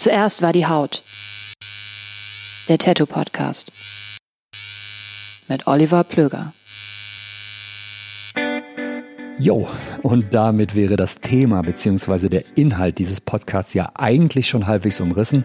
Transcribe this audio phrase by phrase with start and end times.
[0.00, 1.02] Zuerst war die Haut.
[2.70, 3.70] Der Tattoo Podcast.
[5.46, 6.54] Mit Oliver Plöger.
[9.38, 9.68] Jo,
[10.00, 12.30] und damit wäre das Thema bzw.
[12.30, 15.44] der Inhalt dieses Podcasts ja eigentlich schon halbwegs umrissen.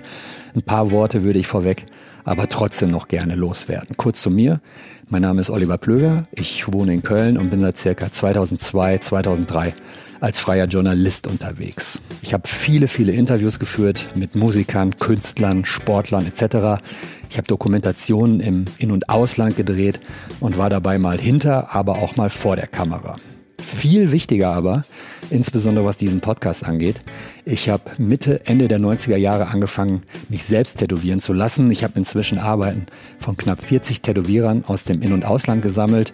[0.55, 1.85] Ein paar Worte würde ich vorweg,
[2.23, 3.97] aber trotzdem noch gerne loswerden.
[3.97, 4.61] Kurz zu mir.
[5.09, 6.29] Mein Name ist Oliver Plöger.
[6.31, 9.73] Ich wohne in Köln und bin seit circa 2002, 2003
[10.19, 11.99] als freier Journalist unterwegs.
[12.21, 16.81] Ich habe viele, viele Interviews geführt mit Musikern, Künstlern, Sportlern etc.
[17.29, 19.99] Ich habe Dokumentationen im In- und Ausland gedreht
[20.39, 23.17] und war dabei mal hinter, aber auch mal vor der Kamera.
[23.59, 24.83] Viel wichtiger aber,
[25.31, 27.01] insbesondere was diesen Podcast angeht,
[27.45, 31.71] ich habe Mitte, Ende der 90er Jahre angefangen, mich selbst tätowieren zu lassen.
[31.71, 32.85] Ich habe inzwischen Arbeiten
[33.19, 36.13] von knapp 40 Tätowierern aus dem In- und Ausland gesammelt.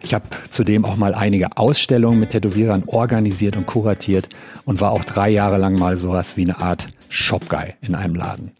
[0.00, 4.28] Ich habe zudem auch mal einige Ausstellungen mit Tätowierern organisiert und kuratiert
[4.64, 8.52] und war auch drei Jahre lang mal sowas wie eine Art Shopguy in einem Laden.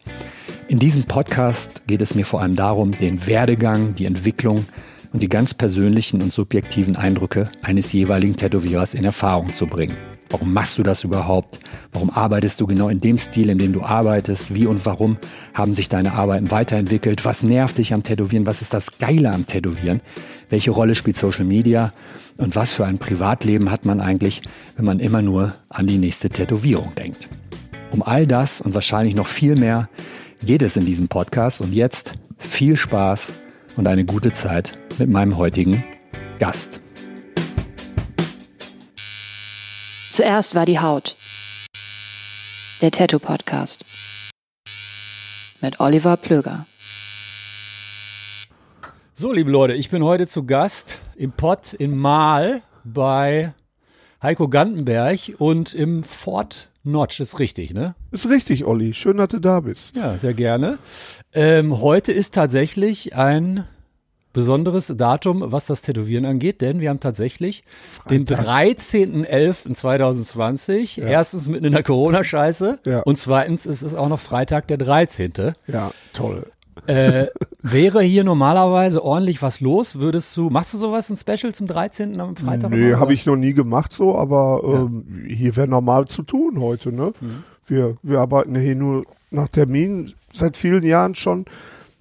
[0.67, 4.65] In diesem Podcast geht es mir vor allem darum, den Werdegang, die Entwicklung
[5.13, 9.97] und die ganz persönlichen und subjektiven Eindrücke eines jeweiligen Tätowierers in Erfahrung zu bringen.
[10.29, 11.59] Warum machst du das überhaupt?
[11.91, 14.53] Warum arbeitest du genau in dem Stil, in dem du arbeitest?
[14.53, 15.17] Wie und warum
[15.55, 17.25] haben sich deine Arbeiten weiterentwickelt?
[17.25, 18.45] Was nervt dich am Tätowieren?
[18.45, 20.01] Was ist das Geile am Tätowieren?
[20.49, 21.91] Welche Rolle spielt Social Media?
[22.37, 24.43] Und was für ein Privatleben hat man eigentlich,
[24.75, 27.27] wenn man immer nur an die nächste Tätowierung denkt?
[27.91, 29.89] Um all das und wahrscheinlich noch viel mehr
[30.43, 31.61] geht es in diesem Podcast.
[31.61, 33.31] Und jetzt viel Spaß
[33.77, 35.83] und eine gute Zeit mit meinem heutigen
[36.37, 36.79] Gast.
[40.19, 41.15] Zuerst war die Haut.
[42.81, 43.85] Der Tattoo Podcast.
[45.61, 46.65] Mit Oliver Plöger.
[49.15, 53.53] So, liebe Leute, ich bin heute zu Gast im Pott in Mahl bei
[54.21, 57.21] Heiko Gantenberg und im Fort Notch.
[57.21, 57.95] Ist richtig, ne?
[58.11, 58.93] Ist richtig, Olli.
[58.93, 59.95] Schön, dass du da bist.
[59.95, 60.79] Ja, sehr gerne.
[61.31, 63.65] Ähm, heute ist tatsächlich ein
[64.33, 67.63] besonderes Datum, was das Tätowieren angeht, denn wir haben tatsächlich
[68.09, 71.01] den 13.11.2020.
[71.01, 72.99] Erstens mitten in der Corona-Scheiße Ja.
[73.01, 75.33] und zweitens ist es auch noch Freitag der 13.
[75.67, 76.45] Ja, toll.
[76.87, 77.25] Äh,
[77.61, 82.19] wäre hier normalerweise ordentlich was los, würdest du, machst du sowas, ein Special zum 13.
[82.21, 82.71] am Freitag?
[82.71, 86.93] Nee, habe ich noch nie gemacht so, aber ähm, hier wäre normal zu tun heute,
[86.93, 87.11] ne?
[87.19, 87.43] Mhm.
[87.67, 91.45] Wir, wir arbeiten hier nur nach Termin seit vielen Jahren schon.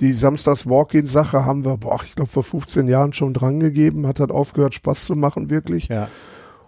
[0.01, 4.75] Die Samstags-Walk-In-Sache haben wir, boah, ich glaube vor 15 Jahren schon drangegeben, hat halt aufgehört,
[4.75, 5.89] Spaß zu machen, wirklich.
[5.89, 6.09] Ja.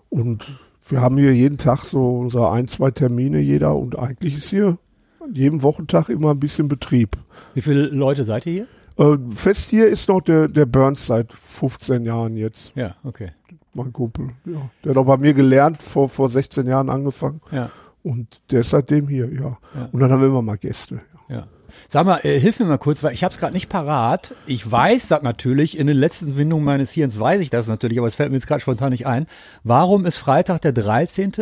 [0.09, 0.59] Und
[0.89, 4.79] wir haben hier jeden Tag so unsere ein, zwei Termine jeder und eigentlich ist hier
[5.21, 7.17] an jedem Wochentag immer ein bisschen Betrieb.
[7.55, 9.15] Wie viele Leute seid ihr hier?
[9.15, 12.73] Äh, fest hier ist noch der, der Burns seit 15 Jahren jetzt.
[12.75, 13.31] Ja, okay.
[13.73, 14.69] Mein Kumpel, ja.
[14.83, 17.41] Der hat auch bei mir gelernt, vor, vor 16 Jahren angefangen.
[17.53, 17.71] Ja.
[18.03, 19.59] Und der ist seitdem hier, ja.
[19.75, 19.89] Ja.
[19.93, 21.01] Und dann haben wir immer mal Gäste.
[21.29, 21.47] Ja.
[21.89, 24.35] Sag mal, äh, hilf mir mal kurz, weil ich habe es gerade nicht parat.
[24.47, 28.07] Ich weiß das natürlich, in den letzten Windungen meines Hirns weiß ich das natürlich, aber
[28.07, 29.27] es fällt mir jetzt gerade spontan nicht ein.
[29.65, 31.33] Warum ist Freitag der 13.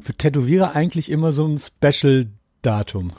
[0.00, 3.12] für Tätowierer eigentlich immer so ein Special-Datum?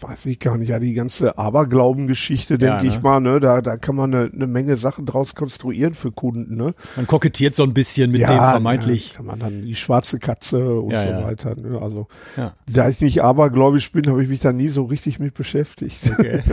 [0.00, 0.68] Weiß ich gar nicht.
[0.68, 2.88] Ja, die ganze Aberglaubengeschichte, denke Ja, ne?
[2.88, 6.54] ich mal, ne, da, da kann man eine, eine Menge Sachen draus konstruieren für Kunden,
[6.56, 6.74] ne?
[6.94, 9.10] Man kokettiert so ein bisschen mit dem vermeintlich.
[9.10, 11.24] Ja, kann man dann die schwarze Katze und Ja, so ja.
[11.24, 11.56] weiter.
[11.56, 11.80] Ne?
[11.82, 12.52] Also, Ja.
[12.70, 15.98] da ich nicht abergläubisch bin, habe ich mich da nie so richtig mit beschäftigt.
[16.12, 16.42] Okay.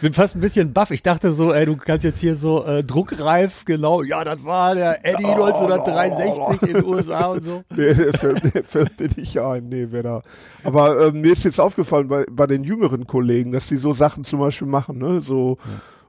[0.00, 0.90] Bin fast ein bisschen baff.
[0.90, 4.74] Ich dachte so, ey, du kannst jetzt hier so äh, druckreif, genau, ja, das war
[4.74, 7.62] der Eddie 1963 in den USA und so.
[7.74, 9.64] Nee, der fällt, der fällt mir nicht ein.
[9.64, 10.22] Nee, wer da.
[10.62, 14.24] Aber ähm, mir ist jetzt aufgefallen bei, bei den jüngeren Kollegen, dass die so Sachen
[14.24, 15.20] zum Beispiel machen, ne?
[15.20, 15.58] So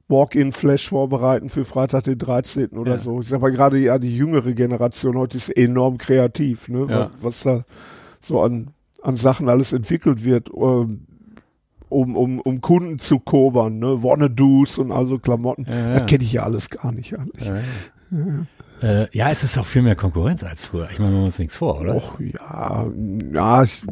[0.08, 2.78] Walk-in-Flash vorbereiten für Freitag den 13.
[2.78, 3.00] oder Ja.
[3.00, 3.22] so.
[3.22, 6.88] Ich sag mal gerade ja, die jüngere Generation heute ist enorm kreativ, ne?
[6.90, 7.10] Ja.
[7.14, 7.64] Was, was da
[8.22, 8.72] so an,
[9.04, 11.02] an Sachen alles entwickelt wird, ähm,
[11.90, 14.02] um, um, um Kunden zu kobern, ne?
[14.04, 15.66] Wanna-Dos und also Klamotten.
[15.68, 15.94] Ja, ja.
[15.94, 17.52] Das kenne ich ja alles gar nicht eigentlich.
[18.86, 19.02] Ja, ja.
[19.04, 20.88] Äh, ja, es ist auch viel mehr Konkurrenz als früher.
[20.92, 21.96] Ich meine, wir machen uns nichts vor, oder?
[21.96, 22.86] Och, ja,
[23.34, 23.84] ja, ich,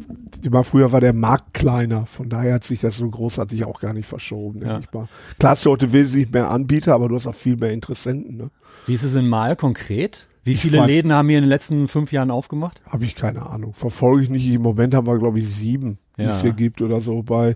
[0.43, 3.93] immer früher war der Markt kleiner, von daher hat sich das so großartig auch gar
[3.93, 4.79] nicht verschoben, denke Ja.
[4.81, 5.07] ich mal.
[5.39, 8.49] Klar hast du heute wesentlich mehr Anbieter, aber du hast auch viel mehr Interessenten, ne?
[8.85, 10.27] Wie ist es in Mal konkret?
[10.43, 12.81] Wie viele weiß- Läden haben hier in den letzten fünf Jahren aufgemacht?
[12.89, 13.73] Habe ich keine Ahnung.
[13.73, 14.45] Verfolge ich nicht.
[14.49, 16.31] Im Moment haben wir, glaube ich, sieben, die Ja.
[16.31, 17.55] es hier gibt oder so bei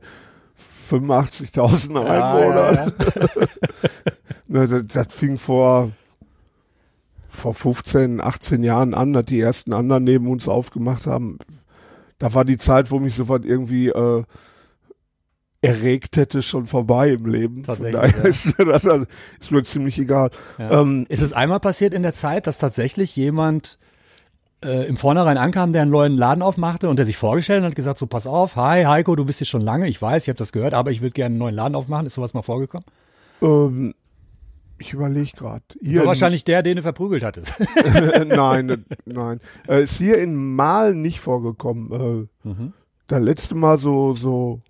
[0.89, 2.93] 85.000 Einwohnern.
[4.49, 5.91] Ne, das, das fing vor,
[7.37, 11.39] vor 15, 18 Jahren an, dass die ersten anderen neben uns aufgemacht haben.
[12.19, 14.23] Da war die Zeit, wo mich sofort irgendwie äh,
[15.61, 17.63] erregt hätte, schon vorbei im Leben.
[17.63, 18.23] Tatsächlich, ja.
[18.23, 18.83] ist, mir das,
[19.39, 20.31] ist mir ziemlich egal.
[20.57, 20.81] Ja.
[20.81, 23.77] Ähm, Ist es einmal passiert in der Zeit, dass tatsächlich jemand
[24.63, 27.75] äh, im Vornherein ankam, der einen neuen Laden aufmachte und der sich vorgestellt und hat
[27.75, 30.39] gesagt, so pass auf, hi Heiko, du bist hier schon lange, ich weiß, ich habe
[30.39, 32.05] das gehört, aber ich würde gerne einen neuen Laden aufmachen.
[32.05, 32.85] Ist sowas mal vorgekommen?
[33.41, 33.93] Ähm,
[34.79, 35.63] ich überlege gerade.
[35.81, 37.53] War wahrscheinlich der, den du verprügelt hattest.
[38.25, 39.39] nein, nein.
[39.67, 41.91] Äh, ist hier in Mal nicht vorgekommen.
[41.91, 42.73] Äh, Mhm.
[43.07, 44.61] Das letzte Mal so, so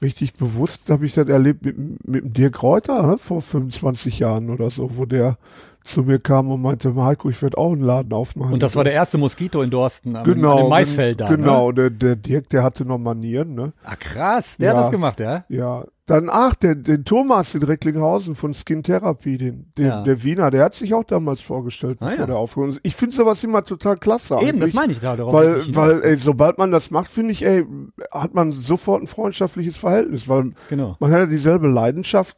[0.00, 1.76] richtig bewusst habe ich das erlebt mit,
[2.06, 5.38] mit dem Dirk Reuter hä, vor 25 Jahren oder so, wo der
[5.88, 8.52] zu mir kam und meinte, Heiko, ich werde auch einen Laden aufmachen.
[8.52, 11.28] Und das war der erste Moskito in Dorsten am, genau, dem Maisfeld da.
[11.28, 11.74] Genau, Ne?
[11.74, 13.72] der, der Dirk, der hatte noch Manieren, ne?
[13.84, 14.76] Ah, krass, der Ja.
[14.76, 15.44] hat das gemacht, ja?
[15.48, 15.84] Ja.
[16.06, 20.02] Dann, ach, der, den Thomas in Recklinghausen von Skin Therapy, den, den, Ja.
[20.02, 22.26] der Wiener, der hat sich auch damals vorgestellt, Ah, bevor ja.
[22.26, 22.80] der aufgehört ist.
[22.82, 24.38] Ich finde sowas immer total klasse.
[24.40, 25.18] Eben, das meine ich da.
[25.18, 27.66] Will Weil, weil, ey, sobald man das macht, finde ich, ey,
[28.10, 30.96] hat man sofort ein freundschaftliches Verhältnis, weil Genau.
[30.98, 32.36] man hat ja dieselbe Leidenschaft,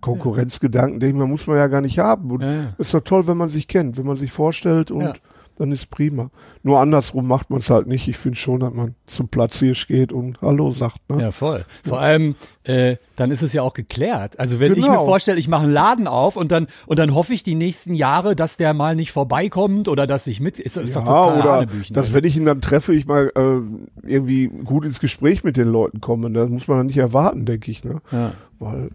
[0.00, 2.30] Konkurrenzgedanken, ich, man muss man ja gar nicht haben.
[2.30, 2.74] Und Ja, ja.
[2.78, 5.12] ist doch toll, wenn man sich kennt, wenn man sich vorstellt und Ja.
[5.58, 6.30] dann ist prima.
[6.62, 8.08] Nur andersrum macht man es halt nicht.
[8.08, 10.98] Ich finde schon, dass man zum Platzhirsch geht und Hallo sagt.
[11.10, 11.20] Ne?
[11.22, 11.64] Ja, voll.
[11.86, 14.38] Vor allem, äh, dann ist es ja auch geklärt.
[14.38, 15.00] Also wenn ich Genau.
[15.00, 17.94] mir vorstelle, ich mache einen Laden auf und dann und dann hoffe ich die nächsten
[17.94, 21.66] Jahre, dass der mal nicht vorbeikommt oder dass ich mit ist, ist doch total oder
[21.66, 23.60] dass, Also, wenn ich ihn dann treffe, ich mal äh,
[24.06, 26.30] irgendwie gut ins Gespräch mit den Leuten komme.
[26.30, 27.84] Das muss man dann nicht erwarten, denke ich.
[27.84, 28.00] Ne?
[28.12, 28.32] ja.
[28.58, 28.90] Weil,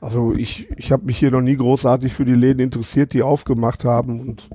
[0.00, 3.84] also ich, ich habe mich hier noch nie großartig für die Läden interessiert, die aufgemacht
[3.84, 4.20] haben.
[4.20, 4.48] Und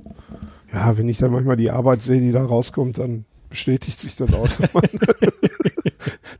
[0.72, 4.32] ja, wenn ich dann manchmal die Arbeit sehe, die da rauskommt, dann bestätigt sich das
[4.32, 4.84] auch, dass man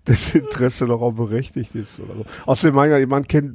[0.04, 2.24] das Interesse doch auch berechtigt ist oder so.
[2.46, 3.54] Außerdem, Gott, man kennt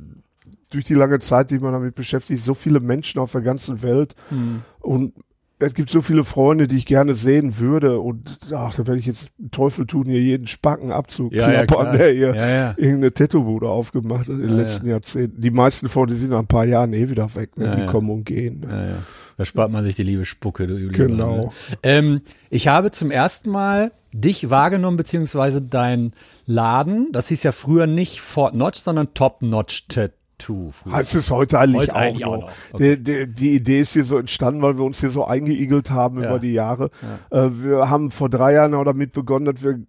[0.70, 4.16] durch die lange Zeit, die man damit beschäftigt, so viele Menschen auf der ganzen Welt.
[4.30, 4.64] Hm.
[4.80, 5.14] Und
[5.60, 8.00] es gibt so viele Freunde, die ich gerne sehen würde.
[8.00, 12.12] Und ach, da werde ich jetzt Teufel tun, hier jeden Spacken abzuklappern, Ja, ja, der
[12.14, 15.42] hier Ja, irgendeine Tattoo-Bude aufgemacht hat in den letzten Jahrzehnten.
[15.42, 17.58] Die meisten von, die sind nach ein paar Jahren eh wieder weg.
[17.58, 17.76] Ne?
[17.76, 18.60] Die kommen und gehen.
[18.62, 18.98] Ne?
[19.38, 21.38] Da spart man sich die liebe Spucke, du liebe Genau.
[21.38, 21.50] Ne?
[21.84, 26.14] ähm, Ich habe zum ersten Mal dich wahrgenommen, beziehungsweise dein
[26.46, 27.12] Laden.
[27.12, 29.88] Das hieß ja früher nicht Fort Notch, sondern Top Notch
[30.38, 30.72] Tattoo.
[30.72, 30.94] früher.
[30.94, 32.34] Heißt es heute eigentlich, Heute auch, eigentlich noch.
[32.34, 32.52] auch noch.
[32.74, 32.98] Okay.
[32.98, 36.22] Die, die, die Idee ist hier so entstanden, weil wir uns hier so eingeigelt haben
[36.22, 36.30] Ja.
[36.30, 36.90] über die Jahre.
[37.30, 39.80] Äh, wir haben vor drei Jahren auch damit begonnen, dass wir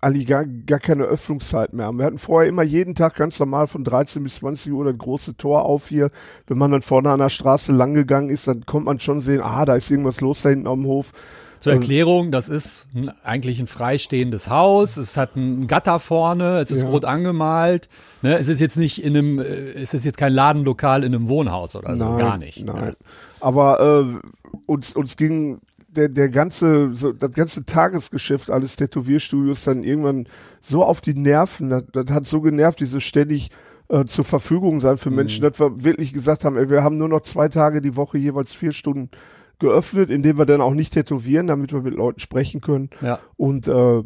[0.00, 1.98] eigentlich gar, gar keine Öffnungszeit mehr haben.
[1.98, 5.36] Wir hatten vorher immer jeden Tag ganz normal von 13 bis 20 Uhr das große
[5.36, 6.10] Tor auf hier.
[6.46, 9.40] Wenn man dann vorne an der Straße lang gegangen ist, dann kommt man schon sehen,
[9.42, 11.12] ah, da ist irgendwas los da hinten am Hof.
[11.60, 14.96] Zur Erklärung, das ist ein, eigentlich ein freistehendes Haus.
[14.96, 16.88] Es hat ein Gatter vorne, es ist Ja.
[16.88, 17.88] rot angemalt.
[18.22, 18.36] Ne?
[18.38, 21.74] Es ist jetzt nicht in einem, äh, es ist jetzt kein Ladenlokal in einem Wohnhaus
[21.74, 22.64] oder so, nein, gar nicht.
[22.64, 22.94] Nein.
[23.40, 23.80] Aber
[24.14, 24.28] äh,
[24.66, 30.28] uns, uns ging der, der ganze, so, das ganze Tagesgeschäft alles Tätowierstudios dann irgendwann
[30.60, 31.70] so auf die Nerven.
[31.70, 33.50] Das, das hat so genervt, diese ständig
[33.88, 34.98] äh, zur Verfügung sein Mhm.
[34.98, 37.96] für Menschen, dass wir wirklich gesagt haben, ey, wir haben nur noch zwei Tage die
[37.96, 39.10] Woche jeweils vier Stunden
[39.58, 42.90] geöffnet, indem wir dann auch nicht tätowieren, damit wir mit Leuten sprechen können.
[43.00, 43.20] Ja.
[43.36, 44.02] Und äh,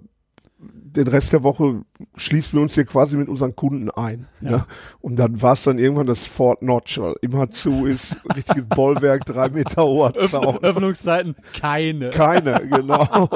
[0.62, 1.82] den Rest der Woche
[2.16, 4.26] schließen wir uns hier quasi mit unseren Kunden ein.
[4.40, 4.50] Ja.
[4.50, 4.66] Ne?
[5.00, 9.24] Und dann war es dann irgendwann das Fort Notch, weil immer zu ist, richtiges Bollwerk,
[9.24, 10.58] drei Meter hoher Zaun.
[10.58, 12.10] Öffnungszeiten keine.
[12.10, 13.28] Keine, genau.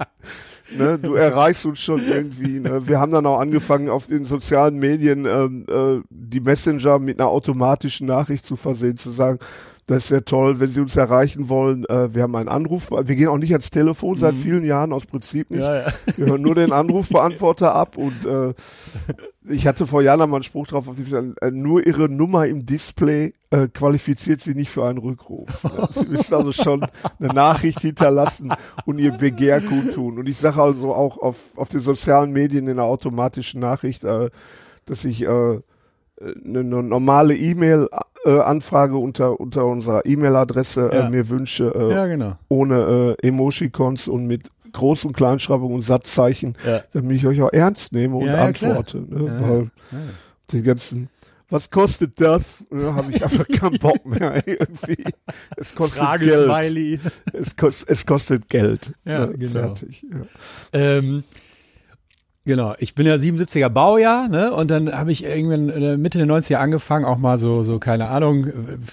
[0.76, 2.60] ne, du erreichst uns schon irgendwie.
[2.60, 2.86] Ne?
[2.88, 7.28] Wir haben dann auch angefangen, auf den sozialen Medien ähm, äh, die Messenger mit einer
[7.28, 9.38] automatischen Nachricht zu versehen, zu sagen,
[9.86, 11.84] das ist sehr toll, wenn Sie uns erreichen wollen.
[11.84, 12.90] Äh, wir haben einen Anruf.
[12.90, 15.60] Wir gehen auch nicht ans Telefon seit vielen Jahren, aus Prinzip nicht.
[15.60, 15.64] Mhm.
[15.64, 15.86] Ja, ja.
[16.16, 18.52] Wir hören nur den Anrufbeantworter ab und äh,
[19.48, 22.66] ich hatte vor Jahren mal einen Spruch drauf, auf dem äh, nur ihre Nummer im
[22.66, 25.48] Display äh, qualifiziert sie nicht für einen Rückruf.
[25.90, 26.84] Sie müssen also schon
[27.20, 28.52] eine Nachricht hinterlassen
[28.86, 30.18] und ihr Begehr kundtun.
[30.18, 34.30] Und ich sage also auch auf, auf den sozialen Medien in der automatischen Nachricht, äh,
[34.84, 35.60] dass ich äh, eine,
[36.60, 37.36] eine normale
[38.26, 41.06] E-Mail-Anfrage unter, unter unserer E-Mail-Adresse Ja.
[41.06, 42.36] äh, mir wünsche, äh, Ja, genau.
[42.48, 46.82] ohne äh, Emoticons und mit Groß- und Kleinschreibung und Satzzeichen, Ja.
[46.92, 48.98] damit ich euch auch ernst nehme und Ja, ja, antworte.
[48.98, 49.26] Ne?
[49.26, 49.70] Ja, Weil
[50.50, 51.08] die ganzen,
[51.48, 52.64] was kostet das?
[52.70, 55.02] Ne, Habe ich einfach keinen Bock mehr irgendwie.
[55.56, 56.46] Es kostet Geld.
[56.46, 57.00] Frage-Smiley.
[57.32, 58.92] Es, kost, es kostet Geld.
[59.04, 59.38] Ja, ne?
[59.38, 59.60] genau.
[59.60, 60.04] Fertig.
[60.10, 60.18] Ja.
[60.72, 61.24] Ähm,
[62.46, 64.52] genau, ich bin ja 77er Baujahr, ne?
[64.54, 68.46] Und dann habe ich irgendwann Mitte der 90er angefangen, auch mal so, so, keine Ahnung,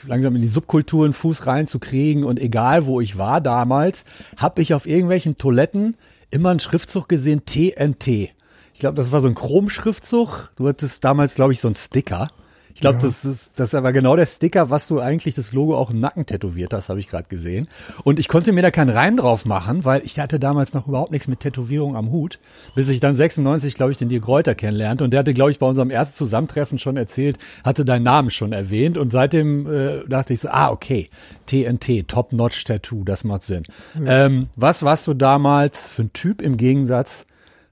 [0.06, 2.26] langsam in die Subkulturen Fuß reinzukriegen.
[2.26, 4.04] Und egal wo ich war damals,
[4.36, 5.96] habe ich auf irgendwelchen Toiletten
[6.32, 8.08] immer einen Schriftzug gesehen, TNT.
[8.08, 10.52] Ich glaube, das war so ein Chrom-Schriftzug.
[10.56, 12.32] Du hattest damals, glaube ich, so einen Sticker.
[12.76, 13.04] Ich glaube, Ja.
[13.04, 16.00] das ist das ist aber genau der Sticker, was du eigentlich das Logo auch im
[16.00, 17.68] Nacken tätowiert hast, habe ich gerade gesehen.
[18.04, 21.12] Und ich konnte mir da keinen Reim drauf machen, weil ich hatte damals noch überhaupt
[21.12, 22.40] nichts mit Tätowierung am Hut,
[22.76, 25.04] bis ich dann 96, glaube ich, den Dirk Reuter kennenlernte.
[25.04, 28.54] Und der hatte, glaube ich, bei unserem ersten Zusammentreffen schon erzählt, hatte deinen Namen schon
[28.54, 28.98] erwähnt.
[28.98, 31.10] Und seitdem äh, dachte ich so, ah, okay,
[31.46, 33.64] TNT, Top-Notch-Tattoo, das macht Sinn.
[34.06, 37.26] Ähm, was warst du damals für ein Typ im Gegensatz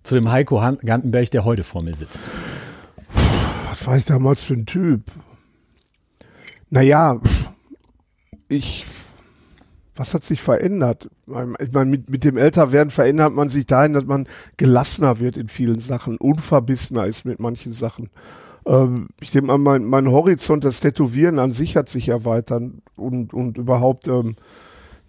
[0.04, 2.22] zu dem Heiko Gantenberg, der heute vor mir sitzt?
[3.86, 5.02] War ich damals für ein Typ?
[6.70, 7.20] Naja,
[8.48, 8.86] ich,
[9.96, 11.10] was hat sich verändert?
[11.60, 15.48] Ich meine, mit, mit dem Älterwerden verändert man sich dahin, dass man gelassener wird in
[15.48, 18.10] vielen Sachen, unverbissener ist mit manchen Sachen.
[18.66, 22.64] Ähm, ich denke mal, mein, mein Horizont, das Tätowieren an sich hat sich erweitert
[22.96, 24.36] und, und überhaupt, ähm,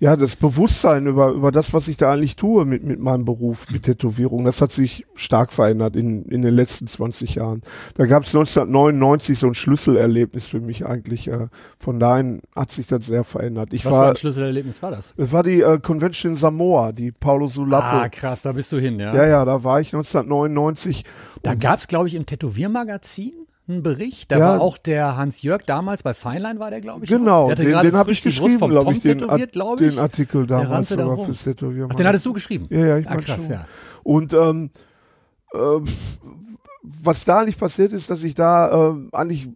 [0.03, 3.71] ja, das Bewusstsein über, über das, was ich da eigentlich tue mit, mit meinem Beruf,
[3.71, 7.63] mit Tätowierung, das hat sich stark verändert in, in den letzten 20 Jahren.
[7.95, 11.29] Da gab es 1999 so ein Schlüsselerlebnis für mich eigentlich.
[11.29, 11.47] Äh,
[11.79, 13.73] von dahin hat sich das sehr verändert.
[13.73, 15.15] Ich Was für war, ein Schlüsselerlebnis war das?
[15.17, 17.99] es war die äh, Convention in Samoa, die Paulo Sulapo.
[17.99, 19.15] Ah, krass, da bist du hin, ja.
[19.15, 21.05] ja, ja, da war ich 1999.
[21.45, 24.33] Da gab's, glaube ich, im Tätowiermagazin einen Bericht.
[24.33, 24.49] Da Ja.
[24.49, 27.11] war auch der Hans-Jörg damals bei Feinlein, war der, glaube ich.
[27.11, 29.95] Genau, der hatte den, den habe ich geschrieben, glaube ich, den, glaube ich.
[29.95, 31.27] den Artikel damals da sogar rum.
[31.27, 31.89] fürs Tätowieren.
[31.93, 32.67] Ach, den hattest du geschrieben?
[32.71, 33.53] Ja, ja, ich ah, krass, schon.
[33.55, 33.67] ja.
[34.03, 34.71] Und ähm,
[35.55, 35.85] ähm,
[36.83, 39.49] was da nicht passiert ist, dass ich da ähm, eigentlich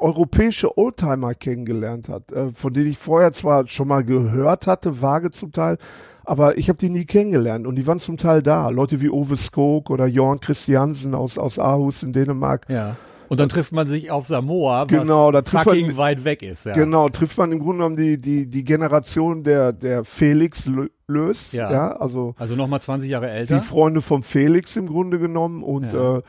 [0.00, 5.30] europäische Oldtimer kennengelernt hat, äh, von denen ich vorher zwar schon mal gehört hatte, vage
[5.32, 5.76] zum Teil,
[6.24, 8.68] aber ich habe die nie kennengelernt und die waren zum Teil da.
[8.68, 12.66] Leute wie Ove Skog oder Jorn Christiansen aus, aus Aarhus in Dänemark.
[12.68, 12.96] Ja.
[13.28, 16.42] Und dann trifft man sich auf Samoa, was Genau, da trifft fucking man- weit weg
[16.42, 16.64] ist.
[16.66, 16.74] Ja.
[16.74, 21.52] Genau, trifft man im Grunde genommen die, die, die Generation der, der Felix Lö- Lös,
[21.52, 21.70] Ja.
[21.70, 23.60] ja, also Also nochmal 20 Jahre die älter.
[23.60, 26.18] Freunde vom Felix im Grunde genommen und Ja.
[26.18, 26.22] äh,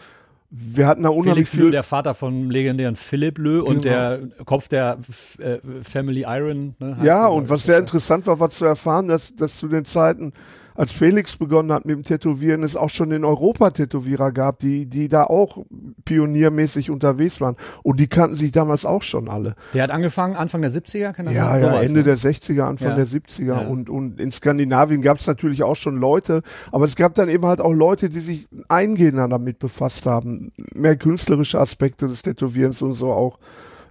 [0.51, 3.95] wir hatten da unheimlich Felix Lö, der Vater vom legendären Philipp Lö und Genau.
[3.95, 4.97] der Kopf der
[5.37, 6.75] äh, Family Iron.
[6.79, 9.85] Ne, ja und glaub was sehr interessant war, war zu erfahren, dass, dass zu den
[9.85, 10.33] Zeiten,
[10.79, 15.09] als Felix begonnen hat mit dem Tätowieren, es auch schon den Europa-Tätowierer gab, die, die
[15.09, 15.65] da auch
[16.05, 19.55] pioniermäßig unterwegs waren und die kannten sich damals auch schon alle.
[19.74, 21.62] Der hat angefangen Anfang der 70er, kann das Ja, sein?
[21.62, 22.03] ja, Sowas, Ende ne?
[22.05, 22.95] der 60er, Anfang Ja.
[22.95, 23.67] der 70er Ja.
[23.67, 27.45] und, und in Skandinavien gab es natürlich auch schon Leute, aber es gab dann eben
[27.45, 32.93] halt auch Leute, die sich eingehender damit befasst haben, mehr künstlerische Aspekte des Tätowierens und
[32.93, 33.38] so auch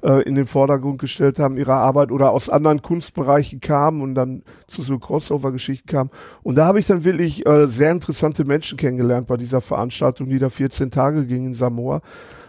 [0.02, 4.43] äh, in den Vordergrund gestellt haben, ihrer Arbeit oder aus anderen Kunstbereichen kamen und dann
[4.67, 6.11] zu so Crossover-Geschichten kamen.
[6.43, 10.38] Und da habe ich dann wirklich äh, sehr interessante Menschen kennengelernt bei dieser Veranstaltung, die
[10.38, 12.00] da 14 Tage ging in Samoa.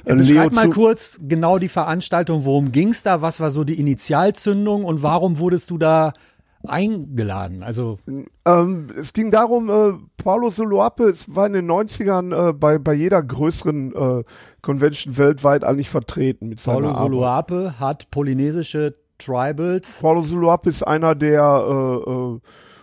[0.06, 5.03] Beschreib mal kurz genau die Veranstaltung, worum ging's da, was war so die Initialzündung und
[5.03, 6.13] warum wurdest du da
[6.67, 7.63] eingeladen?
[7.63, 7.99] Also
[8.45, 12.93] Ähm, es ging darum, äh, Paulo Soloape, es war in den 90ern äh, bei, bei
[12.93, 14.23] jeder größeren äh,
[14.61, 16.93] Convention weltweit eigentlich vertreten mit Paulo.
[16.93, 19.99] Soloape hat polynesische Tribals.
[20.01, 22.39] Paulo Soloape ist einer der, äh, äh,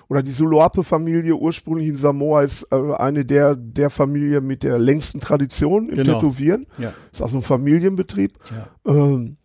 [0.09, 5.19] oder die Soloape-Familie ursprünglich in Samoa ist äh, eine der, der Familie mit der längsten
[5.19, 6.21] Tradition im Genau.
[6.21, 6.67] Tätowieren.
[6.79, 6.93] Ja.
[7.13, 8.33] Ist also ein Familienbetrieb.
[8.51, 8.93] Ja.
[8.93, 9.37] Ähm,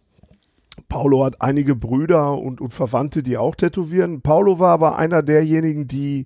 [0.92, 4.22] Paulo hat einige Brüder und, und Verwandte, die auch tätowieren.
[4.22, 6.26] Paulo war aber einer derjenigen, die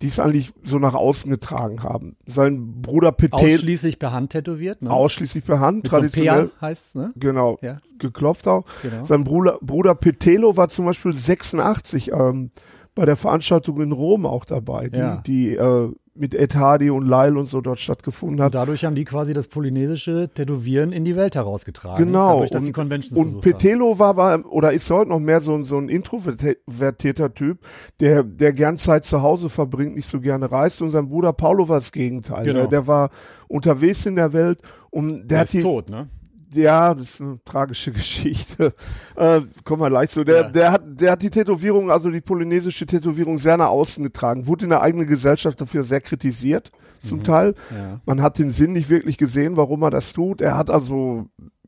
[0.00, 2.16] die es eigentlich so nach außen getragen haben.
[2.24, 4.90] Sein Bruder Petel Ausschließlich per Hand tätowiert, ne?
[4.90, 7.12] ausschließlich per Hand, Mit so traditionell, PA heißt ne?
[7.16, 7.82] genau, Ja.
[7.98, 8.64] geklopft auch.
[8.80, 9.04] Genau.
[9.04, 12.50] Sein Bruder, Bruder Petelo war zum Beispiel 86 ähm,
[12.94, 15.16] bei der Veranstaltung in Rom auch dabei, die, Ja.
[15.26, 18.54] die äh, mit Hardy und Lyle und so dort stattgefunden Und hat.
[18.54, 22.04] dadurch haben die quasi das polynesische Tätowieren in die Welt herausgetragen.
[22.04, 22.32] Genau.
[22.34, 23.52] Dadurch, dass die und Conventions und besucht haben.
[23.52, 27.60] Petelo war aber, oder ist heute noch mehr so, ein- so ein introvertierter Typ,
[28.00, 30.82] der, der gern Zeit zu Hause verbringt, nicht so gerne reist.
[30.82, 32.44] Und sein Bruder Paulo war das Gegenteil.
[32.44, 32.60] Genau.
[32.60, 33.10] Der, der war
[33.48, 36.08] unterwegs in der Welt und der, Der hat ist die, tot, ne?
[36.52, 38.74] Ja, das ist eine tragische Geschichte.
[39.16, 40.24] Äh, kommen wir leicht so.
[40.24, 40.48] Der, Ja.
[40.48, 44.46] der, hat, der hat die Tätowierung, also die polynesische Tätowierung, sehr nach außen getragen.
[44.46, 47.54] Wurde in der eigenen Gesellschaft dafür sehr kritisiert, zum Teil.
[47.70, 47.76] Mhm.
[47.76, 48.00] Ja.
[48.04, 50.40] Man hat den Sinn nicht wirklich gesehen, warum er das tut.
[50.40, 51.26] Er hat also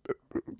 [0.09, 0.13] äh,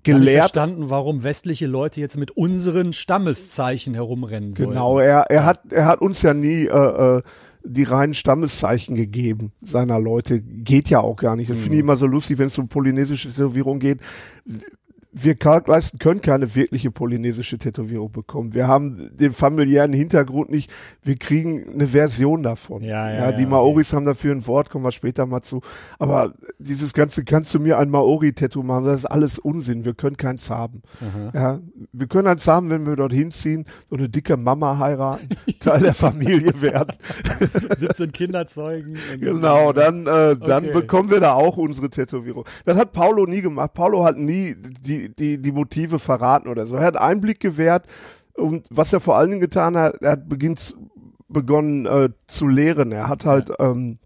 [0.03, 0.39] gelehrt.
[0.51, 4.69] verstanden, warum westliche Leute jetzt mit unseren Stammeszeichen herumrennen sollen.
[4.69, 7.21] Genau, er, er, hat, er hat uns ja nie äh, äh,
[7.63, 10.41] die reinen Stammeszeichen gegeben seiner Leute.
[10.41, 11.49] Geht ja auch gar nicht.
[11.49, 13.99] Das finde ich immer so lustig, wenn es um polynesische Tätowierung geht.
[15.15, 18.55] Wir Kalkleisten können keine wirkliche polynesische Tätowierung bekommen.
[18.55, 20.71] Wir haben den familiären Hintergrund nicht.
[21.03, 22.81] Wir kriegen eine Version davon.
[22.81, 25.61] Ja, ja, die ja, Maoris haben dafür ein Wort, kommen wir später mal zu.
[25.99, 28.85] Aber dieses Ganze, kannst du mir ein Maori-Tattoo machen?
[28.85, 29.85] Das ist alles Unsinn.
[29.85, 30.81] Wir können keins haben.
[31.33, 31.59] Ja,
[31.91, 35.29] wir können eins haben, wenn wir dorthin ziehen, so eine dicke Mama heiraten,
[35.59, 36.93] Teil der Familie werden.
[37.77, 38.95] 17 Kinder zeugen.
[39.19, 40.73] Genau, dann, äh, dann Okay.
[40.73, 42.45] bekommen wir da auch unsere Tätowierung.
[42.65, 43.73] Das hat Paulo nie gemacht.
[43.73, 46.75] Paulo hat nie die, die, die, die Motive verraten oder so.
[46.75, 47.85] Er hat Einblick gewährt
[48.33, 50.75] und was er vor allen Dingen getan hat, er hat beginnt,
[51.27, 52.91] begonnen äh, zu lehren.
[52.91, 53.99] Er hat halt ähm,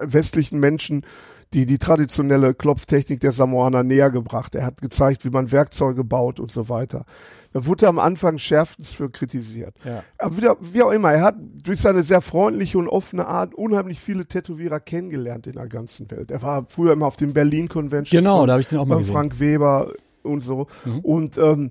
[0.00, 1.04] westlichen Menschen
[1.52, 4.54] die, die traditionelle Klopftechnik der Samoaner näher gebracht.
[4.54, 7.04] Er hat gezeigt, wie man Werkzeuge baut und so weiter.
[7.54, 9.76] Da wurde am Anfang schärfstens für kritisiert.
[9.84, 10.02] Ja.
[10.18, 14.00] Aber wieder, wie auch immer, er hat durch seine sehr freundliche und offene Art unheimlich
[14.00, 16.32] viele Tätowierer kennengelernt in der ganzen Welt.
[16.32, 18.20] Er war früher immer auf den Berlin Convention.
[18.20, 19.14] Genau, da habe ich den auch mal bei gesehen.
[19.14, 19.92] Frank Weber
[20.24, 20.66] und so.
[20.84, 20.98] Mhm.
[20.98, 21.70] Und ähm,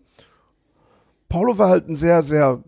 [1.27, 2.63] Paulo war halt ein sehr, sehr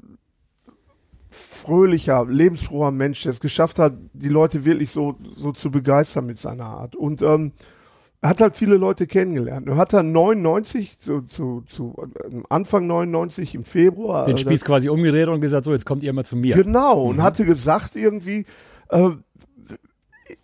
[1.29, 6.37] fröhlicher, lebensfroher Mensch, der es geschafft hat, die Leute wirklich so, so zu begeistern mit
[6.37, 6.97] seiner Art.
[6.97, 7.53] Und ähm,
[8.29, 9.67] hat halt viele Leute kennengelernt.
[9.67, 11.95] Er hat dann 99, zu, zu, zu
[12.29, 14.25] äh, Anfang 99 im Februar.
[14.25, 16.55] Den äh, Spieß quasi umgedreht und gesagt, so, jetzt kommt ihr mal zu mir.
[16.55, 17.09] Genau, Mhm.
[17.11, 18.45] und hatte gesagt irgendwie,
[18.89, 19.09] äh,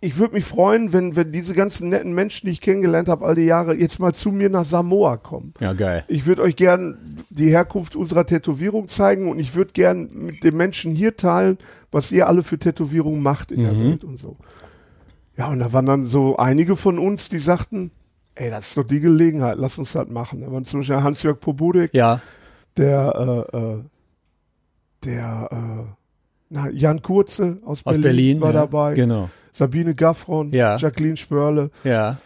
[0.00, 3.34] ich würde mich freuen, wenn, wenn diese ganzen netten Menschen, die ich kennengelernt habe, all
[3.34, 5.54] die Jahre, jetzt mal zu mir nach Samoa kommen.
[5.58, 6.04] Ja, geil.
[6.06, 10.56] Ich würde euch gern die Herkunft unserer Tätowierung zeigen und ich würde gern mit den
[10.56, 11.58] Menschen hier teilen,
[11.90, 13.84] was ihr alle für Tätowierungen macht in der Mhm.
[13.90, 14.36] Welt und so.
[15.36, 17.90] Ja, und da waren dann so einige von uns, die sagten,
[18.34, 20.40] ey, das ist doch die Gelegenheit, lass uns das machen.
[20.42, 22.20] Da waren zum Beispiel Hans-Jörg Poburek, Ja,
[22.76, 23.78] der, äh, äh,
[25.04, 25.84] der, äh,
[26.50, 28.40] na, Jan Kurze aus, aus Berlin, Berlin.
[28.42, 28.60] war ja.
[28.60, 29.30] dabei, Genau.
[29.52, 30.76] Sabine Gaffron, Ja.
[30.76, 32.18] Jacqueline Spörle, Ja.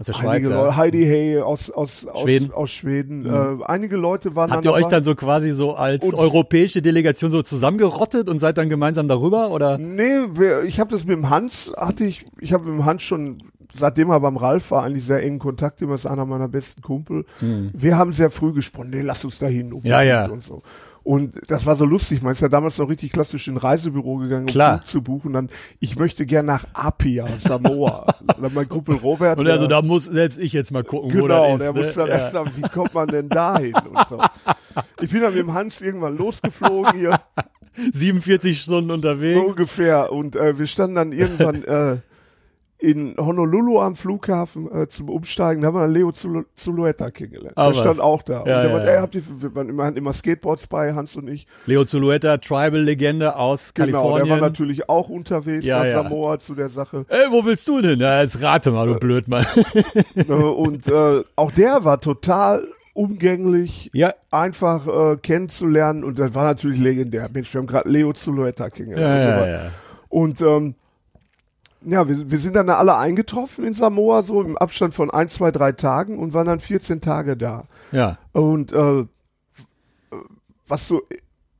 [0.00, 0.30] Aus der Schweiz.
[0.36, 0.62] einige Ja.
[0.62, 2.50] Leute, Heidi Hey aus, aus, Schweden.
[2.52, 3.20] aus, aus Schweden.
[3.20, 3.60] Mhm.
[3.60, 7.42] Äh, einige Leute waren Habt ihr euch dann so quasi so als europäische Delegation so
[7.42, 9.50] zusammengerottet und seid dann gemeinsam darüber?
[9.50, 9.76] Oder?
[9.76, 13.02] Nee, wir, ich habe das mit dem Hans, hatte ich, ich habe mit dem Hans
[13.02, 13.42] schon,
[13.74, 17.26] seitdem er beim Ralf war, eigentlich sehr engen Kontakt, immer ist einer meiner besten Kumpel.
[17.40, 19.66] Wir haben sehr früh gesprochen, nee, lass uns da hin.
[19.66, 20.26] unbedingt Ja, ja.
[20.28, 20.62] Und so.
[21.02, 22.20] Und das war so lustig.
[22.22, 24.78] Man ist ja damals noch richtig klassisch in ein Reisebüro gegangen, um Klar.
[24.78, 25.32] Flug zu buchen.
[25.32, 28.06] Dann, ich möchte gern nach Apia, Samoa.
[28.40, 29.38] dann mein Kumpel Robert.
[29.38, 31.76] Und der- also da muss selbst ich jetzt mal gucken, wo Genau, das der ist.
[31.76, 31.92] muss ne?
[31.96, 32.12] dann ja.
[32.14, 34.20] erst sagen, wie kommt man denn dahin und so.
[35.00, 37.18] Ich bin dann mit dem Hans irgendwann losgeflogen hier,
[37.92, 39.40] 47 Stunden so unterwegs.
[39.44, 40.12] ungefähr.
[40.12, 41.96] Und äh, wir standen dann irgendwann äh,
[42.80, 45.60] in Honolulu am Flughafen äh, zum Umsteigen.
[45.62, 47.52] Da haben wir dann Leo Zulu- Zulueta kennengelernt.
[47.56, 47.78] Ah, der was?
[47.80, 48.40] stand auch da.
[48.40, 48.94] und Ja, der ja, meinte, ja.
[48.96, 51.46] ey, habt ihr, wir waren immer, hatten immer Skateboards bei, Hans und ich.
[51.66, 54.30] Leo Zulueta, Tribal-Legende aus Genau, der Kalifornien.
[54.30, 56.02] war natürlich auch unterwegs Ja, ja.
[56.02, 57.04] Samoa zu der Sache.
[57.08, 58.00] Ey, wo willst du denn?
[58.00, 59.44] Ja, jetzt rate mal, du blöd Mann.
[60.16, 66.44] Äh, und äh, auch der war total umgänglich, ja, einfach äh, kennenzulernen und das war
[66.44, 67.28] natürlich legendär.
[67.32, 69.46] Mensch, wir haben gerade Leo Zulueta ja, kennengelernt.
[69.46, 69.70] ja, ja.
[70.08, 70.74] Und ähm,
[71.84, 75.50] ja, wir, wir sind dann alle eingetroffen in Samoa, so im Abstand von ein, zwei,
[75.50, 77.64] drei Tagen und waren dann 14 Tage da.
[77.92, 79.04] Ja, Und äh,
[80.66, 81.02] was so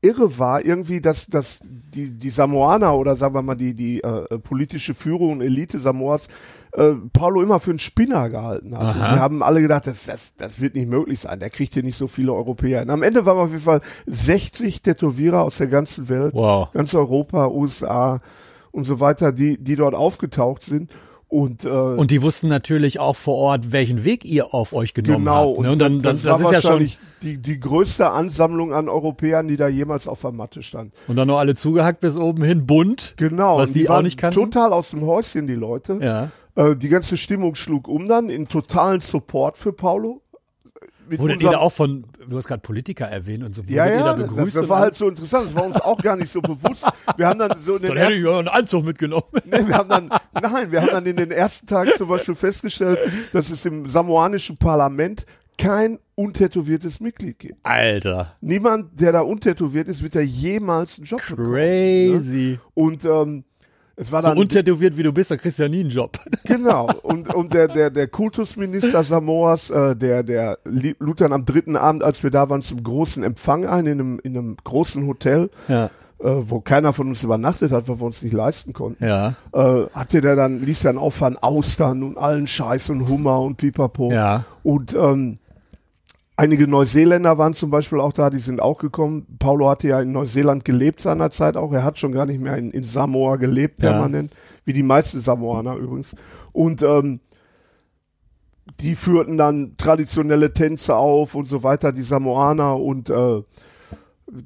[0.02, 4.38] irre war, irgendwie, dass, dass die, die Samoaner oder sagen wir mal die, die äh,
[4.38, 6.28] politische Führung und Elite Samoas
[6.72, 8.94] äh, Paulo immer für einen Spinner gehalten hat.
[8.94, 11.40] Die haben alle gedacht, das, das, das wird nicht möglich sein.
[11.40, 12.82] Der kriegt hier nicht so viele Europäer.
[12.82, 16.70] Und am Ende waren wir auf jeden Fall 60 Tätowierer aus der ganzen Welt wow.
[16.72, 18.20] ganz Europa, USA
[18.72, 20.90] und so weiter, die, die dort aufgetaucht sind.
[21.28, 25.26] Und, äh, Und die wussten natürlich auch vor Ort, welchen Weg ihr auf euch genommen
[25.26, 25.60] genau, habt.
[25.60, 25.72] Ne?
[25.72, 26.70] Und dann, das, das, das, das, war ist ja schon.
[26.70, 30.92] wahrscheinlich die, die größte Ansammlung an Europäern, die da jemals auf der Matte stand.
[31.06, 33.14] Und dann noch alle zugehackt bis oben hin, bunt.
[33.16, 33.58] Genau.
[33.58, 34.40] Was und die auch waren nicht kannten?
[34.40, 36.00] Total aus dem Häuschen, die Leute.
[36.02, 36.30] Ja.
[36.56, 40.22] Äh, die ganze Stimmung schlug um dann in totalen Support für Paulo.
[41.18, 44.02] Ihr unserem- da auch von, du hast gerade Politiker erwähnt und so, wurdet ja, ja,
[44.02, 44.56] da das, begrüßt?
[44.56, 45.48] das war halt so interessant.
[45.48, 46.86] Das war uns auch gar nicht so bewusst.
[47.16, 49.24] Wir haben dann so in den Dann hätte ich ersten, einen Anzug mitgenommen.
[49.44, 50.08] nee, wir haben dann,
[50.40, 52.98] nein, wir haben dann in den ersten Tagen zum Beispiel festgestellt,
[53.32, 55.26] dass es im samoanischen Parlament
[55.58, 57.54] kein untätowiertes Mitglied gibt.
[57.66, 58.34] Alter.
[58.40, 61.52] Niemand, der da untätowiert ist, wird ja jemals einen Job bekommen.
[61.52, 62.58] Crazy.
[62.74, 63.44] Und ähm,
[64.00, 66.18] es war So dann untätowiert wie du bist, da kriegst du ja nie einen Job.
[66.44, 66.90] Genau.
[67.02, 72.02] Und, und der, der, der Kultusminister Samoas, äh, der, der lud dann am dritten Abend,
[72.02, 75.86] als wir da waren, zum großen Empfang ein in einem, in einem großen Hotel, Ja.
[75.86, 75.90] äh,
[76.22, 79.04] wo keiner von uns übernachtet hat, weil wir uns nicht leisten konnten.
[79.04, 79.36] Ja.
[79.52, 84.10] Äh, hatte der dann, ließ dann auffahren Austern und allen Scheiß und Hummer und Pipapo.
[84.12, 84.44] Ja.
[84.62, 85.38] Und ähm,
[86.40, 89.26] einige Neuseeländer waren zum Beispiel auch da, die sind auch gekommen.
[89.38, 91.70] Paulo hatte ja in Neuseeland gelebt seinerzeit auch.
[91.72, 93.90] Er hat schon gar nicht mehr in, in Samoa gelebt, Ja.
[93.92, 94.32] permanent,
[94.64, 96.16] wie die meisten Samoaner übrigens.
[96.52, 97.20] Und ähm,
[98.80, 102.76] die führten dann traditionelle Tänze auf und so weiter, die Samoaner.
[102.78, 103.42] Und äh,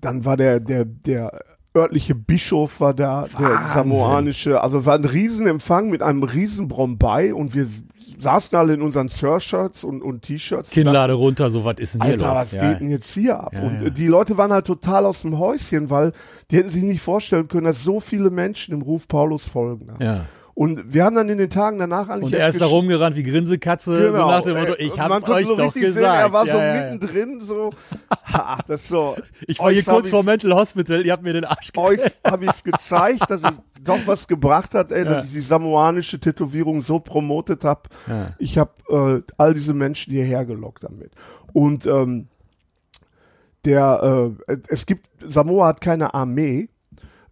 [0.00, 1.44] dann war der, der, der
[1.76, 3.74] örtliche Bischof war da, der Wahnsinn.
[3.74, 4.60] samoanische.
[4.60, 7.68] Also war ein Riesenempfang mit einem riesen Brombei und wir
[8.18, 10.70] saßen alle in unseren Surshirts und, und T-Shirts.
[10.70, 12.37] Kinnlade runter, so was ist denn hier Alter, los?
[12.37, 12.70] was ja.
[12.70, 13.52] geht denn jetzt hier ab?
[13.54, 13.87] Ja, und ja.
[13.88, 16.12] äh, die Leute waren halt total aus dem Häuschen, weil
[16.50, 19.88] die hätten sich nicht vorstellen können, dass so viele Menschen dem Ruf Paulus folgen.
[20.00, 20.26] Ja.
[20.56, 22.32] Und wir haben dann in den Tagen danach eigentlich.
[22.32, 24.26] Und er ist da rumgerannt wie Grinsekatze, Genau.
[24.26, 26.04] so nach dem Motto, Äh, ich und hab's man euch so doch richtig gesagt.
[26.04, 26.92] Sehen, er war so Ja, ja, ja.
[26.92, 27.70] mittendrin, so.
[28.32, 29.16] Ha, das ist so.
[29.48, 31.70] Ich war hier euch hab kurz vor ich's- Mental Hospital, ihr habt mir den Arsch
[31.76, 35.40] Euch habe ich es gezeigt, dass es doch was gebracht hat, ey, dass ich die
[35.40, 37.82] samoanische Tätowierung so promotet habe.
[38.06, 38.30] Ja.
[38.38, 41.10] Ich habe äh, all diese Menschen hierher gelockt damit.
[41.52, 42.28] Und ähm,
[43.64, 46.68] der, äh, es gibt, Samoa hat keine Armee.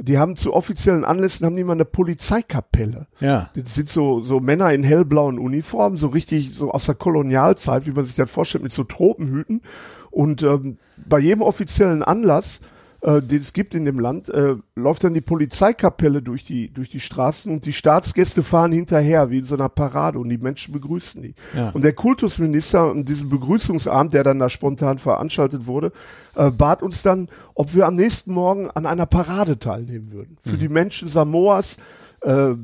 [0.05, 3.07] Die haben zu offiziellen Anlässen haben die mal eine Polizeikapelle.
[3.21, 3.51] Ja.
[3.55, 7.93] Das sind so, so Männer in hellblauen Uniformen, so richtig so aus der Kolonialzeit, wie
[7.93, 9.63] man sich das vorstellt, mit so Tropenhüten.
[10.11, 12.61] Und ähm, bei jedem offiziellen Anlass,
[13.03, 16.89] äh, den es gibt in dem Land, äh, läuft dann die Polizeikapelle durch die, durch
[16.91, 20.73] die Straßen und die Staatsgäste fahren hinterher, wie in so einer Parade und die Menschen
[20.73, 21.35] begrüßen die.
[21.55, 21.71] Ja.
[21.71, 25.93] Und der Kultusminister und diesen Begrüßungsabend, der dann da spontan veranstaltet wurde,
[26.37, 30.39] äh, bat uns dann, ob wir am nächsten Morgen an einer Parade teilnehmen würden.
[30.41, 31.79] Für die Menschen Samoas,
[32.21, 32.55] äh,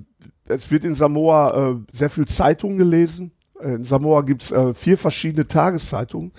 [0.46, 3.32] es wird in Samoa äh, sehr viel Zeitung gelesen.
[3.60, 6.32] In Samoa gibt's äh, vier verschiedene Tageszeitungen.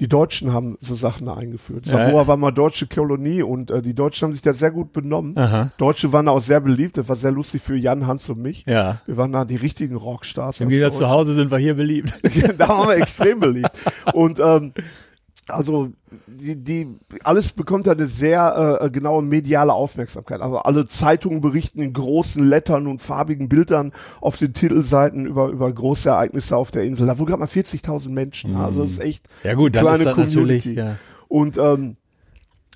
[0.00, 1.86] Die Deutschen haben so Sachen da eingeführt.
[1.86, 1.92] Ja.
[1.92, 5.36] Samoa war mal deutsche Kolonie und äh, die Deutschen haben sich da sehr gut benommen.
[5.36, 5.70] Aha.
[5.76, 6.96] Deutsche waren da auch sehr beliebt.
[6.96, 8.64] Das war sehr lustig für Jan, Hans und mich.
[8.66, 9.00] Ja.
[9.06, 10.60] Wir waren da die richtigen Rockstars.
[10.60, 11.08] Im Gegensatz zu.
[11.08, 12.12] Hause sind wir hier beliebt.
[12.58, 13.72] da waren wir extrem beliebt.
[14.14, 14.72] Und ähm,
[15.48, 15.90] also
[16.26, 20.40] die, die alles bekommt eine sehr äh, genaue mediale Aufmerksamkeit.
[20.40, 25.72] Also alle Zeitungen berichten in großen Lettern und farbigen Bildern auf den Titelseiten über über
[25.72, 27.06] große Ereignisse auf der Insel.
[27.06, 28.56] Da wohnen gerade mal 40.000 Menschen.
[28.56, 30.96] Also das ist echt Ja gut, dann kleine ist das natürlich, ja.
[31.28, 31.96] Und ähm,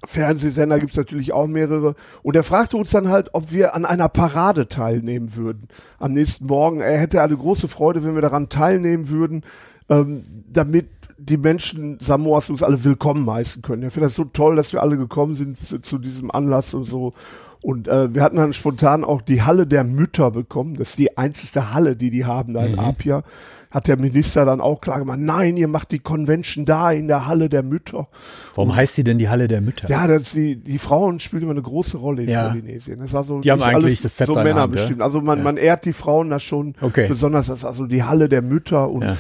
[0.05, 1.95] Fernsehsender gibt's natürlich auch mehrere.
[2.23, 6.47] Und er fragte uns dann halt, ob wir an einer Parade teilnehmen würden am nächsten
[6.47, 6.81] Morgen.
[6.81, 9.45] Er hätte eine große Freude, wenn wir daran teilnehmen würden,
[9.89, 13.83] ähm, damit die Menschen Samoas uns alle willkommen heißen können.
[13.83, 16.85] Er findet das so toll, dass wir alle gekommen sind zu, zu diesem Anlass und
[16.85, 17.15] so.
[17.63, 20.77] Und äh, wir hatten dann spontan auch die Halle der Mütter bekommen.
[20.77, 23.23] Das ist die einzigste Halle, die die haben da in Apia.
[23.71, 27.27] Hat der Minister dann auch klar gemacht, nein, ihr macht die Convention da in der
[27.27, 28.07] Halle der Mütter.
[28.55, 29.89] Warum heißt sie denn die Halle der Mütter?
[29.91, 32.49] Ja, das die, die Frauen spielen immer eine große Rolle in Ja.
[32.51, 32.99] Polynesien.
[33.01, 35.03] Das ist also Die haben eigentlich alles das Zepter so Männer Hand, bestimmt.
[35.03, 35.45] Also man, Ja.
[35.45, 37.09] man ehrt die Frauen da schon Okay.
[37.09, 37.49] besonders.
[37.49, 39.17] Das ist also die Halle der Mütter und Ja.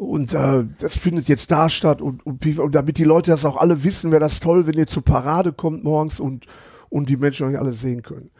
[0.00, 3.56] Und äh, das findet jetzt da statt und, und, und damit die Leute das auch
[3.58, 6.46] alle wissen, wäre das toll, wenn ihr zur Parade kommt morgens und
[6.88, 8.30] und die Menschen euch alle sehen können.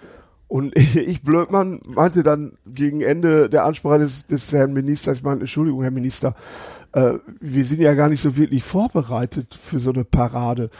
[0.48, 5.22] Und ich, ich Blödmann meinte dann gegen Ende der Ansprache des, des Herrn Ministers, ich
[5.22, 6.34] meine, Entschuldigung, Herr Minister,
[6.92, 10.70] äh, wir sind ja gar nicht so wirklich vorbereitet für so eine Parade.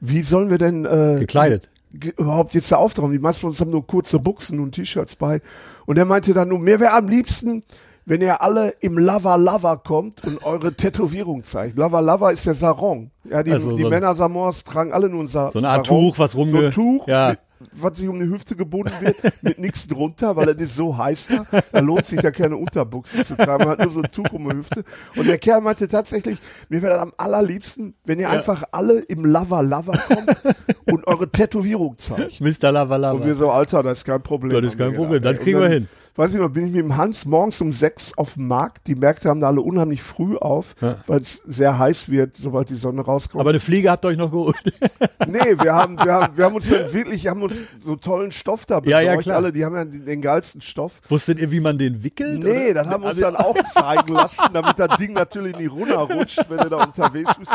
[0.00, 1.68] Wie sollen wir denn äh, Gekleidet.
[1.92, 3.12] ge- überhaupt jetzt da auftauchen?
[3.12, 5.42] Die meisten von uns haben nur kurze Buchsen und T-Shirts bei.
[5.86, 7.62] Und er meinte dann nur, mir wäre am liebsten,
[8.06, 11.76] wenn ihr alle im Lava Lava kommt und eure Tätowierung zeigt.
[11.78, 13.10] Lava Lava ist der Sarong.
[13.24, 15.86] Ja, die, Also die so Männer Samoas tragen alle nur ein Sa So eine Art
[15.86, 16.10] Sarong.
[16.10, 17.28] Tuch, was rumge- So ein Tuch, Ja.
[17.30, 17.38] mit,
[17.72, 21.28] was sich um die Hüfte gebunden wird, mit nichts drunter, weil es ist so heiß
[21.28, 21.60] da.
[21.72, 23.64] Da lohnt sich ja keine Unterbuchse zu tragen.
[23.64, 24.82] Man hat nur so ein Tuch um die Hüfte.
[25.14, 26.38] Und der Kerl meinte tatsächlich,
[26.70, 30.56] mir wäre das am allerliebsten, wenn ihr einfach alle im Lava Lava kommt
[30.90, 32.40] und eure Tätowierung zeigt.
[32.40, 32.72] Mr.
[32.72, 33.18] Lavalava.
[33.18, 34.52] Und wir so, Alter, das ist kein Problem.
[34.52, 35.88] Ja, das ist kein Problem, das kriegen wir hin.
[36.16, 38.86] Weiß ich noch, bin ich mit dem Hans morgens um sechs auf dem Markt.
[38.88, 40.96] Die Märkte haben da alle unheimlich früh auf, Ja.
[41.06, 43.40] weil es sehr heiß wird, sobald die Sonne rauskommt.
[43.40, 44.56] Aber eine Fliege habt ihr euch noch geholt.
[45.28, 48.66] nee, wir haben, wir haben, wir haben uns dann wirklich, haben uns so tollen Stoff
[48.66, 49.04] da Ja, besorgt.
[49.06, 49.36] ja, klar.
[49.36, 51.00] Alle, die haben ja den, den geilsten Stoff.
[51.08, 52.42] Wusstet ihr, wie man den wickelt?
[52.42, 52.74] Nee, oder?
[52.84, 56.44] das haben wir uns Also- dann auch zeigen lassen, damit das Ding natürlich nicht runterrutscht,
[56.50, 57.52] wenn du da unterwegs bist.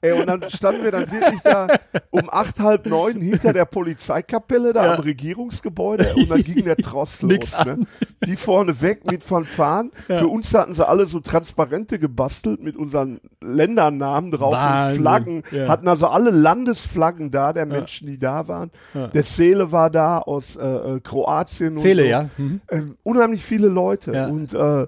[0.00, 1.66] Ey, und dann standen wir dann wirklich da
[2.10, 4.94] um acht, halb neun hinter der Polizeikapelle da Ja.
[4.94, 7.64] am Regierungsgebäude und dann ging der Tross los.
[7.64, 7.86] Ne?
[8.26, 9.90] Die vorne weg mit Fanfaren.
[10.06, 14.96] Für uns hatten sie alle so Transparente gebastelt mit unseren Ländernamen drauf Wahnsinn.
[14.96, 15.42] und Flaggen.
[15.50, 15.68] Ja.
[15.68, 18.70] Hatten also alle Landesflaggen da, der Menschen, die da waren.
[18.94, 21.76] Der Seele war da aus äh, äh, Kroatien.
[21.76, 22.08] und Zähle, so.
[22.08, 22.30] ja.
[22.36, 22.60] Mhm.
[22.70, 24.12] Ähm, unheimlich viele Leute.
[24.12, 24.26] Ja.
[24.26, 24.86] Und äh,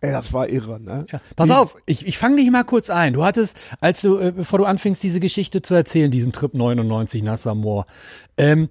[0.00, 1.06] ey, das war irre, ne?
[1.10, 1.20] Ja.
[1.34, 3.12] Pass auf, ich, ich fange dich mal kurz ein.
[3.12, 7.22] Du hattest, als du, äh, bevor du anfingst, diese Geschichte zu erzählen, diesen Trip 99
[7.22, 7.86] nach Samoa,
[8.38, 8.68] ähm,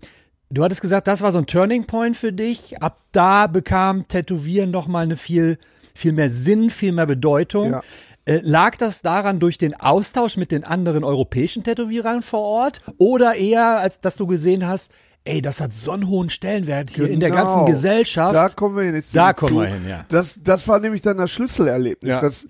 [0.55, 2.81] du hattest gesagt, das war so ein Turning Point für dich.
[2.81, 5.59] Ab da bekam Tätowieren noch mal eine viel,
[5.93, 7.71] viel mehr Sinn, viel mehr Bedeutung.
[7.71, 7.81] Ja.
[8.25, 13.35] Äh, lag das daran durch den Austausch mit den anderen europäischen Tätowierern vor Ort oder
[13.35, 14.91] eher, als dass du gesehen hast,
[15.25, 17.43] ey, das hat so einen hohen Stellenwert hier in der Genau.
[17.43, 18.33] ganzen Gesellschaft.
[18.35, 20.05] Da kommen wir jetzt Da kommen wir hin, ja.
[20.09, 22.11] Das, das war nämlich dann das Schlüsselerlebnis.
[22.13, 22.21] Ja.
[22.21, 22.47] Das,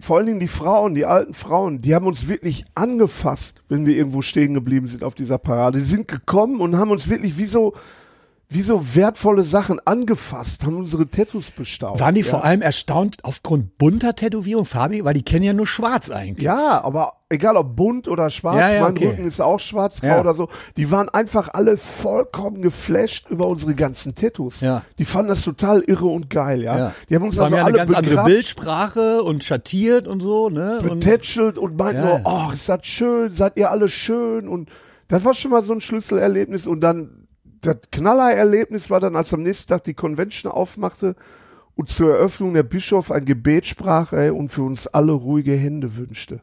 [0.00, 3.96] vor allen Dingen die Frauen, die alten Frauen, die haben uns wirklich angefasst, wenn wir
[3.96, 5.78] irgendwo stehen geblieben sind auf dieser Parade.
[5.78, 7.74] Die sind gekommen und haben uns wirklich wie so,
[8.54, 11.98] wie so wertvolle Sachen angefasst, haben unsere Tattoos bestaubt.
[12.00, 12.30] Waren die ja.
[12.30, 15.04] vor allem erstaunt aufgrund bunter Tätowierung, Fabi?
[15.04, 16.44] Weil die kennen ja nur schwarz eigentlich.
[16.44, 19.08] Ja, aber egal ob bunt oder schwarz, Ja, ja, mein okay.
[19.08, 20.20] Rücken ist auch schwarz-grau Ja.
[20.20, 20.48] oder so.
[20.76, 24.60] Die waren einfach alle vollkommen geflasht über unsere ganzen Tattoos.
[24.60, 24.82] Ja.
[24.98, 26.92] Die fanden das total irre und geil, ja.
[27.10, 30.78] Die haben uns also ja eine alle ganz andere Bildsprache und schattiert und so, ne?
[30.80, 32.18] Und, betätschelt und meinten Ja.
[32.18, 34.68] nur, oh, ist das schön, seid ihr alle schön und
[35.08, 37.23] das war schon mal so ein Schlüsselerlebnis und dann
[37.66, 41.16] das Knallererlebnis war dann, als am nächsten Tag die Convention aufmachte
[41.74, 45.96] und zur Eröffnung der Bischof ein Gebet sprach ey, und für uns alle ruhige Hände
[45.96, 46.40] wünschte.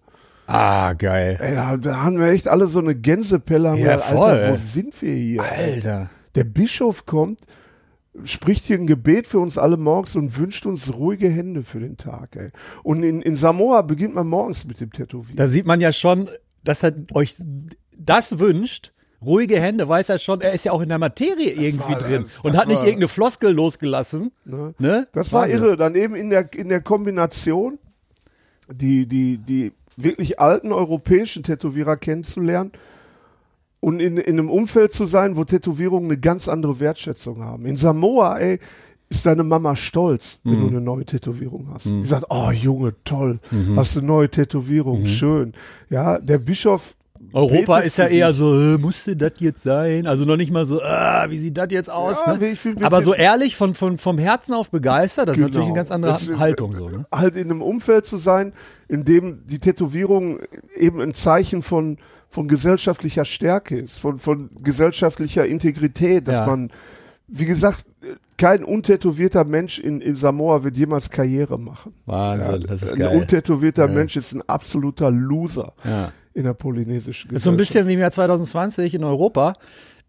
[0.47, 1.37] ah, geil.
[1.39, 3.69] Ey, da, da haben wir echt alle so eine Gänsepelle.
[3.69, 5.43] Ja, gedacht, voll, Alter, wo sind wir hier?
[5.43, 5.73] ey?
[5.75, 6.09] Alter.
[6.35, 7.39] Der Bischof kommt,
[8.25, 11.97] spricht hier ein Gebet für uns alle morgens und wünscht uns ruhige Hände für den
[11.97, 12.35] Tag.
[12.35, 12.51] Ey.
[12.83, 15.37] Und in, in Samoa beginnt man morgens mit dem Tätowieren.
[15.37, 16.29] Da sieht man ja schon,
[16.63, 17.35] dass er euch
[17.97, 18.91] das wünscht.
[19.23, 22.23] Ruhige Hände, weiß er schon, er ist ja auch in der Materie irgendwie war- drin
[22.23, 24.31] das- und das hat nicht irgendeine Floskel losgelassen.
[24.45, 24.73] Ne?
[24.79, 25.07] Ne?
[25.13, 25.59] Das war Wahnsinn.
[25.63, 25.77] irre.
[25.77, 27.77] Dann eben in der, in der Kombination,
[28.73, 32.71] die, die, die wirklich alten europäischen Tätowierer kennenzulernen
[33.79, 37.65] und in, in einem Umfeld zu sein, wo Tätowierungen eine ganz andere Wertschätzung haben.
[37.65, 38.59] In Samoa, ey,
[39.09, 40.61] ist deine Mama stolz, wenn Mhm.
[40.61, 41.85] du eine neue Tätowierung hast.
[41.85, 43.39] Die sagt, oh Junge, toll,
[43.75, 45.53] hast du eine neue Tätowierung, schön.
[45.89, 46.95] Ja, der Bischof
[47.33, 50.07] Europa ist ja eher so, äh, musste das jetzt sein?
[50.07, 52.17] Also noch nicht mal so, ah, wie sieht das jetzt aus?
[52.25, 52.55] Ja, ne?
[52.65, 55.75] ein Aber so ehrlich, von, von, vom Herzen auf begeistert, das ist natürlich eine Genau.
[55.75, 56.75] ganz andere Das Haltung.
[56.75, 57.05] So, ne?
[57.11, 58.53] halt in einem Umfeld zu sein,
[58.87, 60.39] in dem die Tätowierung
[60.77, 61.97] eben ein Zeichen von,
[62.29, 66.45] von gesellschaftlicher Stärke ist, von, von gesellschaftlicher Integrität, dass Ja.
[66.45, 66.71] man,
[67.27, 67.85] wie gesagt,
[68.37, 71.93] kein untätowierter Mensch in, in Samoa wird jemals Karriere machen.
[72.07, 73.15] Wahnsinn, das ist ein geil.
[73.15, 76.11] untätowierter Mensch ist ein absoluter Loser Ja.
[76.33, 77.73] In der polynesischen Das ist so ein Gesellschaft.
[77.73, 79.53] bisschen wie im Jahr 2020 in Europa.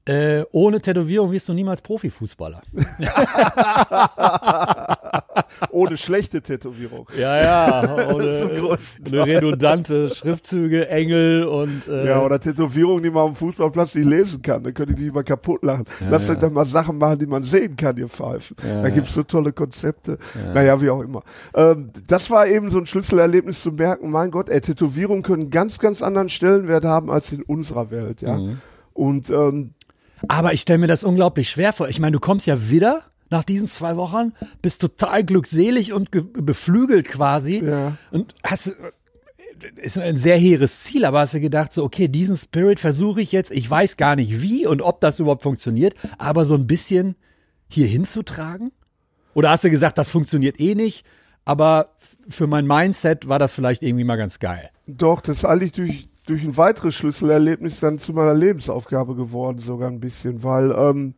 [0.04, 2.60] Äh, ohne Tätowierung wirst du niemals Profifußballer.
[5.70, 7.06] Ohne schlechte Tätowierung.
[7.16, 8.12] Ja, ja.
[8.12, 8.50] Ohne,
[9.06, 14.42] eine redundante Schriftzüge, Engel und äh, Ja, oder Tätowierungen, die man am Fußballplatz nicht lesen
[14.42, 14.64] kann.
[14.64, 15.84] Da könnt ihr die immer kaputt lachen.
[16.10, 18.56] Lasst euch doch mal Sachen machen, die man sehen kann, ihr Pfeifen.
[18.60, 20.18] da gibt's so tolle Konzepte.
[20.52, 21.22] Naja, wie auch immer.
[21.54, 25.78] Ähm, das war eben so ein Schlüsselerlebnis zu merken, mein Gott, ey, Tätowierungen können ganz,
[25.78, 28.40] ganz anderen Stellenwert haben als in unserer Welt, ja.
[28.94, 29.70] Und ähm,
[30.28, 31.88] Aber ich stelle mir das unglaublich schwer vor.
[31.88, 36.22] Ich meine, du kommst ja wieder nach diesen zwei Wochen, bist total glückselig und ge-
[36.22, 37.96] beflügelt quasi Ja.
[38.10, 38.76] und hast
[39.76, 43.30] ist ein sehr hehres Ziel, aber hast du gedacht so, okay, diesen Spirit versuche ich
[43.32, 47.14] jetzt, ich weiß gar nicht wie und ob das überhaupt funktioniert, aber so ein bisschen
[47.68, 48.72] hier hinzutragen?
[49.34, 51.06] Oder hast du gesagt, das funktioniert eh nicht,
[51.44, 51.94] aber
[52.28, 54.68] für mein Mindset war das vielleicht irgendwie mal ganz geil.
[54.88, 59.88] Doch, das ist eigentlich durch, durch ein weiteres Schlüsselerlebnis dann zu meiner Lebensaufgabe geworden, sogar
[59.90, 61.14] ein bisschen, weil ähm,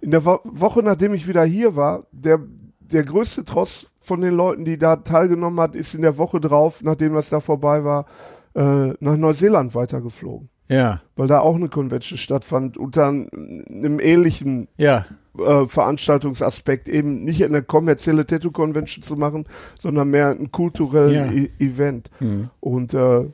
[0.00, 2.40] in der Wo Woche, nachdem ich wieder hier war, der,
[2.80, 6.82] der größte Tross von den Leuten, die da teilgenommen hat, ist in der Woche drauf,
[6.82, 8.06] nachdem das da vorbei war,
[8.54, 10.48] äh, nach Neuseeland weitergeflogen.
[10.68, 15.06] Ja, Weil da auch eine Convention stattfand, unter einem ähnlichen ja,
[15.38, 19.46] äh, Veranstaltungsaspekt, eben nicht eine kommerzielle Tattoo-Convention zu machen,
[19.78, 21.42] sondern mehr ein kulturellen Ja.
[21.42, 22.10] E Event.
[22.18, 22.50] Hm.
[22.60, 23.26] Und äh,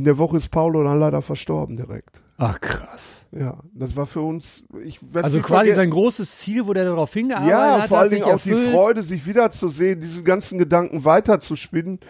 [0.00, 2.22] in der Woche ist Paulo dann leider verstorben direkt.
[2.38, 3.26] ach krass.
[3.32, 4.64] Ja, das war für uns.
[5.12, 8.24] Also quasi sein großes Ziel, wo der darauf hingearbeitet ja, hat, vor hat allen Dingen
[8.24, 8.70] auch die.
[8.72, 12.00] Freude, sich wiederzusehen, diesen ganzen Gedanken weiterzuspinnen.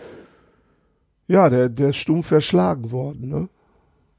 [1.27, 3.49] Ja, der, der ist stumpf erschlagen worden, ne?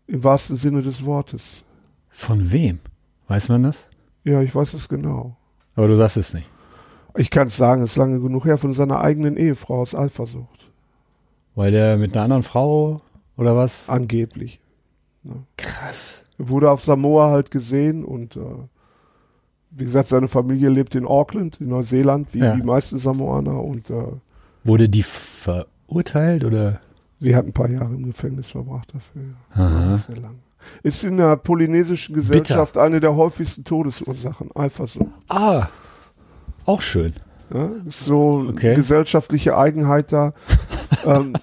[0.06, 1.64] Im wahrsten Sinne des Wortes.
[2.10, 2.80] Von wem?
[3.30, 3.88] Weiß man das?
[4.26, 5.38] Ja, ich weiß es genau.
[5.76, 6.50] Aber du sagst es nicht.
[7.16, 10.70] Ich kann es sagen, es ist lange genug her, von seiner eigenen Ehefrau aus Eifersucht.
[11.56, 13.02] Weil der mit einer anderen Frau
[13.42, 13.90] oder was?
[13.90, 14.60] Angeblich.
[15.58, 16.24] Krass.
[16.38, 18.40] Er wurde auf Samoa halt gesehen und äh,
[19.72, 22.56] wie gesagt, seine Familie lebt in Auckland, in Neuseeland, wie Ja.
[22.56, 24.04] die meisten Samoaner und äh,
[24.64, 26.80] Wurde die verurteilt oder?
[27.20, 29.22] sie hat ein paar Jahre im Gefängnis verbracht dafür.
[29.56, 29.98] Ja.
[30.00, 30.40] Sehr lang.
[30.84, 35.06] Ist in der polynesischen Gesellschaft eine der häufigsten Todesursachen, Eifersucht.
[35.28, 35.68] Ah,
[36.66, 37.14] auch schön.
[37.54, 38.76] Ja, ist so Okay.
[38.76, 40.34] gesellschaftliche Eigenheit da.
[41.06, 41.34] ähm,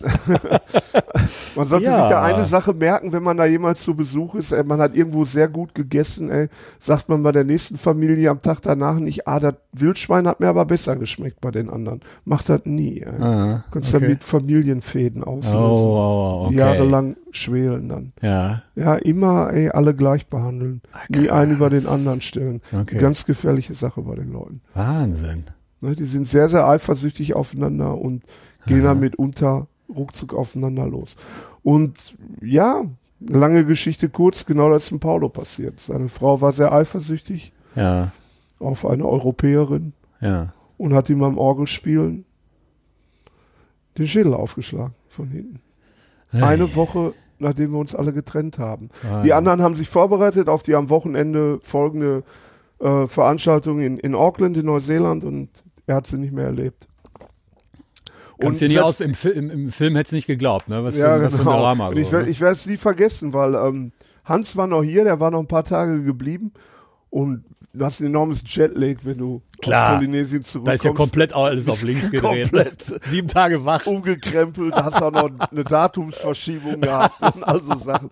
[1.56, 1.96] man sollte Ja.
[2.02, 4.52] sich da eine Sache merken, wenn man da jemals zu Besuch ist.
[4.52, 6.30] Ey, man hat irgendwo sehr gut gegessen.
[6.30, 10.40] Ey, sagt man bei der nächsten Familie am Tag danach nicht, ah, das Wildschwein hat
[10.40, 12.00] mir aber besser geschmeckt bei den anderen.
[12.24, 13.00] Macht das nie.
[13.00, 13.22] Ey.
[13.22, 14.04] Ah, Kannst okay.
[14.06, 15.56] damit Familienfäden Oh, auslösen.
[15.58, 16.58] oh, Die okay.
[16.58, 18.12] jahrelang schwelen dann.
[18.22, 20.80] Ja, Ja, immer ey, alle gleich behandeln.
[21.08, 22.62] nie einen über den anderen stellen.
[22.72, 22.98] Okay.
[22.98, 24.60] Ganz gefährliche Sache bei den Leuten.
[24.74, 25.44] Wahnsinn.
[25.80, 28.24] Ne, die sind sehr, sehr eifersüchtig aufeinander und
[28.66, 31.16] gehen dann mitunter ruckzuck aufeinander los.
[31.62, 32.84] Und ja,
[33.20, 35.80] lange Geschichte kurz, genau das ist mit Paulo passiert.
[35.80, 38.10] Seine Frau war sehr eifersüchtig Ja,
[38.58, 40.52] auf eine Europäerin ja.
[40.76, 42.24] und hat ihm beim Orgelspielen
[43.96, 45.60] den Schädel aufgeschlagen von hinten.
[46.32, 48.90] Eine Woche, nachdem wir uns alle getrennt haben.
[49.08, 49.38] Ah, Die ja.
[49.38, 52.22] anderen haben sich vorbereitet auf die am Wochenende folgende
[52.80, 55.48] äh, Veranstaltung in, in Auckland in Neuseeland und
[55.88, 56.86] er hat sie nicht mehr erlebt.
[58.40, 60.84] Kannst dir ich nie werd's- aus, im, im, im Film hättest du nicht geglaubt, ne?
[60.84, 61.60] Was, ja, für, was für ein genau.
[61.60, 61.88] Drama.
[61.88, 62.28] Und ich ne?
[62.28, 63.92] ich werde es nie vergessen, weil ähm,
[64.24, 66.52] Hans war noch hier, der war noch ein paar Tage geblieben
[67.10, 69.92] und du hast ein enormes Jetlag, wenn du Klar.
[69.92, 70.68] aus Polynesien zurückkommst.
[70.68, 72.50] Da ist ja komplett alles auf links gedreht.
[72.50, 73.00] Komplett.
[73.04, 73.86] Sieben Tage wach.
[73.86, 78.10] umgekrempelt, hast auch noch eine Datumsverschiebung gehabt und all so Sachen.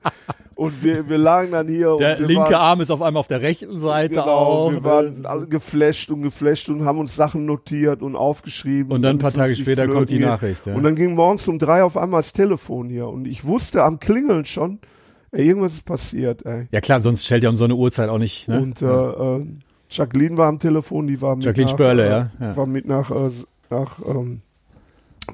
[0.55, 3.43] Und wir, wir lagen dann hier Der linke waren, Arm ist auf einmal auf der
[3.43, 4.73] rechten Seite genau, auch.
[4.73, 8.91] wir waren alle geflasht und geflasht und haben uns Sachen notiert und aufgeschrieben.
[8.93, 10.19] Und dann ein paar Tage später kommt die.
[10.19, 10.67] Nachricht.
[10.67, 10.75] Ja.
[10.75, 14.01] Und dann ging morgens um drei auf einmal das Telefon hier und ich wusste am
[14.01, 14.79] Klingeln schon,
[15.37, 16.67] ey, irgendwas ist passiert, ey.
[16.71, 18.49] ja klar, sonst stellt ja um so eine Uhrzeit auch nicht.
[18.49, 18.61] Ne?
[18.61, 19.47] Und äh, äh,
[19.91, 22.57] Jacqueline war am Telefon, die war mit Jacqueline nach, Spörle, äh, ja, ja.
[22.57, 23.31] war mit nach, äh,
[23.71, 24.41] nach ähm,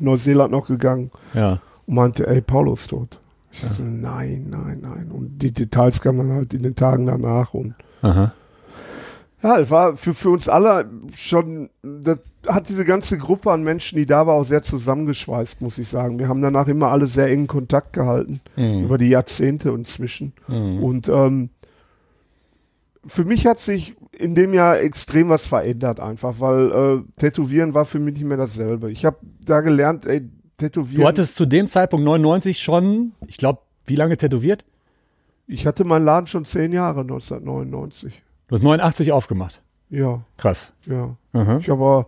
[0.00, 1.60] Neuseeland noch gegangen ja.
[1.86, 3.18] und meinte, ey, Paulo ist tot.
[3.52, 5.10] Ich so, nein, nein, nein.
[5.12, 7.52] Und die Details kamen dann halt in den Tagen danach.
[7.52, 8.32] Und Aha.
[9.42, 13.96] Ja, es war für, für uns alle schon, das hat diese ganze Gruppe an Menschen,
[13.96, 16.18] die da war, auch sehr zusammengeschweißt, muss ich sagen.
[16.18, 18.84] Wir haben danach immer alle sehr engen Kontakt gehalten, Mhm.
[18.84, 20.32] über die Jahrzehnte inzwischen.
[20.48, 20.82] Mhm.
[20.82, 21.50] Und ähm,
[23.06, 27.84] für mich hat sich in dem Jahr extrem was verändert einfach, weil äh, Tätowieren war
[27.84, 28.90] für mich nicht mehr dasselbe.
[28.92, 30.28] Ich habe da gelernt, ey,
[30.58, 31.00] Tätowieren.
[31.02, 34.64] Du hattest zu dem Zeitpunkt 99 schon, ich glaube, wie lange tätowiert?
[35.48, 38.22] ich hatte meinen Laden schon zehn Jahre, 1999.
[38.52, 39.62] Du hast 89 aufgemacht.
[39.88, 40.74] Ja, Krass.
[40.84, 41.16] ja.
[41.32, 41.56] Aha.
[41.56, 42.06] Ich habe aber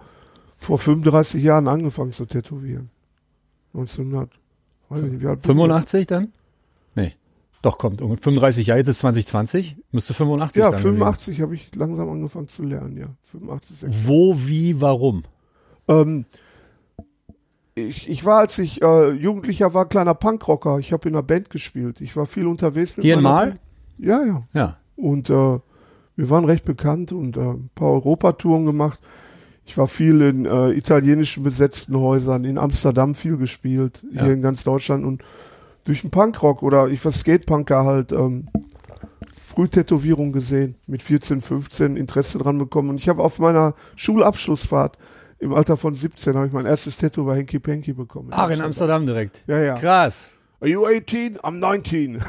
[0.59, 2.91] vor 35 Jahren angefangen zu tätowieren.
[3.73, 4.29] 1900.
[4.91, 5.57] Weiß ich nicht, wie alt bin ich?
[5.57, 6.33] 85 dann?
[6.97, 7.15] Nee.
[7.63, 8.03] Doch, kommt.
[8.03, 9.77] ungefähr 35 Jahre, jetzt ist 2020.
[9.91, 13.07] Müsste 85 Ja, dann 85 habe ich langsam angefangen zu lernen, ja.
[13.23, 14.05] 85, 86.
[14.05, 14.07] gewesen.
[14.07, 15.23] Wo, wie, warum?
[15.89, 16.27] Ähm,
[17.75, 20.79] ich, ich war, als ich äh, Jugendlicher war, kleiner Punkrocker.
[20.79, 22.03] Ich habe in einer Band gespielt.
[22.03, 22.99] Ich war viel unterwegs.
[22.99, 23.23] Mit Hier in?
[23.23, 23.59] Band.
[23.97, 24.43] Ja, ja.
[24.53, 24.77] Ja.
[24.97, 25.59] Und äh,
[26.17, 29.01] wir waren recht bekannt und äh, ein paar Europatouren gemacht.
[29.67, 34.25] Ich war viel in äh, italienischen besetzten Häusern, in Amsterdam viel gespielt, Ja.
[34.25, 35.23] hier in ganz Deutschland und
[35.85, 38.49] durch den Punkrock oder ich war Skatepunker halt ähm,
[39.35, 44.99] früh Tätowierung gesehen, mit 14, 15 Interesse dran bekommen und ich habe auf meiner Schulabschlussfahrt
[45.41, 48.29] im Alter von 17 habe ich mein erstes Tattoo bei Henky Panky bekommen.
[48.33, 49.43] Ach, in Amsterdam direkt.
[49.47, 49.75] Ja, ja.
[49.75, 50.34] Krass.
[50.61, 51.39] Are you 18?
[51.41, 52.23] I'm 19.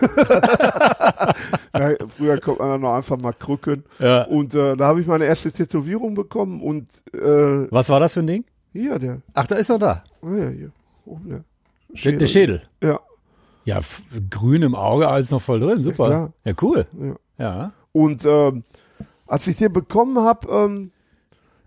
[1.73, 3.83] ja, früher kommt man dann noch einfach mal krücken.
[3.99, 4.23] Ja.
[4.23, 8.21] Und äh, da habe ich meine erste Tätowierung bekommen und äh, Was war das für
[8.21, 8.45] ein Ding?
[8.73, 10.03] hier, der, Ach, da ist er da.
[10.21, 10.71] ah, ja, hier,
[11.05, 11.43] oben der
[12.03, 12.61] Der, der Schädel.
[12.83, 12.99] Ja,
[13.63, 13.79] Ja,
[14.29, 15.83] grün im Auge, alles noch voll drin.
[15.83, 16.07] Super.
[16.07, 16.33] klar.
[16.43, 16.85] Ja, cool.
[16.99, 17.15] ja.
[17.37, 17.71] Ja.
[17.93, 18.63] Und ähm,
[19.27, 20.91] als ich den bekommen habe, ähm,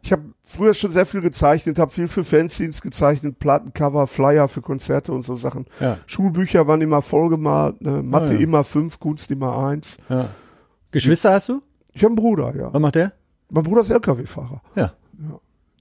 [0.03, 4.62] ich habe früher schon sehr viel gezeichnet, habe viel für Fanzines gezeichnet, Plattencover, Flyer für
[4.62, 5.66] Konzerte und so Sachen.
[5.80, 5.98] Ja.
[6.06, 8.02] Schulbücher waren immer vollgemalt, ne?
[8.02, 8.40] Mathe Ah, ja.
[8.40, 9.98] immer fünf, Kunst immer eins.
[10.08, 10.28] ja.
[10.90, 11.61] Geschwister hast du?
[11.92, 12.72] Ich habe einen Bruder, ja.
[12.72, 13.12] Was macht der?
[13.50, 14.62] Mein Bruder ist LKW-Fahrer.
[14.74, 14.92] Ja.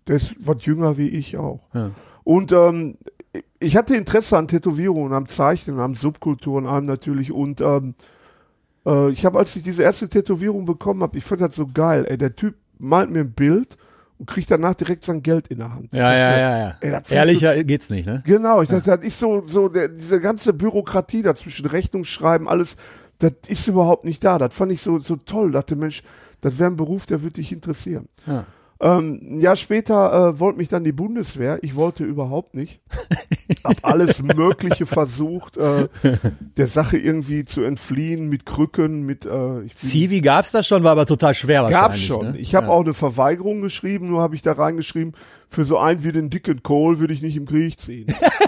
[0.06, 1.62] Der ist was jünger wie ich auch.
[2.26, 2.98] Und ähm,
[3.60, 7.32] ich hatte Interesse an Tätowierungen, am Zeichnen, am Subkulturen, allem natürlich.
[7.32, 7.96] Und ähm,
[8.86, 12.06] äh, ich habe, als ich diese erste Tätowierung bekommen habe, ich fand das so geil.
[12.10, 13.78] Ey, der Typ malt mir ein Bild
[14.20, 15.94] und kriegt danach direkt sein Geld in der Hand.
[15.94, 16.78] Ja, ja, ja, ja.
[16.82, 18.24] Ey, Ehrlicher geht's nicht, ne?
[18.26, 22.78] Genau, ich dachte, das ist so, so der, diese ganze Bürokratie dazwischen, Rechnungsschreiben, alles,
[23.20, 24.38] das ist überhaupt nicht da.
[24.38, 25.52] Das fand ich so, so toll.
[25.52, 26.04] Dachte, Mensch,
[26.42, 28.08] das wäre ein Beruf, der würde dich interessieren.
[28.26, 28.46] Ja.
[28.80, 31.60] Ähm, ein Jahr später äh, wollte mich dann die Bundeswehr.
[31.64, 32.80] Ich wollte überhaupt nicht.
[33.64, 35.88] Hab alles Mögliche versucht, äh,
[36.58, 40.92] der Sache irgendwie zu entfliehen mit Krücken, mit äh, ich Zivi gab's da schon, war
[40.92, 42.08] aber total schwer Gab's wahrscheinlich.
[42.08, 42.32] schon.
[42.32, 42.38] Ne?
[42.38, 42.74] Ich habe ja.
[42.74, 45.14] auch eine Verweigerung geschrieben, nur habe ich da reingeschrieben,
[45.50, 48.08] für so einen wie den dicken Kohl würde ich nicht im Krieg ziehen.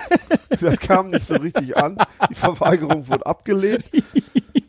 [0.50, 1.98] das kam nicht so richtig an.
[2.30, 3.86] Die Verweigerung wurde abgelehnt.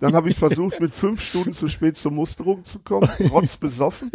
[0.01, 4.11] Dann habe ich versucht, mit fünf Stunden zu spät zur Musterung zu kommen, trotz besoffen.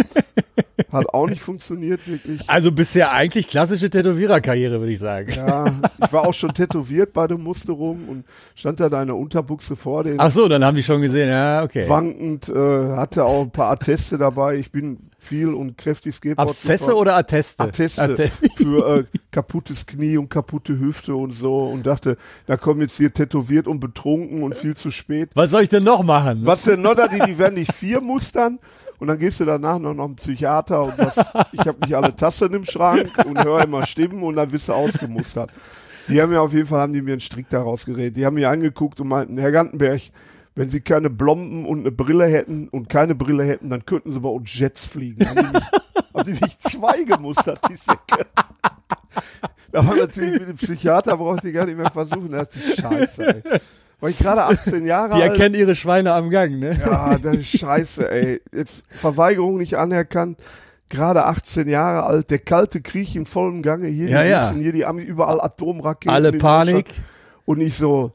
[0.92, 2.42] Hat auch nicht funktioniert, wirklich.
[2.50, 5.32] Also bisher eigentlich klassische Tätowiererkarriere, würde ich sagen.
[5.32, 5.66] Ja,
[6.04, 8.26] ich war auch schon tätowiert bei der Musterung und
[8.56, 11.30] stand da in einer Unterbuchse vor den Ach so, dann haben die schon gesehen.
[11.30, 11.88] Ja, okay.
[11.88, 12.54] wankend, äh,
[12.96, 14.58] hatte auch ein paar Atteste dabei.
[14.58, 17.64] Ich bin viel und kräftig Skateboard Abszesse oder Atteste?
[17.64, 22.82] Atteste Atte- für äh, kaputtes Knie und kaputte Hüfte und so und dachte, da kommen
[22.82, 25.30] jetzt hier tätowiert und betrunken und viel zu spät.
[25.34, 26.46] Was soll ich denn noch machen?
[26.46, 28.60] Was denn noch da, die, die werden dich vier mustern
[29.00, 32.54] und dann gehst du danach noch einen Psychiater und sagst, ich habe nicht alle Tasten
[32.54, 35.52] im Schrank und höre immer Stimmen und dann wirst du ausgemustert.
[36.08, 38.16] Die haben mir auf jeden Fall, haben die mir einen Strick daraus geredet.
[38.16, 40.02] Die haben mir angeguckt und meinten, Herr Gantenberg,
[40.54, 44.20] wenn sie keine Blomben und eine Brille hätten und keine Brille hätten, dann könnten sie
[44.20, 45.28] bei uns Jets fliegen.
[45.28, 45.64] Haben die mich,
[46.16, 48.26] haben die mich zwei gemustert, die Säcke.
[49.72, 52.32] Da war natürlich mit dem Psychiater, brauchte ich gar nicht mehr versuchen.
[52.32, 53.60] Da dachte ich, scheiße, ey.
[54.00, 55.32] War ich gerade 18 Jahre Die alt.
[55.32, 56.78] erkennen ihre Schweine am Gang, ne?
[56.86, 58.42] Ja, das ist scheiße, ey.
[58.54, 60.40] Jetzt Verweigerung nicht anerkannt.
[60.90, 63.88] Gerade 18 Jahre alt, der kalte Krieg in vollem Gange.
[63.88, 64.48] Hier Ja, die ja.
[64.48, 66.14] Russen, hier die Amis, überall Atomraketen.
[66.14, 66.88] Alle in Panik.
[67.46, 68.12] Und ich so,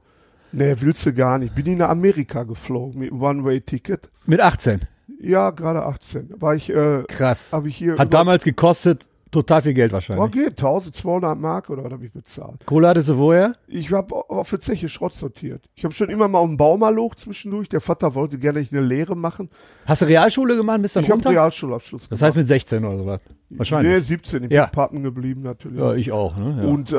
[0.52, 1.54] nee, willst du gar nicht.
[1.54, 4.08] Bin ich nach Amerika geflogen mit einem One-Way-Ticket.
[4.26, 4.82] Mit 18.
[5.22, 6.30] Ja, gerade 18.
[6.40, 7.52] War ich, äh, Krass.
[7.52, 7.98] habe ich hier.
[7.98, 10.32] Hat damals gekostet total viel Geld wahrscheinlich.
[10.32, 12.64] geht, 1200 Mark oder was habe ich bezahlt?
[12.66, 13.54] Kohle hattest du woher?
[13.66, 15.68] Ich habe auf der Zeche Schrott sortiert.
[15.74, 17.68] Ich habe schon immer mal auf dem Baumerloch zwischendurch.
[17.68, 19.48] Der Vater wollte gerne eine Lehre machen.
[19.86, 21.28] Hast du Realschule gemacht, bist dann Ich habe?
[21.28, 23.20] Realschulabschluss Das heißt mit 16 oder sowas.
[23.48, 24.04] Nee, Wahrscheinlich.
[24.04, 24.44] 17.
[24.44, 24.66] Ich Ja.
[24.66, 25.78] bin Pappen geblieben natürlich.
[25.78, 26.36] Ja, ich auch.
[26.36, 26.62] Ne?
[26.62, 26.68] Ja.
[26.68, 26.96] Und äh,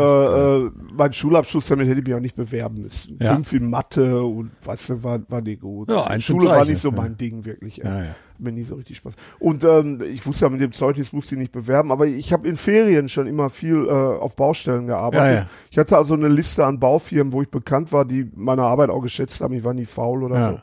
[0.66, 3.18] äh, mein Schulabschluss, damit hätte ich mich auch nicht bewerben müssen.
[3.22, 3.36] Ja.
[3.36, 5.90] Fünf in Mathe und weißt du, war, war nicht gut.
[5.90, 7.84] Ja, Schule war nicht so mein Ding, wirklich.
[7.84, 7.90] ey.
[7.90, 8.16] Ja, ja.
[8.42, 9.14] Mir nie so richtig Spaß.
[9.40, 12.48] Und ähm, ich wusste ja, mit dem Zeugnis musste ich nicht bewerben, aber ich habe
[12.48, 15.28] in Ferien schon immer viel äh, auf Baustellen gearbeitet.
[15.28, 15.50] Ja, ja.
[15.70, 19.02] Ich hatte also eine Liste an Baufirmen, wo ich bekannt war, die meine Arbeit auch
[19.02, 19.54] geschätzt haben.
[19.54, 20.52] Ich war nie faul oder Ja.
[20.52, 20.60] so.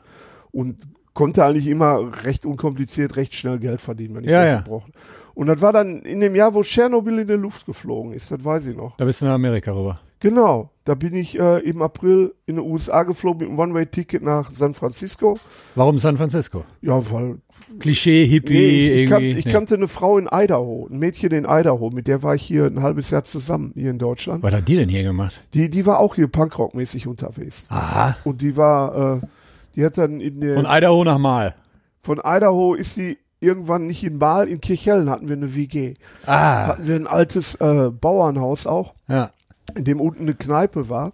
[0.51, 0.77] Und
[1.13, 4.63] konnte eigentlich immer recht unkompliziert, recht schnell Geld verdienen, wenn ich Ja, ja.
[4.67, 4.91] brauchte.
[5.35, 8.43] Und das war dann in dem Jahr, wo Tschernobyl in die Luft geflogen ist, das
[8.43, 8.97] weiß ich noch.
[8.97, 9.99] Da bist du nach Amerika rüber.
[10.19, 14.51] Genau, da bin ich äh, im April in den USA geflogen mit einem One-Way-Ticket nach
[14.51, 15.37] San Francisco.
[15.75, 16.65] Warum San Francisco?
[16.81, 17.37] Ja, weil
[17.79, 21.45] Klischee, Hippie, nee, ich, ich, kan ich kannte eine Frau in Idaho, ein Mädchen in
[21.47, 24.41] Idaho, mit der war ich hier ein halbes Jahr zusammen hier in Deutschland.
[24.43, 25.39] Was hat die denn hier gemacht?
[25.53, 27.65] Die, die war auch hier Punkrock-mäßig unterwegs.
[27.69, 28.17] Aha.
[28.25, 29.27] Und die war, äh,
[29.75, 31.55] die hat dann in der, Von Idaho nach Mal.
[32.01, 35.93] von Idaho ist sie irgendwann nicht in Mal, in Kirchhellen hatten wir eine WG.
[36.25, 36.67] Ah.
[36.67, 39.29] Hatten wir ein altes äh, Bauernhaus auch, Ja.
[39.77, 41.13] In dem unten eine Kneipe war.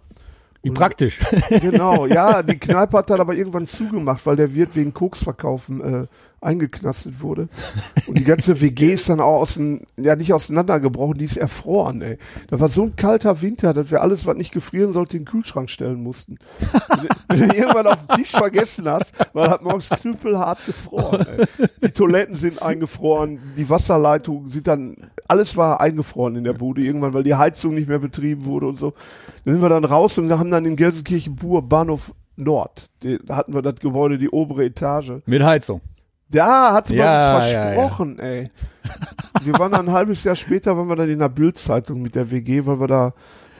[0.62, 1.20] Wie praktisch.
[1.60, 6.06] Genau, ja, die Kneipe hat dann aber irgendwann zugemacht, weil der Wirt wegen Koksverkaufen äh,
[6.40, 7.48] eingeknastet wurde.
[8.08, 12.18] Und die ganze WG ist dann auch außen, ja nicht auseinandergebrochen, die ist erfroren, ey.
[12.48, 15.30] Da war so ein kalter Winter, dass wir alles, was nicht gefrieren sollte, in den
[15.30, 16.38] Kühlschrank stellen mussten.
[16.88, 21.26] Wenn du- Wenn du irgendwann auf dem Tisch vergessen hast, weil hat morgens knüppelhart gefroren,
[21.38, 21.66] ey.
[21.82, 24.96] Die Toiletten sind eingefroren, die Wasserleitungen sind dann,
[25.28, 28.78] alles war eingefroren in der Bude irgendwann, weil die Heizung nicht mehr betrieben wurde und
[28.78, 28.94] so.
[29.44, 32.88] Dann sind wir dann raus und haben dann in Gelsenkirchen-Bur Bahnhof Nord.
[33.00, 35.12] Da hatten wir das Gebäude, die obere Etage.
[35.26, 35.80] Mit Heizung.
[36.28, 38.50] Da hatte man Ja, uns ja, versprochen, ey.
[39.42, 42.30] Wir waren dann ein halbes Jahr später, waren wir dann in der Bildzeitung mit der
[42.30, 43.06] WG, weil wir da,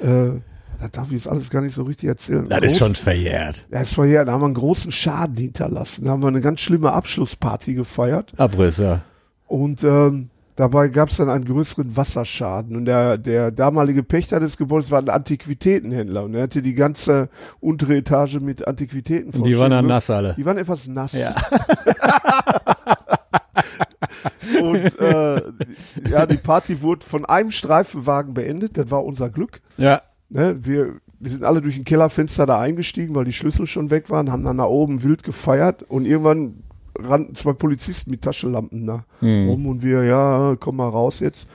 [0.00, 0.40] äh,
[0.80, 2.46] da darf ich jetzt alles gar nicht so richtig erzählen.
[2.48, 3.64] Das ist Groß- schon verjährt.
[3.70, 6.04] Ja, es war ja, da haben wir einen großen Schaden hinterlassen.
[6.04, 8.32] Da haben wir eine ganz schlimme Abschlussparty gefeiert.
[8.36, 9.02] Abriss, ja.
[9.46, 12.76] Und ähm, dabei gab es dann einen größeren Wasserschaden.
[12.76, 16.24] Und der, der damalige Pächter des Gebäudes war ein Antiquitätenhändler.
[16.24, 17.28] Und er hatte die ganze
[17.60, 20.34] untere Etage mit Antiquitäten Und die waren dann vollständig- nass alle.
[20.34, 21.12] Die waren etwas nass.
[21.12, 21.34] Ja.
[24.62, 25.42] Und äh,
[26.10, 28.76] ja, die Party wurde von einem Streifenwagen beendet.
[28.78, 29.60] Das war unser Glück.
[29.76, 30.02] Ja.
[30.28, 30.56] Ne?
[30.62, 34.30] Wir, wir sind alle durch ein Kellerfenster da eingestiegen, weil die Schlüssel schon weg waren,
[34.32, 36.62] haben dann da oben wild gefeiert und irgendwann
[37.00, 39.48] rannten zwei Polizisten mit Taschenlampen da Mhm.
[39.48, 41.48] rum und wir, ja, komm mal raus jetzt.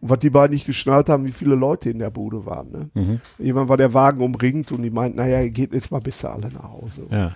[0.00, 2.70] Und was die beiden nicht geschnallt haben, wie viele Leute in der Bude waren.
[2.70, 2.90] Ne?
[2.94, 3.20] Mhm.
[3.38, 6.50] Irgendwann war der Wagen umringt und die meinten, naja, ihr geht jetzt mal besser alle
[6.52, 7.06] nach Hause.
[7.10, 7.32] Ja.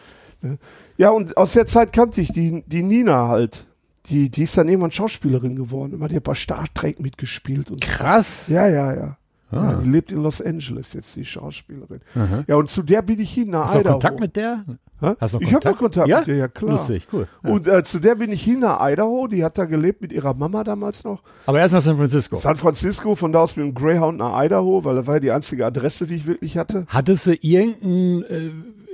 [0.97, 3.67] Ja, und aus der Zeit kannte ich die, die Nina halt.
[4.07, 5.93] Die, die ist dann irgendwann Schauspielerin geworden.
[5.95, 7.71] Immer die hat bei Star Trek mitgespielt.
[7.71, 8.49] Und Krass.
[8.49, 9.17] ja, ja, ja.
[9.53, 9.73] Ah.
[9.73, 9.75] ja.
[9.77, 12.01] Die lebt in Los Angeles jetzt, die Schauspielerin.
[12.17, 12.43] Aha.
[12.49, 13.93] Ja, und zu der bin ich hin nach Hast du Idaho.
[13.95, 14.65] Kontakt mit der?
[15.21, 16.19] Hast du noch ich habe noch Kontakt Ja?
[16.19, 16.73] mit der, ja klar.
[16.73, 17.27] Lustig, cool.
[17.43, 17.51] Ja.
[17.51, 19.27] Und äh, zu der bin ich hin nach Idaho.
[19.27, 21.23] Die hat da gelebt mit ihrer Mama damals noch.
[21.47, 22.37] Aber erst nach San Francisco.
[22.37, 25.31] San Francisco, von da aus mit dem Greyhound nach Idaho, weil das war ja die
[25.33, 26.85] einzige Adresse, die ich wirklich hatte.
[26.89, 28.51] Hattest du irgendein äh,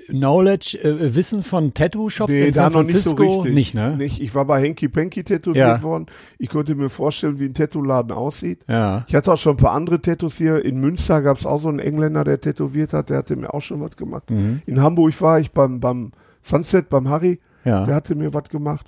[0.08, 3.36] Knowledge, äh, Wissen von Tattoo-Shops in da San noch nicht so Francisco?
[3.40, 3.54] richtig.
[3.54, 3.96] Nicht, ne?
[3.96, 4.20] Nicht.
[4.20, 5.82] Ich war bei Henky Panky tätowiert Ja.
[5.82, 6.06] worden.
[6.38, 8.60] Ich konnte mir vorstellen, wie ein Tattoo-Laden aussieht.
[8.68, 9.04] Ja.
[9.08, 10.64] Ich hatte auch schon ein paar andere Tattoos hier.
[10.64, 13.10] In Münster gab es auch so einen Engländer, der tätowiert hat.
[13.10, 14.30] Der hatte mir auch schon was gemacht.
[14.30, 14.62] Mhm.
[14.66, 17.38] In Hamburg war ich beim, beim Sunset, beim Harry.
[17.64, 17.86] Der Ja.
[17.94, 18.86] hatte mir was gemacht.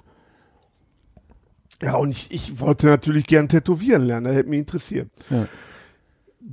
[1.82, 4.24] Ja, und ich, ich wollte natürlich gern tätowieren lernen.
[4.26, 5.08] Das hätte mich interessiert.
[5.30, 5.46] Ja.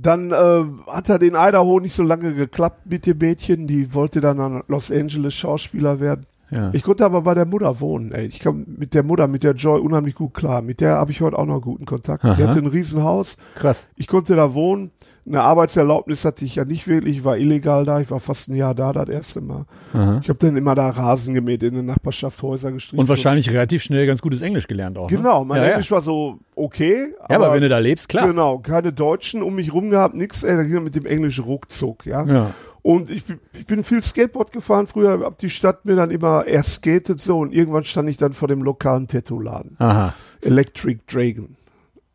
[0.00, 3.66] Dann äh, hat er den Idaho nicht so lange geklappt mit dem Mädchen.
[3.66, 6.26] Die wollte dann an Los Angeles Schauspieler werden.
[6.50, 6.70] Ja.
[6.72, 8.12] Ich konnte aber bei der Mutter wohnen.
[8.12, 8.26] Ey.
[8.26, 10.62] Ich kam mit der Mutter, mit der Joy unheimlich gut klar.
[10.62, 12.24] Mit der habe ich heute auch noch guten Kontakt.
[12.24, 12.38] Die Aha.
[12.38, 13.36] hatte ein Riesenhaus.
[13.54, 13.86] Krass.
[13.96, 14.90] Ich konnte da wohnen.
[15.26, 17.18] Eine Arbeitserlaubnis hatte ich ja nicht wirklich.
[17.18, 18.00] Ich war illegal da.
[18.00, 19.66] Ich war fast ein Jahr da, das erste Mal.
[19.92, 20.20] Aha.
[20.22, 22.98] Ich habe dann immer da Rasen gemäht, in der Nachbarschaft Häuser gestrichen.
[22.98, 25.08] Und wahrscheinlich relativ schnell ganz gutes Englisch gelernt auch.
[25.08, 25.46] Genau, ne?
[25.46, 27.12] mein ja, Englisch war so okay.
[27.20, 27.26] Ja.
[27.28, 28.26] ja, aber wenn du da lebst, klar.
[28.26, 30.44] Genau, keine Deutschen um mich rum gehabt, nix.
[30.44, 32.24] Ey, da ging mit dem Englisch ruckzuck, ja.
[32.24, 32.50] Ja.
[32.82, 36.46] Und ich, bin- ich bin viel Skateboard gefahren früher, hab die Stadt mir dann immer
[36.46, 39.76] erst skatet so und irgendwann stand ich dann vor dem lokalen Tattoo-Laden.
[39.78, 40.14] Aha.
[40.42, 41.56] Electric Dragon,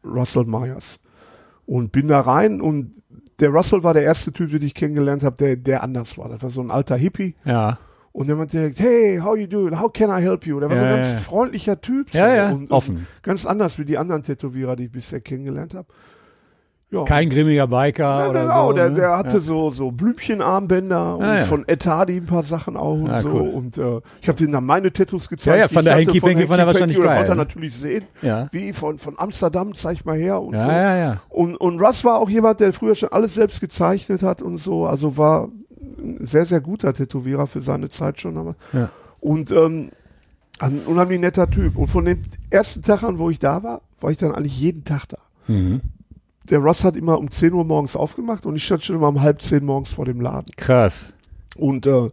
[0.03, 0.99] Russell Myers.
[1.65, 2.91] Und bin da rein und
[3.39, 6.29] der Russell war der erste Typ, den ich kennengelernt habe, der, der anders war.
[6.29, 7.35] Das war so ein alter Hippie.
[7.45, 7.77] Ja.
[8.11, 9.79] Und der meinte direkt, hey, how you doing?
[9.79, 10.59] How can I help you?
[10.59, 11.17] Der war so Ja, ein ganz ja.
[11.17, 12.11] freundlicher Typ.
[12.11, 12.17] So.
[12.19, 12.97] Ja, ja, Und, offen.
[12.97, 15.87] Und ganz anders wie die anderen Tätowierer, die ich bisher kennengelernt habe.
[16.93, 17.03] Ja.
[17.05, 18.73] Kein grimmiger Biker Ja, oder genau, so.
[18.73, 18.95] der, ne?
[18.99, 19.39] der hatte ja.
[19.39, 21.43] so, so Blümchenarmbänder und Ah, ja.
[21.45, 23.29] von Etadi ein paar Sachen auch und Ah, so.
[23.29, 23.47] cool.
[23.49, 25.55] Und äh, ich habe denen dann meine Tattoos gezeigt.
[25.57, 28.47] Ja, ja, von der Hanky Panky fand er wahrscheinlich geil, Wollte er natürlich sehen, Ja.
[28.51, 30.67] wie von, von Amsterdam, zeig mal her und so.
[30.67, 31.21] ja, ja.
[31.29, 34.85] Und, und Russ war auch jemand, der früher schon alles selbst gezeichnet hat und so.
[34.85, 35.49] Also war
[35.97, 38.55] ein sehr, sehr guter Tätowierer für seine Zeit schon.
[38.73, 38.89] Ja.
[39.19, 39.89] Und ähm,
[40.59, 41.77] ein unheimlich netter Typ.
[41.77, 42.19] Und von dem
[42.49, 45.17] ersten Tag an, wo ich da war, war ich dann eigentlich jeden Tag da.
[45.47, 45.81] Mhm.
[46.49, 49.21] Der Ross hat immer um 10 Uhr morgens aufgemacht und ich stand schon immer um
[49.21, 50.51] halb zehn morgens vor dem Laden.
[50.57, 51.13] Krass.
[51.55, 52.09] Und äh,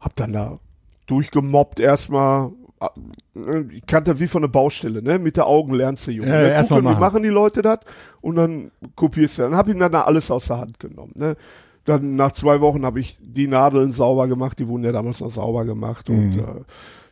[0.00, 0.58] hab dann da
[1.06, 2.52] durchgemobbt erstmal.
[2.80, 5.18] Äh, Ich kannte wie von der Baustelle, ne?
[5.18, 6.28] Mit der Augen lernst du, Junge.
[6.30, 6.62] Ja, ne?
[6.68, 7.00] Gucken, wie machen.
[7.00, 7.80] machen die Leute das?
[8.22, 9.42] Und dann kopierst du.
[9.42, 11.36] Dann hab ich ihm dann da alles aus der Hand genommen, ne?
[11.84, 15.30] Dann nach zwei Wochen habe ich die Nadeln sauber gemacht, die wurden ja damals noch
[15.30, 16.38] sauber gemacht und Mhm.
[16.38, 16.44] äh,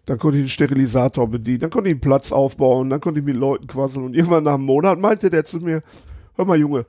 [0.04, 3.26] dann konnte ich den Sterilisator bedienen, dann konnte ich einen Platz aufbauen, dann konnte ich
[3.26, 5.82] mit Leuten quasseln und irgendwann nach einem Monat meinte der zu mir,
[6.38, 6.86] hör mal Junge,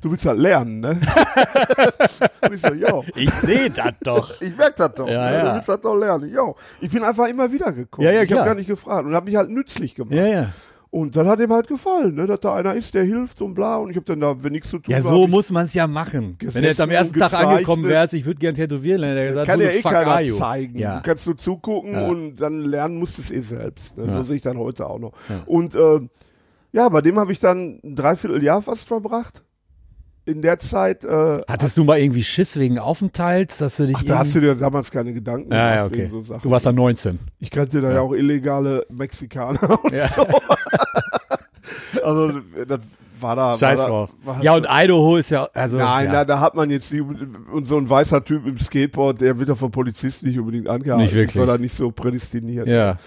[0.00, 1.00] du willst halt lernen, ne?
[2.52, 3.00] ich so, ja.
[3.16, 4.40] Ich sehe das doch.
[4.40, 5.08] Ich merk das doch.
[5.08, 5.36] Ja, ne?
[5.36, 5.48] ja.
[5.48, 6.32] Du willst das doch lernen.
[6.32, 6.56] Jo.
[6.80, 8.06] Ich bin einfach immer wieder gekommen.
[8.06, 10.14] Ja, ja, ich habe gar nicht gefragt und habe mich halt nützlich gemacht.
[10.14, 10.52] Ja, ja.
[10.90, 13.76] Und dann hat ihm halt gefallen, ne, dass da einer ist, der hilft und bla.
[13.76, 15.86] Und ich habe dann da, wenn nichts zu tun Ja, so muss man es ja
[15.86, 16.38] machen.
[16.40, 19.28] Wenn du jetzt am ersten Tag angekommen wärst, ich würde gern tätowieren, dann hätte er
[19.28, 20.78] gesagt, kann ja eh keiner zeigen.
[20.78, 20.96] Ja.
[20.96, 22.06] Du kannst nur zugucken Ja.
[22.06, 23.98] und dann lernen musst du es eh selbst.
[23.98, 24.06] Ne?
[24.06, 24.12] Ja.
[24.12, 25.12] So sehe ich dann heute auch noch.
[25.44, 26.00] Und äh,
[26.72, 29.42] ja, bei dem habe ich dann ein Dreivierteljahr fast verbracht.
[30.24, 34.04] In der Zeit, äh, Hattest du mal irgendwie Schiss wegen Aufenthalts, dass du dich ach,
[34.04, 35.98] da hast du dir damals keine Gedanken ja, ja, gemacht okay.
[36.00, 36.42] wegen so Sachen.
[36.42, 37.18] Du warst dann 19.
[37.38, 40.26] Ich kannte da ja, auch illegale Mexikaner und so.
[42.04, 42.80] also das
[43.18, 43.56] war da.
[43.56, 44.10] Scheiß war da, drauf.
[44.22, 45.78] War Ja, und Idaho ist ja, also.
[45.78, 46.12] Nein, ja.
[46.12, 49.48] da, da hat man jetzt die, und so ein weißer Typ im Skateboard, der wird
[49.48, 51.02] ja vom Polizisten nicht unbedingt angehalten.
[51.02, 51.36] Nicht wirklich.
[51.36, 52.68] Ich war da nicht so prädestiniert.
[52.68, 52.98] ja.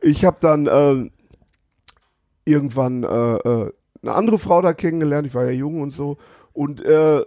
[0.00, 1.10] Ich habe dann ähm,
[2.44, 3.72] irgendwann äh, äh,
[4.02, 5.26] eine andere Frau da kennengelernt.
[5.26, 6.18] Ich war ja jung und so.
[6.52, 7.22] Und äh,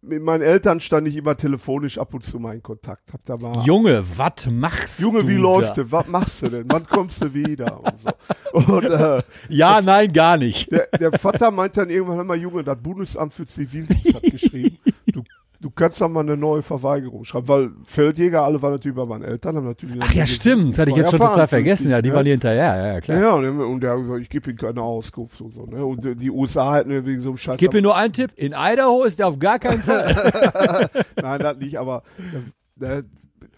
[0.00, 3.12] mit meinen Eltern stand ich immer telefonisch ab und zu mal in Kontakt.
[3.12, 5.40] Hab da mal Junge, was machst Junge, du wie da?
[5.40, 5.90] läuft denn?
[5.92, 6.64] Was machst du denn?
[6.68, 7.80] Wann kommst du wieder?
[7.82, 8.74] Und, so.
[8.74, 10.70] und äh, Ja, nein, gar nicht.
[10.70, 15.22] der, der Vater meinte dann irgendwann einmal, Junge, das Bundesamt für Zivildienst hat geschrieben, du,
[15.60, 19.24] du kannst da mal eine neue Verweigerung schreiben, weil Feldjäger, alle waren natürlich bei meinen
[19.24, 19.96] Eltern, haben natürlich.
[20.00, 20.78] Ach ja, stimmt.
[20.78, 21.90] Hatte ich jetzt schon total vergessen.
[21.90, 22.76] Ja, die waren hier hinterher.
[22.76, 23.20] Ja, ja, klar.
[23.20, 25.66] Ja, und, und der hat gesagt, ich gebe ihm keine Auskunft und so.
[25.66, 25.84] Ne?
[25.84, 27.56] Und die- USA hätten mir wegen so einem Scheiß.
[27.58, 28.32] Gib mir nur einen Tipp.
[28.36, 30.88] In Idaho ist der auf gar keinen Fall.
[31.20, 32.02] Nein, das nicht, aber
[32.80, 33.02] äh,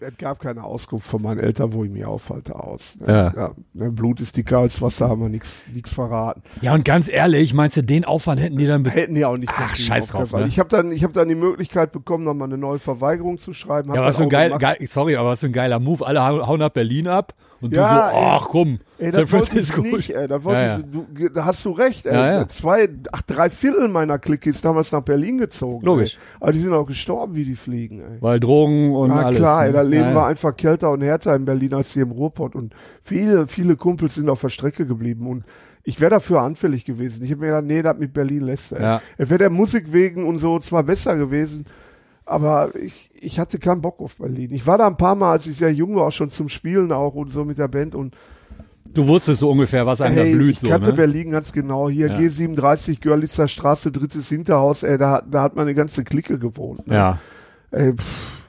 [0.01, 2.97] es gab keine Auskunft von meinen Eltern, wo ich mich aufhalte, aus.
[2.99, 3.33] Ne?
[3.35, 3.51] Ja.
[3.73, 3.91] ne?
[3.91, 6.41] Blut ist dicker als Wasser, haben wir nichts nichts verraten.
[6.61, 9.51] ja, und ganz ehrlich, meinst du, den Aufwand hätten die dann Hätten die auch nicht
[9.55, 10.47] Ach, scheiß auf drauf, ne?
[10.47, 13.93] Ich habe dann, ich hab dann die Möglichkeit bekommen, nochmal eine neue Verweigerung zu schreiben.
[13.93, 16.05] Ja, was für ein geil, geil, sorry, aber was für ein geiler Move.
[16.05, 19.81] Alle hau- hauen nach Berlin ab und Ja, du so, ach komm, Ey, San Francisco.
[19.81, 20.27] nicht, ey.
[20.27, 20.77] Da, Ja, ja.
[20.79, 22.45] Du, da hast du recht, ey.
[22.47, 25.85] Zwei, ach, drei Viertel meiner Clique ist damals nach Berlin gezogen.
[25.85, 26.15] Logisch.
[26.15, 26.37] Ey.
[26.39, 28.17] Aber die sind auch gestorben, wie die fliegen, ey.
[28.21, 29.37] Weil Drogen und Na alles.
[29.37, 29.73] klar, ey, ne?
[29.73, 32.55] da leben wir einfach kälter und härter in Berlin als hier im Ruhrpott.
[32.55, 35.27] Und viele, viele Kumpels sind auf der Strecke geblieben.
[35.27, 35.43] Und
[35.83, 37.23] ich wäre dafür anfällig gewesen.
[37.25, 38.81] Ich habe mir gedacht, nee, das mit Berlin lässt er.
[38.81, 39.01] Ja.
[39.17, 41.65] Wäre der Musik wegen und so zwar besser gewesen,
[42.31, 44.51] aber ich, ich hatte keinen Bock auf Berlin.
[44.51, 46.91] Ich war da ein paar Mal, als ich sehr jung war, auch schon zum Spielen
[46.91, 48.15] auch und so mit der Band und
[48.93, 50.51] Du wusstest so ungefähr, was einem Hey, da blüht.
[50.55, 50.95] ich so, kannte ne?
[50.95, 51.89] Berlin ganz genau.
[51.89, 52.17] Hier Ja.
[52.17, 54.83] G37, Görlitzer Straße, drittes Hinterhaus.
[54.83, 56.87] Ey, da, da hat meine ganze Clique gewohnt.
[56.87, 56.95] Ne?
[56.95, 57.19] Ja.
[57.71, 58.41] Ey, pff,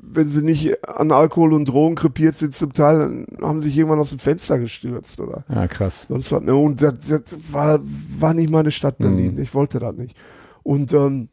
[0.00, 3.76] wenn sie nicht an Alkohol und Drogen krepiert sind, zum Teil dann haben sie sich
[3.78, 6.06] irgendwann aus dem Fenster gestürzt oder ja, krass.
[6.08, 6.42] sonst was.
[6.42, 6.54] Ne?
[6.54, 7.80] Und das, das war,
[8.18, 9.34] war nicht meine Stadt Berlin.
[9.34, 9.42] Mhm.
[9.42, 10.16] Ich wollte das nicht.
[10.62, 11.28] Und ähm,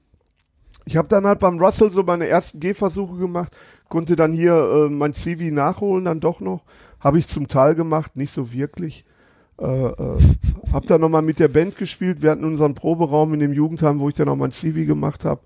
[0.86, 3.56] ich habe dann halt beim Russell so meine ersten Gehversuche gemacht,
[3.90, 6.64] konnte dann hier äh, mein CV nachholen, dann doch noch.
[7.00, 9.06] Habe ich zum Teil gemacht, nicht so wirklich.
[9.60, 10.18] Äh, äh,
[10.72, 12.22] hab dann nochmal mit der Band gespielt.
[12.22, 15.42] Wir hatten unseren Proberaum in dem Jugendheim, wo ich dann auch mein CV gemacht habe.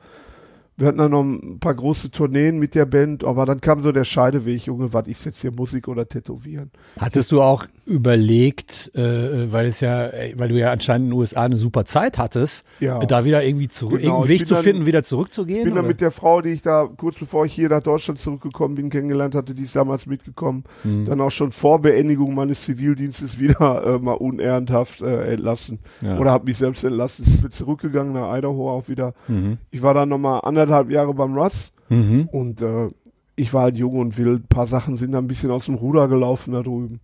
[0.79, 3.91] Wir hatten dann noch ein paar große Tourneen mit der Band, aber dann kam so
[3.91, 6.69] der Scheideweg, Junge, was ist jetzt hier Musik oder Tätowieren?
[6.99, 7.65] Hattest du auch
[8.11, 11.83] überlegt, äh, weil es ja, äh, weil du ja anscheinend in den USA eine super
[11.85, 12.99] Zeit hattest, Ja.
[12.99, 15.59] da wieder irgendwie zurück, Genau, irgendeinen Weg zu dann- finden, wieder zurückzugehen?
[15.59, 15.87] Ich bin dann oder?
[15.87, 19.33] mit der Frau, die ich da kurz bevor ich hier nach Deutschland zurückgekommen bin, kennengelernt
[19.33, 20.63] hatte, die ist damals mitgekommen.
[20.83, 21.05] Mhm.
[21.05, 25.79] Dann auch schon vor Beendigung meines Zivildienstes wieder äh, mal unehrenhaft äh, entlassen.
[26.03, 26.19] Ja.
[26.19, 27.25] Oder habe mich selbst entlassen.
[27.27, 29.15] Ich bin zurückgegangen nach Idaho auch wieder.
[29.27, 29.57] Mhm.
[29.71, 32.27] Ich war dann nochmal anderthalb anderthalb Jahre beim Russ Mhm.
[32.33, 32.89] und äh,
[33.37, 34.43] ich war halt jung und wild.
[34.43, 36.99] Ein paar Sachen sind da ein bisschen aus dem Ruder gelaufen da drüben.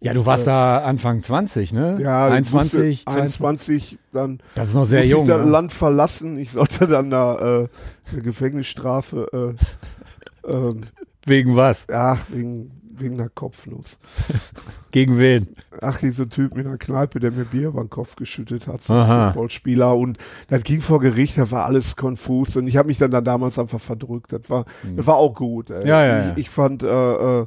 [0.00, 1.98] Ja, du warst da Anfang 20, ne?
[2.02, 3.12] Ja, ich 21, musste 22.
[3.12, 5.22] 21, dann Das ist noch sehr jung.
[5.22, 5.50] ich das ne?
[5.50, 6.38] Land verlassen.
[6.38, 7.68] Ich sollte dann da äh,
[8.12, 9.56] eine Gefängnisstrafe,
[10.46, 10.82] äh, ähm,
[11.26, 11.86] Wegen was?
[11.90, 12.70] ja, wegen,
[13.00, 13.98] wegen einer Kopfnuss.
[14.90, 15.48] Gegen wen?
[15.80, 18.92] Ach, dieser Typ in der Kneipe, der mir Bier über den Kopf geschüttet hat, so
[18.92, 19.96] ein Footballspieler.
[19.96, 20.18] Und
[20.48, 22.56] das ging vor Gericht, da war alles konfus.
[22.56, 24.32] Und ich habe mich dann da damals einfach verdrückt.
[24.32, 24.64] Das war,
[24.96, 25.70] das war auch gut.
[25.70, 25.82] Ey.
[25.82, 25.88] Hm.
[25.88, 26.32] Ja, ja, ich, ja.
[26.36, 27.46] ich fand äh, äh,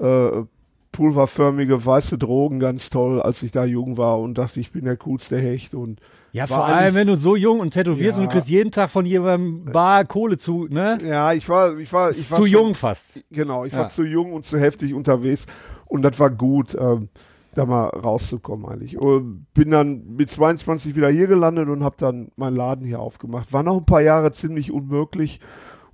[0.00, 0.44] äh,
[0.92, 4.96] pulverförmige weiße Drogen ganz toll, als ich da jung war und dachte, ich bin der
[4.96, 5.74] coolste Hecht.
[5.74, 6.00] Und
[6.32, 8.24] Ja, vor allem, wenn du so jung und tätowierst Ja.
[8.24, 10.98] und kriegst jeden Tag von jemandem Bar Kohle zu, ne?
[11.06, 13.20] ja, ich war, ich war, ich war zu schon- jung fast.
[13.30, 13.80] Genau, ich Ja.
[13.80, 15.46] war zu jung und zu heftig unterwegs
[15.86, 17.08] und das war gut, ähm,
[17.54, 18.96] da mal rauszukommen eigentlich.
[18.98, 23.52] Und bin dann mit 22 wieder hier gelandet und habe dann meinen Laden hier aufgemacht.
[23.52, 25.40] War noch ein paar Jahre ziemlich unmöglich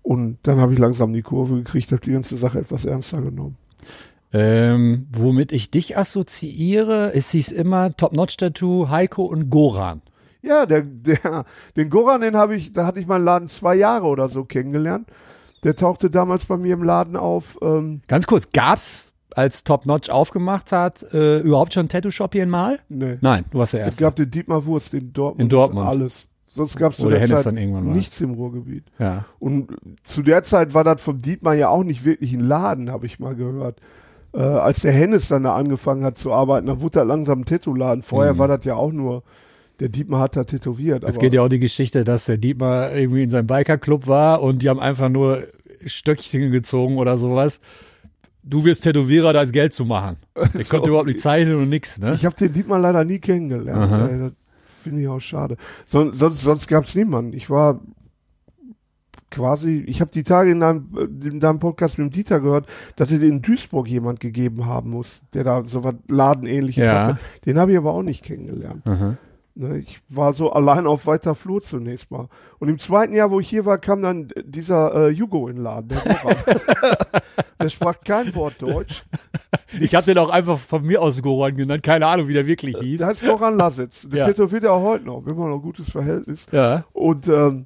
[0.02, 3.56] und dann habe ich langsam die Kurve gekriegt, habe die ganze Sache etwas ernster genommen.
[4.32, 10.02] Ähm, womit ich dich assoziiere, ist hieß immer Top-Notch-Tattoo, Heiko und Goran.
[10.42, 11.44] Ja, der, der,
[11.76, 15.08] den Goran, den habe ich, da hatte ich meinen Laden zwei Jahre oder so kennengelernt.
[15.64, 17.58] Der tauchte damals bei mir im Laden auf.
[17.62, 22.50] Ähm, Ganz kurz, gab's, als Top-Notch aufgemacht hat, äh, überhaupt schon einen Tattoo-Shop hier in
[22.50, 22.78] Mal?
[22.88, 23.18] nee.
[23.20, 24.02] Nein, du warst der Es Erste.
[24.02, 25.40] gab den Dietmar Wurst in Dortmund.
[25.42, 25.86] In Dortmund.
[25.86, 26.28] Alles.
[26.46, 27.94] Sonst gab es zu der Hennes Zeit dann irgendwann war.
[27.94, 28.84] nichts im Ruhrgebiet.
[28.98, 29.26] Ja.
[29.38, 33.04] Und zu der Zeit war das vom Dietmar ja auch nicht wirklich ein Laden, habe
[33.06, 33.78] ich mal gehört.
[34.36, 37.44] Äh, als der Hennes dann da angefangen hat zu arbeiten, da wurde da langsam ein
[37.46, 38.02] Tattoo-Laden.
[38.02, 38.38] Vorher Mhm.
[38.38, 39.22] war das ja auch nur,
[39.80, 41.04] der Dietmar hat da tätowiert.
[41.04, 44.62] Es geht ja auch die Geschichte, dass der Dietmar irgendwie in seinem Bikerclub war und
[44.62, 45.44] die haben einfach nur
[45.86, 47.60] Stöckchen gezogen oder sowas.
[48.42, 50.18] Du wirst Tätowierer, da ist Geld zu machen.
[50.54, 52.12] Der konnte überhaupt nicht zeichnen und nix, ne?
[52.14, 53.92] Ich habe den Dietmar leider nie kennengelernt.
[53.92, 54.30] Aha.
[54.84, 55.56] Finde ich auch schade.
[55.86, 57.32] Son sonst sonst gab es niemanden.
[57.32, 57.80] Ich war
[59.36, 60.88] quasi, ich habe die Tage in deinem,
[61.22, 62.66] in deinem Podcast mit dem Dieter gehört,
[62.96, 67.06] dass es in Duisburg jemand gegeben haben muss, der da so was Ladenähnliches Ja.
[67.06, 67.18] hatte.
[67.44, 68.82] Den habe ich aber auch nicht kennengelernt.
[69.58, 72.28] Ne, ich war so allein auf weiter Flur zunächst mal.
[72.58, 75.62] Und im zweiten Jahr, wo ich hier war, kam dann dieser äh, Jugo in den
[75.62, 75.88] Laden.
[75.88, 76.02] Der,
[77.62, 79.04] der sprach kein Wort Deutsch.
[79.80, 81.82] Ich habe den auch einfach von mir aus Goran genannt.
[81.82, 82.98] Keine Ahnung, wie der wirklich hieß.
[82.98, 84.06] Der heißt Goran Lasitz.
[84.10, 84.26] Der Ja.
[84.26, 85.24] tätowiert er auch heute noch.
[85.24, 86.44] Wir haben noch ein gutes Verhältnis.
[86.52, 86.84] Ja.
[86.92, 87.64] Und ähm,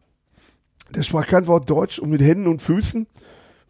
[0.95, 3.07] der sprach kein Wort Deutsch und mit Händen und Füßen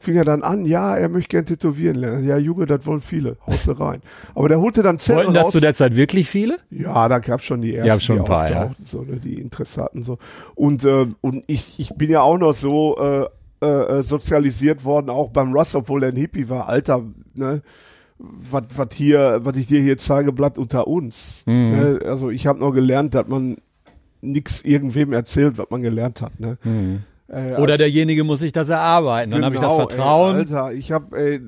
[0.03, 2.25] fing er dann an, ja, er möchte gern tätowieren lernen.
[2.27, 3.37] Ja, Junge, das wollen viele.
[3.47, 4.01] Haust du rein.
[4.35, 5.53] Aber der holte dann Zettel Wollten das raus.
[5.53, 6.57] zu der Zeit wirklich viele?
[6.71, 8.63] Ja, da gab schon die ersten, Ja, schon die ein paar, ja.
[8.63, 10.03] auftauchten, so, ne, die Interesse hatten.
[10.03, 10.17] So.
[10.55, 13.27] Und, ähm, und ich, ich bin ja auch noch so äh,
[13.63, 16.67] äh, äh, sozialisiert worden, auch beim Russ, obwohl er ein Hippie war.
[16.67, 17.03] Alter,
[17.35, 17.61] ne?
[18.19, 21.43] Was was hier, was ich dir hier zeige, bleibt unter uns.
[21.45, 21.71] Mhm.
[21.71, 22.01] Ne?
[22.07, 23.59] Also ich habe noch gelernt, dass man
[24.21, 26.39] nix irgendwem erzählt, was man gelernt hat.
[26.39, 26.59] Ne?
[27.29, 29.31] Äh, Oder derjenige muss sich das erarbeiten.
[29.31, 30.35] Dann habe ich das Genau, Vertrauen.
[30.35, 31.41] Ey, Alter, ich habe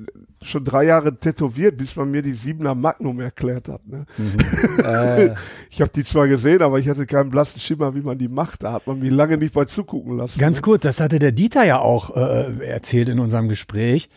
[0.45, 3.81] schon drei Jahre tätowiert, bis man mir die Siebener Magnum erklärt hat.
[3.87, 4.05] Ne?
[4.83, 5.33] äh,
[5.69, 8.63] Ich habe die zwar gesehen, aber ich hatte keinen blassen Schimmer, wie man die macht.
[8.63, 10.39] Da hat man mich lange nicht bei zugucken lassen.
[10.39, 10.61] Ganz ne?
[10.61, 14.09] kurz, das hatte der Dieter ja auch äh, erzählt in unserem Gespräch,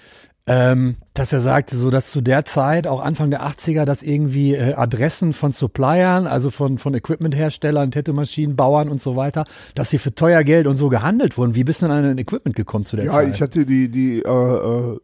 [0.49, 4.55] ähm, dass er sagte, so dass zu der Zeit, auch Anfang der 80er, dass irgendwie
[4.55, 9.45] äh, Adressen von Suppliern, also von, von Equipmentherstellern, Tattoo-Maschinenbauern und so weiter,
[9.75, 11.55] dass sie für teuer Geld und so gehandelt wurden.
[11.57, 13.35] Wie bist du denn an ein Equipment gekommen zu der Ja, Zeit?
[13.35, 14.99] ich hatte die, die, äh, äh,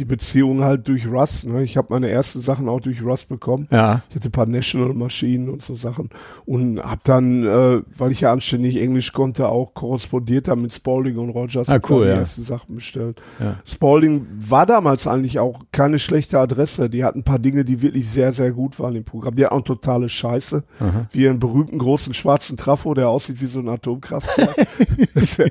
[0.00, 1.46] die Beziehung halt durch Russ.
[1.46, 1.62] Ne?
[1.62, 3.68] Ich habe meine ersten Sachen auch durch Russ bekommen.
[3.70, 4.02] ja.
[4.08, 6.10] Ich hatte ein paar National-Maschinen und so Sachen.
[6.46, 11.18] Und habe dann, äh, weil ich ja anständig Englisch konnte, auch korrespondiert dann mit Spalding
[11.18, 11.68] und Rogers.
[11.68, 12.18] Ah, cool, dann die ja.
[12.18, 13.20] ersten Sachen bestellt.
[13.38, 13.56] Ja.
[13.64, 16.88] Spalding war damals eigentlich auch keine schlechte Adresse.
[16.88, 19.34] Die hatten ein paar Dinge, die wirklich sehr, sehr gut waren im Programm.
[19.34, 20.64] Die hatten auch totale Scheiße.
[21.12, 24.54] Wie einen berühmten großen schwarzen Trafo, der aussieht wie so ein Atomkraftwerk.
[25.38, 25.50] der,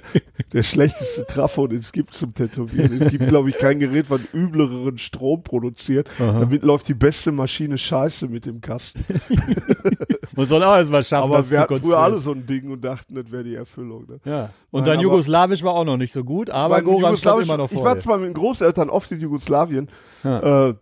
[0.53, 3.01] der schlechteste Trafo, den es gibt zum Tätowieren.
[3.01, 6.09] Es gibt, glaube ich, kein Gerät, was übleren Strom produziert.
[6.17, 9.03] Damit läuft die beste Maschine scheiße mit dem Kasten.
[10.35, 13.29] Man auch erstmal schaffen, Aber wir hatten früher alle so ein Ding und dachten, das
[13.31, 14.05] wäre die Erfüllung.
[14.07, 14.19] Ne?
[14.23, 14.49] Ja.
[14.71, 17.57] Und Nein, dein aber- Jugoslawisch war auch noch nicht so gut, aber Goran stand immer
[17.57, 18.01] noch Ich vor war dir.
[18.01, 19.89] zwar mit den Großeltern oft in Jugoslawien
[20.23, 20.69] Ja.
[20.69, 20.73] äh,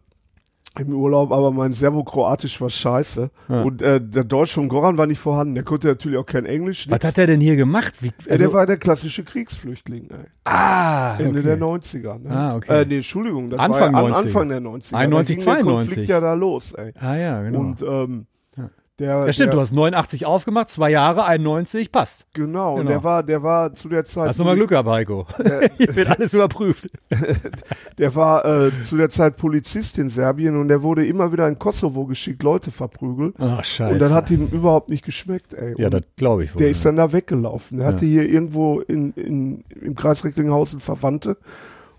[0.80, 3.30] im Urlaub, aber mein Serbokroatisch war scheiße.
[3.49, 3.61] Ja.
[3.61, 5.55] Und äh, der Deutsch von Goran war nicht vorhanden.
[5.55, 6.88] Der konnte natürlich auch kein Englisch.
[6.89, 7.05] Was nix.
[7.05, 7.95] hat er denn hier gemacht?
[8.01, 10.09] Wie, also, der war der klassische Kriegsflüchtling.
[10.09, 10.17] Ey.
[10.45, 11.41] ah, Ende okay.
[11.43, 12.19] der 90er.
[12.19, 12.30] Ne?
[12.30, 12.82] Ah, okay.
[12.82, 13.49] Äh, nee, Entschuldigung.
[13.49, 14.17] Das Anfang war ja 90er.
[14.17, 14.95] an, Anfang der 90er.
[14.95, 15.65] 91, da ging der 92.
[15.65, 16.71] Konflikt ja da los.
[16.73, 16.93] Ey.
[16.99, 17.59] Ah ja, genau.
[17.59, 18.28] Und ähm.
[19.00, 22.26] Der, Ja, stimmt, der, du hast 89 aufgemacht, zwei Jahre, 91, passt.
[22.34, 22.89] Genau, und Genau.
[22.89, 24.30] der war, der war zu der Zeit.
[24.30, 25.28] Hast du mal Glück gehabt, Heiko.
[25.78, 26.89] Hier wird alles überprüft.
[27.98, 31.58] Der war äh, zu der Zeit Polizist in Serbien und der wurde immer wieder in
[31.58, 33.34] Kosovo geschickt, Leute verprügelt.
[33.39, 33.93] Ach, scheiße.
[33.93, 35.74] Und dann hat ihm überhaupt nicht geschmeckt, ey.
[35.80, 36.60] ja, und das glaube ich wohl.
[36.60, 37.78] der ist dann da weggelaufen.
[37.80, 37.93] Der Ja.
[37.93, 41.38] hatte hier irgendwo in, in, im Kreis Recklinghausen Verwandte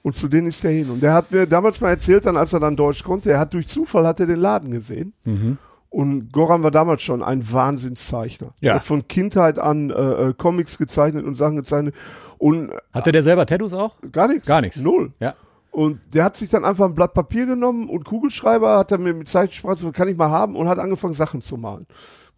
[0.03, 0.89] und zu denen ist der hin.
[0.91, 3.55] Und der hat mir damals mal erzählt, dann als er dann Deutsch konnte, er hat
[3.55, 5.13] durch Zufall hat er den Laden gesehen.
[5.27, 5.59] Mhm.
[5.91, 8.53] Und Goran war damals schon ein Wahnsinnszeichner.
[8.61, 8.75] Ja.
[8.75, 11.95] Hat von Kindheit an äh, äh, Comics gezeichnet und Sachen gezeichnet
[12.37, 13.97] und Hatte der selber Tattoos auch?
[14.13, 14.47] gar nichts.
[14.47, 14.79] Gar nichts.
[14.79, 15.13] Null.
[15.19, 15.35] Ja.
[15.71, 19.15] Und der hat sich dann einfach ein Blatt Papier genommen und Kugelschreiber hat er mir
[19.15, 21.87] mit Zeichensprache kann ich mal haben und hat angefangen Sachen zu malen.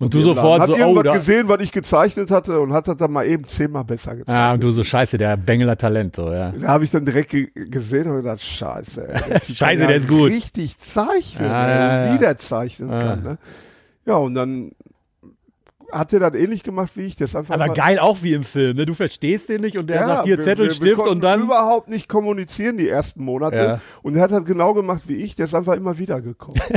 [0.01, 1.13] Und du sofort hat so, oh, irgendwas da.
[1.13, 4.37] gesehen, was ich gezeichnet hatte und hat das dann mal eben zehnmal besser gezeichnet.
[4.45, 6.53] Ah, und du so scheiße, der Bengeler Talent, so, ja.
[6.59, 9.07] Da habe ich dann direkt ge gesehen und gedacht, scheiße.
[9.07, 10.31] Ey, der Scheiße, der ist gut.
[10.33, 12.15] Richtig zeichnen, ey, ja, ja.
[12.15, 13.01] wie der zeichnen Ah.
[13.03, 13.23] kann.
[13.23, 13.39] Ne?
[14.07, 14.73] Ja, und dann
[15.93, 17.17] hat er das ähnlich gemacht wie ich.
[17.17, 18.87] Der ist einfach Aber geil auch wie im Film, ne?
[18.87, 21.11] Du verstehst den nicht und der Ja, sagt hier wir- Zettel, wir, wir Stift konnten
[21.11, 21.43] und dann.
[21.43, 23.57] überhaupt nicht kommunizieren die ersten Monate.
[23.57, 23.81] Ja.
[24.03, 25.35] Und er hat halt genau gemacht wie ich.
[25.37, 26.59] Der ist einfach immer wieder gekommen.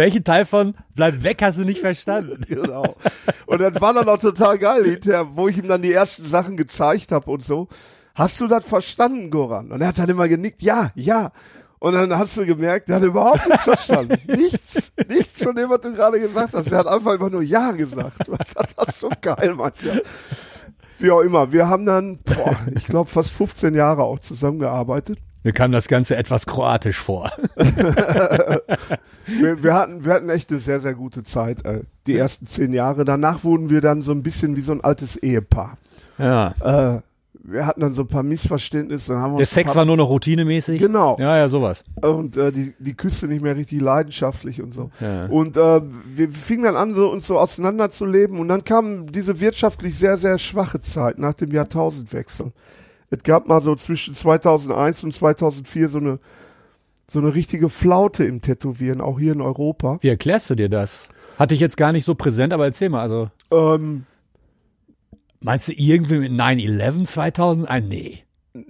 [0.00, 2.40] Welchen Teil von Bleib weg hast du nicht verstanden?
[2.48, 2.96] genau.
[3.44, 6.56] Und das war dann auch total geil hinterher, wo ich ihm dann die ersten Sachen
[6.56, 7.68] gezeigt habe und so.
[8.14, 9.70] Hast du das verstanden, Goran?
[9.70, 11.32] Und er hat dann immer genickt, ja, ja.
[11.80, 14.16] Und dann hast du gemerkt, der hat überhaupt nichts verstanden.
[14.26, 16.70] nichts, nichts von dem, was du gerade gesagt hast.
[16.70, 18.26] Der hat einfach immer nur Ja gesagt.
[18.26, 20.02] Was hat das so geil manchmal.
[20.98, 21.52] Wie auch immer.
[21.52, 25.18] Wir haben dann, boah, ich glaube, fast 15 Jahre auch zusammengearbeitet.
[25.42, 27.30] Mir kam das Ganze etwas kroatisch vor.
[29.26, 32.72] Wir, wir, hatten, wir hatten echt eine sehr, sehr gute Zeit, äh, die ersten zehn
[32.72, 33.04] Jahre.
[33.04, 35.78] Danach wurden wir dann so ein bisschen wie so ein altes Ehepaar.
[36.18, 36.96] Ja.
[36.96, 37.00] Äh,
[37.42, 39.12] wir hatten dann so ein paar Missverständnisse.
[39.12, 40.80] Dann haben wir Der Sex war nur noch routinemäßig.
[40.80, 41.16] Genau.
[41.18, 41.84] Ja, ja, sowas.
[42.00, 44.90] Und äh, die, die Küste nicht mehr richtig leidenschaftlich und so.
[45.00, 45.26] Ja.
[45.26, 45.80] Und äh,
[46.14, 48.38] wir fingen dann an, so, uns so auseinanderzuleben.
[48.38, 52.52] Und dann kam diese wirtschaftlich sehr, sehr schwache Zeit nach dem Jahrtausendwechsel.
[53.10, 56.18] Es gab mal so zwischen 2001 und 2004 so eine,
[57.10, 59.98] so eine richtige Flaute im Tätowieren, auch hier in Europa.
[60.00, 61.08] Wie erklärst du dir das?
[61.38, 63.00] Hatte ich jetzt gar nicht so präsent, aber erzähl mal.
[63.00, 64.04] Also, Ähm,
[65.40, 67.86] meinst du irgendwie mit 9-11 2001?
[67.88, 68.22] Nee.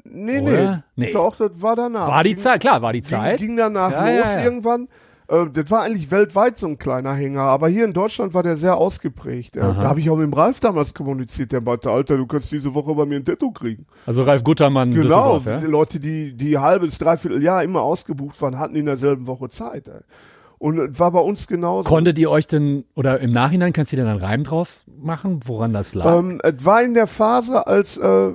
[0.04, 0.84] nee, Oder?
[0.96, 1.12] nee.
[1.12, 2.08] Doch, das war danach.
[2.08, 3.38] War die Ging- Zeit, klar, war die Ging, Zeit.
[3.40, 4.44] ging danach Ja, los ja, ja.
[4.44, 4.88] irgendwann.
[5.30, 8.56] Äh, das war eigentlich weltweit so ein kleiner Hänger, aber hier in Deutschland war der
[8.56, 9.56] sehr ausgeprägt.
[9.56, 12.50] Äh, da habe ich auch mit dem Ralf damals kommuniziert, der meinte, Alter, du kannst
[12.50, 13.86] diese Woche bei mir ein Tattoo kriegen.
[14.06, 15.60] Also Ralf Guttermann, Genau, die ja?
[15.60, 19.88] Leute, die, die halbes, dreiviertel Jahr immer ausgebucht waren, hatten in derselben Woche Zeit.
[19.88, 20.00] Ey.
[20.58, 21.88] Und es war bei uns genauso.
[21.88, 25.40] Konntet ihr euch denn, oder im Nachhinein kannst du dir dann einen Reim drauf machen,
[25.46, 26.18] woran das lag?
[26.18, 28.32] Ähm, es war in der Phase, als äh,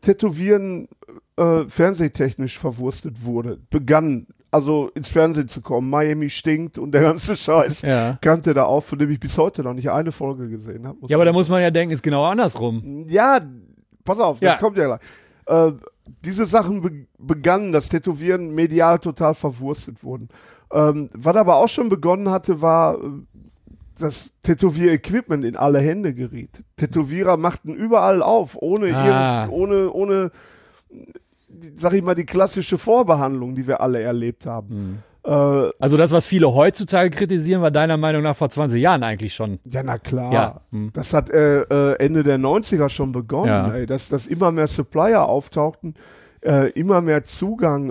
[0.00, 0.88] Tätowieren
[1.36, 5.88] äh, fernsehtechnisch verwurstet wurde, begann also ins Fernsehen zu kommen.
[5.88, 8.18] Miami stinkt und der ganze Scheiß ja.
[8.20, 10.98] kannte da auf, von dem ich bis heute noch nicht eine Folge gesehen habe.
[11.08, 13.04] Ja, aber da muss man ja denken, ist genau andersrum.
[13.08, 13.40] Ja,
[14.04, 14.52] pass auf, Ja.
[14.52, 15.00] das kommt ja gleich.
[15.46, 15.72] Äh,
[16.24, 20.28] diese Sachen be begannen, das Tätowieren medial total verwurstet wurden.
[20.72, 23.08] Ähm, was aber auch schon begonnen hatte, war, äh,
[23.98, 26.62] dass Tätowier-Equipment in alle Hände geriet.
[26.76, 29.44] Tätowierer machten überall auf, ohne, Ah.
[29.44, 30.30] irgend, ohne, ohne,
[31.76, 35.02] sag ich mal, die klassische Vorbehandlung, die wir alle erlebt haben.
[35.24, 39.34] Äh, Also das, was viele heutzutage kritisieren, war deiner Meinung nach vor 20 Jahren eigentlich
[39.34, 39.58] schon.
[39.64, 40.32] Ja, na klar.
[40.32, 40.60] Ja.
[40.70, 40.90] Hm.
[40.92, 43.72] Das hat äh, äh, Ende der 90er schon begonnen, Ja.
[43.74, 45.94] ey, dass, dass immer mehr Supplier auftauchten,
[46.42, 47.90] äh, immer mehr Zugang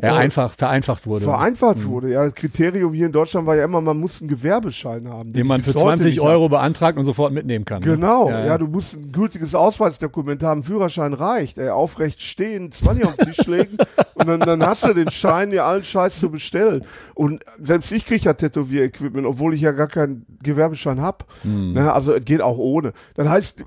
[0.00, 1.24] Ja, einfach, vereinfacht wurde.
[1.24, 2.10] vereinfacht wurde.
[2.12, 5.32] Ja, das Kriterium hier in Deutschland war ja immer, man muss einen Gewerbeschein haben.
[5.32, 7.82] den man für bis heute 20 nicht Euro beantragt und sofort mitnehmen kann.
[7.82, 7.94] ne?
[7.96, 8.58] Genau, Ja, ja, ja.
[8.58, 13.46] du musst ein gültiges Ausweisdokument haben, Führerschein reicht, ey, aufrecht stehen, 20 auf den Tisch
[13.48, 13.76] legen
[14.14, 16.84] und dann, dann hast du den Schein, dir allen Scheiß zu bestellen.
[17.14, 21.26] Und selbst ich kriege ja Tätowier-Equipment, obwohl ich ja gar keinen Gewerbeschein hab.
[21.42, 21.72] Hm.
[21.72, 22.92] Ne, also geht auch ohne.
[23.14, 23.64] Das heißt,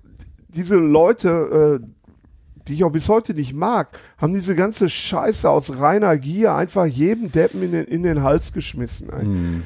[0.47, 1.85] diese Leute, äh,
[2.67, 6.85] die ich auch bis heute nicht mag, haben diese ganze Scheiße aus reiner Gier einfach
[6.85, 9.09] jedem Deppen in den, in den Hals geschmissen.
[9.09, 9.63] Ey Hm.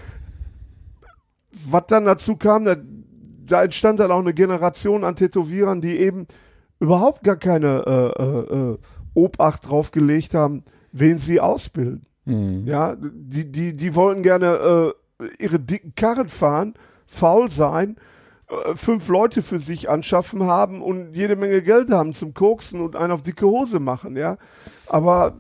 [1.68, 2.76] was dann dazu kam, da,
[3.46, 6.28] da entstand dann auch eine Generation an Tätowierern, die eben
[6.80, 8.78] überhaupt gar keine äh, äh, äh,
[9.14, 12.06] Obacht drauf gelegt haben, wen sie ausbilden.
[12.26, 12.66] Hm.
[12.68, 16.74] Ja, die, die, die wollten gerne äh, ihre dicken Karren fahren,
[17.08, 17.98] faul sein,
[18.76, 23.12] fünf Leute für sich anschaffen haben und jede Menge Geld haben zum Koksen und einen
[23.12, 24.38] auf dicke Hose machen, ja.
[24.88, 25.36] Aber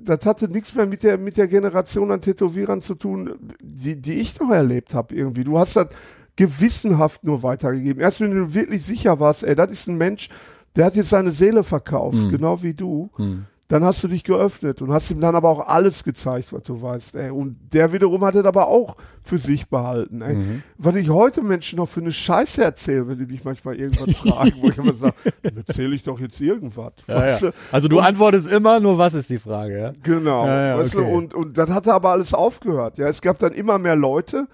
[0.00, 4.14] das hatte nichts mehr mit der, mit der Generation an Tätowierern zu tun, die, die
[4.20, 5.44] ich noch erlebt habe irgendwie.
[5.44, 5.88] Du hast das
[6.36, 8.02] gewissenhaft nur weitergegeben.
[8.02, 10.28] Erst wenn du wirklich sicher warst, ey, das ist ein Mensch,
[10.74, 12.28] der hat jetzt seine Seele verkauft, Mhm.
[12.30, 13.10] genau wie du.
[13.16, 13.46] Hm.
[13.68, 16.80] Dann hast du dich geöffnet und hast ihm dann aber auch alles gezeigt, was du
[16.80, 17.16] weißt.
[17.16, 17.30] Ey.
[17.30, 20.22] Und der wiederum hat es aber auch für sich behalten.
[20.22, 20.34] Ey.
[20.36, 20.62] Mhm.
[20.78, 24.52] Was ich heute Menschen noch für eine Scheiße erzähle, wenn die mich manchmal irgendwas fragen,
[24.60, 26.92] wo ich immer sage, dann erzähle ich doch jetzt irgendwas.
[27.08, 27.38] Ja, ja.
[27.38, 27.50] du?
[27.72, 29.92] Also du Und- antwortest immer, nur was ist die Frage, ja?
[30.04, 30.44] Genau.
[30.46, 31.04] Weißt okay.
[31.04, 32.98] du, und, und dann hat er aber alles aufgehört.
[32.98, 34.46] Ja, es gab dann immer mehr Leute,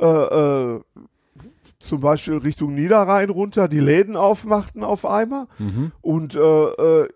[0.00, 0.80] äh, äh,
[1.78, 5.92] zum Beispiel Richtung Niederrhein runter, die Läden aufmachten auf einmal Mhm.
[6.02, 7.08] und äh, äh,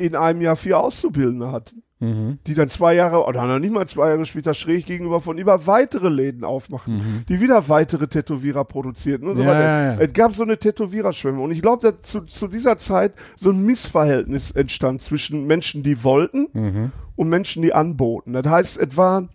[0.00, 2.38] in einem Jahr vier Auszubildende hatten, Mhm.
[2.46, 5.66] die dann zwei Jahre oder noch nicht mal zwei Jahre später schräg gegenüber von immer
[5.66, 7.24] weitere Läden aufmachten, Mhm.
[7.28, 9.60] die wieder weitere Tätowierer produzierten und so Ja, weiter.
[9.64, 9.98] ja, ja.
[10.00, 13.62] Es gab so eine Tätowiererschwemme und ich glaube, dass zu, zu dieser Zeit so ein
[13.66, 16.92] Missverhältnis entstand zwischen Menschen, die wollten Mhm.
[17.16, 18.32] und Menschen, die anboten.
[18.32, 19.28] Das heißt, es war,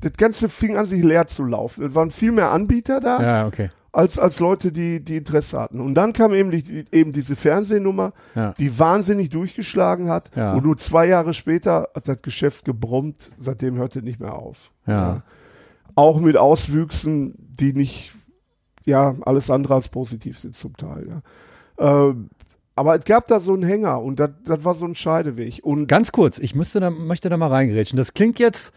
[0.00, 1.84] das Ganze fing an, sich leer zu laufen.
[1.84, 3.70] Es waren viel mehr Anbieter da, Ja, okay.
[3.98, 5.80] Als, als Leute, die, die Interesse hatten.
[5.80, 8.54] Und dann kam eben, die, eben diese Fernsehnummer, Ja.
[8.56, 10.30] die wahnsinnig durchgeschlagen hat.
[10.36, 10.52] Ja.
[10.54, 13.32] Und nur zwei Jahre später hat das Geschäft gebrummt.
[13.38, 14.70] Seitdem hörte nicht mehr auf.
[14.86, 15.22] Ja.
[15.96, 18.12] Auch mit Auswüchsen, die nicht,
[18.84, 21.08] ja, alles andere als positiv sind zum Teil.
[21.78, 22.08] Ja.
[22.10, 22.30] Ähm,
[22.76, 25.58] aber es gab da so einen Hänger und das war so ein Scheideweg.
[25.64, 27.96] Und Ganz kurz, ich müsste da, möchte da mal reingerätschen.
[27.96, 28.72] Das klingt jetzt,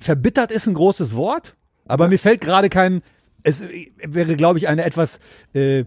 [0.00, 1.54] verbittert ist ein großes Wort,
[1.86, 3.02] aber mir fällt gerade kein,
[3.46, 3.64] es
[4.04, 5.20] wäre, glaube ich, eine etwas,
[5.54, 5.84] äh,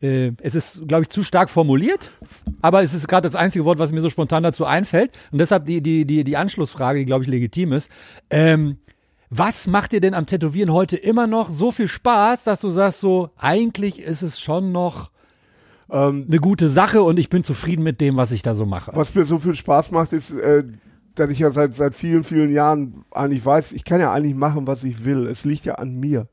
[0.00, 2.10] äh, es ist, glaube ich, zu stark formuliert,
[2.62, 5.12] aber es ist gerade das einzige Wort, was mir so spontan dazu einfällt.
[5.30, 7.90] Und deshalb die, die, die, die Anschlussfrage, die, glaube ich, legitim ist.
[8.30, 8.78] Ähm,
[9.28, 13.00] was macht dir denn am Tätowieren heute immer noch so viel Spaß, dass du sagst,
[13.00, 15.10] so, eigentlich ist es schon noch
[15.90, 18.92] ähm, eine gute Sache und ich bin zufrieden mit dem, was ich da so mache?
[18.94, 20.64] Was mir so viel Spaß macht, ist, äh,
[21.14, 24.66] dass ich ja seit, seit vielen, vielen Jahren eigentlich weiß, ich kann ja eigentlich machen,
[24.66, 25.26] was ich will.
[25.26, 26.28] Es liegt ja an mir.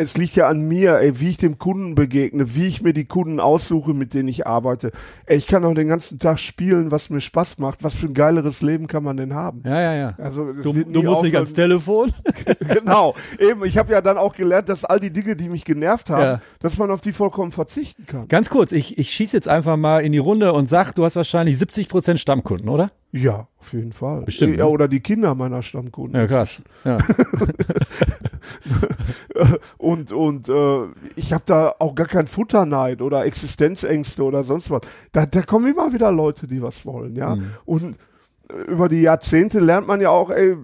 [0.00, 3.04] Es liegt ja an mir, ey, wie ich dem Kunden begegne, wie ich mir die
[3.06, 4.92] Kunden aussuche, mit denen ich arbeite.
[5.26, 7.82] Ey, ich kann auch den ganzen Tag spielen, was mir Spaß macht.
[7.82, 9.62] Was für ein geileres Leben kann man denn haben?
[9.64, 10.14] Ja, ja, ja.
[10.18, 12.12] Also, Du, du musst nicht ans Telefon.
[12.60, 13.16] genau.
[13.40, 16.22] Eben, ich habe ja dann auch gelernt, dass all die Dinge, die mich genervt haben,
[16.22, 16.40] Ja.
[16.60, 18.28] dass man auf die vollkommen verzichten kann.
[18.28, 21.16] Ganz kurz, ich, ich schieße jetzt einfach mal in die Runde und sag, du hast
[21.16, 22.92] wahrscheinlich 70% Stammkunden, oder?
[23.10, 24.22] Ja, auf jeden Fall.
[24.22, 24.70] Bestimmt, Ja, ne?
[24.70, 26.20] oder die Kinder meiner Stammkunden.
[26.20, 26.62] Ja, krass.
[26.84, 26.98] Ja.
[29.78, 30.86] Und, und äh,
[31.16, 34.82] ich habe da auch gar keinen Futterneid oder Existenzängste oder sonst was.
[35.12, 37.36] Da, da kommen immer wieder Leute, die was wollen, ja.
[37.36, 37.50] Mhm.
[37.64, 37.96] Und
[38.48, 40.56] äh, über die Jahrzehnte lernt man ja auch, ey,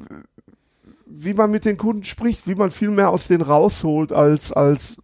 [1.06, 5.00] wie man mit den Kunden spricht, wie man viel mehr aus denen rausholt, als, als,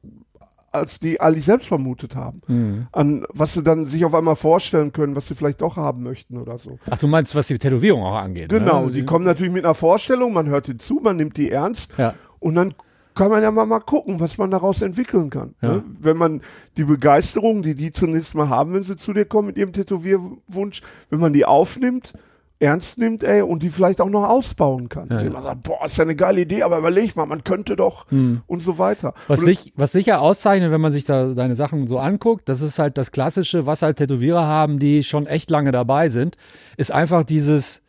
[0.72, 2.42] als die eigentlich selbst vermutet haben.
[2.46, 2.86] Mhm.
[2.92, 6.36] An was sie dann sich auf einmal vorstellen können, was sie vielleicht doch haben möchten
[6.36, 6.78] oder so.
[6.88, 8.48] Ach, du meinst, was die Tätowierung auch angeht.
[8.48, 8.92] Genau, ne?
[8.92, 12.14] die kommen natürlich mit einer Vorstellung, man hört ihnen zu, man nimmt die ernst Ja.
[12.40, 12.74] Und dann
[13.14, 15.54] kann man ja mal, mal gucken, was man daraus entwickeln kann.
[15.60, 15.74] Ja.
[15.74, 15.84] Ne?
[16.00, 16.40] Wenn man
[16.76, 20.82] die Begeisterung, die die zunächst mal haben, wenn sie zu dir kommen mit ihrem Tätowierwunsch,
[21.10, 22.12] wenn man die aufnimmt,
[22.60, 25.08] ernst nimmt, ey, und die vielleicht auch noch ausbauen kann.
[25.10, 25.30] Ja, ja.
[25.30, 28.06] man sagt, boah, ist ja eine geile Idee, aber überleg mal, man könnte doch
[28.46, 29.14] und so weiter.
[29.28, 32.60] Was, und, sich, was sicher auszeichnet, wenn man sich da deine Sachen so anguckt, das
[32.60, 36.36] ist halt das Klassische, was halt Tätowierer haben, die schon echt lange dabei sind,
[36.76, 37.80] ist einfach dieses,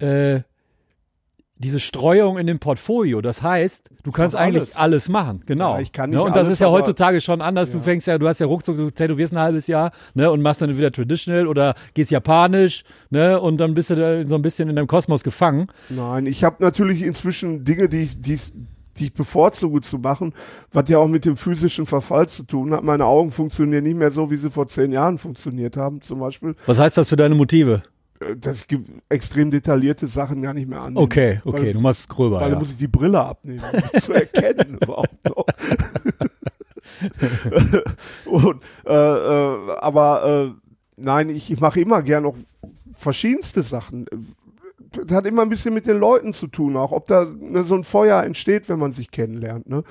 [0.00, 0.40] äh,
[1.62, 3.20] diese Streuung in dem Portfolio.
[3.20, 4.76] Das heißt, du kannst mach eigentlich alles.
[4.76, 5.74] alles, machen, genau.
[5.74, 6.16] Ja, ich kann ne?
[6.16, 7.70] nicht Und das alles, ist ja heutzutage schon anders.
[7.70, 7.82] Du Ja.
[7.84, 10.76] fängst ja, du hast ja ruckzuck, du tätowierst ein halbes Jahr, ne, und machst dann
[10.76, 14.86] wieder Traditional oder gehst Japanisch, ne, und dann bist du so ein bisschen in deinem
[14.86, 15.68] Kosmos gefangen.
[15.90, 18.52] Nein, ich habe natürlich inzwischen Dinge, die ich, die, ich-
[18.98, 20.34] die ich bevorzuge zu machen,
[20.72, 22.82] was ja auch mit dem physischen Verfall zu tun hat.
[22.84, 26.54] Meine Augen funktionieren nicht mehr so, wie sie vor zehn Jahren funktioniert haben, zum Beispiel.
[26.66, 27.82] Was heißt das für deine Motive?
[28.20, 31.00] Äh, Dass ich extrem detaillierte Sachen gar nicht mehr annehme.
[31.00, 32.36] Okay, okay, Weil- du machst gröber.
[32.40, 32.54] Weil ja.
[32.54, 35.46] da muss ich die Brille abnehmen, um mich zu erkennen überhaupt noch.
[38.26, 40.50] Und, äh, äh, aber äh,
[40.96, 42.36] nein, ich, ich mache immer gern noch
[42.94, 44.06] verschiedenste Sachen.
[44.92, 47.74] Das hat immer ein bisschen mit den Leuten zu tun, auch ob da ne, so
[47.76, 49.68] ein Feuer entsteht, wenn man sich kennenlernt.
[49.68, 49.84] Ne?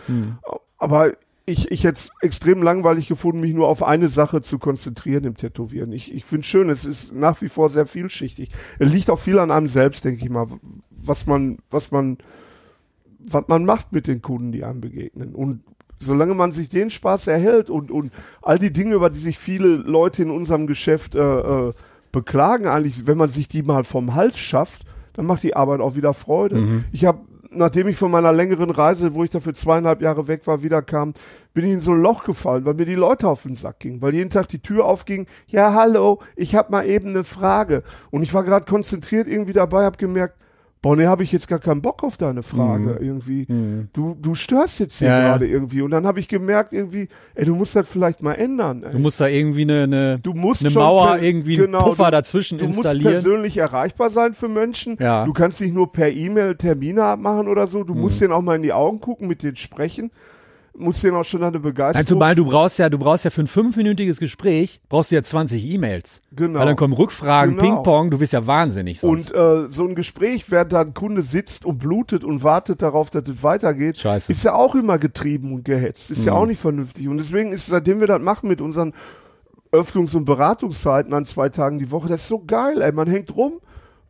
[0.78, 1.14] Aber
[1.50, 5.36] ich, ich hätte es extrem langweilig gefunden, mich nur auf eine Sache zu konzentrieren im
[5.36, 5.92] Tätowieren.
[5.92, 8.52] Ich, ich finde schön, es ist nach wie vor sehr vielschichtig.
[8.78, 10.48] Es liegt auch viel an einem selbst, denke ich mal,
[10.90, 12.18] was man, was man,
[13.20, 15.36] was man macht mit den Kunden, die einem begegnen.
[15.36, 15.62] Und
[15.98, 19.68] solange man sich den Spaß erhält und, und all die Dinge, über die sich viele
[19.68, 21.74] Leute in unserem Geschäft äh, äh,
[22.12, 25.96] beklagen, eigentlich, wenn man sich die mal vom Hals schafft, dann macht die Arbeit auch
[25.96, 26.86] wieder Freude.
[26.92, 27.20] Ich habe,
[27.52, 31.14] nachdem ich von meiner längeren Reise, wo ich dafür zweieinhalb Jahre weg war, wiederkam,
[31.54, 34.02] bin ich in so ein Loch gefallen, weil mir die Leute auf den Sack gingen,
[34.02, 37.84] weil jeden Tag die Tür aufging, ja hallo, ich habe mal eben eine Frage.
[38.12, 40.38] Und ich war gerade konzentriert irgendwie dabei, habe gemerkt,
[40.82, 43.48] boah, nee, habe ich jetzt gar keinen Bock auf deine Frage irgendwie.
[43.94, 45.28] Du, du störst jetzt hier Ja, ja.
[45.30, 45.82] gerade irgendwie.
[45.82, 48.84] Und dann habe ich gemerkt irgendwie, ey, du musst das vielleicht mal ändern.
[48.84, 48.92] Ey.
[48.94, 52.12] Du musst da irgendwie eine, eine, Du musst eine Mauer, per- irgendwie genau, Puffer du-
[52.12, 53.12] dazwischen Du musst installieren.
[53.12, 54.96] persönlich erreichbar sein für Menschen.
[55.00, 55.26] Ja.
[55.26, 57.84] Du kannst nicht nur per E-Mail Termine abmachen oder so.
[57.84, 58.02] Du Mhm.
[58.02, 60.12] musst denen auch mal in die Augen gucken, mit denen sprechen.
[60.82, 62.08] Musst denen auch schon deine Nein, Begeisterung.
[62.08, 65.64] zumal du brauchst ja, du brauchst ja für ein fünfminütiges Gespräch, brauchst du ja 20
[65.74, 66.22] E-Mails.
[66.32, 66.60] Genau.
[66.60, 67.76] Weil dann kommen Rückfragen, Genau.
[67.76, 69.32] Ping-Pong, du bist ja wahnsinnig sonst.
[69.32, 73.10] Und äh, so ein Gespräch, während da ein Kunde sitzt und blutet und wartet darauf,
[73.10, 74.32] dass es weitergeht, Scheiße.
[74.32, 74.34] Mhm.
[74.34, 76.12] ist ja auch immer getrieben und gehetzt.
[76.12, 77.08] Ist ja auch nicht vernünftig.
[77.10, 78.94] Und deswegen ist, seitdem wir das machen mit unseren
[79.72, 82.92] Öffnungs- und Beratungszeiten an zwei Tagen die Woche, das ist so geil, ey.
[82.92, 83.60] Man hängt rum,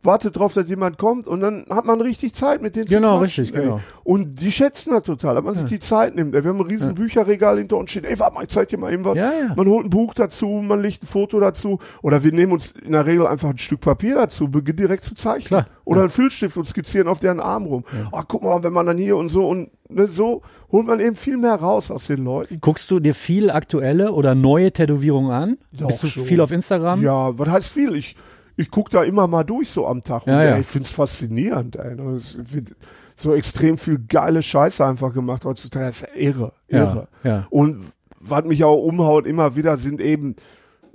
[0.02, 3.24] wartet drauf, dass jemand kommt und dann hat man richtig Zeit mit denen Genau, zu
[3.24, 3.62] quatschen, richtig, ey.
[3.64, 3.80] genau.
[4.02, 6.34] Und die schätzen das total, dass man sich die Zeit nimmt.
[6.34, 6.42] Ey.
[6.42, 8.04] Wir haben ein riesen Bücherregal hinter uns stehen.
[8.04, 9.16] Ey, warte mal, ich zeig dir mal eben was.
[9.16, 9.54] Ja, ja.
[9.54, 12.92] Man holt ein Buch dazu, man legt ein Foto dazu oder wir nehmen uns in
[12.92, 15.46] der Regel einfach ein Stück Papier dazu, beginnen direkt zu zeichnen.
[15.48, 17.84] Klar, Oder einen Filzstift und skizzieren auf deren Arm rum.
[18.12, 20.40] Ach, guck mal, wenn man dann hier und so und ne, so
[20.72, 22.58] holt man eben viel mehr raus aus den Leuten.
[22.60, 25.58] Guckst du dir viel aktuelle oder neue Tätowierungen an?
[25.72, 26.24] Doch, Bist du schon.
[26.24, 27.02] viel auf Instagram?
[27.02, 27.94] Ja, was heißt viel?
[27.96, 28.14] Ich,
[28.60, 30.26] ich gucke da immer mal durch so am Tag.
[30.26, 30.54] Und Ja, ja.
[30.56, 31.76] ey, ich find's faszinierend.
[31.76, 31.96] Ey.
[31.96, 32.74] Das wird
[33.16, 35.86] so extrem viel geile Scheiße einfach gemacht heutzutage.
[35.86, 37.08] Das ist irre, Ja, irre.
[37.24, 37.46] ja.
[37.50, 37.84] Und
[38.18, 40.36] was mich auch umhaut immer wieder sind eben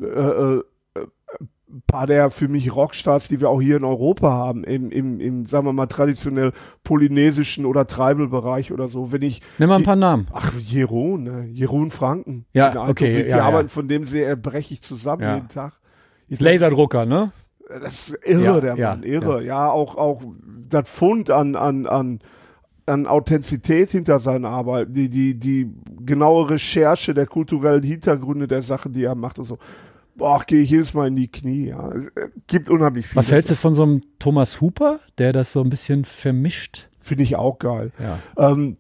[0.02, 0.64] äh, äh,
[1.68, 5.20] ein paar der für mich Rockstars, die wir auch hier in Europa haben, im, im,
[5.20, 6.52] im sagen wir mal, traditionell
[6.84, 9.12] polynesischen oder Tribal-Bereich oder so.
[9.12, 10.28] Wenn ich Nimm mal ein paar Namen.
[10.32, 11.46] Ach, Jeroen, ne?
[11.52, 12.46] Jeroen Franken.
[12.54, 13.24] Ja, okay.
[13.24, 13.44] Die ja, ja.
[13.44, 15.36] arbeiten von dem sehr brechig zusammen Ja.
[15.36, 15.74] jeden Tag.
[16.30, 17.32] Laserdrucker, ne?
[17.68, 19.44] Das ist irre, Ja, der ja, Mann, irre.
[19.44, 20.22] Ja, auch, auch
[20.70, 22.20] das Fund an, an, an,
[22.86, 25.72] an Authentizität hinter seinen Arbeiten, die, die, die
[26.06, 29.58] genaue Recherche der kulturellen Hintergründe der Sachen, die er macht und so.
[30.16, 31.92] Boah, gehe ich jedes Mal in die Knie, ja.
[32.48, 33.18] Gibt unheimlich viel.
[33.18, 36.88] Was hältst du von so einem Thomas Hooper, der das so ein bisschen vermischt?
[37.02, 37.92] Finde ich auch geil.
[38.00, 38.20] Ja.
[38.38, 38.78] Ähm,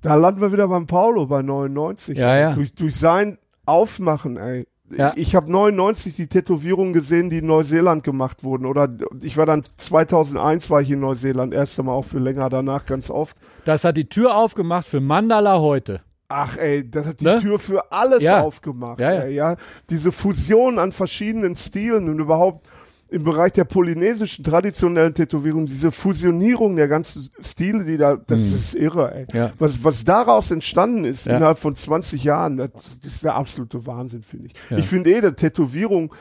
[0.00, 2.16] da landen wir wieder beim Paulo bei 99.
[2.16, 2.54] Ja, ja.
[2.54, 4.66] Durch, durch sein Aufmachen, ey.
[4.96, 5.12] Ja.
[5.16, 8.66] Ich habe 99 die Tätowierungen gesehen, die in Neuseeland gemacht wurden.
[8.66, 8.88] Oder
[9.22, 13.10] ich war dann 2001 war ich in Neuseeland, erst einmal auch für länger, danach ganz
[13.10, 13.36] oft.
[13.64, 16.02] Das hat die Tür aufgemacht für Mandala heute.
[16.28, 17.40] Ach ey, das hat die Ne?
[17.40, 18.42] Tür für alles Ja.
[18.42, 18.98] aufgemacht.
[19.00, 19.20] Ja, ja.
[19.22, 19.56] Ey, ja.
[19.90, 22.66] Diese Fusion an verschiedenen Stilen und überhaupt
[23.08, 28.74] im Bereich der polynesischen traditionellen Tätowierung, diese Fusionierung der ganzen Stile, die da, das ist
[28.74, 29.26] irre, ey.
[29.32, 29.38] Mhm.
[29.38, 29.52] Ja.
[29.58, 31.36] Was, was daraus entstanden ist Ja.
[31.36, 32.70] innerhalb von 20 Jahren, das,
[33.02, 34.54] das ist der absolute Wahnsinn, finde ich.
[34.70, 34.78] Ja.
[34.78, 36.12] Ich finde eh, der Tätowierung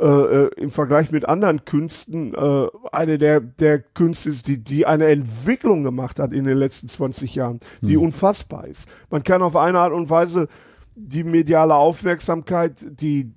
[0.00, 4.86] äh, äh, im Vergleich mit anderen Künsten äh, eine der, der Künste ist, die, die
[4.86, 8.02] eine Entwicklung gemacht hat in den letzten 20 Jahren, die Hm.
[8.04, 8.88] unfassbar ist.
[9.10, 10.48] Man kann auf eine Art und Weise
[10.96, 13.30] die mediale Aufmerksamkeit, die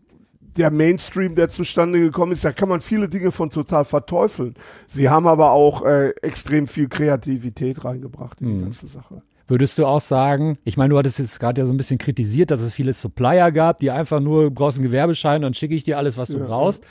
[0.58, 4.56] der Mainstream, der zustande gekommen ist, da kann man viele Dinge von total verteufeln.
[4.88, 8.62] Sie haben aber auch äh, extrem viel Kreativität reingebracht in die Hm.
[8.64, 9.22] ganze Sache.
[9.47, 12.49] Würdest du auch sagen, ich meine, du hattest jetzt gerade ja so ein bisschen kritisiert,
[12.49, 15.97] dass es viele Supplier gab, die einfach nur, brauchst einen Gewerbeschein, dann schicke ich dir
[15.97, 16.45] alles, was du Ja.
[16.45, 16.84] brauchst.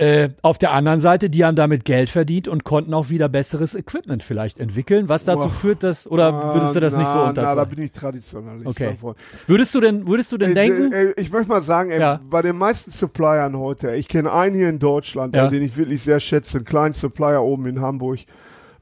[0.00, 3.74] Äh, auf der anderen Seite, die haben damit Geld verdient und konnten auch wieder besseres
[3.74, 5.50] Equipment vielleicht entwickeln, was dazu Boah.
[5.50, 7.76] führt, dass, oder würdest du das Ah, nicht so na, Na, da unterzeichnen?
[7.76, 8.66] bin ich Traditionalist.
[8.66, 8.96] Okay.
[8.98, 9.18] Freund.
[9.46, 10.92] Würdest du denn, würdest du denn Äh, denken?
[10.94, 12.18] äh, ich möchte mal sagen, ey, Ja.
[12.30, 15.48] bei den meisten Suppliern heute, ich kenne einen hier in Deutschland, Ja.
[15.48, 18.20] den ich wirklich sehr schätze, einen kleinen Supplier oben in Hamburg,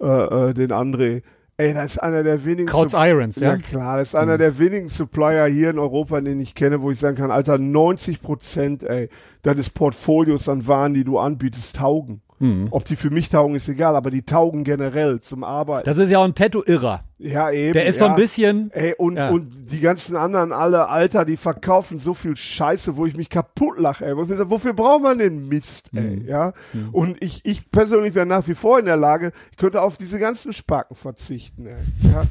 [0.01, 0.05] äh,
[0.51, 1.23] äh, den André.
[1.61, 3.55] Ey, das ist einer der wenigen Krauts Irons, ja?
[3.55, 6.93] Ja klar, das ist einer der wenigen Supplier hier in Europa, den ich kenne, wo
[6.93, 9.09] ich sagen kann, Alter, 90 Prozent, ey,
[9.43, 12.23] deines Portfolios an Waren, die du anbietest, taugen.
[12.41, 12.69] Mhm.
[12.71, 15.85] Ob die für mich taugen, ist egal, aber die taugen generell zum Arbeiten.
[15.89, 17.03] Das ist ja auch ein Tattoo-Irrer.
[17.19, 17.73] ja, eben.
[17.73, 18.07] Der ist ja.
[18.07, 19.31] so ein bisschen, Ey, und, Ja.
[19.31, 23.79] und die ganzen anderen alle, Alter, die verkaufen so viel Scheiße, wo ich mich kaputt
[23.79, 24.15] lache, ey.
[24.37, 25.99] Sage, wofür braucht man den Mist, Mhm.
[25.99, 26.53] ey, ja?
[26.93, 30.19] Und ich, ich persönlich wäre nach wie vor in der Lage, ich könnte auf diese
[30.19, 32.23] ganzen Spacken verzichten, ey, ja?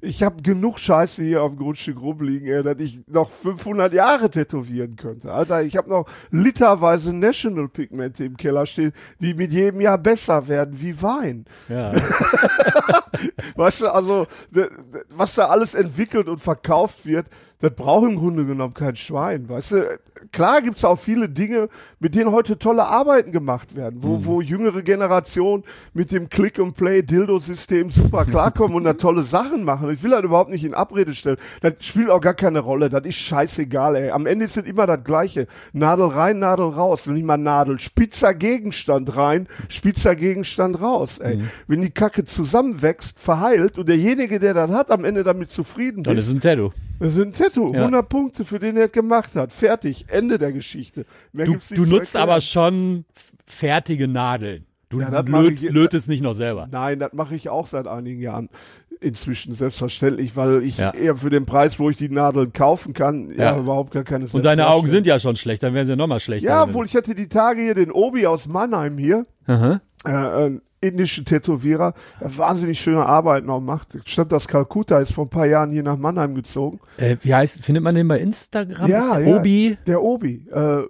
[0.00, 4.30] Ich habe genug Scheiße hier auf dem Grundstück rumliegen, ey, dass ich noch 500 Jahre
[4.30, 5.32] tätowieren könnte.
[5.32, 10.48] Alter, ich habe noch literweise National Pigmente im Keller stehen, die mit jedem Jahr besser
[10.48, 11.44] werden wie Wein.
[11.68, 11.92] ja.
[13.56, 14.26] Weißt du, also,
[15.10, 17.26] was da alles entwickelt und verkauft wird,
[17.60, 19.98] das braucht im Grunde genommen kein Schwein, weißt du.
[20.32, 21.68] Klar gibt's auch viele Dinge,
[21.98, 25.64] mit denen heute tolle Arbeiten gemacht werden, wo, wo jüngere Generationen
[25.94, 29.90] mit dem Click-and-Play-Dildo-System super klarkommen und da tolle Sachen machen.
[29.90, 31.36] Ich will das überhaupt nicht in Abrede stellen.
[31.62, 34.10] Das spielt auch gar keine Rolle, das ist scheißegal, ey.
[34.10, 35.46] Am Ende ist es immer das Gleiche.
[35.72, 37.06] Nadel rein, Nadel raus.
[37.06, 37.78] Nicht mal Nadel.
[37.78, 41.40] Spitzer Gegenstand rein, spitzer Gegenstand raus, ey.
[41.66, 46.16] Wenn die Kacke zusammenwächst, verheilt und derjenige, der das hat, am Ende damit zufrieden Dann
[46.16, 46.72] ist, ist es ein Tattoo.
[46.98, 47.72] das ist ein Tattoo.
[47.72, 47.80] Ja.
[47.80, 49.52] 100 Punkte für den er es gemacht hat.
[49.52, 50.04] Fertig.
[50.10, 51.04] Ende der Geschichte.
[51.32, 53.04] Mehr Du, du nutzt aber schon
[53.46, 54.66] fertige Nadeln.
[54.88, 56.68] Du Ja, löt, ich- lötest nicht noch selber.
[56.70, 58.48] Nein, das mache ich auch seit einigen Jahren
[59.00, 60.90] inzwischen selbstverständlich, weil ich Ja.
[60.90, 63.58] eher für den Preis, wo ich die Nadeln kaufen kann, ja, Ja.
[63.58, 66.20] überhaupt gar keine Und deine Augen sind ja schon schlecht, dann wären sie ja nochmal
[66.20, 66.48] schlechter.
[66.48, 69.80] Ja, obwohl ich hatte die Tage hier den Obi aus Mannheim hier, Aha.
[70.04, 70.50] äh,
[70.82, 73.88] ein indischen Tätowierer, der wahnsinnig schöne Arbeit noch macht.
[74.06, 76.80] Stammt aus Kalkutta, ist vor ein paar Jahren hier nach Mannheim gezogen.
[76.96, 78.88] Äh, wie heißt, findet man den bei Instagram?
[78.88, 79.36] Ja, Ist ja.
[79.36, 79.78] Obi?
[79.86, 80.82] Der Obi, äh,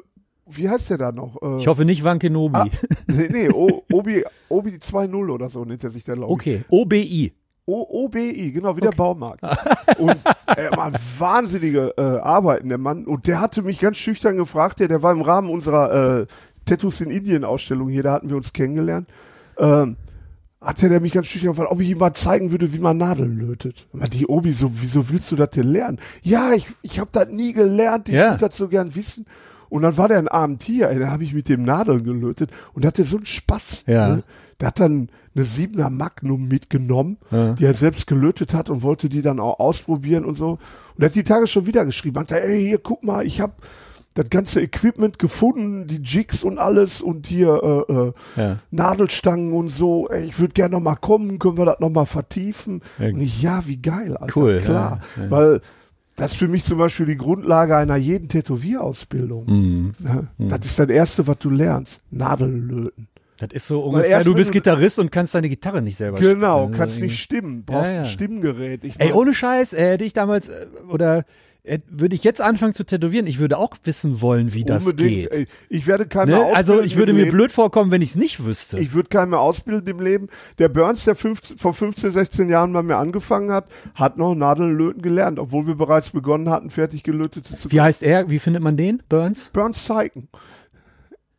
[0.46, 1.40] wie heißt der da noch?
[1.42, 2.58] Äh, Ich hoffe nicht Wankenobi.
[2.58, 2.66] Ah,
[3.06, 7.32] nee, nee, o, Obi, Obi 2.0 oder so nennt er sich der, glaube okay, OBI.
[7.66, 9.42] O OBI, genau, wie der Baumarkt.
[9.98, 10.16] und
[10.46, 13.04] er macht wahnsinnige äh, Arbeiten, der Mann.
[13.04, 16.26] Und der hatte mich ganz schüchtern gefragt, der, der war im Rahmen unserer äh,
[16.64, 19.08] Tattoos in Indien Ausstellung hier, da hatten wir uns kennengelernt.
[19.60, 19.96] Ähm,
[20.60, 23.38] hatte der mich ganz schüchtern gefragt, ob ich ihm mal zeigen würde, wie man Nadeln
[23.38, 23.86] lötet.
[23.92, 25.98] Meinte, die Obi, so, wieso willst du das denn lernen?
[26.22, 28.32] Ja, ich, ich habe das nie gelernt, ich Ja.
[28.32, 29.24] würde das so gern wissen.
[29.70, 32.50] Und dann war der ein Abend hier, ey, da habe ich mit dem Nadeln gelötet
[32.74, 33.84] und hatte so einen Spaß.
[33.86, 34.16] Ja.
[34.16, 34.22] Ne?
[34.60, 37.52] Der hat dann eine 7er Magnum mitgenommen, Ja.
[37.54, 40.58] die er selbst gelötet hat und wollte die dann auch ausprobieren und so.
[40.96, 43.40] Und er hat die Tage schon wieder geschrieben, hat er, ey, hier, guck mal, ich
[43.40, 43.54] habe
[44.14, 48.58] das ganze Equipment gefunden, die Jigs und alles und hier äh, äh, Ja.
[48.70, 50.08] Nadelstangen und so.
[50.08, 52.82] Ey, ich würde gerne noch mal kommen, können wir das noch mal vertiefen?
[52.98, 53.06] Ja.
[53.08, 54.36] Und ich, ja, wie geil, Alter.
[54.36, 55.30] Cool, Klar, ja, ja.
[55.30, 55.60] weil
[56.16, 59.46] das ist für mich zum Beispiel die Grundlage einer jeden Tätowierausbildung.
[59.46, 59.94] Mhm.
[59.98, 60.28] Ne?
[60.38, 62.00] Das ist das Erste, was du lernst.
[62.10, 63.06] Nadeln löten.
[63.38, 66.18] Das ist so ungefähr, erst du bist du- Gitarrist und kannst deine Gitarre nicht selber
[66.18, 66.76] Genau, spielen.
[66.78, 67.98] kannst nicht stimmen, brauchst Ja, ja.
[68.00, 68.84] ein Stimmgerät.
[68.84, 71.24] Ich Ey, ohne Scheiß, äh, hätte ich damals, äh, oder
[71.88, 75.48] würde ich jetzt anfangen zu tätowieren, ich würde auch wissen wollen, wie das unbedingt, geht.
[75.68, 76.44] ich werde keinen Ne?
[76.54, 77.36] Also ich würde mir Leben.
[77.36, 78.78] blöd vorkommen, wenn ich es nicht wüsste.
[78.78, 80.28] Ich würde keinen mehr ausbilden im Leben.
[80.58, 84.76] Der Burns, der 15, vor 15, 16 Jahren bei mir angefangen hat, hat noch Nadeln
[84.76, 88.30] löten gelernt, obwohl wir bereits begonnen hatten, fertig gelötete zu wie heißt er?
[88.30, 89.02] Wie findet man den?
[89.08, 89.50] Burns?
[89.52, 90.28] Burns Seiken.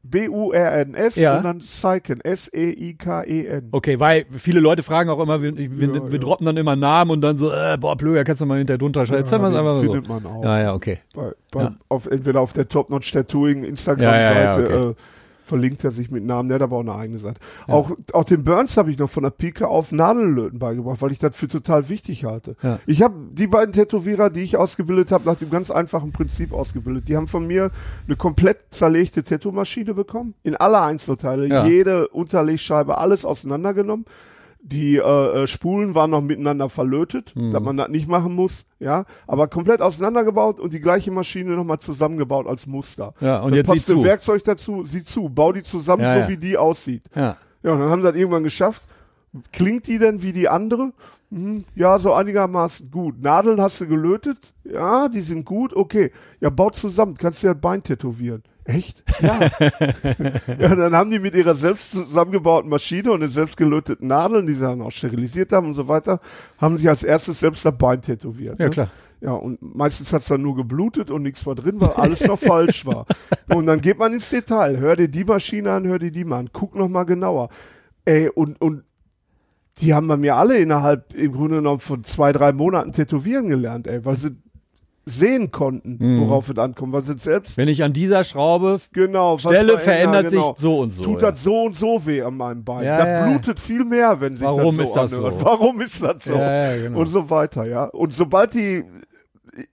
[0.03, 1.37] B-U-R-N-S Ja.
[1.37, 2.21] und dann Seiken.
[2.21, 3.69] S-E-I-K-E-N.
[3.71, 6.17] Okay, weil viele Leute fragen auch immer, wir, wir, Ja, wir ja.
[6.17, 9.05] droppen dann immer Namen und dann so, äh, boah, Blöger, kannst du mal hinter drunter
[9.05, 9.19] schreiben.
[9.19, 9.81] Jetzt den einfach so.
[9.83, 10.43] findet man auch.
[10.43, 10.99] Ja, ja, okay.
[11.13, 11.75] Bei, bei, Ja.
[11.89, 14.89] auf, entweder auf der Top Notch Tattooing Ja, Instagram-Seite ja, ja, okay.
[14.91, 14.95] äh,
[15.43, 17.39] verlinkt er sich mit Namen, der hat aber auch eine eigene Seite.
[17.67, 21.19] Auch, auch den Burns habe ich noch von der Pike auf Nadellöten beigebracht, weil ich
[21.19, 22.55] das für total wichtig halte.
[22.61, 22.79] Ja.
[22.85, 27.07] Ich habe die beiden Tätowierer, die ich ausgebildet habe, nach dem ganz einfachen Prinzip ausgebildet.
[27.07, 27.71] Die haben von mir
[28.07, 31.65] eine komplett zerlegte Tattoo-Maschine bekommen, in alle Einzelteile, Ja.
[31.65, 34.05] jede Unterlegscheibe, alles auseinandergenommen.
[34.63, 35.01] Die äh,
[35.43, 37.51] äh, Spulen waren noch miteinander verlötet, Mhm.
[37.51, 41.79] dass man das nicht machen muss, ja, aber komplett auseinandergebaut und die gleiche Maschine nochmal
[41.79, 43.13] zusammengebaut als Muster.
[43.21, 44.03] Ja, und Dann jetzt passt ein.
[44.03, 46.29] Werkzeug dazu, sieh zu, bau die zusammen, Ja, so ja.
[46.29, 47.03] wie die aussieht.
[47.15, 47.37] Ja.
[47.63, 48.83] Ja, und dann haben sie das irgendwann geschafft.
[49.51, 50.91] Klingt die denn wie die andere?
[51.31, 53.21] Hm, ja, so einigermaßen gut.
[53.21, 54.53] Nadeln hast du gelötet?
[54.63, 55.73] Ja, die sind gut.
[55.75, 56.11] Okay.
[56.41, 57.15] Ja, baut zusammen.
[57.17, 58.43] Kannst dir das Bein tätowieren.
[58.75, 59.03] Echt?
[59.21, 59.39] Ja.
[60.57, 64.53] ja, dann haben die mit ihrer selbst zusammengebauten Maschine und den selbst gelöteten Nadeln, die
[64.53, 66.19] sie dann auch sterilisiert haben und so weiter,
[66.57, 68.57] haben sich als erstes selbst das Bein tätowiert.
[68.57, 68.71] Ja, ne?
[68.71, 68.91] klar.
[69.21, 72.87] Ja, und meistens hat's dann nur geblutet und nichts war drin, weil alles noch falsch
[72.87, 73.05] war.
[73.49, 74.79] Und dann geht man ins Detail.
[74.79, 76.49] Hör dir die Maschine an, hör dir die mal an.
[76.51, 77.49] Guck noch mal genauer.
[78.05, 78.83] Ey, und, und
[79.77, 83.85] die haben bei mir alle innerhalb im Grunde genommen von zwei, drei Monaten tätowieren gelernt,
[83.85, 84.31] ey, weil sie
[85.05, 86.21] sehen konnten, Mhm.
[86.21, 90.49] worauf es ankommt, weil sie selbst Wenn ich an dieser Schraube genau Stelle verändert genau.
[90.53, 91.03] sich so und so.
[91.03, 91.31] Tut ja.
[91.31, 92.85] das so und so weh an meinem Bein.
[92.85, 93.27] Ja, da ja.
[93.27, 95.39] blutet viel mehr, wenn sich Warum das ist so das anhört.
[95.39, 95.45] so?
[95.45, 96.33] Warum ist das so?
[96.33, 96.99] Genau.
[96.99, 97.85] Und so weiter, ja.
[97.85, 98.83] Und sobald die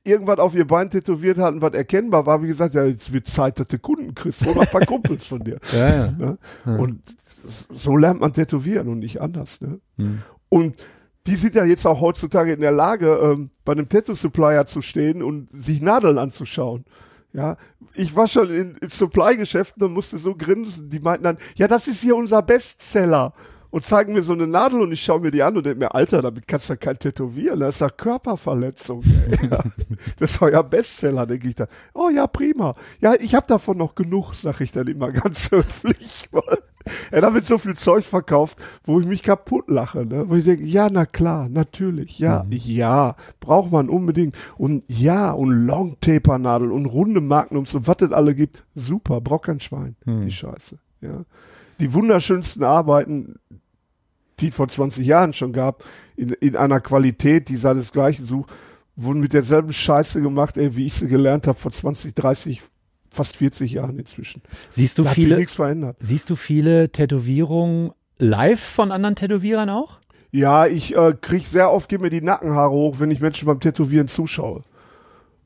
[0.02, 3.60] irgendwas auf ihr Bein tätowiert hatten, was erkennbar war, wie gesagt, ja, jetzt wird Zeit,
[3.60, 4.44] dass du Kunden kriegst.
[4.44, 5.58] Hol mal ein paar Kumpels von dir.
[6.18, 6.38] Ne?
[6.64, 7.00] Und
[7.74, 9.60] so lernt man tätowieren und nicht anders.
[9.60, 9.78] Ne?
[9.98, 10.22] Hm.
[10.48, 10.74] Und
[11.28, 15.22] die sind ja jetzt auch heutzutage in der Lage, ähm, bei einem Tattoo-Supplier zu stehen
[15.22, 16.86] und sich Nadeln anzuschauen.
[17.34, 17.58] Ja,
[17.92, 20.88] ich war schon in, in Supply-Geschäften und musste so grinsen.
[20.88, 23.34] Die meinten dann, ja, das ist hier unser Bestseller.
[23.70, 25.94] Und zeigen mir so eine Nadel und ich schaue mir die an und denke mir,
[25.94, 27.60] Alter, damit kannst du ja kein tätowieren.
[27.60, 29.02] Das ist ja Körperverletzung.
[29.50, 29.62] Ja,
[30.18, 31.66] das ist euer Bestseller, denke ich da.
[31.92, 32.74] Oh ja, prima.
[33.00, 36.28] Ja, ich habe davon noch genug, sag ich dann immer ganz höflich.
[36.32, 36.58] Weil
[37.10, 40.06] er damit so viel Zeug verkauft, wo ich mich kaputt lache.
[40.06, 40.28] Ne?
[40.28, 44.36] Wo ich denke, ja, na klar, natürlich, ja, ja, braucht man unbedingt.
[44.56, 49.60] Und ja, und Longtaper-Nadel und runde Magnums und was es alle gibt, super, braucht kein
[49.60, 50.78] Schwein, die Scheiße.
[51.00, 51.24] Ja.
[51.80, 53.36] Die wunderschönsten Arbeiten,
[54.40, 55.84] die es vor 20 Jahren schon gab,
[56.16, 58.50] in, in einer Qualität, die seinesgleichen sucht,
[58.96, 62.62] wurden mit derselben Scheiße gemacht, ey, wie ich sie gelernt habe vor 20, 30,
[63.18, 64.42] fast 40 Jahren inzwischen.
[64.70, 65.96] Siehst du Da hat sich viele, nichts verändert.
[65.98, 69.98] siehst du viele Tätowierungen live von anderen Tätowierern auch?
[70.30, 73.60] Ja, ich äh, krieg sehr oft, gehen mir die Nackenhaare hoch, wenn ich Menschen beim
[73.60, 74.62] Tätowieren zuschaue.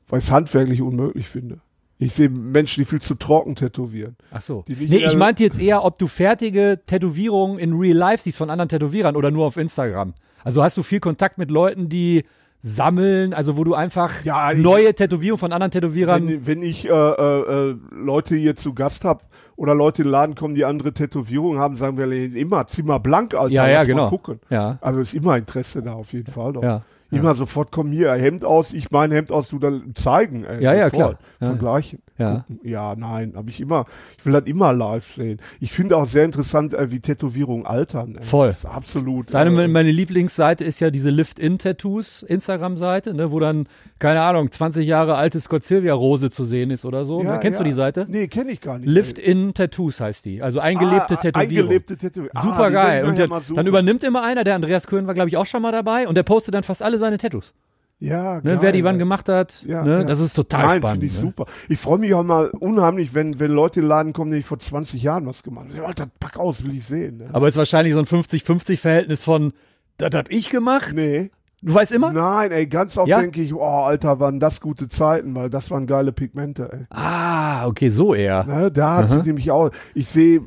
[0.07, 1.61] Weil ich es handwerklich unmöglich finde.
[1.97, 4.17] Ich sehe Menschen, die viel zu trocken tätowieren.
[4.31, 4.65] Ach so.
[4.67, 8.69] Nee, ich meinte jetzt eher, ob du fertige Tätowierungen in Real Life siehst von anderen
[8.69, 10.13] Tätowierern oder nur auf Instagram.
[10.43, 12.25] Also hast du viel Kontakt mit Leuten, die
[12.65, 16.27] sammeln, also wo du einfach Ja, ich- neue Tätowierungen von anderen Tätowierern.
[16.27, 19.19] Wenn, wenn ich äh, äh, äh, Leute hier zu Gast habe
[19.57, 23.35] oder Leute in den Laden kommen, die andere Tätowierungen haben, sagen wir immer, mal blank,
[23.35, 24.09] Alter, Ja, ja, genau.
[24.09, 24.39] gucken.
[24.49, 24.77] Ja.
[24.81, 26.53] Also ist immer Interesse da auf jeden Fall.
[26.53, 26.63] Doch.
[26.63, 26.81] Ja,
[27.11, 30.45] Immer sofort, komm hier, Hemd aus, ich mein Hemd aus, du dann zeigen.
[30.45, 31.17] Ey, Ja, ja, sofort.
[31.19, 31.19] klar.
[31.41, 31.47] Ja.
[31.47, 31.99] Vergleichen.
[32.07, 32.12] Ja.
[32.37, 32.59] Gucken.
[32.63, 33.85] Ja, nein, habe ich immer,
[34.17, 35.39] ich will das immer live sehen.
[35.59, 38.15] Ich finde auch sehr interessant, äh, wie Tätowierungen altern.
[38.17, 38.23] Ey.
[38.23, 38.47] Voll.
[38.47, 39.29] Das ist absolut.
[39.31, 43.67] Seine, äh, meine Lieblingsseite ist ja diese Lift-In-Tattoos Instagram-Seite, ne, wo dann,
[43.99, 47.21] keine Ahnung, 20 Jahre alte Scott Silvia-Rose zu sehen ist oder so.
[47.23, 47.63] ja, Kennst ja.
[47.63, 48.05] du die Seite?
[48.09, 48.87] Nee, kenne ich gar nicht.
[48.89, 50.41] Lift-In-Tattoos heißt die.
[50.41, 51.59] Also eingelebte Ah, Tätowierung.
[51.65, 52.31] Eingelebte Tätowierung.
[52.35, 53.05] Ah, Super die geil.
[53.05, 55.61] Und ja dann, dann übernimmt immer einer, der Andreas Köhn war, glaube ich, auch schon
[55.61, 57.53] mal dabei und der postet dann fast alle seine Tattoos.
[57.99, 59.63] Ja, Ne, geil, wer die wann gemacht hat.
[59.65, 60.03] Ja, ne, ja.
[60.03, 60.91] Das ist total Nein, spannend.
[61.01, 61.19] finde ich ne?
[61.27, 61.45] super.
[61.69, 64.59] Ich freue mich auch mal unheimlich, wenn, wenn Leute in den Laden kommen, die vor
[64.59, 65.85] 20 Jahren was gemacht haben.
[65.85, 67.17] Alter, pack aus, will ich sehen.
[67.17, 67.29] Ne?
[67.31, 69.53] Aber ist wahrscheinlich so ein 50-50-Verhältnis von,
[69.97, 70.91] das hab ich gemacht.
[70.93, 71.31] Nee.
[71.61, 72.11] Du weißt immer?
[72.11, 73.21] Nein, ey, ganz oft Ja?
[73.21, 76.85] denke ich, oh, Alter, waren das gute Zeiten, weil das waren geile Pigmente, ey.
[76.89, 78.43] Ah, okay, so eher.
[78.43, 80.41] Ne, da hat sich nämlich auch, ich sehe,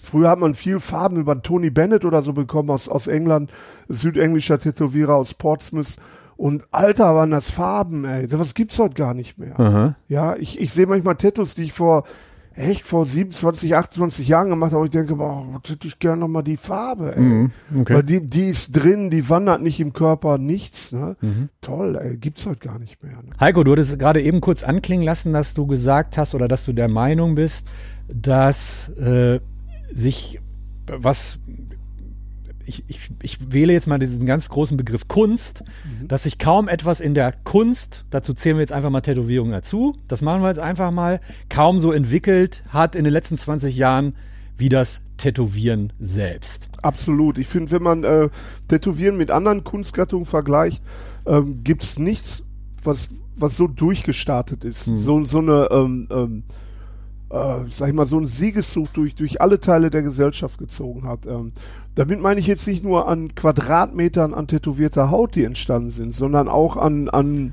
[0.00, 3.50] früher hat man viel Farben über Tony Bennett oder so bekommen aus, aus England,
[3.88, 5.96] südenglischer Tätowierer aus Portsmouth.
[6.42, 8.26] Und Alter, waren das Farben, ey.
[8.26, 9.60] Das gibt's heute gar nicht mehr.
[9.60, 9.94] Aha.
[10.08, 12.02] Ja, ich, ich sehe manchmal Tattoos, die ich vor
[12.56, 16.56] echt vor 27, 28 Jahren gemacht habe, ich denke, boah, hätte ich gerne nochmal die
[16.56, 17.22] Farbe, ey.
[17.22, 17.94] Mhm, okay.
[17.94, 21.16] Weil die, die ist drin, die wandert nicht im Körper, nichts, ne?
[21.20, 21.48] Mhm.
[21.60, 23.12] Toll, ey, gibt's heute gar nicht mehr.
[23.12, 23.30] Ne?
[23.38, 26.72] Heiko, du hattest gerade eben kurz anklingen lassen, dass du gesagt hast oder dass du
[26.72, 27.68] der Meinung bist,
[28.12, 29.38] dass äh,
[29.92, 30.40] sich
[30.88, 31.38] was
[32.66, 35.64] ich, ich, ich wähle jetzt mal diesen ganz großen Begriff Kunst,
[36.06, 39.96] dass sich kaum etwas in der Kunst, dazu zählen wir jetzt einfach mal Tätowierungen dazu,
[40.08, 44.14] das machen wir jetzt einfach mal, kaum so entwickelt hat in den letzten 20 Jahren
[44.58, 46.68] wie das Tätowieren selbst.
[46.82, 47.38] Absolut.
[47.38, 48.28] Ich finde, wenn man äh,
[48.68, 50.82] Tätowieren mit anderen Kunstgattungen vergleicht,
[51.26, 52.42] ähm, gibt's nichts,
[52.82, 54.84] was, was so durchgestartet ist.
[54.84, 56.42] So, so eine, ähm, ähm,
[57.32, 61.26] äh, sag ich mal, so ein Siegeszug durch, durch alle Teile der Gesellschaft gezogen hat.
[61.26, 61.52] Ähm,
[61.94, 66.48] damit meine ich jetzt nicht nur an Quadratmetern an tätowierter Haut, die entstanden sind, sondern
[66.48, 67.52] auch an, an,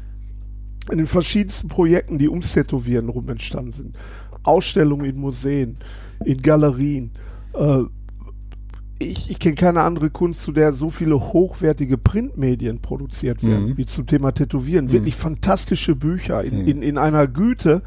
[0.89, 3.95] an den verschiedensten Projekten, die ums Tätowieren rum entstanden sind.
[4.43, 5.77] Ausstellungen in Museen,
[6.26, 7.11] in Galerien.
[7.53, 7.84] Äh,
[9.01, 13.77] ich, ich kenne keine andere Kunst, zu der so viele hochwertige Printmedien produziert werden, Mhm.
[13.77, 14.91] wie zum Thema Tätowieren.
[14.91, 16.68] Wirklich fantastische Bücher in, Mhm.
[16.68, 17.81] in, in einer Güte,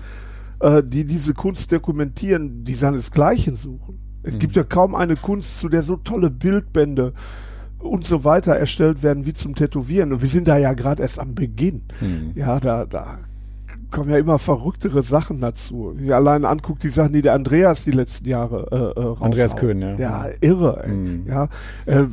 [0.63, 3.99] äh, die diese Kunst dokumentieren, die seinesgleichen suchen.
[4.23, 7.13] Es gibt ja kaum eine Kunst, zu der so tolle Bildbände
[7.81, 10.13] und so weiter erstellt werden wie zum Tätowieren.
[10.13, 11.83] Und wir sind da ja gerade erst am Beginn.
[12.37, 13.19] Ja, da, da
[13.91, 15.95] kommen ja immer verrücktere Sachen dazu.
[15.97, 19.23] Wie allein anguckt, die Sachen, die der Andreas die letzten Jahre äh, äh, raushaut.
[19.23, 19.95] Andreas Köhn, ja.
[19.97, 20.93] Ja, irre, ey.
[20.93, 21.27] Mhm.
[21.27, 21.49] Ja,
[21.87, 22.05] äh,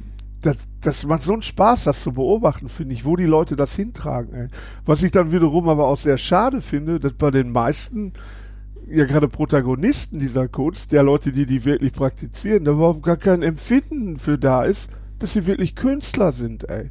[0.42, 3.76] das, das macht so einen Spaß, das zu beobachten, finde ich, wo die Leute das
[3.76, 4.34] hintragen.
[4.34, 4.48] Ey.
[4.86, 8.14] Was ich dann wiederum aber auch sehr schade finde, dass bei den meisten,
[8.92, 13.42] ja gerade Protagonisten dieser Kunst, der Leute, die die wirklich praktizieren, da überhaupt gar kein
[13.42, 14.90] Empfinden für da ist,
[15.20, 16.90] dass sie wirklich Künstler sind, ey.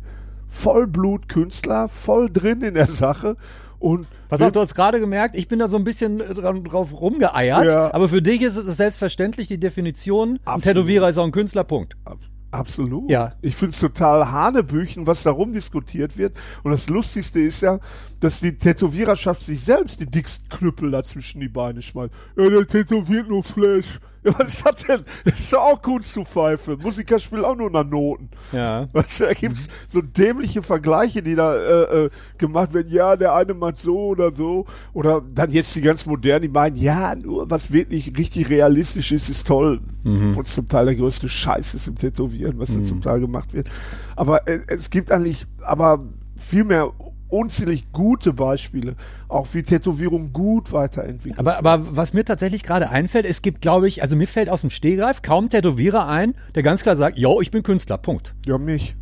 [0.49, 3.37] Vollblutkünstler, voll drin in der Sache
[3.79, 6.65] und Pass auf, du hast gerade gemerkt, ich bin da so ein bisschen äh, dran,
[6.65, 7.95] drauf rumgeeiert, Ja.
[7.95, 10.63] aber für dich ist es selbstverständlich die Definition, ein Absolut.
[10.65, 11.95] Tätowierer ist auch ein Künstler, Punkt.
[12.05, 12.19] Ab-
[12.51, 13.11] Absolut.
[13.11, 13.35] Ja.
[13.43, 16.35] Ich finde es total hanebüchen, was darum diskutiert wird.
[16.63, 17.79] Und das Lustigste ist ja,
[18.21, 22.13] dass die Tätowiererschaft sich selbst die dicksten Knüppel da zwischen die Beine schmeißt.
[22.37, 24.01] Ja, der tätowiert nur Flash.
[24.37, 25.01] Was das denn?
[25.25, 26.77] Das ist doch auch Kunst zu pfeife.
[26.77, 28.29] Musiker spielen auch nur nach Noten.
[28.53, 28.89] Ja.
[28.93, 32.91] Weißt du, da gibt's so dämliche Vergleiche, die da äh, äh, gemacht werden.
[32.91, 34.67] Ja, der eine macht so oder so.
[34.93, 39.29] Oder dann jetzt die ganz modernen, die meinen, ja, nur was wirklich richtig realistisch ist,
[39.29, 39.81] ist toll.
[40.05, 43.53] Obwohl es zum Teil der größte Scheiß ist im Tätowieren, was da zum Teil gemacht
[43.53, 43.69] wird.
[44.17, 46.05] Aber äh, es gibt eigentlich, aber
[46.37, 46.93] viel mehr
[47.29, 48.95] unzählig gute Beispiele,
[49.29, 51.39] auch wie Tätowierung gut weiterentwickelt.
[51.39, 54.63] Aber, aber was mir tatsächlich gerade einfällt, es gibt, glaube ich, also mir fällt aus
[54.63, 58.35] dem Stehgreif kaum Tätowierer ein, der ganz klar sagt, yo, ich bin Künstler, Punkt.
[58.47, 58.97] ja, mich.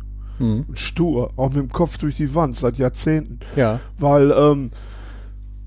[0.73, 3.39] Stur, auch mit dem Kopf durch die Wand seit Jahrzehnten.
[3.55, 3.79] Ja.
[3.97, 4.71] weil ähm,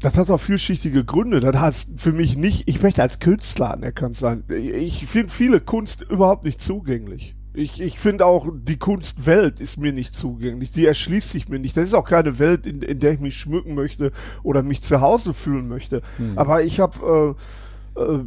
[0.01, 1.41] das hat auch vielschichtige Gründe.
[1.41, 4.45] Das heißt für mich nicht, ich möchte als Künstler anerkannt sein.
[4.49, 7.37] Ich finde viele Kunst überhaupt nicht zugänglich.
[7.52, 10.70] Ich, ich finde auch, die Kunstwelt ist mir nicht zugänglich.
[10.70, 11.77] Die erschließt sich mir nicht.
[11.77, 14.12] Das ist auch keine Welt, in, in der ich mich schmücken möchte
[14.43, 16.02] oder mich zu Hause fühlen möchte.
[16.36, 17.36] Aber ich habe
[17.97, 18.24] äh, äh,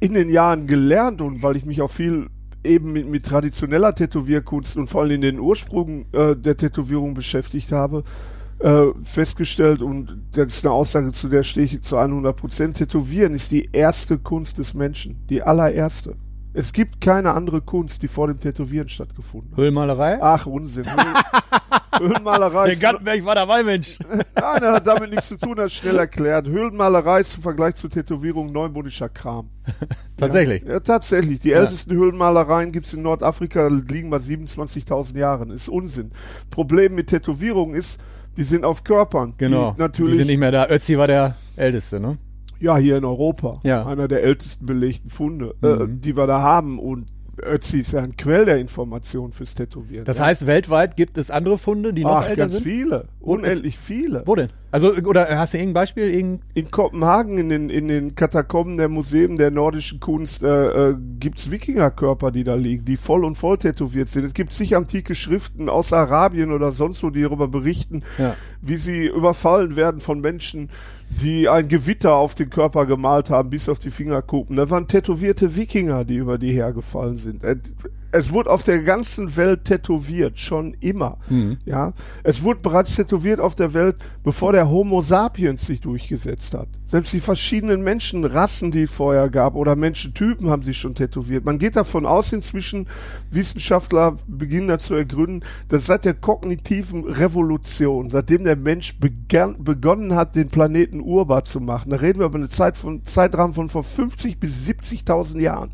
[0.00, 2.26] in den Jahren gelernt und weil ich mich auch viel
[2.64, 7.72] eben mit, mit traditioneller Tätowierkunst und vor allem in den Ursprüngen äh, der Tätowierung beschäftigt
[7.72, 8.02] habe,
[8.58, 12.76] äh, festgestellt und das ist eine Aussage, zu der stehe ich zu 100 Prozent.
[12.76, 16.16] Tätowieren ist die erste Kunst des Menschen, die allererste.
[16.56, 19.58] Es gibt keine andere Kunst, die vor dem Tätowieren stattgefunden hat.
[19.58, 20.18] Höhlenmalerei?
[20.22, 20.86] Ach, Unsinn.
[20.86, 21.14] Höhlen,
[22.00, 22.68] Höhlenmalerei.
[22.68, 23.98] Der Gartenberg war dabei, Mensch.
[24.08, 26.46] Nein, das hat damit nichts zu tun, das ist schnell erklärt.
[26.46, 29.50] Höhlenmalerei ist im Vergleich zur Tätowierung neumodischer Kram.
[30.16, 30.62] Tatsächlich.
[30.62, 31.40] Ja, tatsächlich.
[31.40, 35.50] Die ältesten Höhlenmalereien gibt's in Nordafrika, liegen bei 27.000 Jahren.
[35.50, 36.10] Ist Unsinn.
[36.50, 38.00] Problem mit Tätowierungen ist,
[38.38, 39.34] die sind auf Körpern.
[39.36, 39.72] Genau.
[39.72, 40.68] Die natürlich, Die sind nicht mehr da.
[40.68, 42.16] Ötzi war der Älteste, ne?
[42.60, 43.60] Ja, hier in Europa.
[43.62, 43.84] Ja.
[43.86, 46.00] Einer der ältesten belegten Funde, äh, Mhm.
[46.00, 46.78] die wir da haben.
[46.78, 47.06] Und
[47.42, 50.06] Ötzi ist ja ein Quell der Information fürs Tätowieren.
[50.06, 50.24] Das ja.
[50.24, 52.62] heißt, weltweit gibt es andere Funde, die noch Ach, älter ganz sind?
[52.62, 53.08] viele.
[53.20, 54.22] Unendlich viele.
[54.24, 54.46] Wo denn?
[54.70, 56.08] Also, oder hast du irgendein Beispiel?
[56.14, 60.96] Irgend In Kopenhagen, in den, in den Katakomben der Museen der nordischen Kunst, äh, äh,
[61.20, 64.24] gibt's Wikingerkörper, die da liegen, die voll und voll tätowiert sind.
[64.24, 68.34] Es gibt sicher antike Schriften aus Arabien oder sonst wo, die darüber berichten, Ja.
[68.62, 70.70] wie sie überfallen werden von Menschen,
[71.08, 74.56] die ein Gewitter auf den Körper gemalt haben, bis auf die Fingerkuppen.
[74.56, 77.42] Da waren tätowierte Wikinger, die über die hergefallen sind.
[78.18, 81.18] Es wurde auf der ganzen Welt tätowiert, schon immer.
[81.66, 86.68] Ja, es wurde bereits tätowiert auf der Welt, bevor der Homo sapiens sich durchgesetzt hat.
[86.86, 91.44] Selbst die verschiedenen Menschenrassen, die es vorher gab, oder Menschentypen haben sich schon tätowiert.
[91.44, 92.86] Man geht davon aus, inzwischen
[93.30, 100.36] Wissenschaftler beginnen dazu ergründen, dass seit der kognitiven Revolution, seitdem der Mensch begann, begonnen hat,
[100.36, 103.82] den Planeten urbar zu machen, da reden wir über eine Zeit von, Zeitrahmen von vor
[103.82, 105.70] 50 bis 70.000 Jahren,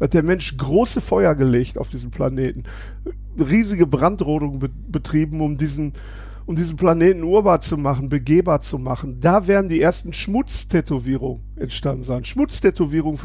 [0.00, 2.64] hat der Mensch große Feuer gelegt auf diesem Planeten,
[3.38, 5.92] riesige Brandrodung be betrieben, um diesen
[6.46, 9.20] um diesen Planeten urbar zu machen, begehbar zu machen.
[9.20, 12.24] Da werden die ersten Schmutztätowierungen entstanden sein.
[12.24, 13.18] Schmutztätowierungen,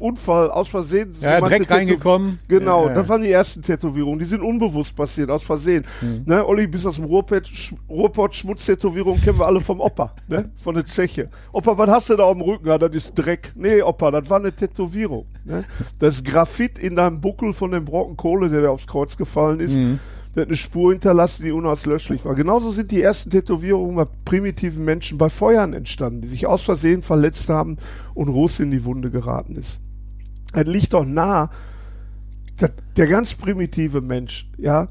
[0.00, 1.12] Unfall, aus Versehen.
[1.20, 2.38] Ja, so manche Dreck Tätow- reingekommen.
[2.48, 2.94] Genau, Ja, ja.
[2.94, 4.18] das waren die ersten Tätowierungen.
[4.18, 5.84] Die sind unbewusst passiert, aus Versehen.
[6.00, 6.22] Hm.
[6.26, 10.50] Ne, Olli, bis aus dem Ruhrpott, Sch Ruhrpott Schmutztätowierung kennen wir alle vom Opa, ne?
[10.56, 11.28] Von der Zeche.
[11.52, 12.66] Opa, was hast du da auf dem Rücken?
[12.66, 13.52] Ja, das ist Dreck.
[13.54, 15.26] Nee, Opa, das war eine Tätowierung.
[15.44, 15.64] Ne?
[15.98, 19.76] Das Graphit in deinem Buckel von dem Brocken Kohle, der dir aufs Kreuz gefallen ist.
[19.76, 19.98] Mhm.
[20.36, 22.36] Der hat eine Spur hinterlassen, die unauslöschlich war.
[22.36, 27.02] Genauso sind die ersten Tätowierungen bei primitiven Menschen bei Feuern entstanden, die sich aus Versehen
[27.02, 27.78] verletzt haben
[28.14, 29.80] und Ruß in die Wunde geraten ist.
[30.52, 31.50] Es liegt doch nah,
[32.58, 34.88] dass der ganz primitive Mensch, ja,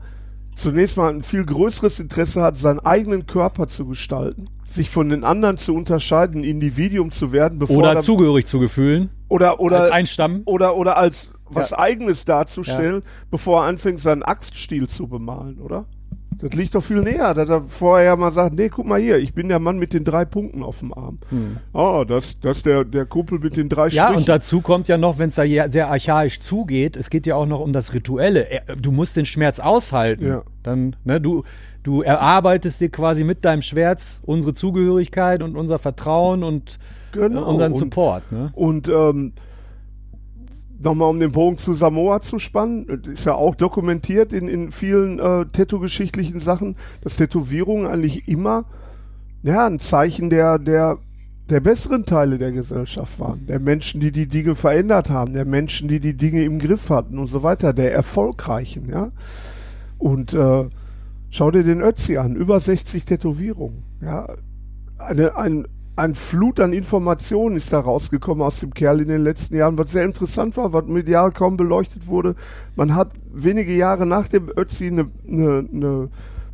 [0.55, 5.23] zunächst mal ein viel größeres Interesse hat, seinen eigenen Körper zu gestalten, sich von den
[5.23, 9.09] anderen zu unterscheiden, ein Individuum zu werden, bevor Oder er- zugehörig zu Gefühlen.
[9.27, 10.41] oder oder als Einstammen.
[10.45, 11.79] oder oder als was Ja.
[11.79, 15.85] eigenes darzustellen, bevor er anfängt, seinen Axtstiel zu bemalen, oder?
[16.37, 19.33] Das liegt doch viel näher, dass er vorher mal sagt, nee, guck mal hier, ich
[19.33, 21.17] bin der Mann mit den drei Punkten auf dem Arm.
[21.73, 23.95] Oh, das, das der, der Kumpel mit den drei Hm.
[23.95, 24.19] Ja, Strichen.
[24.19, 27.45] und dazu kommt ja noch, wenn es da sehr archaisch zugeht, es geht ja auch
[27.45, 28.47] noch um das Rituelle.
[28.81, 30.25] Du musst den Schmerz aushalten.
[30.27, 30.43] Ja.
[30.63, 31.43] Dann, ne, du,
[31.83, 36.79] du erarbeitest dir quasi mit deinem Schmerz unsere Zugehörigkeit und unser Vertrauen und
[37.11, 38.31] Genau, unseren und- Support.
[38.31, 38.51] Ne?
[38.53, 39.33] Und ähm,
[40.79, 45.19] nochmal um den Bogen zu Samoa zu spannen, ist ja auch dokumentiert in, in vielen
[45.19, 48.65] äh, Tattoo-geschichtlichen Sachen, dass Tätowierungen eigentlich immer
[49.43, 50.97] ja, ein Zeichen der, der,
[51.49, 53.45] der besseren Teile der Gesellschaft waren.
[53.47, 57.17] Der Menschen, die die Dinge verändert haben, der Menschen, die die Dinge im Griff hatten
[57.17, 59.11] und so weiter, der Erfolgreichen, ja.
[59.97, 60.69] Und äh,
[61.29, 64.27] schau dir den Ötzi an, über 60 Tätowierungen, ja.
[64.97, 65.65] Eine, ein,
[65.99, 69.91] ein Flut an Informationen ist da rausgekommen aus dem Kerl in den letzten Jahren, was
[69.91, 72.35] sehr interessant war, was medial kaum beleuchtet wurde.
[72.75, 76.09] Man hat wenige Jahre nach dem Ötzi eine, eine, eine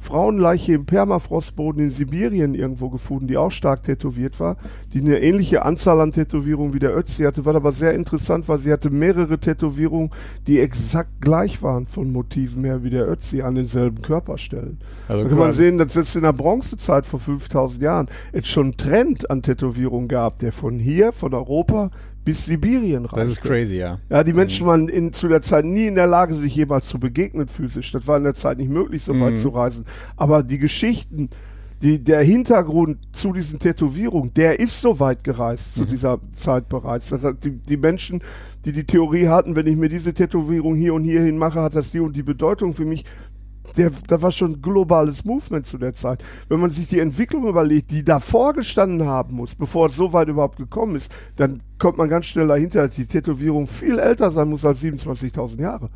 [0.06, 4.58] Frauenleiche im Permafrostboden in Sibirien irgendwo gefunden, die auch stark tätowiert war,
[4.94, 8.60] die eine ähnliche Anzahl an Tätowierungen wie der Ötzi hatte, was aber sehr interessant war,
[8.60, 10.12] sie hatte mehrere Tätowierungen,
[10.46, 14.78] die exakt gleich waren von Motiven her wie der Ötzi an denselben Körperstellen.
[15.08, 18.66] Also da kann man sehen, dass es in der Bronzezeit vor 5000 Jahren jetzt schon
[18.66, 21.90] einen Trend an Tätowierungen gab, der von hier, von Europa
[22.26, 23.20] bis Sibirien reichte.
[23.22, 24.00] Das ist crazy, ja.
[24.10, 27.00] Ja, die Menschen waren in, zu der Zeit nie in der Lage, sich jemals zu
[27.00, 27.92] begegnen physisch.
[27.92, 29.36] Das war in der Zeit nicht möglich, so weit Mhm.
[29.36, 29.86] zu reisen.
[30.18, 31.30] Aber die Geschichten,
[31.82, 37.10] die, der Hintergrund zu diesen Tätowierungen, der ist so weit gereist zu dieser Zeit bereits.
[37.10, 38.22] Das hat die, die Menschen,
[38.66, 41.92] die die Theorie hatten, wenn ich mir diese Tätowierung hier und hierhin mache, hat das
[41.92, 43.06] die und die Bedeutung für mich.
[43.78, 46.24] Der, da war schon ein globales Movement zu der Zeit.
[46.48, 50.28] Wenn man sich die Entwicklung überlegt, die davor gestanden haben muss, bevor es so weit
[50.30, 54.50] überhaupt gekommen ist, dann kommt man ganz schnell dahinter, dass die Tätowierung viel älter sein
[54.50, 55.90] muss als 27.000 Jahre.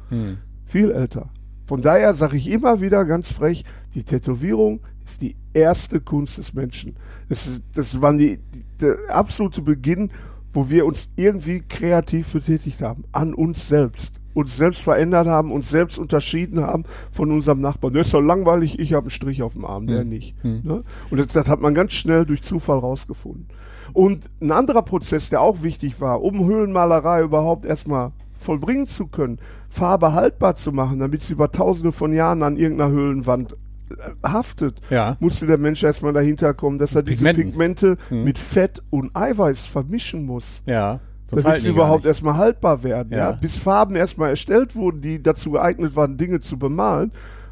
[0.65, 1.29] Viel älter.
[1.65, 3.63] Von daher sage ich immer wieder ganz frech,
[3.93, 6.95] die Tätowierung ist die erste Kunst des Menschen.
[7.29, 10.09] Das, ist, das war die, die, der absolute Beginn,
[10.53, 13.03] wo wir uns irgendwie kreativ betätigt haben.
[13.11, 14.18] An uns selbst.
[14.33, 17.93] Uns selbst verändert haben, uns selbst unterschieden haben von unserem Nachbarn.
[17.93, 20.09] Der ist doch langweilig, ich habe einen Strich auf dem Arm, der Hm.
[20.09, 20.43] nicht.
[20.43, 20.79] Ne?
[21.09, 23.47] Und das, das hat man ganz schnell durch Zufall rausgefunden.
[23.93, 29.39] Und ein anderer Prozess, der auch wichtig war, um Höhlenmalerei überhaupt erstmal vollbringen zu können,
[29.67, 33.53] Farbe haltbar zu machen, damit sie über tausende von Jahren an irgendeiner Höhlenwand
[33.91, 35.17] äh, haftet, Ja.
[35.19, 37.51] musste der Mensch erstmal dahinter kommen, dass er diese Pigmenten.
[37.51, 38.23] Pigmente Hm.
[38.23, 40.99] mit Fett und Eiweiß vermischen muss Ja.
[41.29, 43.11] Sonst damit sie überhaupt erstmal haltbar werden.
[43.11, 43.17] Ja.
[43.17, 43.31] Ja.
[43.33, 47.11] Bis Farben erstmal erstellt wurden, die dazu geeignet waren, Dinge zu bemalen,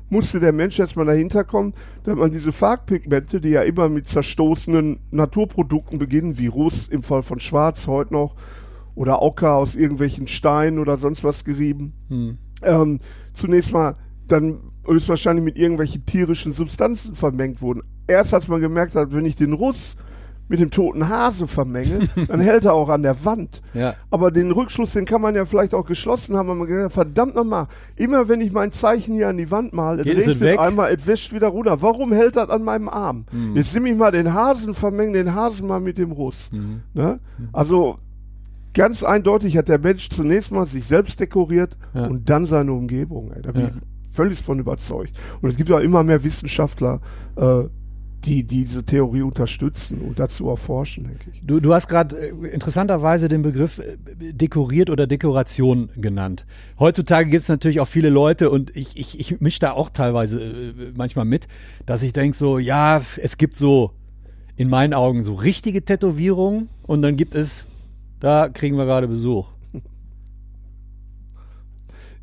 [0.10, 1.74] musste der Mensch erstmal dahinter kommen,
[2.04, 7.24] dass man diese Farbpigmente, die ja immer mit zerstoßenen Naturprodukten beginnen, wie Russ im Fall
[7.24, 8.36] von Schwarz heute noch,
[8.96, 12.38] oder Ocker aus irgendwelchen Steinen oder sonst was gerieben, Hm.
[12.64, 13.00] ähm,
[13.34, 13.96] zunächst mal
[14.28, 17.84] dann höchstwahrscheinlich mit irgendwelchen tierischen Substanzen vermengt wurden.
[18.08, 19.98] Erst als man gemerkt hat, wenn ich den Russ
[20.50, 23.62] mit dem toten Hase vermenge, dann hält er auch an der Wand.
[23.74, 23.96] Ja.
[24.10, 27.68] Aber den Rückschluss, den kann man ja vielleicht auch geschlossen haben, man gedacht, verdammt nochmal,
[27.96, 31.34] immer wenn ich mein Zeichen hier an die Wand male, es regnet einmal, es wäscht
[31.34, 31.82] wieder runter.
[31.82, 33.26] Warum hält das an meinem Arm?
[33.32, 33.56] Hm.
[33.56, 36.50] Jetzt nehme ich mal den Hasen, vermenge den Hasen mal mit dem Russ.
[36.52, 36.82] Hm.
[36.94, 37.20] Ne?
[37.52, 37.98] Also
[38.74, 42.08] ganz eindeutig hat der Mensch zunächst mal sich selbst dekoriert Ja.
[42.08, 43.32] und dann seine Umgebung.
[43.32, 43.42] Ey.
[43.42, 43.68] Da bin Ja.
[43.70, 45.12] ich völlig von überzeugt.
[45.42, 47.02] Und es gibt ja immer mehr Wissenschaftler,
[47.36, 47.64] äh,
[48.28, 51.42] die diese Theorie unterstützen und dazu erforschen, denke ich.
[51.42, 53.98] Du, du hast gerade äh, interessanterweise den Begriff äh,
[54.34, 56.46] dekoriert oder Dekoration genannt.
[56.78, 60.42] Heutzutage gibt es natürlich auch viele Leute und ich, ich, ich mische da auch teilweise
[60.42, 61.48] äh, manchmal mit,
[61.86, 63.92] dass ich denke so, ja, es gibt so
[64.58, 67.66] in meinen Augen so richtige Tätowierungen und dann gibt es,
[68.20, 69.48] da kriegen wir gerade Besuch.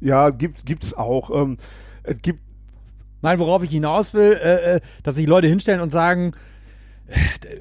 [0.01, 1.31] Ja, gibt gibt's auch.
[1.31, 1.57] Ähm,
[2.03, 2.44] es gibt
[3.25, 6.33] Nein, worauf ich hinaus will, äh, äh, dass sich Leute hinstellen und sagen,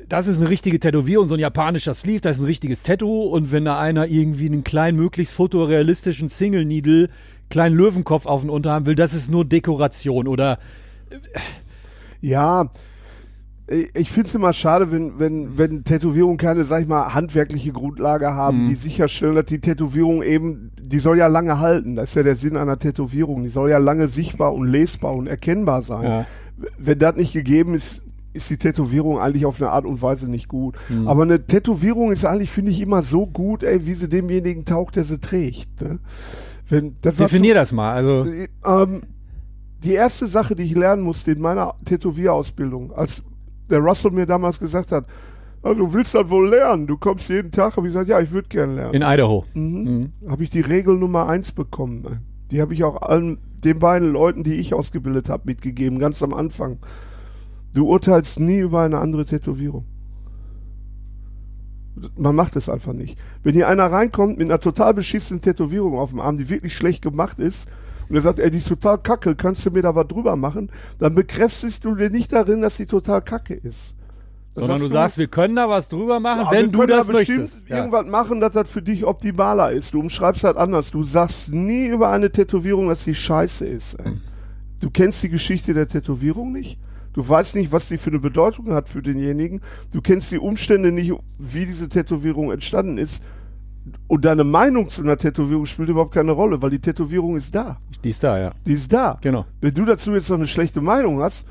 [0.10, 3.24] das ist eine richtige Tätowierung, so ein japanischer Sleeve, das ist ein richtiges Tattoo.
[3.28, 7.10] Und wenn da einer irgendwie einen kleinen, möglichst fotorealistischen Single Needle,
[7.50, 10.60] kleinen Löwenkopf auf den Unterarm will, das ist nur Dekoration oder?
[12.20, 12.70] Ja,
[13.68, 18.34] ich- finde es immer schade, wenn, wenn, wenn Tätowierungen keine, sag ich mal, handwerkliche Grundlage
[18.34, 21.96] haben, die sicherstellen, dass die Tätowierung eben, die soll ja lange halten.
[21.96, 23.44] Das ist ja der Sinn einer Tätowierung.
[23.44, 26.04] Die soll ja lange sichtbar und lesbar und erkennbar sein.
[26.04, 26.26] Ja.
[26.78, 28.02] Wenn das nicht gegeben ist,
[28.34, 30.76] ist die Tätowierung eigentlich auf eine Art und Weise nicht gut.
[31.06, 34.96] Aber eine Tätowierung ist eigentlich, finde ich, immer so gut, ey, wie sie demjenigen taugt,
[34.96, 35.82] der sie trägt.
[35.82, 36.00] Ne?
[36.68, 37.94] Wenn, das definier das mal.
[37.94, 38.26] Also
[38.66, 39.04] ähm,
[39.84, 43.24] die erste Sache, die ich lernen musste in meiner Tätowierausbildung, als
[43.74, 45.06] der Russell mir damals gesagt hat,
[45.64, 48.32] "Ah, du willst das wohl lernen, du kommst jeden Tag, habe ich gesagt, ja, ich
[48.32, 48.94] würde gerne lernen.
[48.94, 49.46] in Idaho.
[49.54, 50.12] Mhm.
[50.28, 52.06] Habe ich die Regel Nummer eins bekommen.
[52.06, 52.18] ey.
[52.52, 56.34] Die habe ich auch allen den beiden Leuten, die ich ausgebildet habe, mitgegeben, ganz am
[56.34, 56.78] Anfang.
[57.74, 59.86] Du urteilst nie über eine andere Tätowierung.
[62.18, 63.18] Man macht es einfach nicht.
[63.44, 67.02] Wenn hier einer reinkommt mit einer total beschissenen Tätowierung auf dem Arm, die wirklich schlecht
[67.04, 67.70] gemacht ist,
[68.10, 70.72] und er sagt, ey, die ist total kacke, kannst du mir da was drüber machen,
[71.00, 73.96] dann bekräftigst du dir nicht darin, dass die total kacke ist.
[74.56, 77.08] Das Sondern hast du sagst, wir können da was drüber machen, ja, wenn du das
[77.08, 77.70] da bestimmt möchtest.
[77.70, 77.78] Ja.
[77.78, 79.96] irgendwas machen, dass das für dich optimaler ist.
[79.96, 80.92] Du umschreibst halt anders.
[80.92, 83.96] Du sagst nie über eine Tätowierung, dass die scheiße ist.
[83.96, 84.18] Ey.
[84.80, 86.80] Du kennst die Geschichte der Tätowierung nicht.
[87.14, 89.62] Du weißt nicht, was die für eine Bedeutung hat für denjenigen.
[89.92, 93.24] Du kennst die Umstände nicht, wie diese Tätowierung entstanden ist.
[94.08, 97.78] Und deine Meinung zu einer Tätowierung spielt überhaupt keine Rolle, weil die Tätowierung ist da.
[98.04, 98.52] Die ist da, ja.
[98.66, 99.18] Die ist da.
[99.22, 99.46] Genau.
[99.62, 101.46] Wenn du dazu jetzt noch eine schlechte Meinung hast,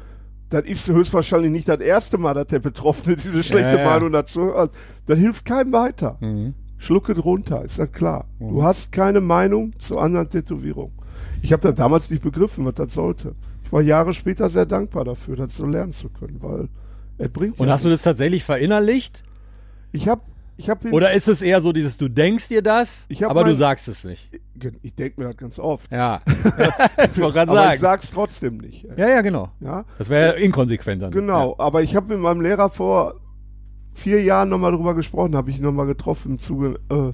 [0.48, 3.84] dann ist höchstwahrscheinlich nicht das erste Mal, dass der Betroffene diese schlechte Ja, ja.
[3.84, 4.70] Meinung dazu hat.
[5.06, 6.16] Dann hilft keinem weiter.
[6.20, 6.54] Mhm.
[6.78, 8.26] Schlucke drunter, ist das klar.
[8.40, 10.92] Du hast keine Meinung zu anderen Tätowierungen.
[11.40, 13.34] Ich habe das damals nicht begriffen, was das sollte.
[13.64, 16.68] Ich war Jahre später sehr dankbar dafür, das so lernen zu können, weil
[17.18, 19.22] es bringt Und ja hast du das tatsächlich verinnerlicht?
[19.92, 20.31] Ich habe ich hab
[20.90, 24.04] Oder ist es eher so dieses, du denkst dir das, aber du mein- sagst es
[24.04, 24.28] nicht?
[24.82, 25.90] ich denke mir das ganz oft.
[25.90, 26.20] Ja.
[26.26, 27.80] ich wollte gerade aber ich sagen.
[27.80, 28.86] sag's trotzdem nicht.
[28.96, 29.50] Ja, ja, genau.
[29.60, 29.84] Ja?
[29.98, 31.10] Das wäre ja inkonsequent dann.
[31.10, 33.14] Genau, aber ich habe mit meinem Lehrer vor
[33.94, 37.12] vier Jahren nochmal drüber gesprochen, habe ich ihn nochmal getroffen im Zuge äh,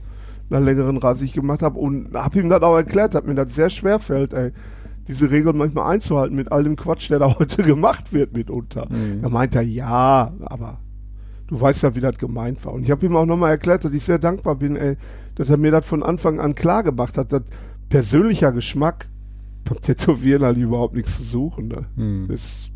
[0.51, 3.35] einer längeren Reise, die ich gemacht habe und habe ihm das auch erklärt, dass mir
[3.35, 4.53] das sehr schwer fällt, ey,
[5.07, 8.87] diese Regeln manchmal einzuhalten mit all dem Quatsch, der da heute gemacht wird mitunter.
[9.23, 10.79] Da meint er, ja, aber
[11.49, 12.73] du weißt ja, wie das gemeint war.
[12.73, 14.97] Und ich habe ihm auch nochmal erklärt, dass ich sehr dankbar bin, ey,
[15.35, 17.43] dass er mir das von Anfang an klar gemacht hat, dass
[17.89, 19.09] persönlicher Geschmack
[19.65, 21.69] beim Tätowieren halt überhaupt nichts zu suchen.
[21.69, 21.87] Ne?
[21.97, 22.27] Hm.
[22.29, 22.71] Das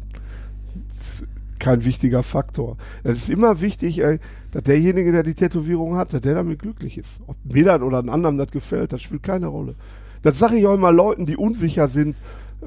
[1.01, 1.27] ist
[1.59, 2.77] kein wichtiger Faktor.
[3.05, 4.19] Es ist immer wichtig, ey,
[4.51, 7.21] dass derjenige, der die Tätowierung hat, dass der damit glücklich ist.
[7.27, 9.75] Ob mir das oder einem anderen das gefällt, das spielt keine Rolle.
[10.23, 12.17] Das sage ich auch immer Leuten, die unsicher sind.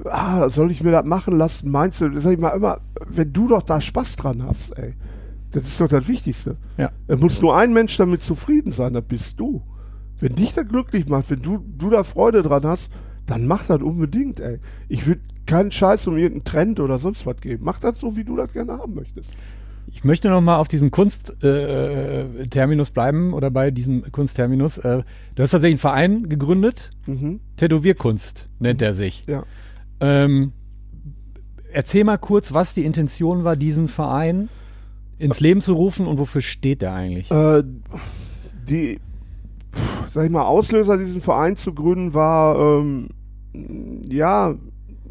[0.05, 1.71] Ah, soll ich mir das machen lassen?
[1.71, 2.09] Meinst du?
[2.09, 4.93] Das sage ich mal immer, wenn du doch da Spaß dran hast, ey.
[5.55, 6.57] Das ist doch das Wichtigste.
[6.77, 6.91] Ja.
[7.07, 9.63] Es muss nur ein Mensch damit zufrieden sein, das bist du.
[10.19, 12.91] Wenn dich das glücklich macht, wenn du, du da Freude dran hast,
[13.25, 14.59] dann mach das unbedingt, ey.
[14.89, 17.63] Ich würde keinen Scheiß um irgendeinen Trend oder sonst was geben.
[17.63, 19.31] Mach das so, wie du das gerne haben möchtest.
[19.87, 24.77] Ich möchte noch mal auf diesem Kunstterminus äh, bleiben oder bei diesem Kunstterminus.
[24.79, 25.03] Äh,
[25.35, 26.89] du hast tatsächlich einen Verein gegründet.
[27.05, 27.39] Mhm.
[27.55, 29.23] Tätowierkunst nennt er sich.
[29.25, 29.45] Ja.
[30.01, 30.51] Ähm,
[31.71, 34.49] erzähl mal kurz, was die Intention war, diesen Verein
[35.17, 37.31] ins Leben zu rufen und wofür steht der eigentlich?
[37.31, 37.63] Äh,
[38.67, 38.99] die,
[40.07, 43.09] sag ich mal, Auslöser, diesen Verein zu gründen, war ähm,
[44.07, 44.55] ja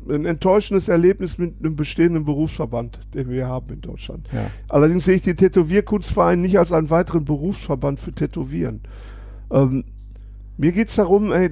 [0.08, 4.28] ein enttäuschendes Erlebnis mit einem bestehenden Berufsverband, den wir haben in Deutschland.
[4.32, 4.50] Ja.
[4.68, 8.80] Allerdings sehe ich den Tätowierkunstverein nicht als einen weiteren Berufsverband für Tätowieren.
[9.50, 9.84] Ähm,
[10.56, 11.50] mir geht es darum, ey,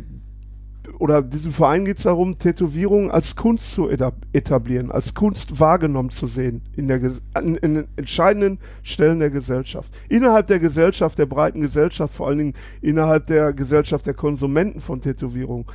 [1.03, 6.29] oder diesem Verein geht es darum, Tätowierungen als Kunst zu etablieren, als Kunst wahrgenommen zu
[6.29, 7.01] sehen in, der,
[7.43, 9.93] in, in entscheidenden Stellen der Gesellschaft.
[10.09, 15.01] Innerhalb der Gesellschaft, der breiten Gesellschaft, vor allen Dingen innerhalb der Gesellschaft der Konsumenten von
[15.01, 15.67] Tätowierungen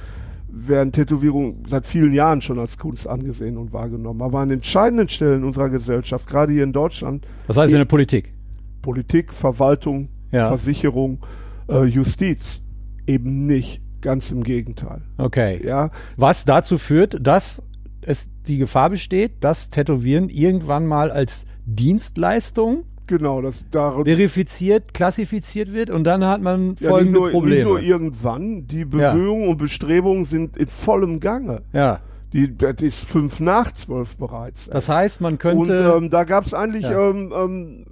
[0.47, 4.21] werden Tätowierungen seit vielen Jahren schon als Kunst angesehen und wahrgenommen.
[4.21, 7.27] Aber an entscheidenden Stellen unserer Gesellschaft, gerade hier in Deutschland.
[7.47, 8.33] Was heißt in der Politik?
[8.81, 10.47] Politik, Verwaltung, Ja.
[10.47, 11.19] Versicherung,
[11.67, 12.61] äh, Justiz
[13.05, 13.81] eben nicht.
[14.01, 15.01] Ganz im Gegenteil.
[15.17, 15.61] Okay.
[15.65, 17.61] Ja, Was dazu führt, dass
[18.01, 25.73] es die Gefahr besteht, dass Tätowieren irgendwann mal als Dienstleistung genau, das darin verifiziert, klassifiziert
[25.73, 27.55] wird und dann hat man ja, nicht, folgende nur, Probleme.
[27.55, 31.61] nicht nur irgendwann, die Bemühungen und Bestrebungen sind in vollem Gange.
[31.73, 31.99] ja,
[32.33, 34.69] Die, das ist fünf nach zwölf bereits.
[34.69, 37.09] das heißt, man Und könnte ähm, da gab es eigentlich, Ja.
[37.09, 37.85] ähm, ähm,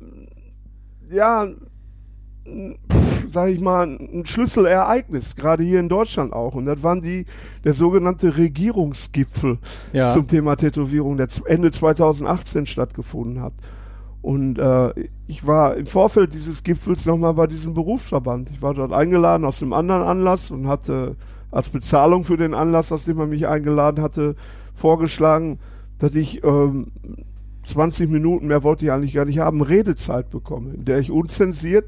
[1.09, 1.47] ja,
[2.45, 6.55] pff, sag ich mal, ein Schlüsselereignis, gerade hier in Deutschland auch.
[6.55, 7.25] Und das waren die,
[7.63, 9.59] der sogenannte Regierungsgipfel
[9.93, 13.53] ja, zum Thema Tätowierung, der Ende 2018 stattgefunden hat.
[14.21, 14.91] Und äh,
[15.27, 18.49] ich war im Vorfeld dieses Gipfels nochmal bei diesem Berufsverband.
[18.49, 21.15] Ich war dort eingeladen aus einem anderen Anlass und hatte
[21.51, 24.35] als Bezahlung für den Anlass, aus dem er mich eingeladen hatte,
[24.73, 25.59] vorgeschlagen,
[25.99, 26.87] dass ich ähm,
[27.65, 31.87] 20 Minuten, mehr wollte ich eigentlich gar nicht haben, Redezeit bekomme, in der ich unzensiert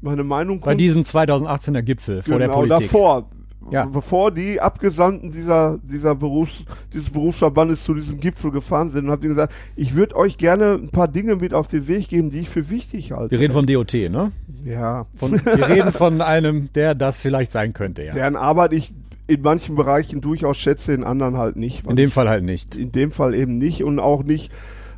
[0.00, 2.90] meine Meinung bei diesem 2018er Gipfel vor der genau, Politik.
[2.90, 3.28] davor.
[3.70, 3.84] Ja.
[3.84, 6.64] Bevor die Abgesandten dieser, dieser Berufs,
[6.94, 10.88] dieses Berufsverbandes zu diesem Gipfel gefahren sind und habe gesagt, ich würde euch gerne ein
[10.88, 13.30] paar Dinge mit auf den Weg geben, die ich für wichtig halte.
[13.30, 14.32] Wir reden vom DOT, ne?
[14.64, 15.04] ja.
[15.16, 18.14] Von, wir reden von einem, der das vielleicht sein könnte, ja.
[18.14, 18.92] Deren Arbeit ich
[19.26, 21.86] in manchen Bereichen durchaus schätze, in anderen halt nicht.
[21.86, 22.74] In dem Fall halt nicht.
[22.74, 24.50] in dem Fall eben nicht und auch nicht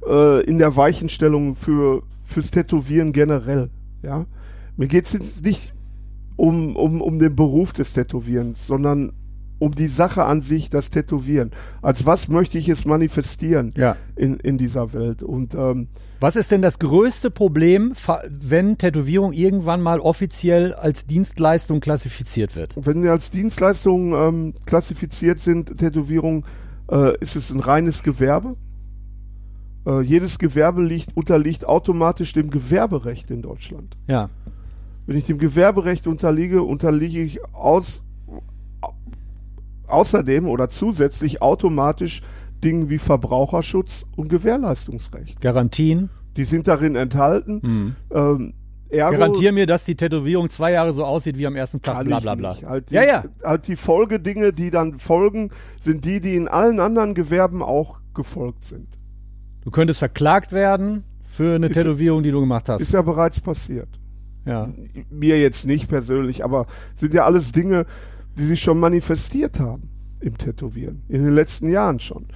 [0.08, 3.70] äh, in der Weichenstellung für fürs Tätowieren generell.
[4.02, 4.26] Ja,
[4.80, 5.74] mir geht es jetzt nicht
[6.36, 9.12] um, um, um den Beruf des Tätowierens, sondern
[9.58, 11.50] um die Sache an sich, das Tätowieren.
[11.82, 13.94] Als was möchte ich es manifestieren Ja.
[14.16, 15.22] in, in dieser Welt?
[15.22, 15.88] Und ähm,
[16.18, 17.92] Was ist denn das größte Problem,
[18.26, 22.74] wenn Tätowierung irgendwann mal offiziell als Dienstleistung klassifiziert wird?
[22.86, 26.46] wenn wir als Dienstleistung ähm, klassifiziert sind, Tätowierung,
[26.90, 28.54] äh, ist es ein reines Gewerbe.
[29.86, 33.96] Äh, jedes Gewerbe liegt, unterliegt automatisch dem Gewerberecht in Deutschland.
[34.08, 34.30] Ja.
[35.10, 38.04] Wenn ich dem Gewerberecht unterliege, unterliege ich aus,
[38.80, 38.92] au-
[39.88, 42.22] außerdem oder zusätzlich automatisch
[42.62, 45.40] Dingen wie Verbraucherschutz und Gewährleistungsrecht.
[45.40, 46.10] Garantien.
[46.36, 47.60] Die sind darin enthalten.
[47.60, 47.96] Hm.
[48.14, 48.54] Ähm,
[48.88, 52.20] ergo Garantier mir, dass die Tätowierung zwei Jahre so aussieht wie am ersten Tag, bla
[52.20, 52.56] bla bla.
[52.64, 53.24] Halt die, Ja, ja.
[53.42, 55.50] Halt die Folgedinge, die dann folgen,
[55.80, 58.86] sind die, die in allen anderen Gewerben auch gefolgt sind.
[59.64, 62.80] Du könntest verklagt werden für eine Ist- Tätowierung, die du gemacht hast.
[62.80, 63.88] Ist ja bereits passiert.
[64.44, 64.68] Ja.
[65.10, 67.86] Mir jetzt nicht persönlich, aber sind ja alles Dinge,
[68.38, 69.90] die sich schon manifestiert haben
[70.20, 71.02] im Tätowieren.
[71.08, 72.26] In den letzten Jahren schon.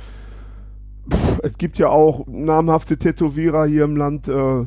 [1.11, 4.65] Pff, es gibt ja auch namhafte Tätowierer hier im Land, äh,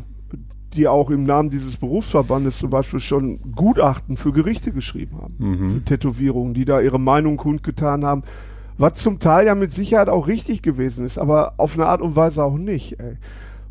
[0.74, 5.36] die auch im Namen dieses Berufsverbandes zum Beispiel schon Gutachten für Gerichte geschrieben haben.
[5.38, 5.72] Mhm.
[5.72, 8.24] Für Tätowierungen, die da ihre Meinung kundgetan haben.
[8.78, 12.16] Was zum Teil ja mit Sicherheit auch richtig gewesen ist, aber auf eine Art und
[12.16, 13.00] Weise auch nicht.
[13.00, 13.18] Ey.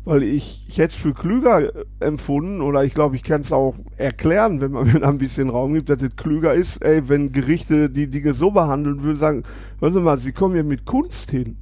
[0.07, 3.51] Weil ich, ich hätte es für klüger äh, empfunden, oder ich glaube, ich kann es
[3.51, 7.09] auch erklären, wenn man mir da ein bisschen Raum gibt, dass es klüger ist, ey,
[7.09, 9.43] wenn Gerichte die Dinge so behandeln würden, sagen,
[9.81, 11.57] hören Sie mal, Sie kommen hier mit Kunst hin.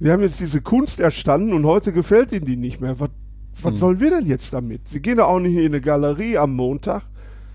[0.00, 2.98] Sie haben jetzt diese Kunst erstanden und heute gefällt Ihnen die nicht mehr.
[2.98, 3.10] Was,
[3.60, 3.74] was Hm.
[3.74, 4.88] sollen wir denn jetzt damit?
[4.88, 7.02] Sie gehen da auch nicht in eine Galerie am Montag,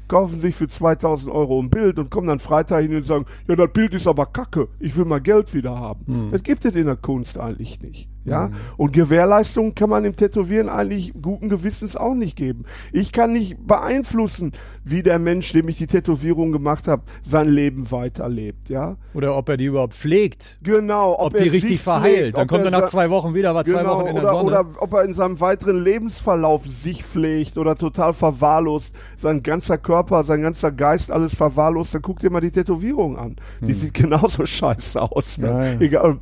[0.07, 3.55] kaufen sich für 2000 Euro ein Bild und kommen dann Freitag hin und sagen, ja,
[3.55, 6.05] das Bild ist aber kacke, ich will mal Geld wieder haben.
[6.05, 6.31] Hm.
[6.31, 8.09] Das gibt es in der Kunst eigentlich nicht.
[8.27, 12.65] Ja, und Gewährleistung kann man im Tätowieren eigentlich guten Gewissens auch nicht geben.
[12.91, 14.51] Ich kann nicht beeinflussen,
[14.83, 18.69] wie der Mensch, dem ich die Tätowierung gemacht habe, sein Leben weiterlebt.
[18.69, 20.59] Ja, Oder ob er die überhaupt pflegt.
[20.61, 21.17] genau.
[21.17, 22.35] Ob, er die richtig pflegt, verheilt.
[22.35, 24.31] Dann ob kommt er nach zwei Wochen wieder, war zwei Genau, Wochen in der oder,
[24.31, 24.43] Sonne.
[24.47, 30.23] oder ob er in seinem weiteren Lebensverlauf sich pflegt oder total verwahrlost, sein ganzer Körper,
[30.23, 33.35] sein ganzer Geist, alles verwahrlost, dann guck dir mal die Tätowierung an.
[33.61, 35.37] Die sieht genauso scheiße aus.
[35.37, 35.47] Ne?
[35.47, 35.53] Hm.
[35.57, 35.79] Ja, ja.
[35.79, 36.19] Egal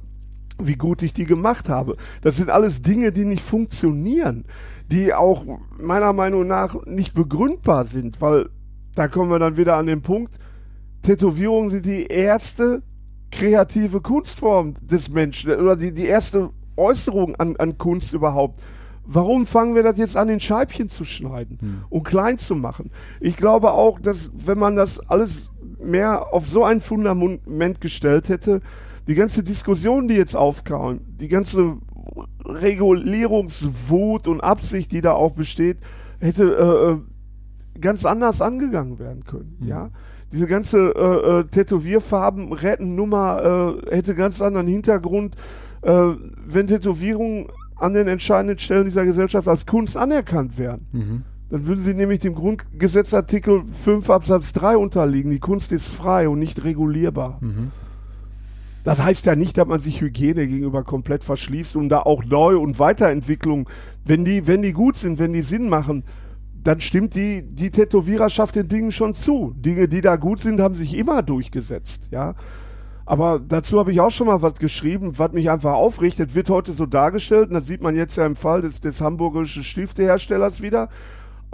[0.62, 1.98] wie gut ich die gemacht habe.
[2.22, 4.46] Das sind alles Dinge, die nicht funktionieren,
[4.92, 5.46] die auch
[5.80, 8.50] meiner Meinung nach nicht begründbar sind, weil
[8.96, 10.40] da kommen wir dann wieder an den Punkt,
[11.02, 12.82] Tätowierungen sind die erste
[13.32, 18.64] kreative Kunstform des Menschen oder die, die erste Äußerung an, an Kunst überhaupt.
[19.06, 22.90] Warum fangen wir das jetzt an, in Scheibchen zu schneiden und klein zu machen?
[23.20, 28.62] Ich glaube auch, dass wenn man das alles mehr auf so ein Fundament gestellt hätte,
[29.08, 31.78] die ganze Diskussion, die jetzt aufkam, die ganze
[32.46, 35.78] Regulierungswut und Absicht, die da auch besteht,
[36.20, 37.00] hätte
[37.76, 39.58] äh, ganz anders angegangen werden können.
[39.68, 39.90] Ja,
[40.32, 45.36] diese ganze äh, äh, Tätowierfarben retten Nummer äh, hätte ganz anderen Hintergrund,
[45.82, 45.92] äh,
[46.48, 51.24] wenn Tätowierungen an den entscheidenden Stellen dieser Gesellschaft als Kunst anerkannt werden.
[51.50, 55.30] Dann würden sie nämlich dem Grundgesetzartikel 5 Absatz 3 unterliegen.
[55.30, 57.40] Die Kunst ist frei und nicht regulierbar.
[58.86, 62.60] Das heißt ja nicht, dass man sich Hygiene gegenüber komplett verschließt und da auch Neu-
[62.60, 63.68] und Weiterentwicklung,
[64.06, 66.04] wenn die, wenn die gut sind, wenn die Sinn machen,
[66.64, 69.56] dann stimmt die, die Tätowiererschaft den Dingen schon zu.
[69.58, 72.36] Dinge, die da gut sind, haben sich immer durchgesetzt, ja.
[73.08, 75.78] Aber dazu habe ich auch schon mal was geschrieben, was mich einfach.
[76.00, 79.02] Das wird heute so dargestellt, und das sieht man jetzt ja im Fall des, des
[79.02, 80.90] hamburgischen Stifteherstellers wieder,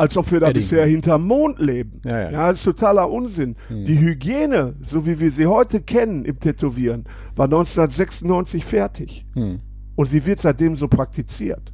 [0.01, 0.61] als ob wir da Edding.
[0.61, 2.01] bisher hinterm Mond leben.
[2.03, 2.31] Ja, ja.
[2.31, 3.55] ja das ist totaler Unsinn.
[3.69, 7.05] Die Hygiene, so wie wir sie heute kennen im Tätowieren,
[7.35, 9.27] war 1996 fertig.
[9.33, 9.59] Hm.
[9.95, 11.71] Und sie wird seitdem so praktiziert.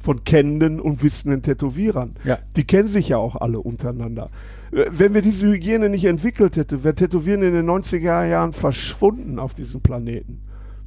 [0.00, 2.14] Von kennenden und wissenden Tätowierern.
[2.24, 2.38] Ja.
[2.56, 4.30] Die kennen sich ja auch alle untereinander.
[4.72, 9.38] Äh, Wenn wir diese Hygiene nicht entwickelt hätten, wäre Tätowieren in den 90er Jahren verschwunden
[9.38, 10.40] auf diesem Planeten.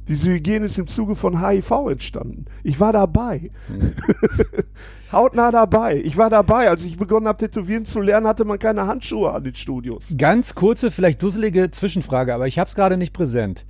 [0.08, 2.44] Diese Hygiene ist im Zuge von HIV entstanden.
[2.62, 3.50] Ich war dabei.
[5.12, 6.00] Hautnah dabei.
[6.04, 6.68] Ich war dabei.
[6.68, 10.14] Als ich begonnen habe, Tätowieren zu lernen, hatte man keine Handschuhe an den Studios.
[10.18, 13.64] Ganz kurze, vielleicht dusselige Zwischenfrage, aber ich habe es gerade nicht präsent.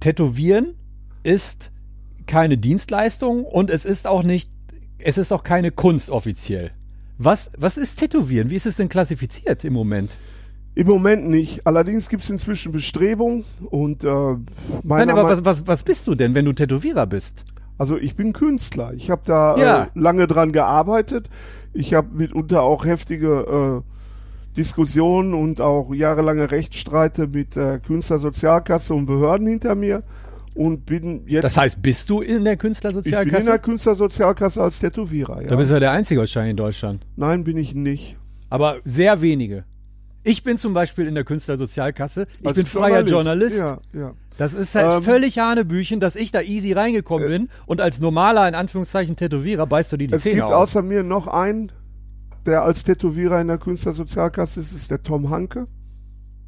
[0.00, 0.74] Tätowieren
[1.22, 1.70] ist
[2.26, 4.50] keine Dienstleistung und es ist auch nicht,
[4.98, 6.72] es ist auch keine Kunst offiziell.
[7.18, 8.50] Was, was ist Tätowieren?
[8.50, 10.18] Wie ist es denn klassifiziert im Moment?
[10.76, 11.66] Im Moment nicht.
[11.66, 14.08] Allerdings gibt es inzwischen Bestrebungen und äh,
[14.84, 17.44] meiner Nein, aber was, was, was bist du denn, wenn du Tätowierer bist?
[17.78, 18.92] Also ich bin Künstler.
[18.94, 19.82] Ich habe da Ja.
[19.84, 21.28] äh, lange dran gearbeitet.
[21.72, 29.06] Ich habe mitunter auch heftige äh, Diskussionen und auch jahrelange Rechtsstreite mit der Künstlersozialkasse und
[29.06, 30.02] Behörden hinter mir
[30.54, 33.46] und bin jetzt Das heißt, bist du in der ich bin in Künstlersozialkasse?
[33.46, 35.42] der Künstlersozialkasse als Tätowierer.
[35.42, 35.48] Ja.
[35.48, 37.06] Da bist du ja der Einzige wahrscheinlich in Deutschland.
[37.16, 38.16] Nein, bin ich nicht.
[38.48, 39.64] Aber sehr wenige.
[40.26, 42.26] Ich bin zum Beispiel in der Künstlersozialkasse.
[42.40, 43.58] Ich Als bin freier Journalist.
[43.58, 44.12] Ja, ja.
[44.38, 48.46] Das ist halt Ähm, völlig Hanebüchen, dass ich da easy reingekommen bin und als normaler,
[48.48, 50.70] in Anführungszeichen, Tätowierer beißt du dir die Es Zähne gibt aus.
[50.70, 51.72] außer mir noch einen,
[52.44, 55.68] der als Tätowierer in der Künstlersozialkasse ist, ist der Tom Hanke.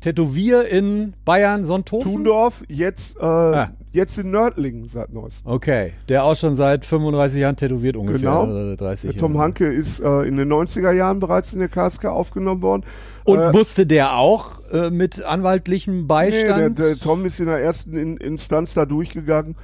[0.00, 2.12] Tätowier in Bayern, Sonthofen?
[2.12, 3.70] Thundorf, jetzt, äh, Ah.
[3.92, 5.50] Jetzt in Nördlingen seit neuestem.
[5.50, 8.18] Okay, der auch schon seit 35 Jahren tätowiert ungefähr.
[8.18, 8.44] Genau.
[8.44, 9.44] Oder 30 Der Tom Jahre.
[9.44, 12.84] Hanke ist äh, in den 90er Jahren bereits in der KSK aufgenommen worden.
[13.24, 16.78] Und äh, musste der auch äh, mit anwaltlichem nee, Beistand?
[16.78, 19.56] der, der Tom ist in der ersten in Instanz da durchgegangen.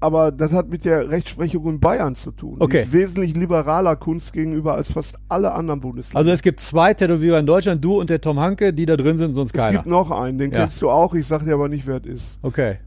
[0.00, 2.56] Aber das hat mit der Rechtsprechung in Bayern zu tun.
[2.58, 2.82] Die Okay.
[2.82, 6.18] ist wesentlich liberaler Kunst gegenüber als fast alle anderen Bundesländer.
[6.18, 9.18] also es gibt zwei Tätowierer in Deutschland, du und der Tom Hanke, die da drin
[9.18, 9.72] sind, sonst es keiner.
[9.78, 10.60] gibt noch einen, den Ja.
[10.60, 11.12] kennst du auch.
[11.14, 12.38] Ich sag dir aber nicht, wer es ist.
[12.42, 12.78] Okay.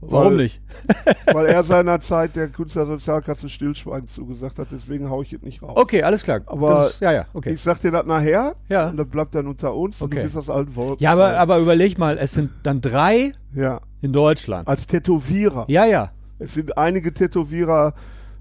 [0.00, 0.60] Warum Weil- nicht?
[1.32, 4.68] Weil er seinerzeit der Künstlersozialkasse Stillschweigen zugesagt hat.
[4.70, 5.72] Deswegen hau ich es nicht raus.
[5.74, 6.40] Okay, alles klar.
[6.46, 7.50] Aber das ist, ja, ja, okay.
[7.54, 8.54] Ich sag dir das nachher.
[8.68, 8.90] Ja.
[8.90, 10.00] Und das bleibt dann unter uns.
[10.00, 10.18] Und Okay.
[10.20, 11.02] du wirst aus allen Wolken.
[11.02, 13.80] Ja, aber, aber überleg mal, es sind dann drei Ja.
[14.00, 14.68] in Deutschland.
[14.68, 15.64] Als Tätowierer.
[15.66, 16.12] Ja, ja.
[16.38, 17.94] Es sind einige Tätowierer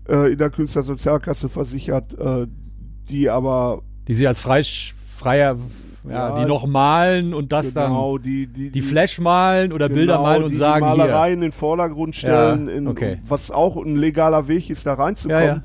[0.07, 2.48] äh, in der Künstlersozialkasse versichert, äh,
[3.10, 4.61] die aber Die sie als frei,
[5.15, 5.57] freier,
[6.10, 10.14] ja, die noch malen und das genau dann, die, die, die Flash malen oder Bilder
[10.14, 10.98] genau, malen und die sagen die hier.
[10.98, 13.19] Malerei in den Vordergrund stellen, Ja, in, okay.
[13.28, 15.44] was auch ein legaler Weg ist, da reinzukommen.
[15.44, 15.61] Ja,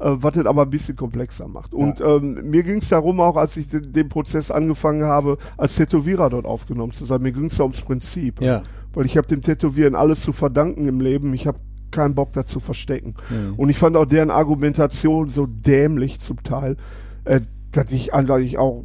[0.00, 1.72] Äh, was das aber ein bisschen komplexer macht.
[1.72, 5.76] Und ähm, mir ging es darum, auch als ich den, den Prozess angefangen habe, als
[5.76, 8.40] Tätowierer dort aufgenommen zu sein, mir ging es da ums Prinzip.
[8.40, 8.64] Ja.
[8.92, 11.32] Weil ich habe dem Tätowieren alles zu verdanken im Leben.
[11.32, 11.58] Ich habe
[11.94, 13.14] keinen Bock dazu verstecken.
[13.30, 13.54] Mhm.
[13.56, 16.76] Und ich fand auch deren Argumentation so dämlich zum Teil,
[17.24, 17.40] äh,
[17.72, 18.84] dass ich eigentlich auch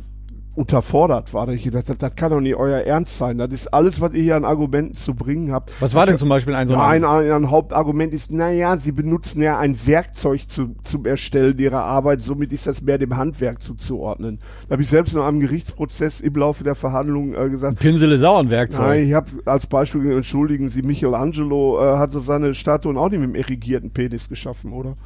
[0.60, 1.48] unterfordert war.
[1.48, 3.38] dass Ich gedacht, das, das kann doch nicht euer Ernst sein.
[3.38, 5.72] Das ist alles, was ihr hier an Argumenten zu bringen habt.
[5.80, 8.92] Was war denn zum Beispiel ein so Ja, ein, ein, ein Hauptargument ist, naja, sie
[8.92, 13.62] benutzen ja ein Werkzeug zu, zum Erstellen ihrer Arbeit, somit ist das mehr dem Handwerk
[13.62, 14.40] zuzuordnen.
[14.68, 18.24] Da habe ich selbst in einem Gerichtsprozess im Laufe der Verhandlungen äh, gesagt, Pinsel ist
[18.24, 18.86] auch ein Werkzeug.
[18.86, 23.30] Nein, ich habe als Beispiel, entschuldigen Sie, Michelangelo äh, hatte seine Statuen auch nicht mit
[23.30, 24.98] dem erigierten Penis geschaffen, oder?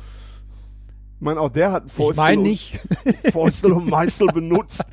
[1.24, 2.82] Ich meine, auch der hat ich Fäustel, meine und, nicht.
[3.32, 4.84] Fäustel und Meißel benutzt.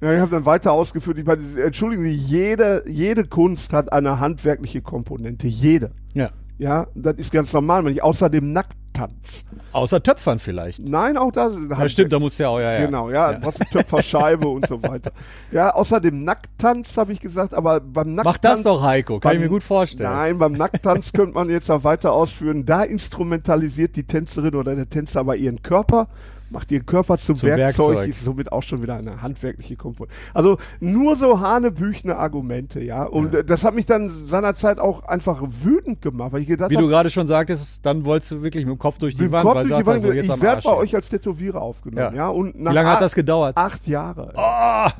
[0.00, 4.20] Ja, ich habe dann weiter ausgeführt, ich meine, entschuldigen Sie, jede, jede Kunst hat eine
[4.20, 5.90] handwerkliche Komponente, jede.
[6.14, 6.30] Ja.
[6.58, 8.52] Ja, das ist ganz normal, wenn ich außer dem
[9.00, 9.44] Nacktanz.
[9.72, 10.80] Außer Töpfern vielleicht.
[10.80, 11.52] Nein, auch das.
[11.70, 12.86] Ja, stimmt, da muss ja auch, ja, ja.
[12.86, 15.12] Genau, ja, hast eine Töpferscheibe und so weiter.
[15.52, 18.24] Ja, außer dem Nacktanz habe ich gesagt, aber beim Nacktanz.
[18.24, 19.20] Mach das doch, Heiko.
[19.20, 20.10] Kann ich beim- mir gut vorstellen.
[20.12, 22.64] Nein, beim Nacktanz könnte man jetzt auch weiter ausführen.
[22.66, 26.08] Da instrumentalisiert die Tänzerin oder der Tänzer aber ihren Körper,
[26.50, 28.08] macht ihren Körper zum, Zum Werkzeug, Werkzeug.
[28.10, 30.14] ist somit auch schon wieder eine handwerkliche Komponente.
[30.34, 33.04] Also nur so hanebüchene Argumente, ja.
[33.04, 36.76] Und äh, das hat mich dann seinerzeit auch einfach wütend gemacht, weil ich gedacht Wie
[36.76, 39.44] habe, du gerade schon sagtest, dann wolltest du wirklich mit dem Kopf durch die Wand,
[39.44, 42.14] Kopf weil durch du die Wand, also jetzt ich werde bei euch als Tätowierer aufgenommen,
[42.14, 42.26] Ja.
[42.26, 42.28] ja.
[42.28, 43.56] Und Wie lange hat das gedauert?
[43.56, 44.32] Acht Jahre.
[44.36, 44.92] Ah!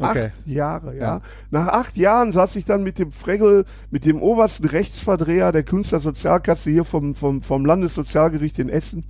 [0.00, 0.26] Okay.
[0.26, 1.02] Acht Jahre, ja.
[1.02, 1.20] Ja.
[1.50, 6.70] Nach acht Jahren saß ich dann mit dem Fregel, mit dem obersten Rechtsverdreher der Künstlersozialkasse
[6.70, 9.04] hier vom, vom, vom Landessozialgericht in Essen.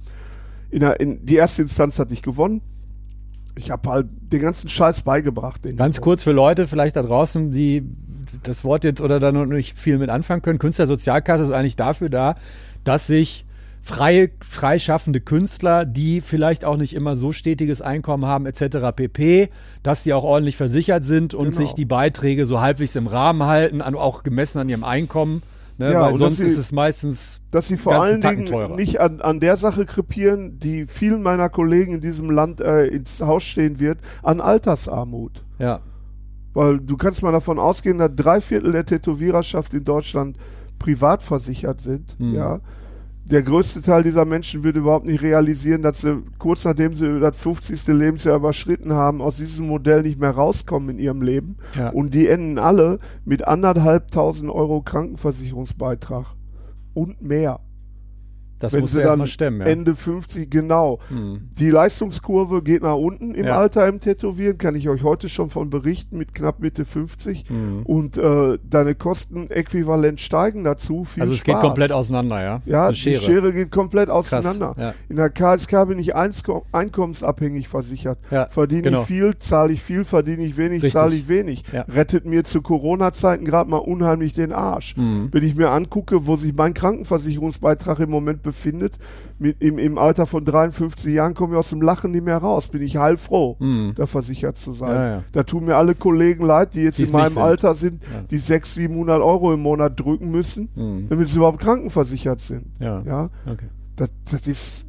[0.71, 2.61] In der, in, die erste Instanz hatte ich gewonnen.
[3.57, 5.63] Ich habe halt den ganzen Scheiß beigebracht.
[5.77, 7.85] Ganz kurz für Leute vielleicht da draußen, die
[8.43, 10.59] das Wort jetzt oder da noch nicht viel mit anfangen können.
[10.59, 12.35] Künstlersozialkasse ist eigentlich dafür da,
[12.85, 13.47] dass sich
[13.83, 18.95] freie, freischaffende Künstler, die vielleicht auch nicht immer so stetiges Einkommen haben, etc.
[18.95, 19.49] pp.,
[19.83, 21.57] dass die auch ordentlich versichert sind und Genau.
[21.59, 25.43] sich die Beiträge so halbwegs im Rahmen halten, auch gemessen an ihrem Einkommen.
[25.79, 25.93] Ne?
[25.93, 28.75] Ja, Weil sonst ist sie- es meistens dass sie vor allen Tacken Dingen teurer.
[28.75, 33.21] nicht an, an der Sache krepieren, die vielen meiner Kollegen in diesem Land äh, ins
[33.23, 35.45] Haus stehen wird, an Altersarmut.
[35.59, 35.81] ja.
[36.55, 40.37] Weil du kannst mal davon ausgehen, dass drei Viertel der Tätowiererschaft in Deutschland
[40.81, 42.19] privat versichert sind.
[42.19, 42.35] Mhm.
[42.35, 42.61] Ja.
[43.31, 47.37] Der größte Teil dieser Menschen wird überhaupt nicht realisieren, dass sie kurz nachdem sie das
[47.37, 47.87] 50.
[47.89, 51.59] Lebensjahr überschritten haben, aus diesem Modell nicht mehr rauskommen in ihrem Leben.
[51.77, 51.91] Ja.
[51.91, 56.25] Und die enden alle mit anderthalbtausend Euro Krankenversicherungsbeitrag
[56.95, 57.61] und mehr.
[58.59, 59.61] Das Wenn musst sie du dann erstmal stemmen.
[59.61, 59.67] Ja.
[59.67, 60.99] Ende 50, genau.
[61.09, 61.51] Hm.
[61.59, 63.59] Die Leistungskurve geht nach unten im Ja.
[63.59, 67.49] Alter im Tätowieren, kann ich euch heute schon von berichten, mit knapp Mitte 50.
[67.49, 67.83] Mhm.
[67.85, 71.05] Und äh, deine Kosten äquivalent steigen dazu.
[71.05, 71.55] Viel Also es Spaß.
[71.55, 72.63] geht komplett auseinander, ja?
[72.67, 74.75] Ja, eine die Schere geht komplett auseinander.
[74.79, 74.95] ja.
[75.09, 78.19] In der KSK bin ich einkommensabhängig versichert.
[78.31, 79.03] Ja, verdiene genau.
[79.03, 80.93] ich viel, zahle ich viel, verdiene ich wenig, Richtig.
[80.93, 81.65] zahle ich wenig.
[81.89, 84.97] Rettet mir zu Corona-Zeiten gerade mal unheimlich den Arsch.
[84.97, 85.29] Mhm.
[85.33, 88.99] Wenn ich mir angucke, wo sich mein Krankenversicherungsbeitrag im Moment befindet,
[89.39, 92.69] mit, im, im Alter von 53 Jahren komme ich aus dem Lachen nicht mehr raus.
[92.69, 93.93] Bin ich heilfroh, Mhm.
[93.97, 94.91] da versichert zu sein.
[94.95, 95.25] Ja, ja.
[95.33, 97.43] Da tun mir alle Kollegen leid, die jetzt Die's in meinem sind.
[97.43, 98.23] Alter sind, Ja.
[98.31, 101.09] die 600, 700 Euro im Monat drücken müssen, Mhm.
[101.09, 102.67] damit sie überhaupt krankenversichert sind.
[102.81, 103.03] Ja.
[103.03, 103.67] Ja, Okay.
[103.97, 104.85] das, das ist,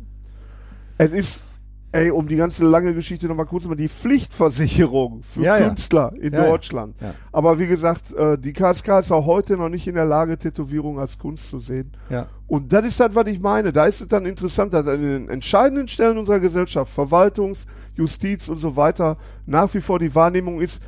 [0.98, 1.44] es ist,
[1.91, 5.68] ey, um die ganze lange Geschichte nochmal kurz mal die Pflichtversicherung für Ja, ja.
[5.68, 6.49] Künstler in Ja, ja.
[6.49, 6.95] Deutschland.
[7.02, 7.14] Ja.
[7.32, 10.99] Aber wie gesagt, äh, die KSK ist auch heute noch nicht in der Lage, Tätowierung
[10.99, 11.91] als Kunst zu sehen.
[12.10, 12.28] Ja.
[12.48, 13.72] Und das ist das, was ich meine.
[13.72, 18.57] Da ist es dann interessant, dass an den entscheidenden Stellen unserer Gesellschaft, Verwaltungs-, Justiz und
[18.57, 20.82] so weiter, nach wie vor die Wahrnehmung ist,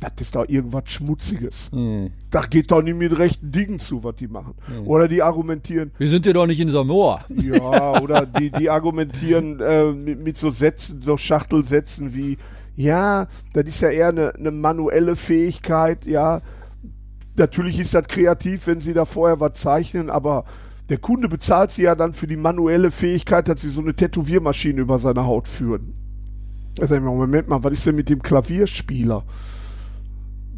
[0.00, 1.70] das ist doch irgendwas Schmutziges.
[1.72, 2.10] Mhm.
[2.30, 4.54] Da geht doch nicht mit rechten Dingen zu, was die machen.
[4.84, 7.24] Oder die argumentieren, Wir sind ja doch nicht in Samoa.
[7.28, 12.36] ja, oder die, die argumentieren äh, mit, mit so Sätzen, so Schachtelsätzen wie,
[12.76, 16.42] ja, das ist ja eher eine, eine manuelle Fähigkeit, ja.
[17.38, 20.44] Natürlich ist das kreativ, wenn sie da vorher was zeichnen, aber
[20.88, 24.80] der Kunde bezahlt sie ja dann für die manuelle Fähigkeit, dass sie so eine Tätowiermaschine
[24.80, 25.94] über seine Haut führen.
[26.76, 29.24] Da sag ich mir, Moment mal, was ist denn mit dem Klavierspieler?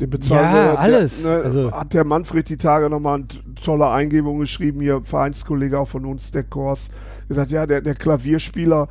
[0.00, 1.24] Den bezahlen Ja, wir- der, alles.
[1.24, 3.26] Ne, Also- hat der Manfred die Tage nochmal eine
[3.64, 6.90] tolle Eingebung geschrieben, hier Vereinskollege auch von uns, der Kors,
[7.26, 8.88] gesagt, ja, der, der Klavierspieler,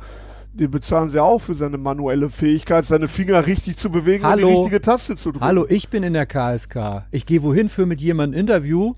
[0.52, 4.48] den bezahlen sie auch für seine manuelle Fähigkeit, seine Finger richtig zu bewegen und Hallo.
[4.48, 5.44] die richtige Taste zu drücken.
[5.44, 7.06] Hallo, ich bin in der KSK.
[7.10, 8.94] Ich gehe wohin für mit jemandem ein Interview,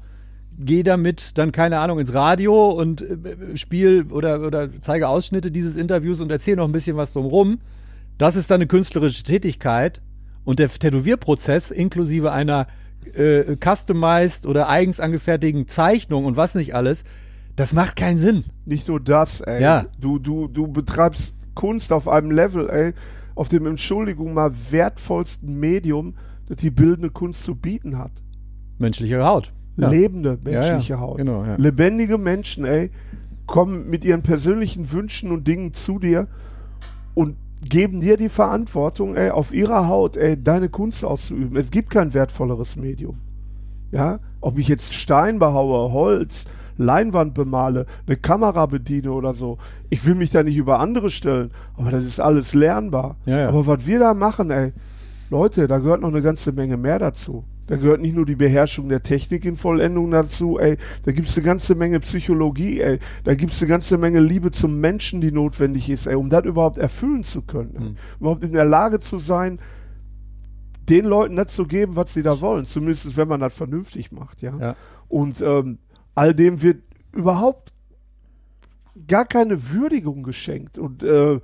[0.59, 5.77] gehe damit dann, keine Ahnung, ins Radio und äh, spiel oder, oder zeige Ausschnitte dieses
[5.77, 7.61] Interviews und erzähle noch ein bisschen was drumrum.
[8.19, 10.01] Das ist dann eine künstlerische Tätigkeit
[10.45, 12.67] und der Tätowierprozess inklusive einer
[13.15, 17.05] äh, customized oder eigens angefertigten Zeichnung und was nicht alles,
[17.57, 18.45] das macht keinen Sinn.
[18.65, 19.62] Nicht nur das, ey.
[19.62, 19.87] Ja.
[20.01, 22.95] Du, du, du betreibst Kunst auf einem Level, ey,
[23.35, 26.15] auf dem, Entschuldigung, mal wertvollsten Medium,
[26.47, 28.12] das die bildende Kunst zu bieten hat.
[28.79, 29.53] Menschliche Haut.
[29.77, 29.89] Ja.
[29.89, 31.01] Lebende Ja, menschliche ja.
[31.01, 31.19] Haut.
[31.19, 31.57] Genau, ja.
[31.57, 32.91] Lebendige Menschen, ey,
[33.47, 36.29] kommen mit ihren persönlichen Wünschen und Dingen zu dir
[37.15, 41.57] und geben dir die Verantwortung, ey, auf ihrer Haut, ey, deine Kunst auszuüben.
[41.57, 43.19] Es gibt kein wertvolleres Medium.
[43.93, 46.47] Ja, ob ich jetzt Stein behaue, Holz,
[46.77, 49.59] Leinwand bemale, eine Kamera bediene oder so.
[49.91, 53.16] Ich will mich da nicht über andere stellen, aber das ist alles lernbar.
[53.27, 53.49] Ja, ja.
[53.49, 54.73] Aber was wir da machen, ey,
[55.28, 57.45] Leute, da gehört noch eine ganze Menge mehr dazu.
[57.71, 60.77] Da gehört nicht nur die Beherrschung der Technik in Vollendung dazu, ey.
[61.05, 62.99] Da gibt's eine ganze Menge Psychologie, ey.
[63.23, 66.79] Da gibt's eine ganze Menge Liebe zum Menschen, die notwendig ist, ey, um das überhaupt
[66.79, 67.77] erfüllen zu können.
[67.77, 67.95] Ey.
[68.19, 69.61] Überhaupt in der Lage zu sein,
[70.89, 72.67] den Leuten das zu geben, was sie da wollen.
[72.67, 74.59] Zumindest wenn man das vernünftig macht, ja.
[74.59, 74.77] Ja.
[75.07, 75.79] Und ähm,
[76.17, 76.83] all dem wird
[77.13, 77.73] überhaupt
[79.07, 80.77] gar keine Würdigung geschenkt.
[80.77, 81.39] Und äh,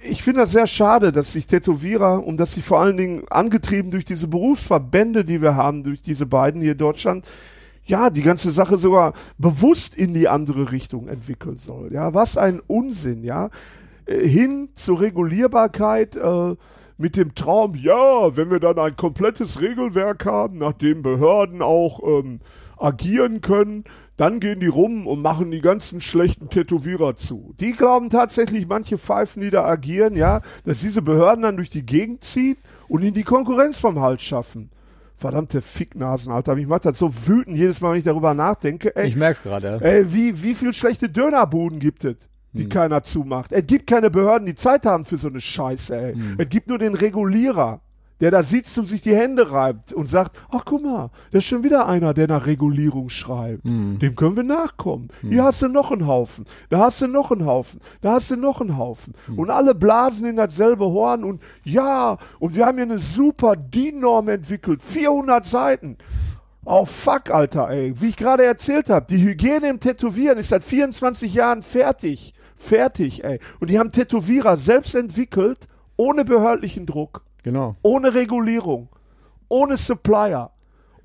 [0.00, 3.90] ich finde das sehr schade, dass sich Tätowierer und dass sich vor allen Dingen angetrieben
[3.90, 7.26] durch diese Berufsverbände, die wir haben, durch diese beiden hier in Deutschland,
[7.84, 11.92] ja, die ganze Sache sogar bewusst in die andere Richtung entwickeln soll.
[11.92, 13.50] Ja, was ein Unsinn, ja.
[14.06, 16.54] Äh, Hin zur Regulierbarkeit, äh,
[16.98, 22.00] mit dem Traum, ja, wenn wir dann ein komplettes Regelwerk haben, nach dem Behörden auch
[22.04, 22.40] ähm,
[22.76, 23.84] agieren können,
[24.18, 27.54] dann gehen die rum und machen die ganzen schlechten Tätowierer zu.
[27.60, 31.86] Die glauben tatsächlich, manche Pfeifen, die da agieren, ja, dass diese Behörden dann durch die
[31.86, 32.56] Gegend ziehen
[32.88, 34.70] und ihnen die Konkurrenz vom Hals schaffen.
[35.16, 36.54] Verdammte Ficknasen, Alter.
[36.56, 38.94] Mich macht das so wütend jedes Mal, wenn ich darüber nachdenke.
[38.94, 39.78] Ey, Ich merk's gerade.
[39.82, 42.16] Ey, wie, wie viel schlechte Dönerbuden gibt es,
[42.52, 42.68] die Hm.
[42.68, 43.52] keiner zumacht?
[43.52, 46.14] Es gibt keine Behörden, die Zeit haben für so eine Scheiße, ey.
[46.14, 46.34] Hm.
[46.38, 47.80] Es gibt nur den Regulierer,
[48.20, 51.46] der da sitzt und sich die Hände reibt und sagt, ach guck mal, da ist
[51.46, 53.64] schon wieder einer, der nach Regulierung schreibt.
[53.64, 53.98] Hm.
[53.98, 55.08] Dem können wir nachkommen.
[55.22, 58.36] Hier hast du noch einen Haufen, da hast du noch einen Haufen, da hast du
[58.36, 59.14] noch einen Haufen.
[59.26, 59.38] Hm.
[59.38, 64.28] Und alle blasen in dasselbe Horn und ja, und wir haben hier eine super DIN-Norm
[64.28, 65.96] entwickelt, 400 Seiten.
[66.64, 67.98] Oh fuck, Alter, ey.
[67.98, 72.34] Wie ich gerade erzählt habe, die Hygiene im Tätowieren ist seit 24 Jahren fertig.
[72.56, 73.38] Fertig, ey.
[73.60, 75.66] Und die haben Tätowierer selbst entwickelt,
[75.96, 77.76] ohne behördlichen Druck, Genau.
[77.82, 78.88] ohne Regulierung,
[79.48, 80.50] ohne Supplier,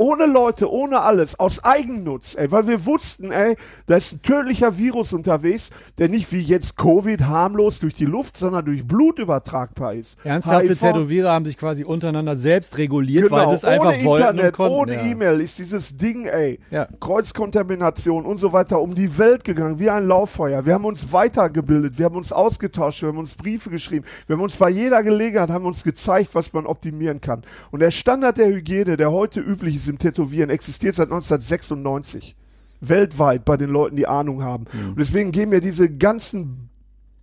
[0.03, 2.51] ohne Leute, ohne alles, aus Eigennutz, ey.
[2.51, 3.55] Weil wir wussten, ey,
[3.85, 8.35] da ist ein tödlicher Virus unterwegs, der nicht wie jetzt Covid harmlos durch die Luft,
[8.35, 10.17] sondern durch Blut übertragbar ist.
[10.25, 14.05] Ernsthafte HIV Tätowierer haben sich quasi untereinander selbst reguliert, weil sie es Genau, ohne einfach
[14.05, 14.75] wollten und Internet, konnten.
[14.75, 15.05] ohne ja.
[15.05, 16.87] E-Mail ist dieses Ding, ey, Ja.
[16.99, 20.65] Kreuzkontamination und so weiter um die Welt gegangen, wie ein Lauffeuer.
[20.65, 24.43] Wir haben uns weitergebildet, wir haben uns ausgetauscht, wir haben uns Briefe geschrieben, wir haben
[24.43, 27.43] uns bei jeder Gelegenheit haben uns gezeigt, was man optimieren kann.
[27.71, 32.35] Und der Standard der Hygiene, der heute üblich ist im Tätowieren, existiert seit 1996.
[32.81, 34.65] Weltweit bei den Leuten, die Ahnung haben.
[34.89, 36.69] Und deswegen gehen mir diese ganzen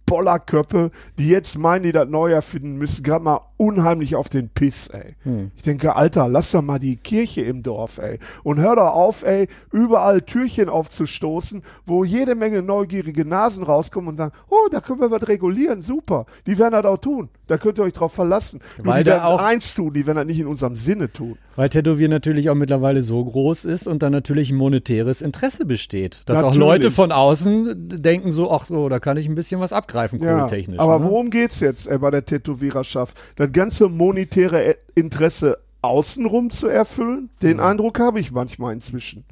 [0.06, 4.87] Bollerköppe, die jetzt meinen, die das neu erfinden müssen, gerade mal unheimlich auf den Piss,
[4.89, 5.15] ey.
[5.55, 8.19] Ich denke, Alter, lass doch mal die Kirche im Dorf, ey.
[8.43, 14.16] Und hör doch auf, ey, überall Türchen aufzustoßen, wo jede Menge neugierige Nasen rauskommen und
[14.16, 16.24] sagen, oh, da können wir was regulieren, super.
[16.47, 17.28] Die werden das auch tun.
[17.47, 18.61] Da könnt ihr euch drauf verlassen.
[18.78, 21.12] Nur Weil die da werden auch- eins tun, die werden das nicht in unserem Sinne
[21.12, 21.37] tun.
[21.57, 26.23] Weil Tätowieren natürlich auch mittlerweile so groß ist und dann natürlich ein monetäres Interesse besteht.
[26.27, 26.59] Dass auch Natürlich.
[26.59, 30.39] Leute von außen denken so, ach so, da kann ich ein bisschen was abgreifen, Ja,
[30.41, 30.78] kohltechnisch.
[30.78, 31.05] aber ne?
[31.05, 33.16] worum geht's jetzt ey, bei der Tätowiererschaft?
[33.37, 37.31] Das ganze monetäre E- Interesse außenrum zu erfüllen?
[37.43, 39.24] Den Eindruck habe ich manchmal inzwischen.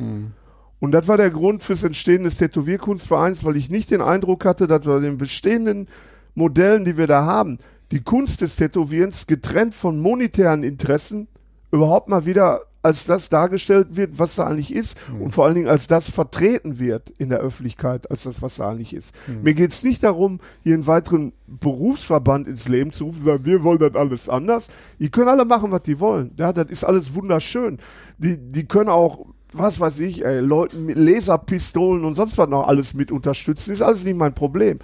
[0.80, 4.66] Und das war der Grund fürs Entstehen des Tätowierkunstvereins, weil ich nicht den Eindruck hatte,
[4.66, 5.88] dass bei den bestehenden
[6.34, 7.58] Modellen, die wir da haben,
[7.90, 11.26] die Kunst des Tätowierens getrennt von monetären Interessen
[11.72, 15.68] überhaupt mal wieder als das dargestellt wird, was da eigentlich ist und vor allen Dingen
[15.68, 19.14] als das vertreten wird in der Öffentlichkeit, als das, was da eigentlich ist.
[19.42, 23.64] Mir geht es nicht darum, hier einen weiteren Berufsverband ins Leben zu rufen, sagen, wir
[23.64, 24.68] wollen das alles anders.
[24.98, 26.32] Die können alle machen, was die wollen.
[26.36, 27.78] Ja, das ist alles wunderschön.
[28.18, 32.68] Die, die können auch, was weiß ich, ey, Leuten mit Laserpistolen und sonst was noch
[32.68, 33.72] alles mit unterstützen.
[33.72, 34.78] Ist alles nicht mein Problem.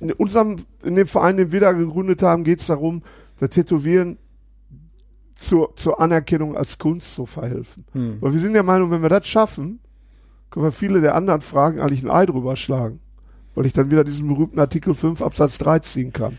[0.00, 3.02] In unserem, in dem Verein, den wir da gegründet haben, geht es darum,
[3.38, 4.16] das Tätowieren
[5.40, 7.84] zur, zur Anerkennung als Kunst zu verhelfen.
[8.20, 9.80] Weil wir sind der Meinung, wenn wir das schaffen,
[10.50, 13.00] können wir viele der anderen Fragen eigentlich ein Ei drüber schlagen.
[13.54, 16.38] Weil ich dann wieder diesen berühmten Artikel 5 Absatz 3 ziehen kann.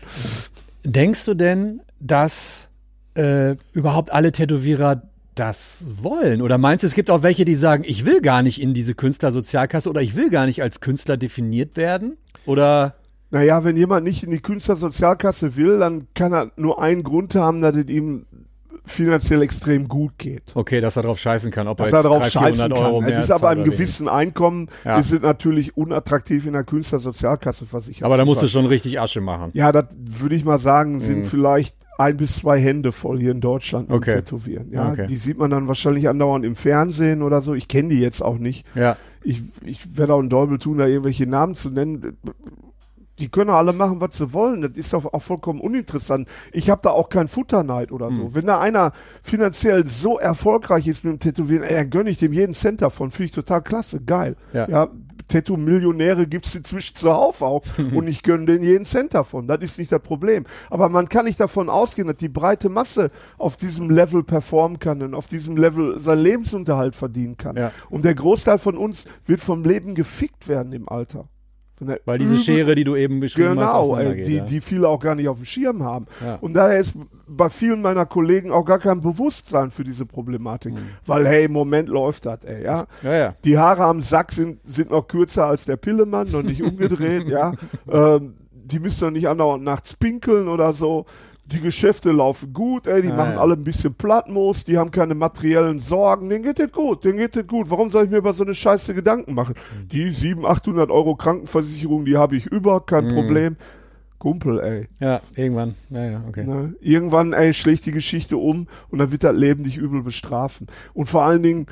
[0.84, 2.68] Denkst du denn, dass
[3.14, 5.02] äh, überhaupt alle Tätowierer
[5.34, 6.40] das wollen?
[6.42, 8.94] Oder meinst du, es gibt auch welche, die sagen, ich will gar nicht in diese
[8.94, 12.16] Künstlersozialkasse oder ich will gar nicht als Künstler definiert werden?
[12.46, 12.94] Oder
[13.30, 17.62] Naja, wenn jemand nicht in die Künstlersozialkasse will, dann kann er nur einen Grund haben,
[17.62, 18.26] dass es ihm
[18.84, 20.42] finanziell extrem gut geht.
[20.54, 22.78] okay, dass er drauf scheißen kann, ob er Dass jetzt er darauf 300, scheißen 400
[22.78, 23.08] Euro kann.
[23.10, 24.98] mehr Es ist aber einem gewissen Einkommen Ja.
[24.98, 28.04] ist es natürlich unattraktiv in der Künstlersozialkasse versichert.
[28.04, 29.50] Aber da musst du schon richtig Asche machen.
[29.54, 31.24] Ja, das würde ich mal sagen, sind Mhm.
[31.24, 34.14] vielleicht ein bis zwei Hände voll hier in Deutschland mit Okay.
[34.16, 34.72] Tätowieren.
[34.72, 35.06] Ja, Okay.
[35.06, 37.54] die sieht man dann wahrscheinlich andauernd im Fernsehen oder so.
[37.54, 38.66] Ich kenne die jetzt auch nicht.
[38.74, 38.96] Ja.
[39.22, 42.16] Ich, ich werde auch einen Däubel tun, da irgendwelche Namen zu nennen.
[43.18, 44.62] Die können alle machen, was sie wollen.
[44.62, 46.28] Das ist doch auch vollkommen uninteressant.
[46.52, 48.34] Ich habe da auch keinen Futterneid oder so.
[48.34, 52.32] Wenn da einer finanziell so erfolgreich ist mit dem Tätowieren, ey, dann gönne ich dem
[52.32, 53.10] jeden Cent davon.
[53.10, 54.00] Finde ich total klasse.
[54.00, 54.36] Geil.
[54.52, 54.68] Ja.
[54.68, 54.88] ja
[55.28, 57.62] Tattoo-Millionäre gibt's inzwischen zuhauf auch.
[57.94, 59.46] und ich gönne denen jeden Cent davon.
[59.46, 60.44] Das ist nicht das Problem.
[60.70, 65.02] Aber man kann nicht davon ausgehen, dass die breite Masse auf diesem Level performen kann
[65.02, 67.56] und auf diesem Level seinen Lebensunterhalt verdienen kann.
[67.56, 67.72] Ja.
[67.90, 71.28] Und der Großteil von uns wird vom Leben gefickt werden im Alter.
[71.86, 74.44] Der Weil diese Schere, die du eben beschrieben hast, Genau, ey, auseinandergeht, die, ja.
[74.44, 76.06] die viele auch gar nicht auf dem Schirm haben.
[76.24, 76.36] Ja.
[76.36, 76.94] Und daher ist
[77.26, 80.74] bei vielen meiner Kollegen auch gar kein Bewusstsein für diese Problematik.
[81.06, 82.84] Weil, hey, im Moment läuft das, ey, ja.
[83.02, 83.34] ja, ja.
[83.44, 87.54] Die Haare am Sack sind, sind noch kürzer als der Pillemann, noch nicht umgedreht, ja.
[87.90, 88.34] Ähm,
[88.64, 91.06] die müssen doch nicht andauernd nachts pinkeln oder so.
[91.52, 93.40] Die Geschäfte laufen gut, ey, die Ja, machen ja.
[93.40, 97.36] alle ein bisschen Plattmoos, die haben keine materiellen Sorgen, denen geht das gut, denen geht
[97.36, 97.68] das gut.
[97.70, 99.54] Warum soll ich mir über so eine Scheiße Gedanken machen?
[99.82, 99.88] Mhm.
[99.88, 103.10] Die 700, 800 Euro Krankenversicherung, die habe ich über, kein Mhm.
[103.10, 103.56] Problem.
[104.18, 104.88] Kumpel, ey.
[105.00, 105.74] Ja, irgendwann.
[105.90, 106.44] Ja, ja, okay.
[106.44, 106.74] Ne?
[106.80, 110.68] Irgendwann, ey, schlägt die Geschichte um und dann wird das Leben dich übel bestrafen.
[110.94, 111.66] Und vor allen Dingen,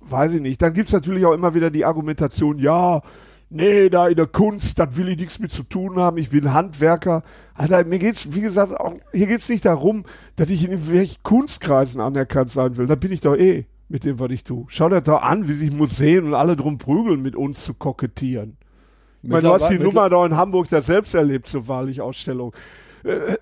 [0.00, 3.02] weiß ich nicht, dann gibt's natürlich auch immer wieder die Argumentation, ja,
[3.50, 6.52] nee, da in der Kunst, das will ich nichts mit zu tun haben, ich bin
[6.52, 7.22] Handwerker.
[7.54, 10.04] Alter, mir geht's, wie gesagt, auch, hier geht's nicht darum,
[10.36, 12.86] dass ich in irgendwelchen Kunstkreisen anerkannt sein will.
[12.86, 14.64] Da bin ich doch eh mit dem, was ich tue.
[14.68, 18.56] Schau dir doch an, wie sich Museen und alle drum prügeln, mit uns zu kokettieren.
[19.22, 22.52] Ich meine, du hast die Nummer da in Hamburg da selbst erlebt zur Wahrlich-Ausstellung.
[23.04, 23.36] Äh,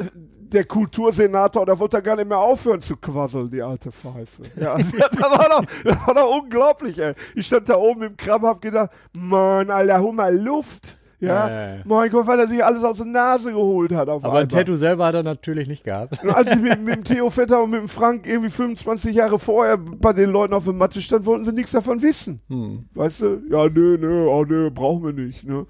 [0.53, 4.43] Der Kultursenator, der wollte da gar nicht mehr aufhören zu quasseln, die alte Pfeife.
[4.61, 4.77] Ja,
[5.13, 7.15] das, war doch, das war doch unglaublich, ey.
[7.35, 10.99] Ich stand da oben im Kram, hab gedacht, Mann, Alter, hol mal Luft.
[11.21, 14.41] Ja, Ja, mein Gott, weil er sich alles aus der Nase geholt hat auf Aber
[14.41, 14.49] ein.
[14.49, 16.21] Tattoo selber hat er natürlich nicht gehabt.
[16.23, 19.39] Und als ich mit, mit dem Theo Vetter und mit dem Frank irgendwie 25 Jahre
[19.39, 22.41] vorher bei den Leuten auf der Matte stand, wollten sie nichts davon wissen.
[22.49, 22.87] Hm.
[22.95, 23.41] Weißt du?
[23.49, 25.45] Ja, nö, nö, oh, nö, brauchen wir nicht.
[25.45, 25.65] Ne?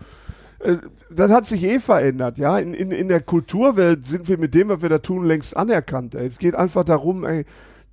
[0.62, 0.76] Äh,
[1.10, 2.59] Das hat sich eh verändert, ja.
[2.59, 6.14] In, in, in der Kulturwelt sind wir mit dem, was wir da tun, längst anerkannt.
[6.14, 6.26] Ey.
[6.26, 7.44] Es geht einfach darum, ey,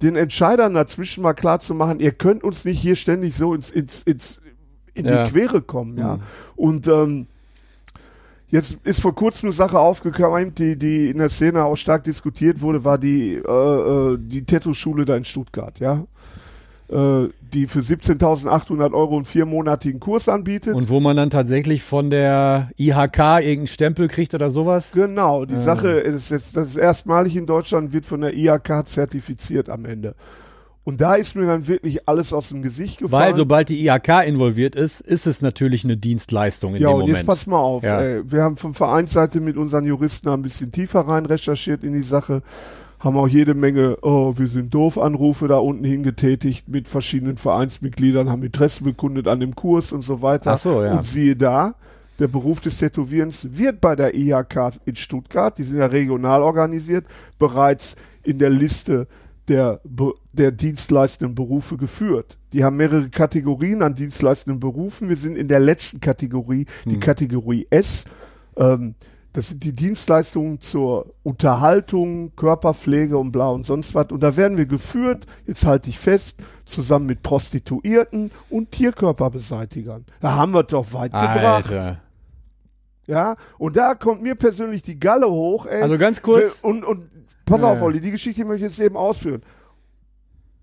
[0.02, 3.70] den Entscheidern dazwischen mal klar zu machen, ihr könnt uns nicht hier ständig so ins,
[3.70, 4.40] ins, ins
[4.94, 5.24] in Ja.
[5.26, 6.16] die Quere kommen, ja.
[6.18, 6.22] Mhm.
[6.56, 7.28] Und ähm,
[8.52, 12.62] Jetzt ist vor kurzem eine Sache aufgekommen, die, die in der Szene auch stark diskutiert
[12.62, 13.42] wurde, war die, äh,
[14.14, 16.06] äh, die Tattoo-Schule da in Stuttgart, ja.
[16.92, 20.76] Äh, die für 17.800 Euro einen viermonatigen Kurs anbietet.
[20.76, 24.92] Und wo man dann tatsächlich von der IHK irgendeinen Stempel kriegt oder sowas.
[24.94, 25.60] Genau, die Ah.
[25.60, 30.16] Sache ist jetzt, das ist erstmalig in Deutschland, wird von der IHK zertifiziert am Ende.
[30.84, 33.28] Und da ist mir dann wirklich alles aus dem Gesicht gefallen.
[33.30, 37.00] Weil sobald die IHK involviert ist, ist es natürlich eine Dienstleistung in ja, dem und
[37.02, 37.18] Moment.
[37.20, 37.84] jetzt pass mal auf.
[37.84, 38.02] Ja.
[38.02, 42.02] Ey, wir haben von Vereinsseite mit unseren Juristen ein bisschen tiefer rein recherchiert in die
[42.02, 42.42] Sache.
[43.00, 48.30] Haben auch jede Menge, oh, wir sind doof, Anrufe da unten hingetätigt mit verschiedenen Vereinsmitgliedern,
[48.30, 50.52] haben Interesse bekundet an dem Kurs und so weiter.
[50.54, 50.98] Ach so, ja.
[50.98, 51.76] Und siehe da,
[52.20, 57.06] der Beruf des Tätowierens wird bei der IHK in Stuttgart, die sind ja regional organisiert,
[57.38, 59.08] bereits in der Liste
[59.48, 59.80] der,
[60.34, 62.38] der dienstleistenden Berufe geführt.
[62.54, 65.10] Die haben mehrere Kategorien an dienstleistenden Berufen.
[65.10, 67.00] Wir sind in der letzten Kategorie, die Hm.
[67.00, 68.04] Kategorie S.
[68.58, 68.96] Ähm,
[69.40, 74.08] das sind die Dienstleistungen zur Unterhaltung, Körperpflege und bla und sonst was.
[74.12, 80.06] Und da werden wir geführt, jetzt halte ich fest, zusammen mit Prostituierten und Tierkörperbeseitigern.
[80.20, 81.72] Da haben wir doch weit gebracht.
[81.72, 82.02] Alter.
[83.08, 85.84] Ja, und da kommt mir persönlich die Galle hoch, ey.
[85.84, 86.60] Also ganz kurz.
[86.60, 87.10] Und, und
[87.46, 87.82] pass Ja, auf.
[87.82, 89.42] Olli, die Geschichte möchte ich jetzt eben ausführen.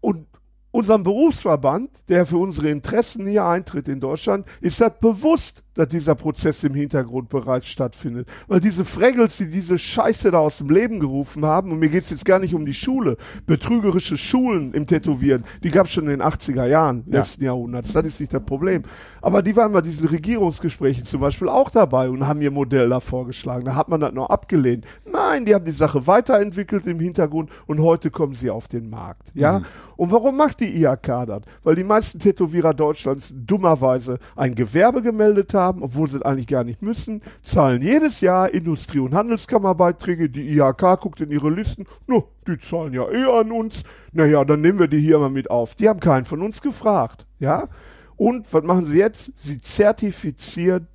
[0.02, 0.26] Und
[0.70, 6.14] unserem Berufsverband, der für unsere Interessen hier eintritt in Deutschland, ist das bewusst, dass dieser
[6.14, 8.28] Prozess im Hintergrund bereits stattfindet.
[8.48, 12.10] Weil diese Fraggles, die diese Scheiße da aus dem Leben gerufen haben, und mir geht's
[12.10, 13.16] jetzt gar nicht um die Schule,
[13.46, 17.18] betrügerische Schulen im Tätowieren, die gab's schon in den 80er Jahren Ja.
[17.18, 18.82] letzten Jahrhunderts, das ist nicht das Problem.
[19.22, 23.00] Aber die waren bei diesen Regierungsgesprächen zum Beispiel auch dabei und haben ihr Modell da
[23.00, 23.64] vorgeschlagen.
[23.66, 24.84] Da hat man das noch abgelehnt.
[25.04, 29.30] Nein, die haben die Sache weiterentwickelt im Hintergrund und heute kommen sie auf den Markt.
[29.34, 29.62] Ja?
[29.96, 31.42] Und warum macht die IHK das?
[31.64, 36.64] Weil die meisten Tätowierer Deutschlands dummerweise ein Gewerbe gemeldet haben, obwohl sie es eigentlich gar
[36.64, 40.30] nicht müssen, zahlen jedes Jahr Industrie- und Handelskammerbeiträge.
[40.30, 43.82] Die IHK guckt in ihre Listen, no, die zahlen ja eh an uns.
[44.12, 45.74] Naja, dann nehmen wir die hier mal mit auf.
[45.74, 47.26] Die haben keinen von uns gefragt.
[47.38, 47.68] Ja?
[48.16, 49.32] Und was machen sie jetzt?
[49.36, 50.88] Sie zertifizieren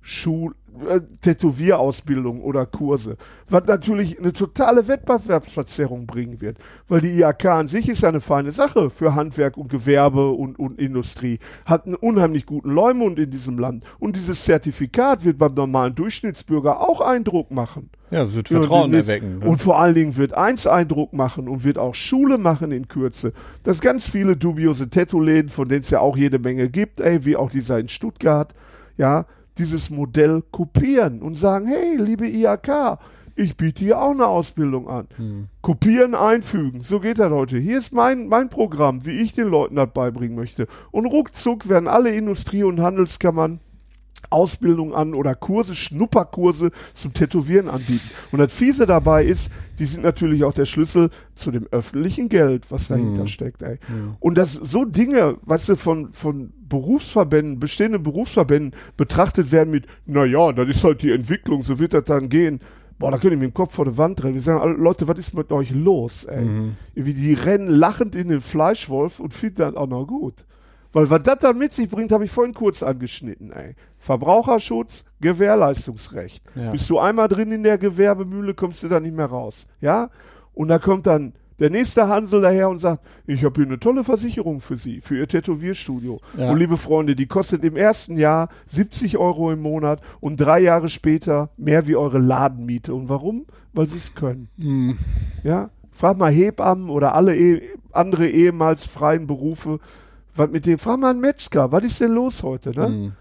[0.00, 0.54] Schul
[0.86, 3.16] äh, Tätowierausbildung oder Kurse,
[3.48, 8.20] was natürlich eine totale Wettbewerbsverzerrung bringen wird, weil die IHK an sich ist ja eine
[8.20, 13.30] feine Sache für Handwerk und Gewerbe und, und Industrie, hat einen unheimlich guten Leumund in
[13.30, 17.90] diesem Land und dieses Zertifikat wird beim normalen Durchschnittsbürger auch Eindruck machen.
[18.10, 19.40] Ja, das wird Vertrauen erwecken.
[19.40, 19.46] Ne?
[19.46, 23.32] Und vor allen Dingen wird eins Eindruck machen und wird auch Schule machen in Kürze,
[23.64, 27.36] dass ganz viele dubiose Tattoo-Läden, von denen es ja auch jede Menge gibt, ey, wie
[27.36, 28.54] auch dieser in Stuttgart,
[28.96, 29.26] ja,
[29.58, 32.98] dieses Modell kopieren und sagen, hey, liebe IHK,
[33.34, 35.06] ich biete hier auch eine Ausbildung an.
[35.62, 36.82] Kopieren, einfügen.
[36.82, 37.56] So geht das heute.
[37.58, 40.66] Hier ist mein, mein Programm, wie ich den Leuten das beibringen möchte.
[40.90, 43.60] Und ruckzuck werden alle Industrie- und Handelskammern
[44.30, 48.10] Ausbildung an oder Kurse, Schnupperkurse zum Tätowieren anbieten.
[48.32, 52.70] Und das Fiese dabei ist, die sind natürlich auch der Schlüssel zu dem öffentlichen Geld,
[52.70, 53.26] was dahinter Mhm.
[53.28, 53.78] steckt, ey.
[54.20, 60.24] Und dass so Dinge, weißt du, von, von Berufsverbänden, bestehenden Berufsverbänden betrachtet werden mit, na
[60.24, 62.60] ja, das ist halt die Entwicklung, so wird das dann gehen.
[62.98, 64.34] Boah, da könnt ihr mit dem Kopf vor der Wand rennen.
[64.34, 66.44] Wir sagen, Leute, was ist mit euch los, ey?
[66.96, 70.44] Wie die rennen lachend in den Fleischwolf und finden das auch noch gut.
[70.92, 73.74] Weil was das dann mit sich bringt, habe ich vorhin kurz angeschnitten, ey.
[73.98, 76.42] Verbraucherschutz, Gewährleistungsrecht.
[76.54, 76.70] Ja.
[76.70, 79.66] Bist du einmal drin in der Gewerbemühle, kommst du da nicht mehr raus.
[79.80, 80.10] Ja?
[80.54, 84.04] Und da kommt dann der nächste Hansel daher und sagt, ich habe hier eine tolle
[84.04, 86.20] Versicherung für Sie, für Ihr Tätowierstudio.
[86.36, 86.50] Ja.
[86.50, 90.88] Und liebe Freunde, die kostet im ersten Jahr 70 Euro im Monat und drei Jahre
[90.88, 92.94] später mehr wie eure Ladenmiete.
[92.94, 93.46] Und warum?
[93.72, 94.48] Weil Sie es können.
[94.56, 94.98] Mhm.
[95.42, 95.70] Ja?
[95.90, 97.60] Frag mal Hebammen oder alle eh,
[97.90, 99.80] andere ehemals freien Berufe,
[100.38, 102.88] was mit dem, frag mal einen Metzger, was ist denn los heute, ne?
[102.88, 103.12] Mhm.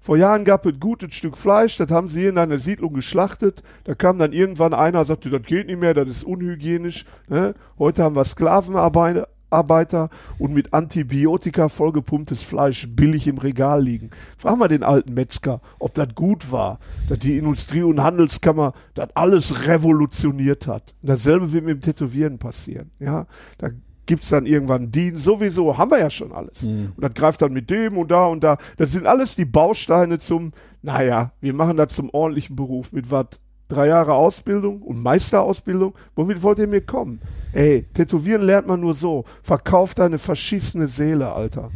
[0.00, 2.92] Vor Jahren gab es ein gutes Stück Fleisch, das haben sie hier in einer Siedlung
[2.92, 3.62] geschlachtet.
[3.84, 7.06] Da kam dann irgendwann einer, sagte, das geht nicht mehr, das ist unhygienisch.
[7.26, 7.54] Ne?
[7.78, 14.10] Heute haben wir Sklavenarbeiter Arbeiter und mit Antibiotika vollgepumptes Fleisch billig im Regal liegen.
[14.36, 19.08] Frag mal den alten Metzger, ob das gut war, dass die Industrie- und Handelskammer das
[19.14, 20.94] alles revolutioniert hat.
[21.00, 22.90] Und dasselbe wird mit dem Tätowieren passieren.
[22.98, 23.26] Ja,
[23.58, 23.68] da
[24.06, 25.24] gibt's dann irgendwann Dienst.
[25.24, 26.64] Sowieso haben wir ja schon alles.
[26.96, 28.58] Und das greift dann mit dem und da und da.
[28.76, 30.52] Das sind alles die Bausteine zum,
[30.82, 32.92] naja, wir machen das zum ordentlichen Beruf.
[32.92, 33.26] Mit was?
[33.68, 35.94] Drei Jahre Ausbildung und Meisterausbildung.
[36.14, 37.20] Womit wollt ihr mir kommen?
[37.52, 39.24] Ey, tätowieren lernt man nur so.
[39.42, 41.70] Verkauf deine verschissene Seele, Alter.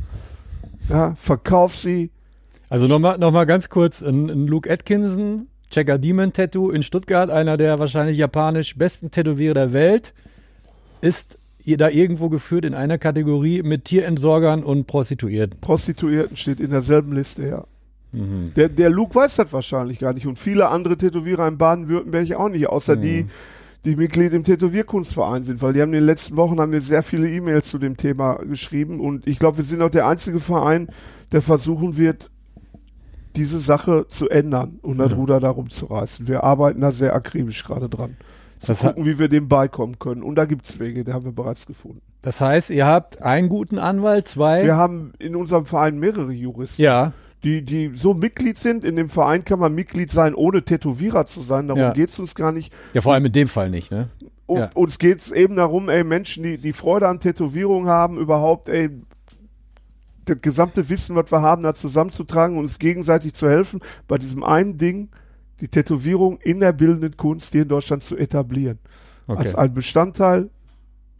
[0.90, 2.10] Ja, verkauf sie.
[2.68, 7.30] Also nochmal noch mal ganz kurz, ein, ein Luke Atkinson, Checker Demon Tattoo in Stuttgart,
[7.30, 10.12] einer der wahrscheinlich japanisch besten Tätowierer der Welt,
[11.00, 11.38] ist
[11.76, 15.60] da irgendwo geführt in einer Kategorie mit Tierentsorgern und Prostituierten.
[15.60, 17.64] Prostituierten steht in derselben Liste, ja.
[18.12, 18.52] Mhm.
[18.56, 22.48] Der, der Luke weiß das wahrscheinlich gar nicht und viele andere Tätowierer in Baden-Württemberg auch
[22.48, 23.26] nicht, außer die,
[23.84, 27.02] die Mitglied im Tätowierkunstverein sind, weil die haben in den letzten Wochen haben wir sehr
[27.02, 30.88] viele E-Mails zu dem Thema geschrieben und ich glaube, wir sind auch der einzige Verein,
[31.32, 32.30] der versuchen wird,
[33.36, 35.16] diese Sache zu ändern und das Ja.
[35.16, 36.26] Ruder darum zu reißen.
[36.26, 38.16] Wir arbeiten da sehr akribisch gerade dran.
[38.60, 40.22] Zu Das gucken, wie wir dem beikommen können.
[40.22, 42.00] Und da gibt's Wege, die haben wir bereits gefunden.
[42.22, 44.64] Das heißt, ihr habt einen guten Anwalt, zwei.
[44.64, 46.82] Wir haben in unserem Verein mehrere Juristen.
[46.82, 47.12] ja,
[47.44, 48.82] die, die so Mitglied sind.
[48.82, 51.68] In dem Verein kann man Mitglied sein, ohne Tätowierer zu sein.
[51.68, 51.92] Darum Ja.
[51.92, 52.72] geht's uns gar nicht.
[52.94, 54.08] ja, vor allem in dem Fall nicht, ne?
[54.46, 54.70] Und, Ja.
[54.74, 58.90] Uns geht's eben darum, ey, Menschen, die, die Freude an Tätowierung haben, überhaupt, ey,
[60.24, 64.42] das gesamte Wissen, was wir haben, da zusammenzutragen und uns gegenseitig zu helfen, bei diesem
[64.42, 65.08] einen Ding,
[65.60, 68.78] die Tätowierung in der bildenden Kunst hier in Deutschland zu etablieren.
[69.26, 69.40] Okay.
[69.40, 70.50] Als ein Bestandteil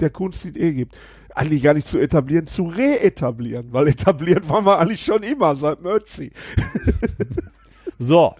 [0.00, 0.96] der Kunst, die es eh gibt.
[1.34, 5.82] Eigentlich gar nicht zu etablieren, zu reetablieren, weil etabliert waren wir eigentlich schon immer, seit
[5.82, 6.32] Merzi.
[7.98, 8.36] So,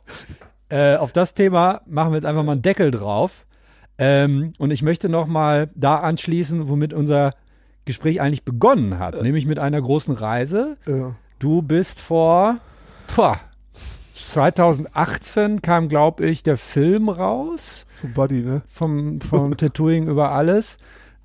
[0.69, 3.45] äh, auf das Thema machen wir jetzt einfach mal einen Deckel drauf.
[3.99, 7.33] Ähm, und ich möchte noch mal da anschließen, womit unser
[7.85, 10.77] Gespräch eigentlich begonnen hat, nämlich mit einer großen Reise.
[10.87, 11.16] Ja.
[11.41, 12.59] Du bist vor
[13.09, 13.41] pah,
[14.29, 18.63] 2018 kam, glaube ich, der Film raus Von Buddy, ne?
[18.69, 20.77] vom, vom Tattooing über alles.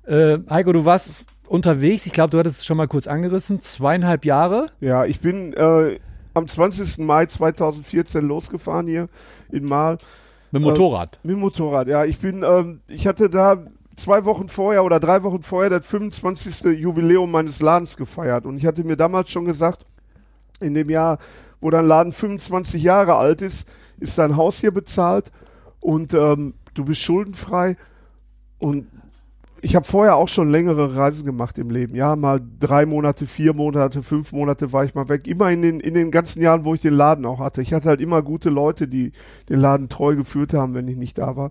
[0.06, 4.24] Äh, Heiko, du warst unterwegs, ich glaube, du hattest es schon mal kurz angerissen, zweieinhalb
[4.24, 4.66] Jahre.
[4.80, 5.98] Ja, ich bin äh,
[6.34, 6.98] am 20.
[7.04, 9.08] Mai 2014 losgefahren hier
[9.52, 9.98] in Mahl
[10.50, 11.18] Mit dem Äh, Motorrad.
[11.22, 11.88] mit dem Motorrad.
[11.88, 13.58] Ja, ich bin, ähm, ich hatte da
[13.96, 16.78] zwei Wochen vorher oder drei Wochen vorher das 25.
[16.80, 19.84] Jubiläum meines Ladens gefeiert und ich hatte mir damals schon gesagt,
[20.60, 21.18] in dem Jahr,
[21.64, 23.66] wo dein Laden 25 Jahre alt ist,
[23.98, 25.32] ist dein Haus hier bezahlt
[25.80, 27.78] und ähm, du bist schuldenfrei
[28.58, 28.86] und
[29.62, 31.94] ich habe vorher auch schon längere Reisen gemacht im Leben.
[31.94, 35.26] Ja, mal drei Monate, vier Monate, fünf Monate war ich mal weg.
[35.26, 37.62] Immer in den, in den ganzen Jahren, wo ich den Laden auch hatte.
[37.62, 39.12] Ich hatte halt immer gute Leute, die
[39.48, 41.50] den Laden treu geführt haben, wenn ich nicht da war.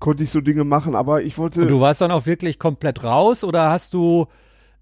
[0.00, 1.62] Konnte ich so Dinge machen, aber ich wollte.
[1.62, 4.26] Und du warst dann auch wirklich komplett raus oder hast du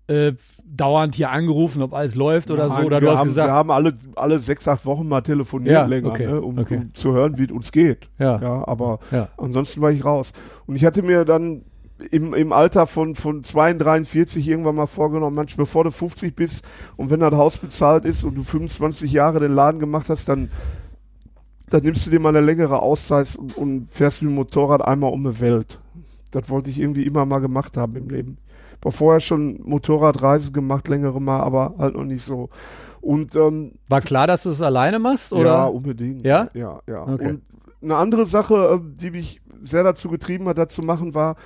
[0.08, 0.32] äh,
[0.64, 2.74] dauernd hier angerufen, ob alles läuft oder so?
[2.76, 5.20] Nein, Oder wir du hast haben, gesagt, Wir haben alle, alle sechs, acht Wochen mal
[5.20, 6.76] telefoniert Ja, länger, okay, ne, um, okay.
[6.76, 8.08] um zu hören, wie es uns geht.
[8.18, 8.40] Ja.
[8.40, 9.28] ja aber Ja.
[9.36, 10.32] ansonsten war ich raus.
[10.66, 11.62] Und ich hatte mir dann
[12.10, 16.64] im, im Alter von, von 42, 43 irgendwann mal vorgenommen, Mensch, bevor du 50 bist
[16.96, 20.50] und wenn das Haus bezahlt ist und du 25 Jahre den Laden gemacht hast, dann,
[21.70, 25.12] dann nimmst du dir mal eine längere Auszeit und, und fährst mit dem Motorrad einmal
[25.12, 25.78] um die Welt.
[26.32, 28.38] Das wollte ich irgendwie immer mal gemacht haben im Leben.
[28.82, 32.50] War vorher schon Motorradreise gemacht, längere mal, aber halt noch nicht so.
[33.00, 35.32] Und ähm, War klar, dass du es alleine machst?
[35.32, 35.44] Oder?
[35.44, 36.24] ja, unbedingt.
[36.24, 36.50] Ja?
[36.54, 37.02] Ja, ja.
[37.02, 37.28] Okay.
[37.28, 37.42] Und
[37.82, 41.36] eine andere Sache, äh, die mich sehr dazu getrieben hat, das zu machen, war,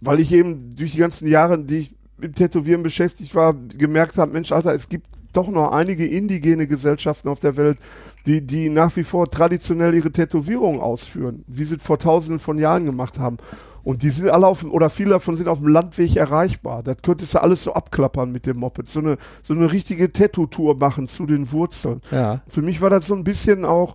[0.00, 4.32] weil ich eben durch die ganzen Jahre, die ich mit Tätowieren beschäftigt war, gemerkt habe,
[4.32, 7.78] Mensch, Alter, es gibt doch noch einige indigene Gesellschaften auf der Welt,
[8.26, 12.58] die, die nach wie vor traditionell ihre Tätowierungen ausführen, wie sie es vor tausenden von
[12.58, 13.38] Jahren gemacht haben.
[13.84, 16.82] Und die sind alle auf dem, oder viele davon sind auf dem Landweg erreichbar.
[16.82, 18.88] Das könntest du alles so abklappern mit dem Moped.
[18.88, 22.00] So eine, so eine richtige Tattoo-Tour machen zu den Wurzeln.
[22.10, 22.42] Ja.
[22.48, 23.94] Für mich war das so ein bisschen auch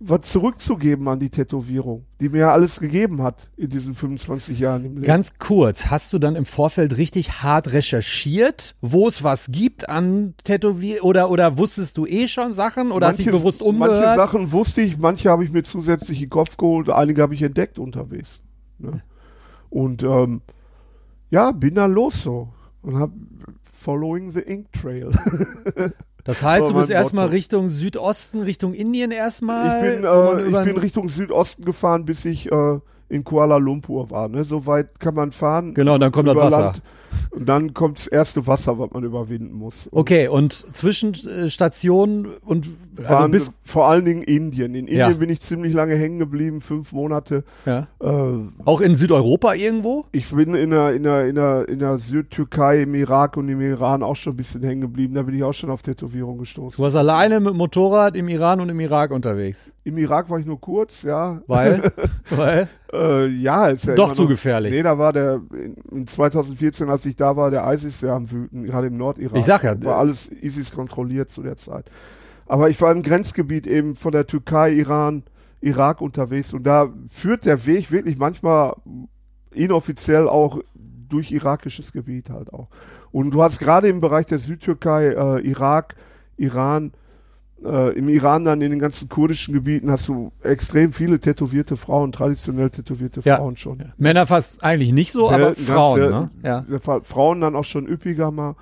[0.00, 4.84] was zurückzugeben an die Tätowierung, die mir ja alles gegeben hat in diesen 25 Jahren
[4.84, 5.06] im Leben.
[5.06, 10.34] Ganz kurz, hast du dann im Vorfeld richtig hart recherchiert, wo es was gibt an
[10.44, 14.04] Tätowier oder oder wusstest du eh schon Sachen oder hast dich bewusst umgehört?
[14.04, 17.34] Manche Sachen wusste ich, manche habe ich mir zusätzlich in den Kopf geholt, einige habe
[17.34, 18.40] ich entdeckt unterwegs.
[18.78, 19.02] Ne?
[19.74, 20.40] Und ähm,
[21.30, 22.48] ja, bin dann los so
[22.82, 23.12] und habe
[23.72, 25.10] Following the Ink Trail.
[26.24, 27.26] das heißt, du bist erstmal.
[27.26, 29.84] Richtung Südosten, Richtung Indien erstmal.
[29.84, 32.78] Ich bin, äh, ich bin Richtung Südosten gefahren, bis ich äh,
[33.08, 34.28] in Kuala Lumpur war.
[34.28, 34.44] Ne?
[34.44, 35.74] So weit kann man fahren.
[35.74, 36.60] Genau, dann kommt das Wasser.
[36.60, 36.82] Land.
[37.30, 39.86] Und dann kommt das erste Wasser, was man überwinden muss.
[39.88, 42.70] Und Okay, und Zwischenstationen und
[43.06, 44.74] also bis vor allen Dingen Indien.
[44.74, 45.12] In Indien Ja.
[45.12, 47.44] bin ich ziemlich lange hängen geblieben, fünf Monate.
[47.66, 47.88] ja.
[48.00, 48.06] Äh,
[48.64, 50.04] auch in Südeuropa irgendwo?
[50.12, 53.60] ich bin in der, in der, in der, in der Südtürkei, im Irak und im
[53.60, 55.14] Iran auch schon ein bisschen hängen geblieben.
[55.14, 56.76] Da bin ich auch schon auf Tätowierung gestoßen.
[56.76, 59.70] Du warst alleine mit Motorrad im Iran und im Irak unterwegs.
[59.84, 61.40] Im Irak war ich nur kurz, ja.
[61.46, 61.82] Weil?
[62.30, 62.68] Weil?
[62.92, 64.72] Äh, ja, ist ja Doch zu noch- gefährlich.
[64.72, 68.30] Nee, da war der, in, in 2014, als ich da war, der ISIS ja am
[68.30, 69.36] Wüten, gerade im Nordirak.
[69.36, 71.90] Ich sag ja, War alles ISIS kontrolliert zu der Zeit.
[72.46, 75.22] Aber ich war im Grenzgebiet eben von der Türkei, Iran,
[75.60, 78.74] Irak unterwegs und da führt der Weg wirklich manchmal
[79.50, 82.68] inoffiziell auch durch irakisches Gebiet halt auch.
[83.12, 85.94] Und du hast gerade im Bereich der Südtürkei, äh, Irak,
[86.36, 86.92] Iran,
[87.64, 92.12] äh, im Iran dann in den ganzen kurdischen Gebieten hast du extrem viele tätowierte Frauen,
[92.12, 93.36] traditionell tätowierte Ja.
[93.36, 93.82] Frauen schon.
[93.96, 96.18] Männer fast eigentlich nicht so, aber Selten, ganz Frauen, selten.
[96.18, 96.30] ne?
[96.42, 97.00] Ja.
[97.02, 98.56] Frauen dann auch schon üppiger mal.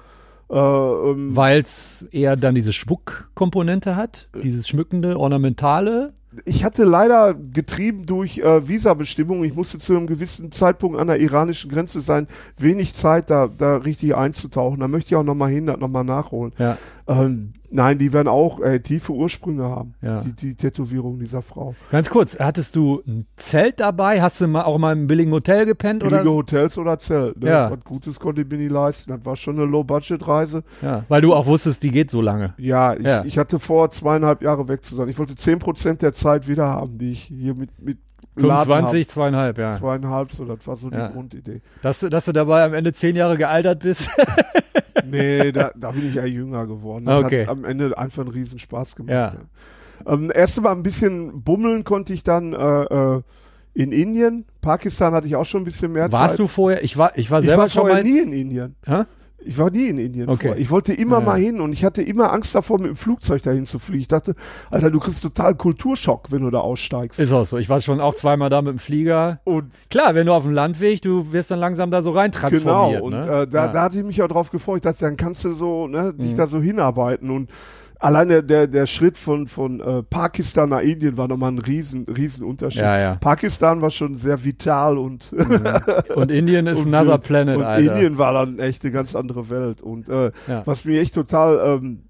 [0.51, 6.13] Äh, ähm, Weil es eher dann diese Schmuckkomponente hat, dieses schmückende, ornamentale.
[6.45, 11.21] ich hatte leider getrieben durch äh, Visabestimmungen, ich musste zu einem gewissen Zeitpunkt an der
[11.21, 12.27] iranischen Grenze sein,
[12.59, 14.81] wenig Zeit da, da richtig einzutauchen.
[14.81, 16.53] Da möchte ich auch nochmal hin, das nochmal nachholen.
[16.59, 16.77] Ja.
[17.09, 20.21] Ähm, nein, die werden auch äh, tiefe Ursprünge haben, Ja.
[20.23, 21.75] die, die Tätowierung dieser Frau.
[21.91, 24.23] Ganz kurz, hattest du ein Zelt dabei?
[24.23, 26.19] Hast du mal auch mal im billigen Hotel gepennt oder?
[26.19, 26.37] Billige so?
[26.37, 27.39] Hotels oder Zelt.
[27.41, 27.51] Ne?
[27.51, 27.71] Ja.
[27.71, 29.13] Was Gutes konnte ich mir nie leisten.
[29.13, 30.63] Das war schon eine Low-Budget-Reise.
[30.81, 32.55] Ja, weil du auch wusstest, die geht so lange.
[32.59, 33.25] Ja, ich, Ja.
[33.25, 35.09] ich hatte vor, zweieinhalb Jahre weg zu sein.
[35.09, 37.99] Ich wollte 10% der Zeit wieder haben, die ich hier mit, mit
[38.37, 39.73] 25, zweieinhalb, ja.
[39.73, 41.09] Zweieinhalb, so, das war so Ja.
[41.09, 41.61] die Grundidee.
[41.83, 44.11] Dass, du- dass du dabei am Ende zehn Jahre gealtert bist.
[45.07, 47.07] Nee, da, da bin ich ja jünger geworden.
[47.07, 47.43] Das Okay.
[47.43, 49.11] hat am Ende einfach einen riesen Spaß gemacht.
[49.13, 49.35] Ja.
[50.07, 50.13] Ja.
[50.13, 52.85] Ähm, erst mal ein bisschen bummeln konnte ich dann äh,
[53.17, 53.23] äh,
[53.75, 54.45] in Indien.
[54.61, 56.21] Pakistan hatte ich auch schon ein bisschen mehr Zeit.
[56.21, 56.85] Warst du vorher?
[56.85, 58.03] Ich war, ich war ich selber war schon mal.
[58.03, 58.77] nie in Indien.
[58.87, 59.03] Hä?
[59.45, 60.49] Ich war nie in Indien Okay.
[60.49, 60.63] vorher.
[60.63, 63.43] Ich wollte immer Ja, mal hin und ich hatte immer Angst davor, mit dem Flugzeug
[63.43, 64.01] dahin zu fliegen.
[64.03, 64.35] Ich dachte,
[64.71, 67.19] Alter, du kriegst total Kulturschock, wenn du da aussteigst.
[67.21, 67.59] Ist auch so.
[67.59, 69.41] Ich war schon auch zweimal da mit dem Flieger.
[69.45, 72.99] Und Klar, wenn du auf dem Landweg, du wirst dann langsam da so rein genau,
[73.03, 73.21] und ne?
[73.43, 73.69] äh, da, ja.
[73.69, 74.77] da hatte ich mich auch drauf gefreut.
[74.77, 76.37] Ich dachte, dann kannst du so, ne, dich Mhm.
[76.37, 77.51] da so hinarbeiten und
[78.03, 82.45] alleine der, der Schritt von, von äh, Pakistan nach Indien war nochmal ein riesen, riesen
[82.45, 82.83] Unterschied.
[82.83, 83.15] Ja, ja.
[83.17, 85.33] Pakistan war schon sehr vital und,
[86.15, 87.95] Und Indien ist und another planet, und Alter.
[87.95, 89.81] Indien war dann echt eine ganz andere Welt.
[89.81, 90.63] Und äh, Ja.
[90.67, 92.03] was mich echt total ähm,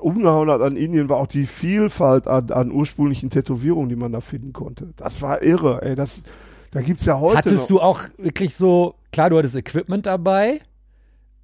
[0.00, 4.20] umgehauen hat an Indien, war auch die Vielfalt an, an ursprünglichen Tätowierungen, die man da
[4.20, 4.92] finden konnte.
[4.96, 5.94] Das war irre, ey.
[5.94, 6.22] Das,
[6.70, 7.78] da gibt's ja heute Hattest noch.
[7.78, 10.60] du auch wirklich so, klar, du hattest Equipment dabei,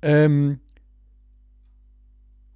[0.03, 0.61] ähm,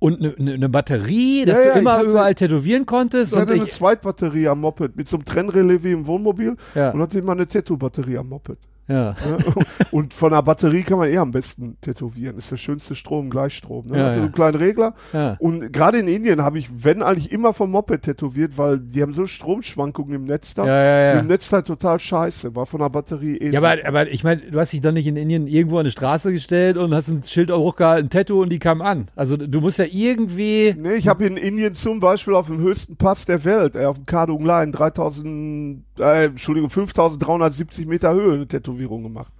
[0.00, 3.32] und eine ne, ne Batterie, dass Ja, ja, du immer hatte- überall tätowieren konntest.
[3.32, 6.56] Ich und hatte eine ich, Zweitbatterie am Moped mit so einem Trennrelais wie im Wohnmobil
[6.74, 8.58] ja, und hatte immer eine Tattoo-Batterie am Moped.
[8.88, 9.14] Ja.
[9.90, 12.36] Und von der Batterie kann man eh am besten tätowieren.
[12.38, 13.86] Ist der schönste Strom, Gleichstrom.
[13.86, 13.98] Ne?
[13.98, 14.20] Ja, hatte ja.
[14.20, 14.94] so einen kleinen Regler.
[15.12, 15.36] ja.
[15.38, 19.12] Und gerade in Indien habe ich, wenn eigentlich immer vom Moped tätowiert, weil die haben
[19.12, 20.66] so Stromschwankungen im Netz da.
[20.66, 21.14] Ja, ja, ja.
[21.14, 22.54] Mit dem Netzteil total scheiße.
[22.54, 23.66] War von der Batterie eh Ja, so.
[23.66, 26.32] aber, aber ich meine, du hast dich doch nicht in Indien irgendwo an eine Straße
[26.32, 29.08] gestellt und hast ein Schild hochgehalten, ein Tattoo und die kamen an.
[29.16, 30.74] Also du musst ja irgendwie.
[30.78, 33.96] Nee, ich habe in Indien zum Beispiel auf dem höchsten Pass der Welt, äh, auf
[33.96, 38.48] dem Kardung Line, 3000, äh, Entschuldigung, 5370 Meter Höhe eine
[38.78, 39.32] Tätowierung gemacht.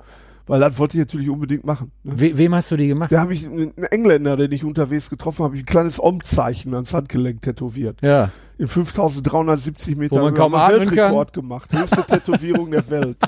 [0.47, 1.93] Weil das wollte ich natürlich unbedingt machen.
[2.03, 2.19] Ne?
[2.19, 3.13] We wem hast du die gemacht?
[3.13, 7.43] Da habe ich einen Engländer, den ich unterwegs getroffen habe, ein kleines Om-Zeichen ans Handgelenk
[7.43, 8.01] tätowiert.
[8.01, 8.31] Ja.
[8.57, 11.71] In 5370 Meter Wo man kaum atmen Weltrekord gemacht.
[11.73, 13.19] Höchste Tätowierung der Welt.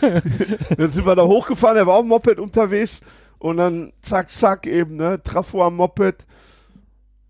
[0.76, 3.00] dann sind wir da hochgefahren, er war auch Moped unterwegs
[3.38, 6.26] und dann zack, zack eben, ne, Trafo am Moped,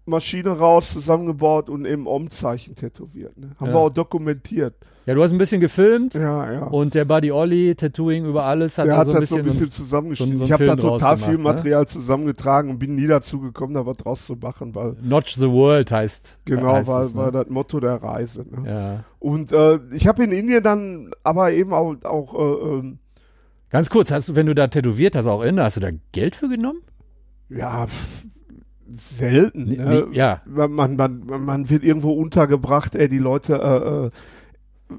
[0.07, 3.37] Maschine raus, zusammengebaut und eben Om-Zeichen tätowiert.
[3.37, 3.51] Ne?
[3.61, 3.75] Haben Ja.
[3.75, 4.75] wir auch dokumentiert.
[5.07, 6.63] Ja, du hast ein bisschen gefilmt Ja, ja.
[6.65, 9.37] und der Buddy Olli, Tattooing über alles, hat der da hat so ein das so
[9.37, 9.47] bisschen.
[9.47, 10.39] ein bisschen zusammengeschnitten.
[10.39, 11.39] so ich habe da total viel ne?
[11.39, 15.51] Material zusammengetragen und bin nie dazu gekommen, da was draus zu machen, weil Notch the
[15.51, 16.39] World heißt.
[16.45, 17.21] genau, heißt war, es, ne?
[17.21, 18.45] war das Motto der Reise.
[18.49, 18.71] Ne?
[18.71, 19.05] Ja.
[19.19, 22.99] Und äh, ich habe in Indien dann aber eben auch, auch äh, ähm,
[23.71, 26.35] Ganz kurz, hast du, wenn du da tätowiert hast, auch Ende, hast du da Geld
[26.35, 26.81] für genommen?
[27.49, 27.87] ja
[28.93, 29.65] selten.
[29.65, 30.07] Nee, ne?
[30.11, 30.43] nee, ja.
[30.47, 34.11] man, man, man, man wird irgendwo untergebracht, ey, die Leute äh, äh,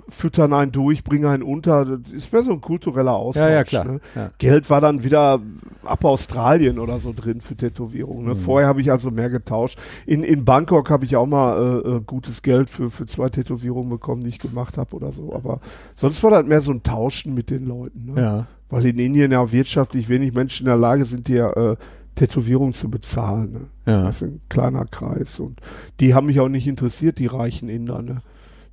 [0.10, 1.86] füttern einen durch, bringen einen unter.
[1.86, 3.44] Das ist mehr so ein kultureller Austausch.
[3.44, 3.86] Ja, ja, klar.
[3.86, 4.02] Ne?
[4.16, 4.32] Ja.
[4.38, 5.40] Geld war dann wieder
[5.84, 8.24] ab Australien oder so drin für Tätowierungen.
[8.24, 8.30] Mhm.
[8.30, 8.36] Ne?
[8.36, 9.78] Vorher habe ich also mehr getauscht.
[10.06, 13.90] In, in Bangkok habe ich auch mal äh, äh, gutes Geld für, für zwei Tätowierungen
[13.90, 15.34] bekommen, die ich gemacht habe oder so.
[15.34, 15.60] Aber
[15.96, 18.14] sonst war das mehr so ein Tauschen mit den Leuten.
[18.14, 18.22] Ne?
[18.22, 18.48] Ja.
[18.70, 21.84] Weil in Indien ja wirtschaftlich wenig Menschen in der Lage sind, dir äh,
[22.16, 23.52] Tätowierungen zu bezahlen.
[23.52, 23.62] Ne?
[23.86, 24.04] Ja.
[24.04, 25.40] Das ist ein kleiner Kreis.
[25.40, 25.60] Und
[26.00, 28.02] die haben mich auch nicht interessiert, die reichen Inder.
[28.02, 28.22] Ne?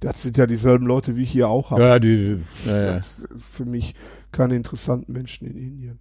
[0.00, 1.82] Das sind ja dieselben Leute, wie ich hier auch habe.
[1.82, 3.00] Ja, die, ja, ja.
[3.50, 3.94] Für mich
[4.30, 5.98] keine interessanten Menschen in Indien.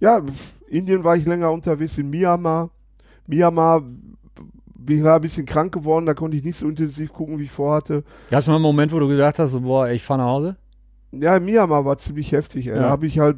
[0.00, 0.22] Ja,
[0.68, 2.70] Indien war ich länger unterwegs, in Myanmar.
[3.26, 3.82] Myanmar
[4.78, 7.44] bin ich da ein bisschen krank geworden, da konnte ich nicht so intensiv gucken, wie
[7.44, 8.04] ich vorhatte.
[8.30, 10.56] Gab es mal einen Moment, wo du gesagt hast, so, boah, ich fahr nach Hause?
[11.12, 12.66] Ja, in Myanmar war ziemlich heftig.
[12.66, 12.76] Ja.
[12.76, 13.36] Da habe ich halt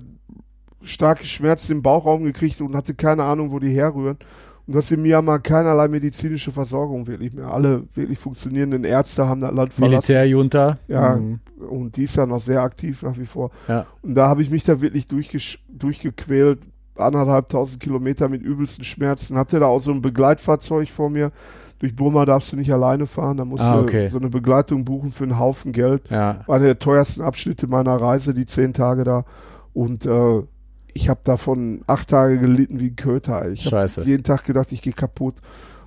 [0.82, 4.18] starke Schmerzen im Bauchraum gekriegt und hatte keine Ahnung, wo die herrühren.
[4.68, 7.50] Und du hast in Myanmar keinerlei medizinische Versorgung wirklich mehr.
[7.50, 10.12] Alle wirklich funktionierenden Ärzte haben das Land verlassen.
[10.12, 10.76] Militärjunta?
[10.88, 11.16] Ja.
[11.16, 11.40] Mhm.
[11.70, 13.50] Und die ist ja noch sehr aktiv nach wie vor.
[13.66, 13.86] Ja.
[14.02, 16.58] Und da habe ich mich da wirklich durchgequält,
[16.96, 19.38] anderthalbtausend Kilometer mit übelsten Schmerzen.
[19.38, 21.32] Hatte da auch so ein Begleitfahrzeug vor mir.
[21.78, 24.08] Durch Burma darfst du nicht alleine fahren, da musst Ah, du okay.
[24.10, 26.10] so eine Begleitung buchen für einen Haufen Geld.
[26.10, 26.40] Ja.
[26.46, 29.24] War einer der teuersten Abschnitte meiner Reise, die zehn Tage da.
[29.72, 30.42] Und äh,
[30.98, 33.48] ich habe davon acht Tage gelitten wie ein Köter.
[33.50, 35.36] Ich habe jeden Tag gedacht, ich gehe kaputt.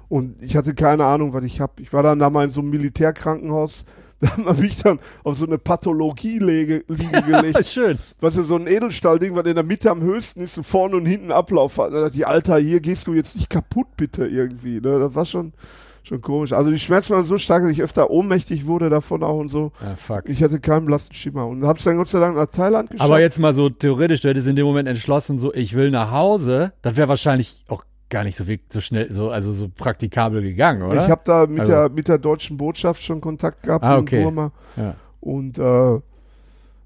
[0.08, 1.82] Und ich hatte keine Ahnung, was ich habe.
[1.82, 3.86] Ich war dann da mal in so einem Militärkrankenhaus.
[4.22, 7.66] Da haben mich dann auf so eine Pathologie-Liege liege gelegt.
[7.66, 7.98] Schön.
[8.20, 11.08] was ist so ein Edelstahlding, was in der Mitte am höchsten ist, so vorne und
[11.08, 11.92] hinten Ablauf hat.
[11.92, 14.80] Da dachte ich, Alter, hier gehst du jetzt nicht kaputt, bitte, irgendwie.
[14.80, 15.00] Ne?
[15.00, 15.54] Das war schon,
[16.04, 16.54] schon komisch.
[16.54, 19.72] Also die Schmerzen waren so stark, dass ich öfter ohnmächtig wurde davon auch und so.
[19.82, 20.28] Ja, fuck.
[20.30, 23.08] Ich hatte keinen blassen Schimmer und hab's dann Gott sei Dank nach Thailand geschafft.
[23.10, 26.12] Aber jetzt mal so theoretisch, du hättest in dem Moment entschlossen, so ich will nach
[26.12, 30.42] Hause, das wäre wahrscheinlich auch gar nicht so, wie- so schnell, so, also so praktikabel
[30.42, 31.04] gegangen, oder?
[31.06, 34.02] Ich habe da mit, Also- der, mit der deutschen Botschaft schon Kontakt gehabt Ah, in
[34.02, 34.24] okay.
[34.24, 34.52] Burma.
[34.76, 34.96] ja.
[35.22, 36.00] Und äh,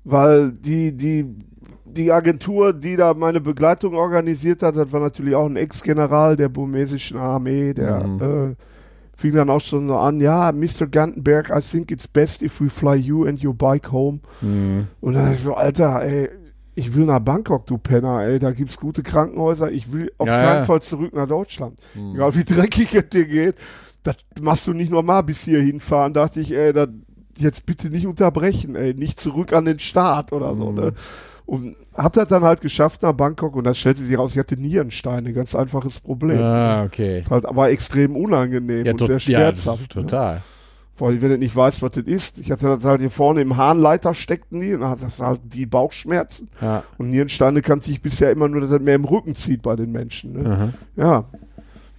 [0.04, 1.26] weil die, die,
[1.86, 6.50] die Agentur, die da meine Begleitung organisiert hat, das war natürlich auch ein Ex-General der
[6.50, 8.22] burmesischen Armee, der Mhm.
[8.52, 8.56] äh,
[9.16, 10.88] fing dann auch schon so an, ja, Mr.
[10.88, 14.20] Gantenberg, I think it's best if we fly you and your bike home.
[14.42, 14.88] Mhm.
[15.02, 16.30] Und dann dachte ich so, Alter, ey,
[16.76, 20.38] ich will nach Bangkok, du Penner, ey, da gibt's gute Krankenhäuser, ich will auf Ja,
[20.44, 20.66] keinen ja.
[20.66, 21.80] Fall zurück nach Deutschland.
[21.94, 22.16] Mhm.
[22.16, 23.56] Egal wie dreckig es dir geht,
[24.04, 26.14] das machst du nicht normal bis hier hinfahren.
[26.14, 26.90] Dachte ich, ey, das,
[27.38, 30.76] jetzt bitte nicht unterbrechen, ey, nicht zurück an den Start oder so, Mhm.
[30.76, 30.94] ne?
[31.46, 34.58] Und hab das dann halt geschafft nach Bangkok und dann stellte sich raus, ich hatte
[34.58, 36.42] Nierensteine, ganz einfaches Problem.
[36.42, 37.24] Ah, okay.
[37.30, 39.94] Halt aber extrem unangenehm Ja, und sehr schmerzhaft.
[39.94, 40.08] ja, ne?
[40.08, 40.42] total.
[40.96, 42.38] Vor allem, wenn du nicht weißt, was das ist.
[42.40, 45.42] Ich hatte das halt hier vorne im Harnleiter steckten die und dann hat das halt
[45.44, 46.48] die Bauchschmerzen.
[46.62, 46.84] Ja.
[46.98, 49.92] Und Nierensteine kannte ich bisher immer nur, dass das mehr im Rücken zieht bei den
[49.92, 50.34] Menschen.
[50.42, 50.74] Ne?
[50.96, 51.26] Ja,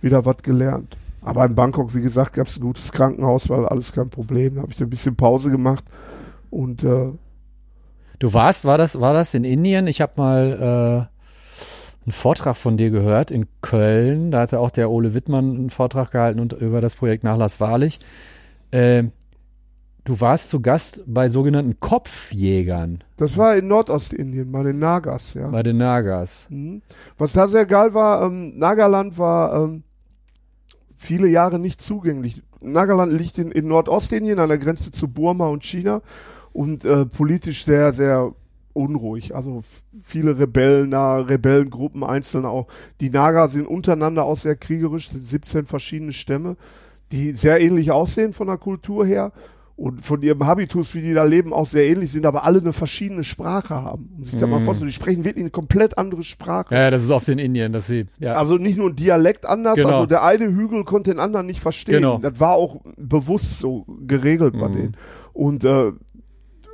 [0.00, 0.96] wieder was gelernt.
[1.22, 4.54] Aber in Bangkok, wie gesagt, gab es ein gutes Krankenhaus, weil alles kein Problem.
[4.56, 5.84] Da habe ich ein bisschen Pause gemacht
[6.50, 7.08] und äh,
[8.18, 9.86] Du warst, war das, war das in Indien?
[9.86, 11.16] Ich habe mal äh,
[12.06, 14.30] einen Vortrag von dir gehört in Köln.
[14.30, 18.00] Da hatte auch der Ole Wittmann einen Vortrag gehalten und über das Projekt Nachlass Wahrlich.
[18.72, 19.12] Ähm,
[20.04, 25.48] du warst zu Gast bei sogenannten Kopfjägern das war in Nordostindien, bei den Nagas, ja.
[25.48, 26.46] bei den Nagas.
[26.50, 26.82] Mhm.
[27.18, 29.82] Was da sehr geil war, ähm, Nagaland war ähm,
[30.96, 32.42] viele Jahre nicht zugänglich.
[32.60, 36.02] Nagaland liegt in, in Nordostindien an der Grenze zu Burma und China
[36.56, 38.32] und äh, politisch sehr, sehr
[38.72, 39.34] unruhig.
[39.34, 39.62] Also
[40.02, 42.66] viele Rebellen Rebellengruppen einzeln auch.
[43.00, 46.56] Die Naga sind untereinander auch sehr kriegerisch, sind 17 verschiedene Stämme,
[47.12, 49.32] die sehr ähnlich aussehen von der Kultur her
[49.76, 52.72] und von ihrem Habitus, wie die da leben, auch sehr ähnlich sind, aber alle eine
[52.72, 54.08] verschiedene Sprache haben.
[54.16, 54.64] Und sich das mal Mhm.
[54.64, 56.74] vorstellen, die sprechen wirklich eine komplett andere Sprache.
[56.74, 58.32] Ja, das ist oft in Indien, dass sie, ja.
[58.34, 59.88] Also nicht nur ein Dialekt anders, Genau.
[59.90, 61.96] also der eine Hügel konnte den anderen nicht verstehen.
[61.96, 62.16] Genau.
[62.18, 64.72] Das war auch bewusst so geregelt bei Mhm.
[64.74, 64.96] denen.
[65.34, 65.92] Und, äh,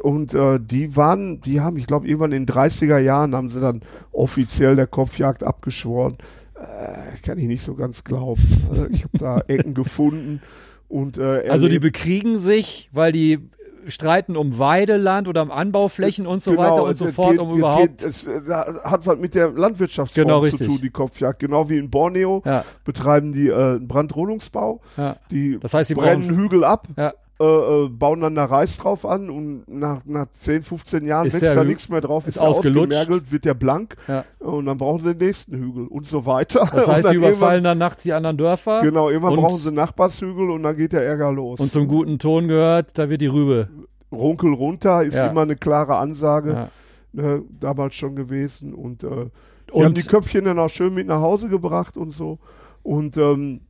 [0.02, 3.60] und äh, die waren, die haben, ich glaube, irgendwann in den 30er Jahren haben sie
[3.60, 6.18] dann offiziell der Kopfjagd abgeschworen.
[6.56, 8.42] Äh, kann ich nicht so ganz glauben.
[8.70, 10.40] Also ich habe da Ecken gefunden
[10.88, 13.48] und äh, also die bekriegen sich, weil die
[13.88, 17.50] streiten um Weideland oder um Anbauflächen und so Genau, weiter und so fort, geht- um
[17.50, 17.98] es überhaupt.
[17.98, 18.40] Geht, es äh,
[18.84, 20.68] hat was mit der Landwirtschaftsform Genau, zu richtig.
[20.68, 21.40] tun, die Kopfjagd.
[21.40, 24.80] Genau wie in Borneo Ja, betreiben die äh, einen Brandrodungsbau.
[24.96, 25.16] ja.
[25.32, 27.12] Die Das heißt, sie brennen brauchen- Hügel ab, Ja.
[27.42, 31.40] Äh, äh, bauen dann da Reis drauf an und nach, nach 10, 15 Jahren Ist
[31.40, 34.24] wächst da nichts mehr drauf, ist ist, er ausgemergelt, wird der blank Ja.
[34.38, 36.68] und dann brauchen sie den nächsten Hügel und so weiter.
[36.72, 38.82] Das und heißt, sie überfallen dann nachts die anderen Dörfer.
[38.82, 41.58] Genau, irgendwann und, brauchen sie Nachbarshügel und dann geht der Ärger los.
[41.58, 43.68] Und zum guten Ton gehört, da wird die Rübe.
[44.12, 45.28] Runkel runter ist Ja.
[45.28, 46.68] immer eine klare Ansage, Ja.
[47.12, 51.06] ne, damals schon gewesen und äh, die haben Und die Köpfchen dann auch schön mit
[51.06, 52.38] nach Hause gebracht und so.
[52.82, 53.62] Und ähm,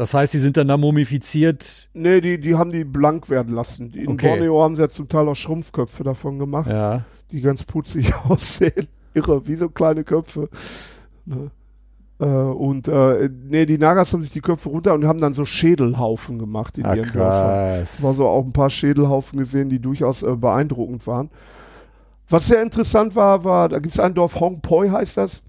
[0.00, 1.88] das heißt, sie sind dann da mumifiziert.
[1.94, 3.90] nee, die, die haben die blank werden lassen.
[3.92, 4.28] Die, in Okay.
[4.28, 7.04] Borneo haben sie ja zum Teil auch Schrumpfköpfe davon gemacht, Ja.
[7.30, 8.88] die ganz putzig aussehen.
[9.14, 10.48] Irre, wie so kleine Köpfe.
[11.26, 11.50] Ne?
[12.20, 15.44] Äh, und äh, nee, die Nagas haben sich die Köpfe runter und haben dann so
[15.44, 17.86] Schädelhaufen gemacht in Ah, ihren Dörfern.
[18.04, 21.30] war so auch ein paar Schädelhaufen gesehen, die durchaus äh, beeindruckend waren.
[22.28, 25.42] Was sehr interessant war, war, da gibt es ein Dorf, Hong Poi heißt das,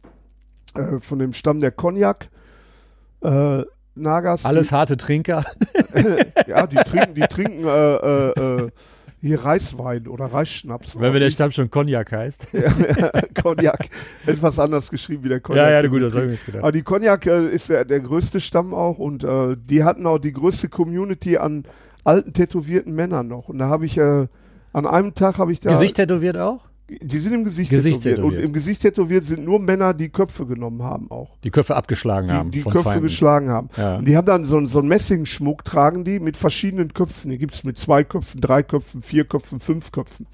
[0.75, 2.29] äh, von dem Stamm der Cognac.
[3.21, 3.63] Äh,
[3.95, 4.45] Nagas.
[4.45, 5.45] Alles harte Trinker.
[5.95, 8.71] Die, ja, die trinken, die trinken äh, äh, äh,
[9.21, 10.99] hier Reiswein oder Reisschnaps.
[10.99, 12.47] Wenn der Stamm schon Cognac heißt.
[13.41, 13.89] Cognac.
[14.25, 15.69] Etwas anders geschrieben wie der Cognac.
[15.69, 16.75] Ja, ja, gut, das habe ich mir jetzt Aber gedacht.
[16.75, 20.33] die Cognac äh, ist der, der größte Stamm auch und äh, die hatten auch die
[20.33, 21.65] größte Community an
[22.03, 23.49] alten tätowierten Männern noch.
[23.49, 24.29] Und da habe ich an
[24.73, 26.70] einem Tag habe ich da Gesicht tätowiert auch?
[27.01, 28.17] Die sind im Gesicht, Gesicht tätowiert.
[28.17, 28.41] tätowiert.
[28.41, 31.37] Und im Gesicht tätowiert sind nur Männer, die Köpfe genommen haben auch.
[31.43, 32.51] Die Köpfe abgeschlagen Die, haben.
[32.51, 33.03] die Köpfe Feinden.
[33.03, 33.69] geschlagen haben.
[33.77, 33.95] Ja.
[33.97, 37.31] Und die haben dann so, einen- so einen Messingschmuck, tragen die mit verschiedenen Köpfen.
[37.31, 40.27] Die gibt es mit zwei Köpfen, drei Köpfen, vier Köpfen, fünf Köpfen.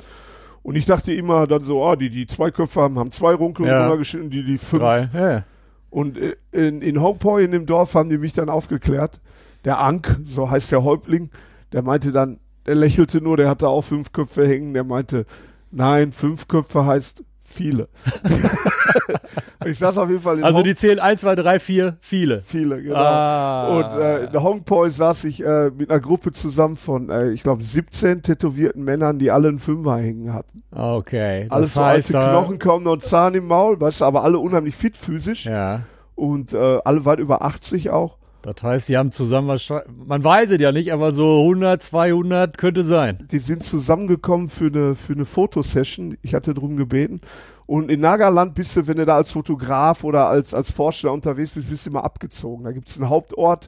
[0.63, 3.67] Und ich dachte immer dann so, ah, die, die zwei Köpfe haben, haben zwei Runkel
[3.67, 3.81] Ja.
[3.83, 4.81] runtergeschnitten, die, die fünf.
[4.81, 5.09] Drei.
[5.13, 5.43] Ja.
[5.89, 9.19] Und äh, in, in Hongpoi, in dem Dorf, haben die mich dann aufgeklärt.
[9.63, 11.29] Der Ank, so heißt der Häuptling,
[11.71, 15.25] der meinte dann, der lächelte nur, der hatte auch fünf Köpfe hängen, der meinte,
[15.71, 17.87] nein, fünf Köpfe heißt viele.
[19.65, 22.41] ich saß auf jeden Fall in Also Hong- die zählen 1, 2, 3, 4, viele.
[22.43, 22.95] viele, genau.
[22.95, 23.67] Ah.
[23.67, 27.63] Und äh, in Hongpoi saß ich äh, mit einer Gruppe zusammen von, äh, ich glaube,
[27.63, 30.61] 17 tätowierten Männern, die alle einen Fünfer hängen hatten.
[30.71, 31.43] Okay.
[31.49, 34.23] Das Alles so heißt, alte da- Knochen, kaum noch Zahn im Maul, weißt du, aber
[34.23, 35.81] alle unheimlich fit physisch Ja.
[36.15, 38.16] und äh, alle weit über 80 auch.
[38.53, 42.57] Das heißt, die haben zusammen wahrscheinlich, man weiß es ja nicht, aber so 100, 200
[42.57, 43.27] könnte sein.
[43.29, 46.17] Die sind zusammengekommen für eine, für eine Fotosession.
[46.21, 47.19] Ich hatte drum gebeten.
[47.65, 51.51] Und in Nagaland bist du, wenn du da als Fotograf oder als, als Forscher unterwegs
[51.51, 52.63] bist, bist du immer abgezogen.
[52.63, 53.67] Da gibt es einen Hauptort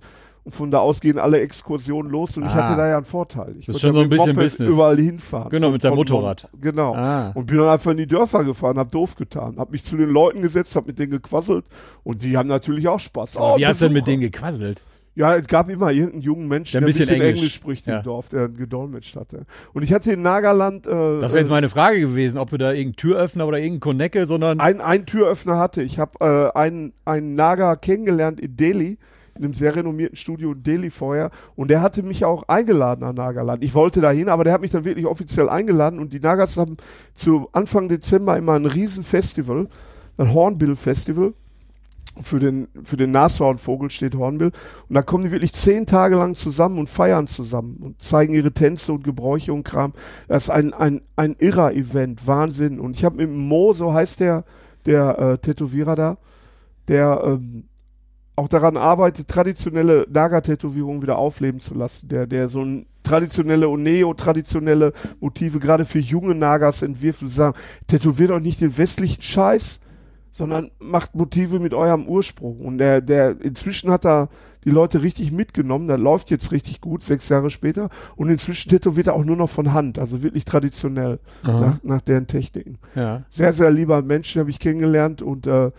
[0.52, 2.38] von da aus gehen alle Exkursionen los.
[2.38, 2.54] Und ich Ah.
[2.70, 3.56] hatte da ja einen Vorteil.
[3.60, 4.70] Ich Das ist konnte schon so ein bisschen Moped Business.
[4.74, 5.50] überall hinfahren.
[5.50, 6.48] Genau, mit deinem Motorrad.
[6.52, 6.96] Mon- Genau.
[6.96, 7.32] Ah.
[7.36, 9.56] Und bin dann einfach in die Dörfer gefahren, hab doof getan.
[9.58, 11.66] Hab mich zu den Leuten gesetzt, hab mit denen gequasselt.
[12.04, 13.38] Und die haben natürlich auch Spaß.
[13.38, 14.84] Aber Oh, wie hast du denn mit denen gequasselt?
[15.16, 17.40] Ja, es gab immer irgendeinen jungen Menschen, Der ein der, bisschen ein bisschen Englisch.
[17.40, 17.98] Englisch, spricht Ja.
[17.98, 19.46] im Dorf, der gedolmetscht hatte.
[19.74, 22.70] Und ich hatte in Nagaland äh, Das wäre jetzt meine Frage gewesen, ob du da
[22.72, 25.82] irgendeinen Türöffner oder irgendeinen Konecke, sondern ein, einen Türöffner hatte.
[25.82, 28.98] Ich habe äh, einen, einen Naga kennengelernt in Delhi,
[29.40, 31.32] in einem sehr renommierten Studio in Delhi vorher.
[31.56, 33.64] Und der hatte mich auch eingeladen an Nagaland.
[33.64, 35.98] Ich wollte dahin, aber der hat mich dann wirklich offiziell eingeladen.
[36.00, 36.76] Und die Nagas haben
[37.14, 39.68] zu Anfang Dezember immer ein Riesenfestival,
[40.18, 41.34] ein Hornbill-Festival.
[42.22, 44.52] Für den, für den Nashornvogel steht Hornbill.
[44.90, 48.52] Und da kommen die wirklich zehn Tage lang zusammen und feiern zusammen und zeigen ihre
[48.52, 49.94] Tänze und Gebräuche und Kram.
[50.28, 52.82] Das ist ein, ein, ein irrer Event, Wahnsinn.
[52.82, 54.44] Und ich habe mit Mo, so heißt der,
[54.86, 56.18] der äh, Tätowierer da,
[56.90, 57.69] der ähm,
[58.40, 62.08] auch daran arbeitet, traditionelle Naga-Tätowierungen wieder aufleben zu lassen.
[62.08, 67.58] Der, der so ein traditionelle und neo-traditionelle Motive gerade für junge Nagas entwirft und sagen,
[67.88, 69.80] tätowiert euch nicht den westlichen Scheiß,
[70.32, 72.62] sondern macht Motive mit eurem Ursprung.
[72.62, 74.30] Und der, der, inzwischen hat er
[74.64, 77.90] die Leute richtig mitgenommen, der läuft jetzt richtig gut, sechs Jahre später.
[78.16, 82.28] Und inzwischen tätowiert er auch nur noch von Hand, also wirklich traditionell, nach, nach deren
[82.28, 83.24] Techniken ja.
[83.30, 85.72] sehr, sehr lieber Mensch, habe ich kennengelernt und äh,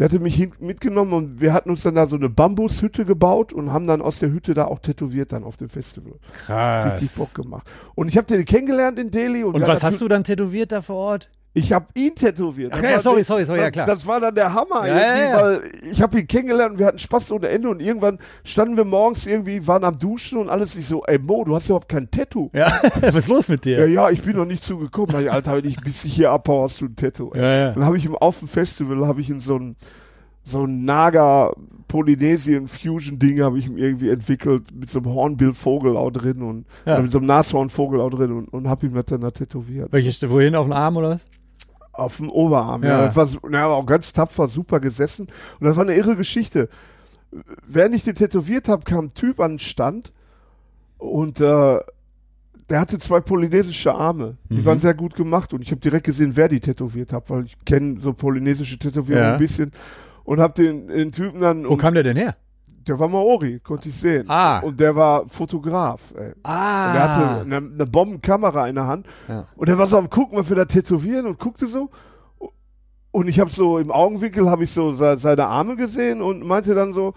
[0.00, 3.70] der hatte mich mitgenommen und wir hatten uns dann da so eine Bambushütte gebaut und
[3.70, 6.14] haben dann aus der Hütte da auch tätowiert dann auf dem Festival.
[6.14, 7.14] Richtig krass.
[7.16, 7.70] Bock gemacht.
[7.94, 9.44] Und ich habe den kennengelernt in Delhi.
[9.44, 11.30] Und, Und was hast du dann tätowiert da vor Ort?
[11.52, 12.72] Ich habe ihn tätowiert.
[12.72, 13.86] Ach ja, sorry, sorry, sorry, das, ja, klar.
[13.86, 15.42] Das war dann der Hammer Ja, irgendwie, ja, ja.
[15.42, 18.84] weil ich habe ihn kennengelernt und wir hatten Spaß ohne Ende und irgendwann standen wir
[18.84, 20.76] morgens irgendwie, waren am Duschen und alles.
[20.76, 22.50] Ich so, ey Mo, du hast überhaupt kein Tattoo.
[22.52, 23.88] Ja, was ist los mit Ja, dir?
[23.88, 25.20] ja, ich bin noch nicht zugekommen.
[25.22, 27.32] Ich, Alter, wenn ich bis ich hier abhaue, hast du ein Tattoo.
[27.34, 27.72] Ja, ja.
[27.72, 29.74] Dann habe ich ihm auf dem Festival, habe ich ihm so ein,
[30.44, 31.52] so ein Naga
[31.88, 36.64] Polynesien Fusion Ding habe ich ihm irgendwie entwickelt mit so einem Hornbill-Vogel auch drin und
[36.86, 37.00] Ja.
[37.00, 39.88] mit so einem Nashornvogel auch drin und, und habe ihm das dann da tätowiert.
[39.92, 41.26] Welche, wohin, auf den Arm oder was?
[42.00, 42.82] Auf dem Oberarm.
[42.82, 43.04] Ja.
[43.06, 43.16] Ja.
[43.16, 45.28] War so- na, aber auch ganz tapfer, super gesessen.
[45.60, 46.68] Und das war eine irre Geschichte.
[47.66, 50.12] Während ich den tätowiert habe, kam ein Typ an den Stand
[50.98, 51.78] und äh,
[52.68, 54.36] der hatte zwei polynesische Arme.
[54.48, 54.64] Die Mhm.
[54.64, 57.56] waren sehr gut gemacht und ich habe direkt gesehen, wer die tätowiert hat, weil ich
[57.64, 59.32] kenne so polynesische Tätowierungen Ja.
[59.34, 59.72] ein bisschen
[60.24, 62.36] und habe den, den Typen dann, Wo kam der denn her?
[62.86, 64.24] Der war Maori, konnte ich sehen.
[64.28, 64.60] Ah.
[64.60, 66.12] Und der war Fotograf.
[66.16, 66.32] Ey.
[66.42, 66.86] Ah.
[66.88, 69.46] Und der hatte eine, eine Bombenkamera in der Hand Ja.
[69.56, 71.90] und der war so am gucken, was wir da tätowieren und guckte so.
[73.12, 76.74] Und ich habe so im Augenwinkel habe ich so se- seine Arme gesehen und meinte
[76.74, 77.14] dann so,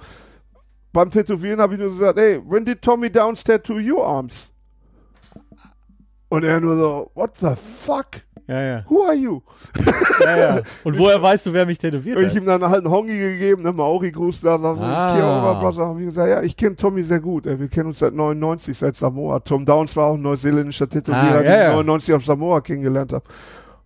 [0.92, 4.52] beim Tätowieren habe ich nur gesagt, hey, when did Tommy Downs tattoo your arms?
[6.34, 8.08] Und er nur so, what the fuck?
[8.48, 8.86] Ja, ja.
[8.90, 9.42] Who are you?
[10.20, 10.62] ja, ja.
[10.84, 12.36] Und woher weißt du, wer mich tätowiert Und ich hat?
[12.38, 15.14] ihm dann halt einen Hongi gegeben, ne, Maori-Gruß da, sag so, Ah.
[15.16, 18.00] Kiowa, was habe ich gesagt, ja, ich kenne Tommy sehr gut, ey, wir kennen uns
[18.00, 19.40] seit 99, seit Samoa.
[19.42, 21.70] Tom Downs war auch ein neuseeländischer Tätowierer, Ah, ja, den ich ja.
[21.76, 23.24] 99 auf Samoa kennengelernt habe.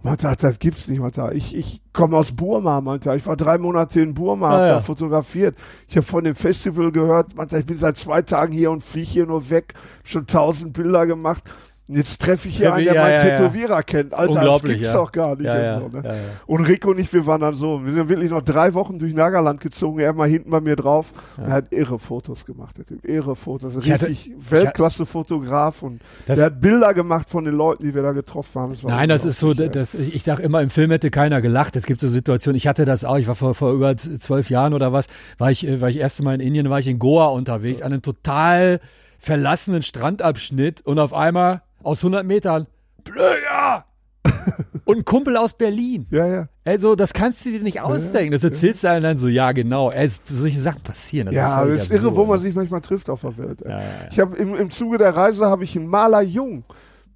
[0.03, 1.33] Alter, das gibt's nicht, Alter.
[1.33, 3.15] Ich, ich komme aus Burma, meinte er.
[3.17, 4.67] Ich war drei Monate in Burma, Ah, hab ja.
[4.75, 5.55] da fotografiert.
[5.87, 8.83] Ich habe von dem Festival gehört, meinte, er, ich bin seit zwei Tagen hier und
[8.83, 11.43] fliege hier nur weg, hab schon tausend Bilder gemacht.
[11.89, 13.37] Jetzt treffe ich hier einen, der Ja, meinen ja, ja.
[13.37, 14.13] Tätowierer kennt.
[14.13, 14.93] Alter, das gibt's ja.
[14.93, 15.45] doch gar nicht.
[15.45, 16.01] Ja, und ja, so, ne?
[16.03, 16.19] ja, ja.
[16.45, 19.13] Und Rico und ich, wir waren dann so, wir sind wirklich noch drei Wochen durch
[19.13, 21.13] Nagerland gezogen, er mal hinten bei mir drauf.
[21.37, 23.77] Und er hat irre Fotos gemacht, der Typ, irre Fotos.
[23.77, 28.61] Richtig Weltklasse-Fotograf und Das- der hat Bilder gemacht von den Leuten, die wir da getroffen
[28.61, 28.83] haben.
[28.83, 31.75] war Nein, das ist so, das, ich sag immer, im Film hätte keiner gelacht.
[31.75, 34.73] Es gibt so Situationen, ich hatte das auch, ich war vor, vor über zwölf Jahren
[34.73, 35.07] oder was,
[35.37, 38.01] war ich, war ich erste Mal in Indien, war ich in Goa unterwegs, an einem
[38.01, 38.79] total
[39.19, 42.67] verlassenen Strandabschnitt und auf einmal aus 100 Metern,
[43.03, 43.85] Blöja!
[44.85, 46.05] und ein Kumpel aus Berlin.
[46.11, 46.49] Ja, ja.
[46.65, 48.33] Also, das kannst du dir nicht ausdenken.
[48.33, 49.89] Das erzählst du einem dann so, ja, genau.
[49.89, 51.27] Es- solche Sachen passieren.
[51.27, 53.61] Das ja, ist es ist irre, wo man sich manchmal trifft auf der Welt.
[53.61, 53.85] Ja, ja, ja.
[54.11, 56.65] Ich habe im, im Zuge der Reise habe ich einen Maler Jung,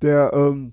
[0.01, 0.71] der ähm,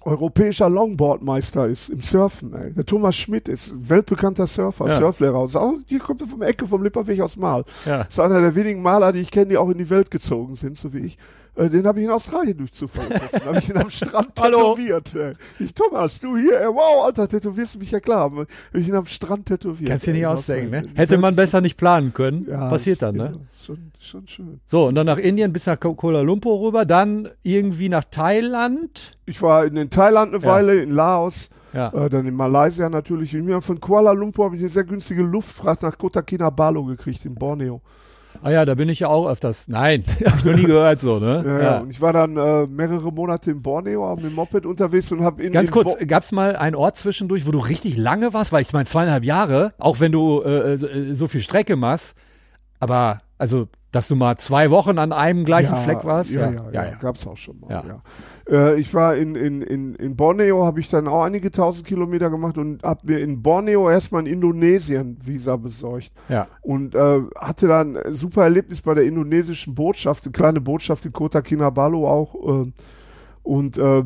[0.00, 2.52] europäischer Longboardmeister ist im Surfen.
[2.54, 2.72] Ey.
[2.72, 4.98] Der Thomas Schmidt ist weltbekannter Surfer, Ja.
[4.98, 5.40] Surflehrer.
[5.40, 7.64] Und oh, hier kommt er vom Ecke vom Lipperweg aus Mal.
[7.86, 8.02] Ja.
[8.02, 10.76] ist einer der wenigen Maler, die ich kenne, die auch in die Welt gezogen sind,
[10.76, 11.18] so wie ich.
[11.54, 13.44] Äh, Den habe ich in Australien durch Zufall getroffen.
[13.46, 14.74] habe ich ihn am Strand Hallo.
[14.74, 15.14] tätowiert.
[15.14, 15.32] ey.
[15.58, 18.20] Ich, Thomas, du hier, ey, wow, Alter, tätowierst du mich ja klar.
[18.30, 19.90] Habe ich ihn am Strand tätowiert.
[19.90, 20.82] Kannst dir ey, nicht in ausdenken, ne?
[20.94, 22.46] Hätte man besser nicht planen können.
[22.48, 23.24] Ja, Passiert dann, ne?
[23.24, 23.40] irre.
[23.66, 24.60] Schon, schon schön.
[24.66, 29.16] So, und dann nach Indien bis nach Kuala Lumpur rüber, dann irgendwie nach Thailand.
[29.26, 30.48] Ich war in, in Thailand eine Ja.
[30.50, 31.92] Weile, in Laos, Ja.
[31.92, 33.36] äh, dann in Malaysia natürlich.
[33.36, 37.24] Und mir von Kuala Lumpur habe ich eine sehr günstige Luftfracht nach Kota Kinabalu gekriegt,
[37.24, 37.82] in Borneo.
[38.44, 39.68] Ah ja, da bin ich ja auch öfters.
[39.68, 41.44] Nein, habe ich noch nie gehört so, ne?
[41.46, 41.78] Ja, ja.
[41.78, 45.22] Und ich war dann äh, mehrere Monate in Borneo auch mit dem Moped unterwegs und
[45.22, 48.34] habe in Ganz kurz, Bo- gab es mal einen Ort zwischendurch, wo du richtig lange
[48.34, 48.52] warst?
[48.52, 52.16] Weil ich meine, zweieinhalb Jahre, auch wenn du äh, so, äh, so viel Strecke machst,
[52.80, 56.30] aber also, dass du mal zwei Wochen an einem gleichen ja, Fleck warst?
[56.30, 56.94] Ja, ja, ja, ja.
[57.00, 57.70] gab's auch schon mal.
[57.70, 58.02] Ja.
[58.52, 62.28] Äh, ich war in, in, in, in Borneo, habe ich dann auch einige tausend Kilometer
[62.28, 66.12] gemacht und habe mir in Borneo erstmal in Indonesien Visa besorgt.
[66.28, 66.46] ja.
[66.60, 71.12] und äh, hatte dann ein super Erlebnis bei der indonesischen Botschaft, eine kleine Botschaft in
[71.12, 72.72] Kota Kinabalu auch äh,
[73.42, 74.04] und äh,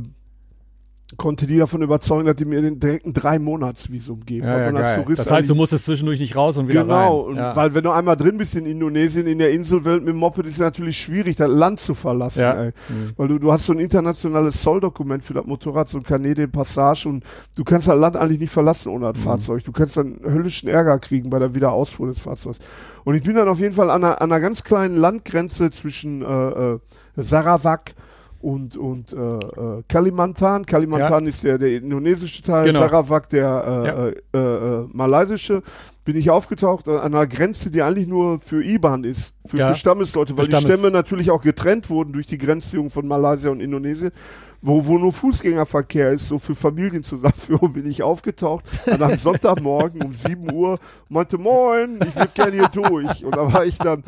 [1.17, 4.45] konnte die davon überzeugen, dass die mir den direkten drei Monats Visum geben.
[4.45, 7.31] Ja, ja, Das heißt, du musstest zwischendurch nicht raus und wieder Genau, rein.
[7.31, 7.55] und ja.
[7.55, 10.55] weil wenn du einmal drin bist in Indonesien, in der Inselwelt mit dem Moped, ist
[10.55, 12.43] es natürlich schwierig, das Land zu verlassen.
[12.43, 12.73] Ey.
[12.89, 13.13] Mhm.
[13.17, 17.09] Weil du, du hast so ein internationales Zolldokument für das Motorrad, so ein Canadian Passage
[17.09, 17.23] und
[17.55, 19.13] du kannst das Land eigentlich nicht verlassen ohne Mhm.
[19.13, 19.63] das Fahrzeug.
[19.63, 22.59] Du kannst dann höllischen Ärger kriegen bei der Wiederausfuhr des Fahrzeugs.
[23.05, 26.23] Und ich bin dann auf jeden Fall an einer, an einer ganz kleinen Landgrenze zwischen
[26.23, 26.79] äh, äh,
[27.15, 28.03] Sarawak und,
[28.51, 30.65] und äh, äh, Kalimantan.
[30.65, 32.81] Kalimantan ist der, der indonesische Teil, Genau.
[32.81, 34.41] Sarawak der äh, Ja.
[34.41, 35.63] äh, äh, malaysische.
[36.05, 39.69] Bin ich aufgetaucht an einer Grenze, die eigentlich nur für IBAN ist, für, Ja.
[39.69, 43.09] für Stammesleute, weil Für die Stammes- Stämme natürlich auch getrennt wurden durch die Grenzziehung von
[43.09, 44.13] Malaysia und Indonesien.
[44.63, 50.15] Wo, wo nur Fußgängerverkehr ist, so für Familienzusammenführung bin ich aufgetaucht an einem Sonntagmorgen um
[50.15, 50.79] 7 Uhr
[51.09, 53.25] meinte, moin, ich würde gerne hier durch.
[53.25, 54.03] Und da war ich dann,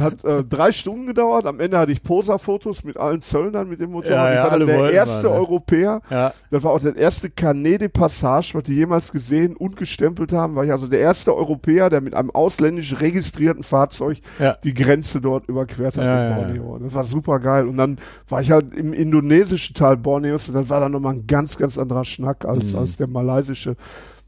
[0.00, 3.92] hat äh, drei Stunden gedauert, am Ende hatte ich Posa-Fotos mit allen Zöllnern mit dem
[3.92, 4.14] Motorrad.
[4.14, 5.38] Ja, ich ja, war dann der erste mal, ne?
[5.38, 6.32] Europäer, ja.
[6.50, 10.54] das war auch der erste Canede Passage, was die jemals gesehen und gestempelt haben.
[10.54, 14.56] War ich also der erste Europäer, der mit einem ausländisch registrierten Fahrzeug Ja.
[14.64, 16.04] die Grenze dort überquert hat.
[16.82, 17.66] Das war super geil.
[17.66, 17.98] Und dann
[18.28, 21.78] war ich halt im indonesischen Teil Borneos und dann war da nochmal ein ganz, ganz
[21.78, 22.78] anderer Schnack als, Mhm.
[22.80, 23.76] als der malaysische.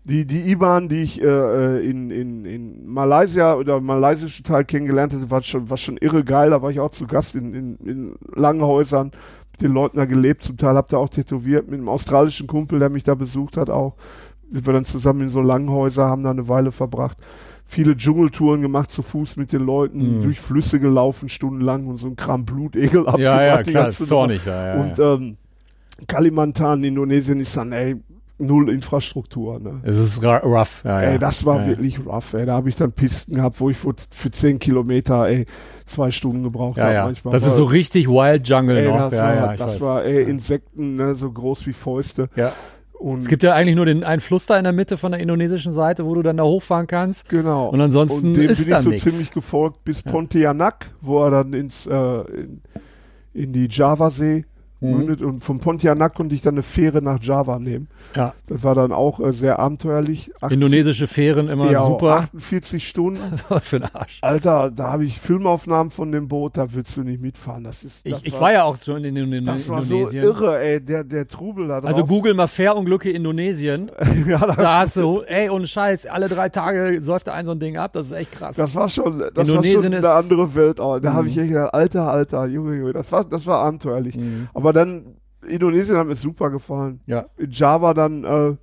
[0.08, 4.64] Die, die IBAN, die ich äh, äh, in, in, in Malaysia oder im malaysischen Teil
[4.64, 6.50] kennengelernt hatte, war schon, war schon irre geil.
[6.50, 9.10] Da war ich auch zu Gast in, in, in Langhäusern,
[9.52, 10.44] mit den Leuten da gelebt.
[10.44, 13.68] Zum Teil habt ihr auch tätowiert mit einem australischen Kumpel, der mich da besucht hat
[13.68, 13.94] auch.
[14.48, 17.16] Sind wir dann zusammen in so Langhäuser, haben da eine Weile verbracht.
[17.64, 20.22] Viele Dschungeltouren gemacht zu Fuß mit den Leuten, Mhm.
[20.22, 23.18] durch Flüsse gelaufen, stundenlang und so ein Kram Blutegel abgemacht.
[23.18, 24.76] Ja, ja, klar, ist zornig da.
[24.76, 25.14] Ja, und ja.
[25.14, 25.36] ähm,
[26.06, 27.96] Kalimantan, Indonesien ist dann, ey,
[28.38, 29.58] null Infrastruktur.
[29.60, 29.80] Ne?
[29.82, 30.82] Es ist rough.
[30.84, 31.08] Ja, ja.
[31.12, 32.34] Ey, das war ja, wirklich rough.
[32.34, 32.44] Ey.
[32.46, 35.46] Da habe ich dann Pisten gehabt, wo ich für, 10 Kilometer ey,
[35.86, 36.94] zwei Stunden gebraucht Ja, habe.
[36.94, 37.04] ja.
[37.06, 37.32] Manchmal.
[37.32, 39.10] Das ist so richtig Wild Jungle ey, noch.
[39.10, 42.28] das ja, war, das war ey, Insekten ne, so groß wie Fäuste.
[42.36, 42.52] ja.
[42.98, 45.20] Und Es gibt ja eigentlich nur den einen Fluss da in der Mitte von der
[45.20, 47.28] indonesischen Seite, wo du dann da hochfahren kannst.
[47.28, 47.68] Genau.
[47.68, 49.02] Und ansonsten und dem ist bin da ich so nix.
[49.02, 52.62] ziemlich gefolgt bis Pontianak, wo er dann ins äh, in,
[53.34, 54.46] in die Javasee
[54.80, 54.90] Mhm.
[54.98, 57.88] mündet und von Pontianak konnte ich dann eine Fähre nach Java nehmen.
[58.14, 58.34] Ja.
[58.46, 60.30] Das war dann auch äh, sehr abenteuerlich.
[60.40, 62.16] Acht- Indonesische Fähren immer ja, super.
[62.34, 63.20] 48 Stunden.
[63.62, 64.18] Für den Arsch.
[64.20, 67.64] Alter, da habe ich Filmaufnahmen von dem Boot, da willst du nicht mitfahren.
[67.64, 69.94] Das ist das Ich, ich war ja auch schon in, in, in das war so
[69.96, 70.24] Indonesien.
[70.24, 71.88] irre, ey, der der Trubel da drauf.
[71.88, 73.90] also google mal Fährunglücke Indonesien.
[74.28, 77.52] ja, da, Da hast du, ey, ohne Scheiß, alle drei Tage säuft da ein so
[77.52, 77.92] ein Ding ab.
[77.94, 78.56] Das ist echt krass.
[78.56, 80.80] das war schon, das war Indonesien schon ist- eine andere Welt.
[80.80, 81.28] Oh, da habe Mhm.
[81.30, 84.16] ich echt gedacht, Alter, Alter, Junge, Junge, das war, das war abenteuerlich.
[84.16, 84.48] Mhm.
[84.54, 85.16] Aber dann,
[85.46, 87.00] Indonesien hat mir super gefallen.
[87.06, 87.26] Ja.
[87.36, 88.56] In Java dann äh,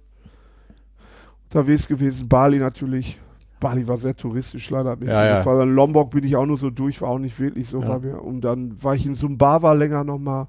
[1.46, 3.20] unterwegs gewesen, Bali natürlich.
[3.60, 5.38] Bali war sehr touristisch, leider hat mir Ja, ja.
[5.38, 5.60] gefallen.
[5.60, 7.82] Dann Lombok bin ich auch nur so durch, war auch nicht wirklich so.
[7.82, 7.88] Ja.
[7.88, 10.48] War mir, und dann war ich in Sumbawa länger nochmal.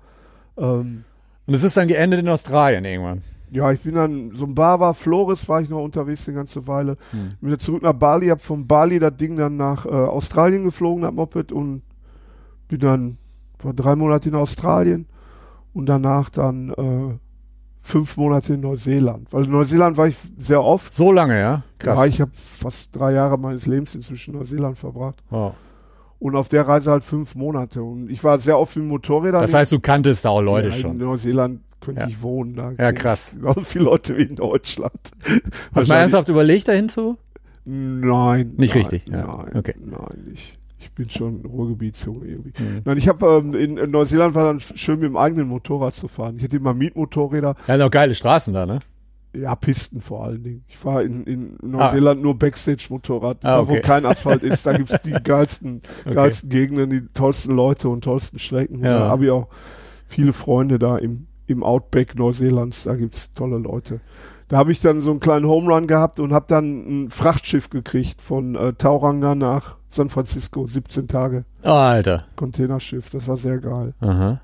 [0.56, 1.04] Ähm,
[1.46, 3.22] Und es ist dann geendet in Australien irgendwann.
[3.52, 6.96] ja, ich bin dann Sumbawa, Flores war ich noch unterwegs eine ganze Weile.
[7.12, 7.34] Hm.
[7.40, 11.02] Bin wieder zurück nach Bali, hab von Bali das Ding dann nach äh, Australien geflogen,
[11.02, 11.82] das Moped und
[12.66, 13.18] bin dann
[13.62, 15.06] war drei Monate in Australien
[15.74, 17.18] und danach dann äh,
[17.82, 19.30] fünf Monate in Neuseeland.
[19.32, 20.94] Weil in Neuseeland war ich sehr oft.
[20.94, 21.62] So lange, ja?
[21.78, 21.98] Krass.
[21.98, 25.22] Ja, ich habe fast drei Jahre meines Lebens inzwischen in Neuseeland verbracht.
[25.28, 25.54] Wow.
[26.18, 27.82] Und auf der Reise halt fünf Monate.
[27.82, 29.42] Und ich war sehr oft mit Motorrädern.
[29.42, 30.96] Das heißt, du kanntest da auch Leute ja, In schon.
[30.96, 32.08] Neuseeland könnte Ja.
[32.08, 32.54] ich wohnen.
[32.56, 33.34] Da Ja, krass.
[33.36, 34.92] Genauso viele Leute wie in Deutschland.
[35.74, 37.18] Hast du mal ernsthaft überlegt, dahin zu?
[37.66, 38.54] Nein.
[38.56, 39.26] Nicht nein, richtig, ja.
[39.26, 39.74] Nein, Okay.
[39.78, 40.56] nein, nicht.
[40.84, 42.52] Ich bin schon Ruhrgebietsjunge irgendwie.
[42.62, 42.82] Mhm.
[42.84, 46.08] Nein, ich habe ähm, in, in Neuseeland war dann schön mit dem eigenen Motorrad zu
[46.08, 46.36] fahren.
[46.36, 48.80] Ich hatte immer Mietmotorräder, Ja, auch geile Straßen da, ne?
[49.36, 50.64] ja, Pisten vor allen Dingen.
[50.68, 53.76] Ich fahre in, in Neuseeland nur Backstage-Motorrad, Ah, da okay.
[53.78, 54.64] wo kein Asphalt ist.
[54.64, 56.14] Da gibt's die geilsten, Okay.
[56.14, 58.84] geilsten Gegenden, die tollsten Leute und tollsten Strecken.
[58.84, 58.98] Ja.
[59.00, 59.48] Da habe ich auch
[60.06, 62.84] viele Freunde da im, im Outback Neuseelands.
[62.84, 64.00] Da gibt's tolle Leute.
[64.46, 67.70] Da habe ich dann so einen kleinen Home Run gehabt und habe dann ein Frachtschiff
[67.70, 70.66] gekriegt von äh, Tauranga nach San Francisco.
[70.66, 72.24] 17 Tage Oh, Alter.
[72.36, 73.10] Containerschiff.
[73.10, 73.94] Das war sehr geil.
[74.00, 74.40] Aha.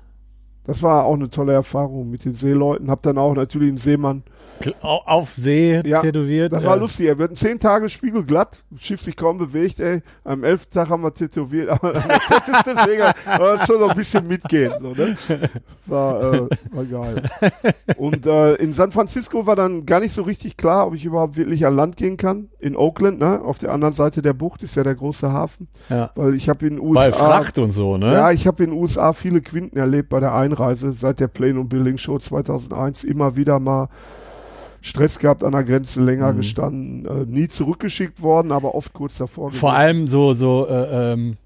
[0.63, 2.89] Das war auch eine tolle Erfahrung mit den Seeleuten.
[2.89, 4.23] Hab dann auch natürlich einen Seemann.
[4.81, 6.51] Auf See Ja, tätowiert.
[6.51, 7.05] Das war lustig.
[7.05, 8.63] Wir hatten zehn Tage spiegelglatt.
[8.69, 10.01] Das Schiff sich kaum bewegt, ey.
[10.23, 11.69] Am elften Tag haben wir tätowiert.
[11.69, 11.93] Aber
[12.65, 13.03] deswegen
[13.39, 14.73] war schon noch ein bisschen mitgehen.
[14.79, 15.17] So, ne?
[15.85, 17.23] War, äh, war geil.
[17.97, 21.37] Und äh, in San Francisco war dann gar nicht so richtig klar, ob ich überhaupt
[21.37, 22.49] wirklich an Land gehen kann.
[22.59, 23.41] In Oakland, ne?
[23.41, 25.67] Auf der anderen Seite der Bucht ist ja der große Hafen.
[25.89, 26.11] Ja.
[26.15, 27.01] Weil ich habe in den USA.
[27.01, 28.11] Weil Fracht und so, ne?
[28.13, 31.59] Ja, ich habe in den USA viele Quinten erlebt bei der Einreise seit der Plane
[31.59, 33.03] und Building Show 2001.
[33.03, 33.89] Immer wieder mal
[34.81, 36.37] Stress gehabt an der Grenze, länger Mhm.
[36.37, 39.51] gestanden, äh, nie zurückgeschickt worden, aber oft kurz davor.
[39.51, 39.75] Vor gewesen.
[39.79, 41.37] allem so, so, äh, ähm,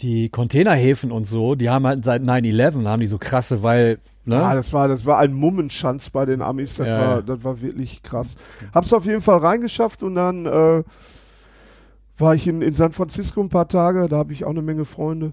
[0.00, 4.34] die Containerhäfen und so, die haben halt seit 9-11, haben die so krasse, weil, ne?
[4.36, 6.76] Ja, das war, das war ein Mummenschanz bei den Amis.
[6.76, 7.22] Das, Ja, war, ja.
[7.22, 8.36] das war wirklich krass.
[8.74, 10.82] Hab's auf jeden Fall reingeschafft und dann äh,
[12.18, 14.08] war ich in, in San Francisco ein paar Tage.
[14.08, 15.32] Da habe ich auch eine Menge Freunde,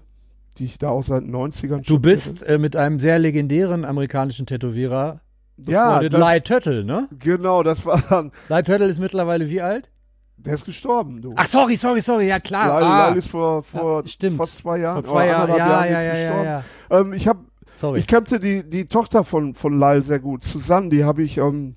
[0.58, 3.84] die ich da auch seit den 90ern du schon bist äh, mit einem sehr legendären
[3.84, 5.20] amerikanischen Tätowierer.
[5.66, 7.08] Ja, das, Lai Turtle, ne?
[7.18, 8.32] genau, das war dann.
[8.48, 9.90] Lai Turtle ist mittlerweile wie alt?
[10.36, 11.34] Der ist gestorben, du.
[11.36, 12.80] Ach, sorry, sorry, sorry, ja klar.
[12.80, 15.04] Lyle, ah, Lyle ist vor, vor, Ja, fast zwei Jahren.
[15.04, 16.44] vor zwei Jahren, ja, Jahren ja, ja, ja, gestorben.
[16.44, 16.64] ja.
[16.90, 17.36] Ähm, ich hab,
[17.74, 17.98] Sorry.
[17.98, 20.42] ich kannte die, die Tochter von, von Lyle sehr gut.
[20.44, 21.76] Susanne, die habe ich ähm,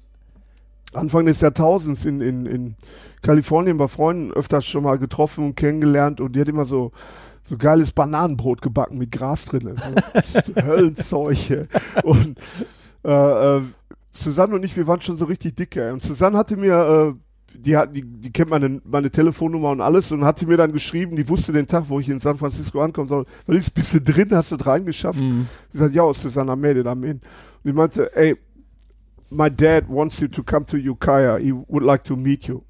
[0.93, 2.75] Anfang des Jahrtausends in, in, in
[3.21, 6.91] Kalifornien bei Freunden öfters schon mal getroffen und kennengelernt und die hat immer so,
[7.41, 9.75] so geiles Bananenbrot gebacken mit Gras drin.
[9.75, 11.49] So Höllenzeug.
[11.49, 11.63] ey.
[12.03, 12.37] Und
[13.03, 13.61] äh, äh,
[14.11, 15.91] Susanne und ich, wir waren schon so richtig dicke.
[15.91, 20.11] Und Susanne hatte mir, äh, die, hat, die, die kennt meine, meine Telefonnummer und alles
[20.11, 23.09] und hatte mir dann geschrieben, die wusste den Tag, wo ich in San Francisco ankommen
[23.09, 23.25] soll.
[23.45, 25.19] Weil ist bist du drin, hast du reingeschafft?
[25.19, 25.47] Mhm.
[25.73, 27.17] Die sagt, ja, Susanne, I made it, I'm in.
[27.17, 27.21] Und
[27.65, 28.35] die meinte, ey,
[29.29, 31.37] my dad wants you to come to Ukiah.
[31.37, 32.61] He would like to meet you.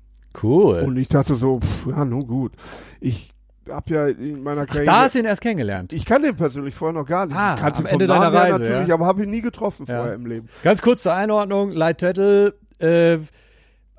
[0.41, 0.80] Cool.
[0.80, 2.53] Und ich dachte so, pff, ja, nun gut.
[2.99, 3.32] Ich
[3.69, 4.85] hab ja in meiner Ach, Karriere.
[4.85, 5.94] da hast du ihn erst kennengelernt.
[5.94, 7.35] ich kannte ihn persönlich vorher noch gar nicht.
[7.35, 8.94] Ah, ich kannte am ihn Ende vom deiner Namen her Reise, natürlich, ja.
[8.95, 9.98] aber habe ihn nie getroffen Ja.
[9.98, 10.48] vorher im Leben.
[10.64, 11.72] Ganz kurz zur Einordnung.
[11.72, 13.18] Lai Turtle äh,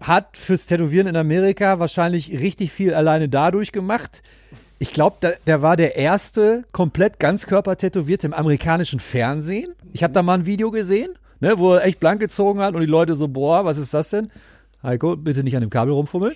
[0.01, 4.23] hat fürs Tätowieren in Amerika wahrscheinlich richtig viel alleine dadurch gemacht.
[4.81, 9.73] Ich glaube, der, der war der erste komplett ganzkörper tätowierte im amerikanischen Fernsehen.
[9.93, 12.81] Ich habe da mal ein Video gesehen, ne, wo er echt blank gezogen hat und
[12.81, 14.27] die Leute so, boah, was ist das denn?
[14.83, 16.35] Heiko, bitte nicht an dem Kabel rumfummeln.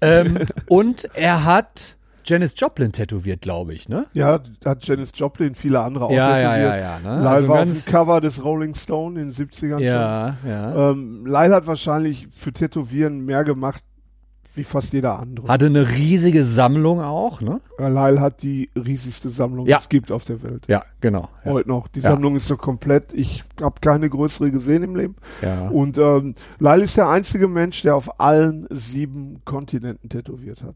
[0.00, 0.38] Ähm,
[0.68, 4.06] und er hat Janis Joplin tätowiert, glaube ich, ne?
[4.12, 6.74] Ja, hat Janis Joplin, viele andere auch Ja, ja, tätowiert.
[6.74, 7.00] ja, ja.
[7.00, 7.16] Ne?
[7.18, 10.50] Lyle Also war auf dem Cover des Rolling Stone in den 70ern ja, schon.
[10.50, 10.90] ja.
[10.90, 13.82] Ähm, Lyle hat wahrscheinlich für Tätowieren mehr gemacht
[14.54, 15.48] wie fast jeder andere.
[15.48, 17.62] Hatte eine riesige Sammlung auch, ne?
[17.78, 19.78] Lyle hat die riesigste Sammlung, Ja.
[19.78, 20.64] die es gibt auf der Welt.
[20.68, 21.30] Ja, genau.
[21.46, 21.52] Ja.
[21.52, 21.88] Heute noch.
[21.88, 22.10] Die Ja.
[22.10, 23.14] Sammlung ist so komplett.
[23.14, 25.16] Ich habe keine größere gesehen im Leben.
[25.40, 25.68] ja.
[25.68, 30.74] Und ähm, Lyle ist der einzige Mensch, der auf allen sieben Kontinenten tätowiert hat.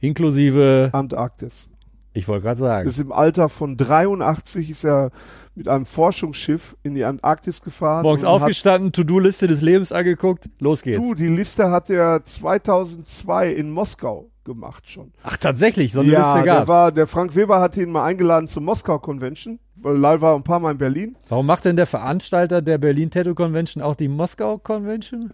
[0.00, 1.68] Inklusive, Antarktis.
[2.12, 2.88] ich wollte gerade sagen.
[2.88, 5.10] Ist im Alter von 83 ist er
[5.54, 8.02] mit einem Forschungsschiff in die Antarktis gefahren.
[8.02, 11.00] Morgens aufgestanden, To-Do-Liste des Lebens angeguckt, los geht's.
[11.00, 15.12] Du, die Liste hat er 2002 in Moskau gemacht schon.
[15.24, 16.68] Ach, tatsächlich, so eine ja, Liste der, gab's.
[16.68, 20.44] war, der Frank Weber hat ihn mal eingeladen zur Moskau Convention, weil Lyle war ein
[20.44, 21.16] paar Mal in Berlin.
[21.28, 25.32] Warum macht denn der Veranstalter der Berlin Tattoo Convention auch die Moskau Convention?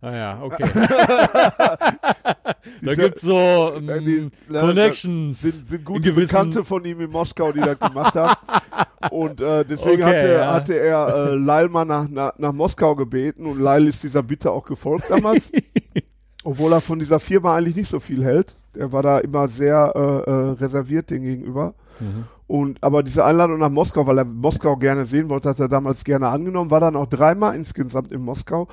[0.00, 0.64] Ah ja, okay.
[0.74, 5.40] da Diese- gibt's so ähm, die- ja, Connections.
[5.40, 8.34] Sind, sind in gute Bekannte von ihm in Moskau, die das gemacht haben.
[9.10, 10.52] Und äh, deswegen Okay, hatte, ja.
[10.52, 14.50] hatte er äh, Lyle mal nach, nach, nach Moskau gebeten und Lyle ist dieser Bitte
[14.50, 15.50] auch gefolgt damals.
[16.44, 18.54] obwohl er von dieser Firma eigentlich nicht so viel hält.
[18.76, 21.74] Er war da immer sehr äh, äh, reserviert dem gegenüber.
[21.98, 22.24] Mhm.
[22.46, 26.04] Und aber diese Einladung nach Moskau, weil er Moskau gerne sehen wollte, hat er damals
[26.04, 28.68] gerne angenommen, war dann auch dreimal insgesamt in Moskau.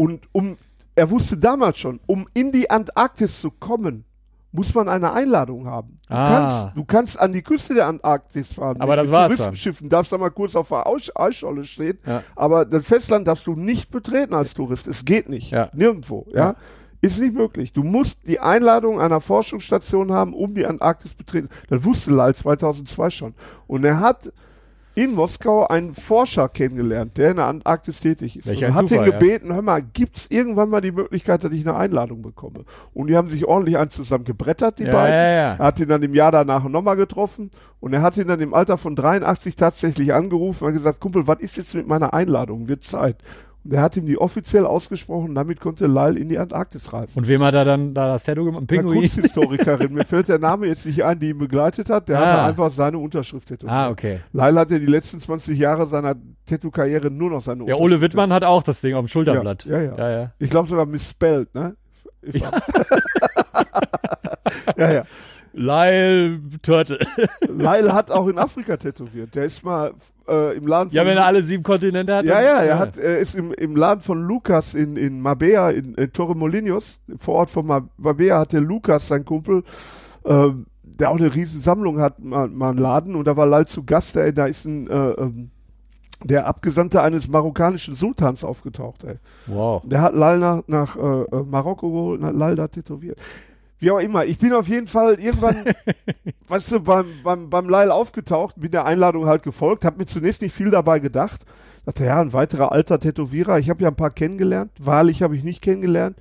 [0.00, 0.56] Und um,
[0.94, 4.04] er wusste damals schon, um in die Antarktis zu kommen,
[4.50, 5.98] muss man eine Einladung haben.
[6.08, 6.28] Du, Ah.
[6.38, 8.80] kannst, du kannst an die Küste der Antarktis fahren.
[8.80, 9.36] Aber mit, das mit war's dann.
[9.36, 11.98] Touristenschiffen, darfst da mal kurz auf der Eis- Eisscholle stehen.
[12.06, 12.22] Ja.
[12.34, 14.88] Aber das Festland darfst du nicht betreten als Tourist.
[14.88, 15.50] Es geht nicht.
[15.50, 15.68] Ja.
[15.74, 16.26] Nirgendwo.
[16.30, 16.38] Ja?
[16.38, 16.54] Ja.
[17.02, 17.72] Ist nicht möglich.
[17.74, 21.48] Du musst die Einladung einer Forschungsstation haben, um die Antarktis betreten.
[21.68, 23.34] Das wusste Lal 2002 schon.
[23.66, 24.32] Und er hat
[24.94, 28.46] in Moskau einen Forscher kennengelernt, der in der Antarktis tätig ist.
[28.46, 29.18] Welch und hat Zufall, ihn ja.
[29.18, 32.64] gebeten, hör mal, gibt's irgendwann mal die Möglichkeit, dass ich eine Einladung bekomme?
[32.92, 35.14] Und die haben sich ordentlich eins zusammen gebrettert, die Ja, beiden.
[35.14, 35.52] ja, ja.
[35.54, 38.52] Er hat ihn dann im Jahr danach nochmal getroffen und er hat ihn dann im
[38.52, 42.68] Alter von 83 tatsächlich angerufen und gesagt, Kumpel, was ist jetzt mit meiner Einladung?
[42.68, 43.16] Wird Zeit.
[43.62, 47.18] Und er hat ihm die offiziell ausgesprochen damit konnte Lyle in die Antarktis reisen.
[47.18, 48.62] Und wem hat er dann da das Tattoo gemacht?
[48.62, 49.00] Ein Eine Pinguin?
[49.00, 52.26] Kunsthistorikerin, mir fällt der Name jetzt nicht ein, die ihn begleitet hat, der Ah.
[52.26, 53.72] hatte einfach seine Unterschrift tätowiert.
[53.76, 54.20] Ah, okay.
[54.32, 56.14] Lyle hatte die letzten 20 Jahre seiner
[56.46, 57.82] Tattoo-Karriere nur noch seine Ja, Unterschrift.
[57.82, 59.66] Ole Wittmann hat auch das Ding auf dem Schulterblatt.
[59.66, 59.96] Ja, ja, ja.
[59.98, 60.32] ja, ja.
[60.38, 61.76] Ich glaube sogar misspelled, ne?
[64.76, 65.02] ja, ja.
[65.52, 66.98] Lyle Turtle.
[67.48, 69.34] Lyle hat auch in Afrika tätowiert.
[69.34, 69.92] Der ist mal
[70.28, 72.24] äh, im Laden Ja, wenn er alle sieben Kontinente hat.
[72.24, 75.94] Ja, ja, er hat, er ist im, im Laden von Lukas in, in Mabea, in,
[75.94, 79.64] in Torremolinos, vor Ort von Ma- Mabea hatte Lukas, sein Kumpel,
[80.24, 83.66] ähm, der auch eine riesen Sammlung hat, mal, mal einen Laden und da war Lal
[83.66, 85.50] zu Gast, ey, da ist ein, äh, ähm,
[86.22, 89.16] der Abgesandte eines marokkanischen Sultans aufgetaucht, ey.
[89.46, 89.82] Wow.
[89.86, 93.18] Der hat Lal nach, nach äh, äh, Marokko geholt und hat Lal da tätowiert.
[93.80, 95.64] Wie auch immer, ich bin auf jeden Fall irgendwann,
[96.48, 100.42] weißt du, beim, beim, beim Lyle aufgetaucht, bin der Einladung halt gefolgt, habe mir zunächst
[100.42, 101.44] nicht viel dabei gedacht.
[101.86, 103.58] Dachte, ja, ein weiterer alter Tätowierer.
[103.58, 104.70] Ich habe ja ein paar kennengelernt.
[104.78, 106.16] Wahrlich habe ich nicht kennengelernt.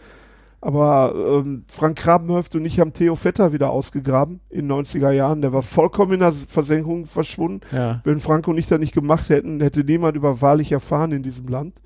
[0.62, 5.42] Aber ähm, Frank Krabenhöft und ich haben Theo Vetter wieder ausgegraben in den 90er Jahren.
[5.42, 7.62] Der war vollkommen in der Versenkung verschwunden.
[7.72, 8.02] Ja.
[8.04, 11.48] Wenn Frank und ich das nicht gemacht hätten, hätte niemand über Wahrlich erfahren in diesem
[11.48, 11.82] Land.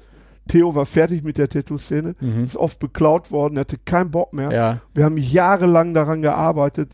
[0.47, 2.43] Theo war fertig mit der Tattoo-Szene, Mhm.
[2.43, 4.51] ist oft beklaut worden, hatte keinen Bock mehr.
[4.51, 4.81] Ja.
[4.93, 6.91] Wir haben jahrelang daran gearbeitet,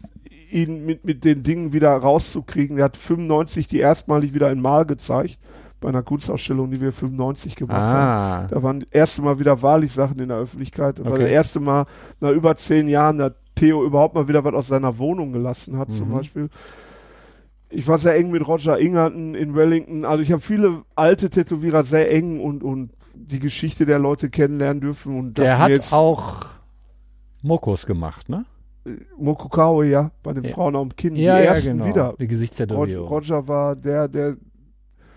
[0.51, 2.77] ihn mit, mit den Dingen wieder rauszukriegen.
[2.77, 5.39] Er hat 95 die erstmalig wieder in Mal gezeigt,
[5.81, 8.43] bei einer Kunstausstellung, die wir 95 gemacht haben.
[8.43, 8.47] Ah.
[8.49, 10.99] Da waren das erste Mal wieder wahrlich Sachen in der Öffentlichkeit.
[10.99, 11.23] Das war Okay.
[11.23, 11.85] das erste Mal
[12.19, 15.91] nach über zehn Jahren, dass Theo überhaupt mal wieder was aus seiner Wohnung gelassen hat,
[15.91, 16.13] zum Mhm.
[16.13, 16.49] Beispiel.
[17.69, 20.03] Ich war sehr eng mit Roger Ingerton in Wellington.
[20.05, 24.81] Also ich habe viele alte Tätowierer sehr eng und, und die Geschichte der Leute kennenlernen
[24.81, 25.17] dürfen.
[25.17, 26.45] Und Der hat jetzt, auch
[27.41, 28.45] Mokos gemacht, ne?
[29.17, 30.51] Mokokao, ja, bei den Ja.
[30.51, 31.15] Frauen am Kinn.
[31.15, 32.13] die ersten wieder.
[32.17, 33.07] Die Rog Gesichtstätowierung.
[33.07, 34.37] Roger war der, der.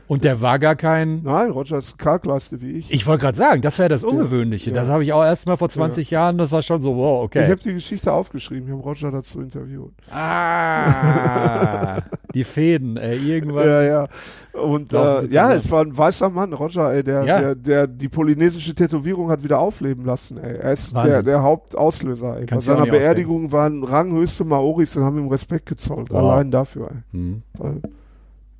[0.08, 1.22] Und der war gar kein.
[1.22, 2.92] Nein, Roger ist Kalkleiste wie ich.
[2.92, 4.70] Ich wollte gerade sagen, das wäre das Ungewöhnliche.
[4.70, 4.74] ja.
[4.76, 7.26] Das habe ich auch erst mal vor 20 Jahren, das war schon so, wow, Ich
[7.38, 7.44] okay.
[7.50, 8.66] habe die Geschichte aufgeschrieben.
[8.68, 9.92] Ich habe Roger dazu interviewt.
[10.10, 12.00] ah,
[12.34, 13.66] die Fäden, ey, irgendwann.
[13.66, 14.08] Ja, ja.
[14.52, 17.38] Und äh, ja, es war ein weißer Mann, Roger, ey, der, Ja.
[17.40, 20.36] der, der die polynesische Tätowierung hat wieder aufleben lassen.
[20.38, 20.56] Ey.
[20.58, 21.12] Er ist Wahnsinn.
[21.12, 22.34] der, der Hauptauslöser.
[22.34, 22.40] Ey.
[22.40, 26.10] Bei Kannst seiner Beerdigung waren ranghöchste Maoris und haben ihm Respekt gezollt.
[26.10, 26.18] Wow.
[26.32, 26.90] Allein dafür.
[26.90, 26.96] Ey.
[27.18, 27.42] Hm.
[27.56, 27.80] Weil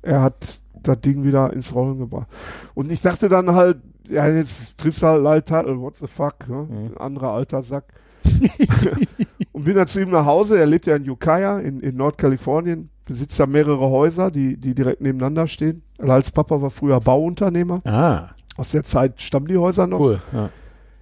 [0.01, 2.27] er hat das Ding wieder ins Rollen gebracht.
[2.73, 6.47] Und ich dachte dann halt, ja, jetzt triffst du halt Lyle Tuttle, what the fuck,
[6.47, 6.67] ne?
[6.69, 6.85] Mhm.
[6.91, 7.85] Ein anderer alter Sack.
[9.51, 12.89] und bin dann zu ihm nach Hause, er lebt ja in Ukiah in, in Nordkalifornien,
[13.05, 15.83] besitzt da mehrere Häuser, die, die direkt nebeneinander stehen.
[15.99, 17.81] Lyles Papa war früher Bauunternehmer.
[17.85, 19.99] Ah, Aus der Zeit stammen die Häuser noch.
[19.99, 20.21] cool.
[20.31, 20.49] Ja.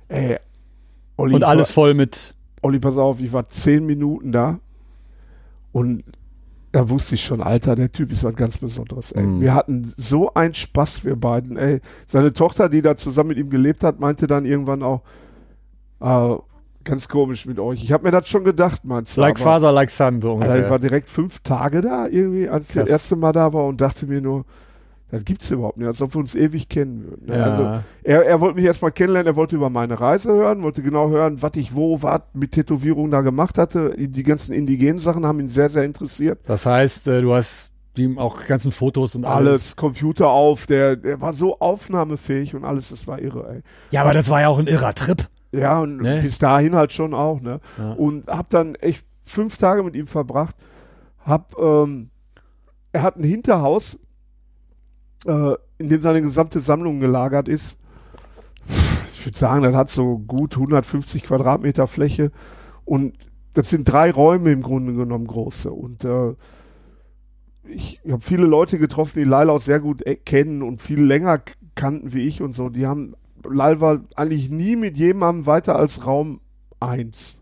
[0.08, 0.38] Ey,
[1.18, 2.34] Olli, Und alles War, voll mit.
[2.64, 4.60] Olli, pass auf, ich war zehn Minuten da
[5.72, 6.04] Und
[6.72, 9.24] da wusste ich schon, Alter, der Typ ist was ganz Besonderes, ey.
[9.24, 9.42] Mhm.
[9.42, 11.82] Wir hatten so einen Spaß, wir beiden, ey.
[12.08, 15.02] Seine Tochter, die da zusammen mit ihm gelebt hat, meinte dann irgendwann auch,
[16.00, 16.38] ah,
[16.84, 17.84] ganz komisch mit euch.
[17.84, 19.22] Ich habe mir das schon gedacht, meinst du?
[19.22, 20.70] Like aber- Father, like Son, so Alter, ich ungefähr.
[20.72, 24.06] war direkt fünf Tage da irgendwie, als ich das erste Mal da war und dachte
[24.08, 24.46] mir nur,
[25.12, 27.26] das gibt's überhaupt nicht, als ob wir uns ewig kennen würden.
[27.28, 27.38] ne?
[27.38, 27.44] Ja.
[27.44, 31.10] Also, er, er wollte mich erstmal kennenlernen, er wollte über meine Reise hören, wollte genau
[31.10, 33.94] hören, was ich wo, was mit Tätowierungen da gemacht hatte.
[33.98, 36.40] Die ganzen indigenen Sachen haben ihn sehr, sehr interessiert.
[36.48, 39.76] Das heißt, äh, du hast ihm auch ganzen Fotos und Alles, alles.
[39.76, 43.62] Computer auf, der, der war so aufnahmefähig und alles, das war irre, ey.
[43.92, 45.28] Ja, aber das war ja auch ein irrer Trip.
[45.52, 46.22] Ja, und Ne?
[46.22, 47.60] bis dahin halt schon auch, ne?
[47.78, 47.92] Ja.
[47.92, 50.56] Und hab dann echt fünf Tage mit ihm verbracht.
[51.26, 52.10] Hab, ähm,
[52.94, 54.00] er hat ein Hinterhaus,
[55.26, 57.78] äh, in dem seine gesamte Sammlung gelagert ist.
[59.14, 62.32] Ich würde sagen, das hat so gut 150 Quadratmeter Fläche
[62.86, 63.14] und
[63.54, 65.72] das sind drei Räume im Grunde genommen große.
[65.72, 66.34] Und äh,
[67.64, 71.42] ich habe viele Leute getroffen, die Lyle auch sehr gut e- kennen und viel länger
[71.76, 72.70] kannten wie ich und so.
[72.70, 76.42] Die haben Lyle war eigentlich nie mit jemandem weiter als Raum
[76.80, 77.38] 1.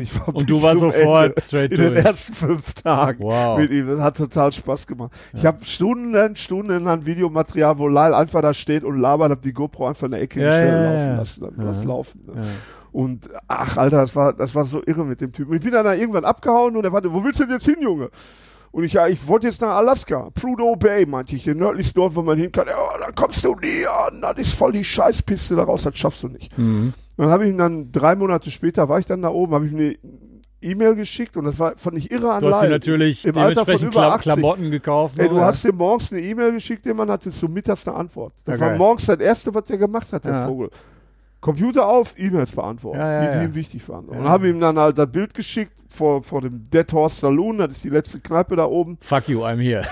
[0.00, 0.36] Ich war Mhm.
[0.36, 2.04] Und du warst sofort Ende, straight in den durch.
[2.04, 3.58] ersten fünf Tagen Wow.
[3.58, 3.86] mit ihm.
[3.88, 5.12] Das hat total Spaß gemacht.
[5.32, 9.52] Ich habe Stunden, Stunden an Videomaterial, wo Lyle einfach da steht und labert, hab die
[9.52, 11.16] GoPro einfach in der Ecke Ja, schnell ja, laufen ja.
[11.16, 11.40] lassen.
[11.42, 11.64] Dann Ja.
[11.64, 12.20] lass laufen.
[12.26, 12.32] Ne?
[12.42, 12.48] Ja.
[12.92, 15.54] Und ach, Alter, das war, das war so irre mit dem Typen.
[15.54, 17.76] Ich bin dann da irgendwann abgehauen und er warte, wo willst du denn jetzt hin,
[17.80, 18.10] Junge?
[18.72, 20.30] Und ich, ja, ich wollte jetzt nach Alaska.
[20.34, 22.66] Prudhoe Bay, meinte ich, den nördlichsten Ort, wo man hin kann.
[22.68, 24.20] Ja, da kommst du nie an.
[24.20, 26.56] Das ist voll die Scheißpiste daraus, das schaffst du nicht.
[26.56, 26.92] Mhm.
[27.20, 29.66] Und dann habe ich ihm dann, drei Monate später war ich dann da oben, habe
[29.66, 29.98] ich mir eine
[30.62, 33.66] E-Mail geschickt und das war, fand ich irre an Du hast dir natürlich Im Alter
[33.66, 34.32] von dementsprechend über Kla 80.
[34.32, 35.18] Klamotten gekauft.
[35.18, 35.44] Ey, noch, du ja.
[35.44, 38.32] hast dir morgens eine E-Mail geschickt, der Mann hatte zum mittags eine Antwort.
[38.46, 40.46] Das Ja, war morgens das Erste, was der gemacht hat, der Ja.
[40.46, 40.70] Vogel.
[41.42, 44.06] Computer auf, E-Mails beantworten, Ja, ja, die, die ihm wichtig waren.
[44.06, 47.72] Und habe ihm dann halt das Bild geschickt vor, vor dem Dead Horse Saloon, das
[47.72, 48.96] ist die letzte Kneipe da oben.
[49.02, 49.82] Fuck you, I'm here.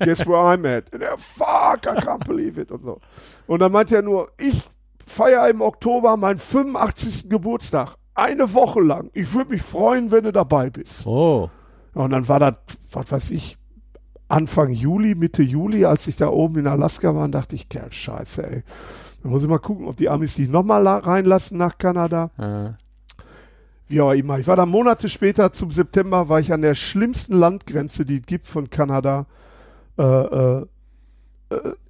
[0.00, 0.92] Guess where I'm at?
[0.92, 3.00] Und er, fuck, I can't believe it und so.
[3.46, 4.62] Und dann meinte er nur, ich
[5.06, 7.28] feiere im Oktober meinen 85.
[7.28, 7.96] Geburtstag.
[8.14, 9.10] Eine Woche lang.
[9.12, 11.06] Ich würde mich freuen, wenn du dabei bist.
[11.06, 11.50] Oh.
[11.94, 12.54] Und dann war das,
[12.92, 13.58] was weiß ich,
[14.28, 18.46] Anfang Juli, Mitte Juli, als ich da oben in Alaska war, dachte ich, Kerl, scheiße,
[18.46, 18.62] ey.
[19.22, 22.30] Dann muss ich mal gucken, ob die Amis dich nochmal reinlassen nach Kanada.
[22.38, 22.74] Ja.
[23.86, 24.38] Wie auch immer.
[24.38, 28.26] Ich war dann Monate später, zum September, war ich an der schlimmsten Landgrenze, die es
[28.26, 29.26] gibt von Kanada,
[29.98, 30.66] äh, äh, äh,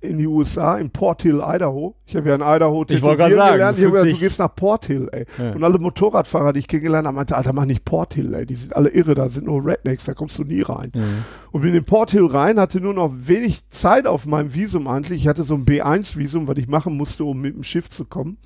[0.00, 1.94] in die USA, in Port Hill, Idaho.
[2.06, 3.78] Ich habe ja in Idaho Ich wollte gerade sagen, gelernt.
[3.78, 5.26] Ich hab gesagt, du gehst nach Port Hill, ey.
[5.38, 5.52] Ja.
[5.52, 8.46] Und alle Motorradfahrer, die ich kennengelernt habe, meinte, Alter, mach nicht Port Hill, ey.
[8.46, 10.92] Die sind alle irre, da sind nur Rednecks, da kommst du nie rein.
[10.94, 11.24] Mhm.
[11.52, 15.22] Und bin in Port Hill rein, hatte nur noch wenig Zeit auf meinem Visum eigentlich.
[15.22, 18.38] Ich hatte so ein B1-Visum, was ich machen musste, um mit dem Schiff zu kommen.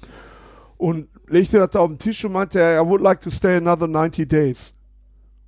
[0.77, 3.89] Und legte das da auf den Tisch und meinte, I would like to stay another
[3.89, 4.75] 90 days.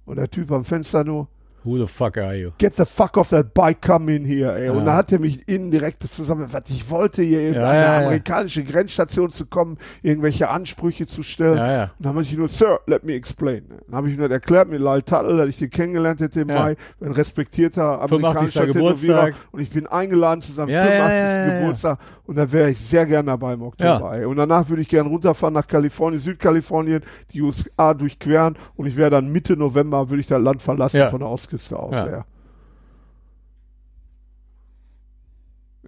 [0.05, 1.29] Und der Typ am Fenster nur,
[1.65, 2.53] Who the fuck are you?
[2.59, 4.67] get the fuck off that bike, come in here, ey.
[4.67, 4.73] Ja.
[4.73, 6.71] Und dann hat er mich innen direkt zusammengefasst.
[6.71, 11.59] Ich wollte hier in Ja, eine ja, amerikanische Grenzstation zu kommen, irgendwelche Ansprüche zu stellen.
[11.59, 13.65] Und dann meinte ich nur, Sir, let me explain.
[13.89, 16.51] Dann habe ich ihm das erklärt mit Lyle Tuttle, dass ich den kennengelernt hätte im.
[16.51, 18.13] Mai, ein respektierter 85.
[18.13, 19.35] amerikanischer Geburtstag.
[19.53, 21.11] Und ich bin eingeladen zu seinem Ja, 85.
[21.11, 21.61] ja, ja, ja, ja.
[21.61, 21.99] Geburtstag.
[22.31, 24.13] Und da wäre ich sehr gerne dabei im Oktober.
[24.15, 24.25] ey.
[24.25, 27.03] Und danach würde ich gerne runterfahren nach Kalifornien, Südkalifornien,
[27.33, 28.57] die USA durchqueren.
[28.77, 31.11] Und ich wäre dann Mitte November, würde ich das Land verlassen Ja.
[31.11, 31.97] von der Ostküste aus.
[31.97, 32.09] Ja.
[32.09, 32.25] Ja.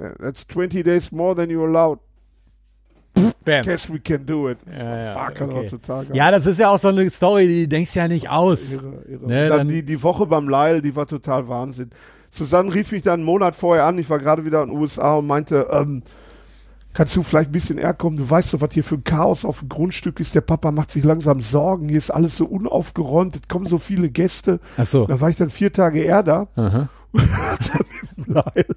[0.01, 2.01] Yeah, that's 20 days more than you're allowed.
[3.45, 3.65] Bam.
[3.65, 4.59] Guess we can do it.
[4.77, 5.47] Ja, ja, okay.
[5.53, 6.09] heutzutage.
[6.13, 8.73] Ja, das ist ja auch so eine Story, die denkst ja nicht aus.
[8.73, 9.27] Irre, irre.
[9.29, 11.91] Ne, dann dann- die, die Woche beim Lyle, die war total Wahnsinn.
[12.31, 15.15] Susanne rief mich dann einen Monat vorher an, ich war gerade wieder in den USA
[15.17, 16.03] und meinte, ähm,
[16.95, 18.17] kannst du vielleicht ein bisschen eher kommen?
[18.17, 20.35] Du weißt doch, was hier für ein Chaos auf dem Grundstück ist.
[20.35, 21.89] Der Papa macht sich langsam Sorgen.
[21.89, 23.37] Hier ist alles so unaufgeräumt.
[23.37, 24.61] Es kommen so viele Gäste.
[24.77, 25.07] Ach so.
[25.07, 26.49] Da war ich dann vier Tage eher da.
[26.57, 26.89] Aha.
[28.17, 28.67] Lyle.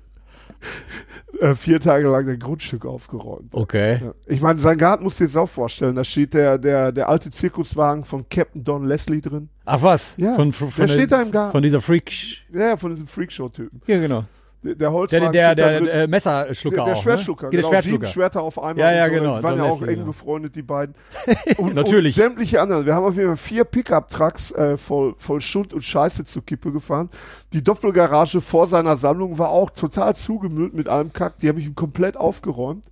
[1.39, 3.53] Äh, vier Tage lang ein Grundstück aufgeräumt.
[3.53, 3.99] Okay.
[4.25, 5.95] Ich meine, sein Garten musst du dir jetzt auch vorstellen.
[5.95, 9.49] Da steht der, der, der alte Zirkuswagen von Captain Don Leslie drin.
[9.65, 10.15] Ach was?
[10.17, 11.51] Ja, Von, von, der steht da im Garten.
[11.51, 12.11] Von dieser Freak.
[12.53, 13.81] Ja, von diesem Freakshow-Typen.
[13.87, 14.23] Ja, genau.
[14.65, 15.87] Der, der Der, der, der, drin.
[15.87, 17.01] äh, Messerschlucker der, der auch.
[17.01, 17.51] Schwertschlucker, ne?
[17.51, 18.07] genau, Der sieben Schwertschlucker.
[18.07, 18.77] Schwerter auf einmal.
[18.79, 19.11] Ja, ja, so.
[19.11, 20.05] genau, Die waren ja auch eng genau.
[20.05, 20.95] befreundet, die beiden.
[21.57, 22.17] Und, Natürlich.
[22.17, 22.85] Und sämtliche anderen.
[22.85, 26.71] Wir haben auf jeden Fall vier Pickup-Trucks äh, voll, voll Schund und Scheiße zur Kippe
[26.71, 27.09] gefahren.
[27.53, 31.37] Die Doppelgarage vor seiner Sammlung war auch total zugemüllt mit allem Kack.
[31.39, 32.85] Die habe ich ihm komplett aufgeräumt.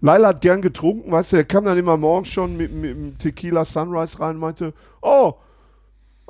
[0.00, 3.18] Leila hat gern getrunken, weißt du, er kam dann immer morgens schon mit, mit dem
[3.18, 4.72] Tequila Sunrise rein und meinte,
[5.02, 5.34] oh,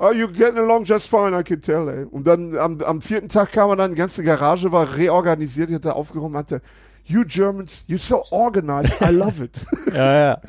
[0.01, 2.05] Oh, you're getting along just fine, I can tell, ey.
[2.05, 5.83] Und dann am, am vierten Tag kam er dann, die ganze Garage war reorganisiert, hat
[5.83, 6.61] er aufgeräumt, meinte,
[7.03, 9.59] you Germans, you're so organized, I love it.
[9.93, 10.41] Ja, ja.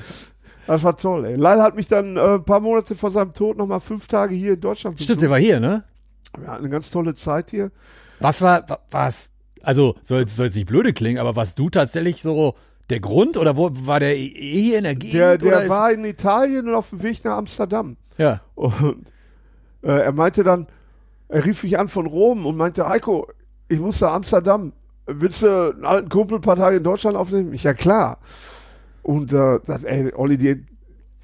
[0.68, 1.34] Das war toll, ey.
[1.34, 4.52] Lyle hat mich dann äh, ein paar Monate vor seinem Tod nochmal fünf Tage hier
[4.52, 5.30] in Deutschland Stimmt, der besucht.
[5.32, 5.82] war hier, ne?
[6.38, 7.72] Wir hatten eine ganz tolle Zeit hier.
[8.20, 12.22] Was war, wa- was, also soll soll jetzt nicht blöde klingen, aber warst du tatsächlich
[12.22, 12.54] so
[12.88, 15.14] der Grund oder wo war der eh hier in der Gegend?
[15.14, 17.96] Der, der war in Italien und auf dem Weg nach Amsterdam.
[18.16, 18.40] ja.
[18.54, 19.06] Und
[19.82, 20.66] äh, er meinte dann,
[21.28, 23.28] er rief mich an von Rom und meinte, Heiko,
[23.68, 24.72] ich muss nach Amsterdam.
[25.06, 27.52] Willst du einen alten Kumpel ein paar Tage in Deutschland aufnehmen?
[27.54, 28.18] Ich, ja klar.
[29.02, 30.64] Und äh, das, ey, Olli, die,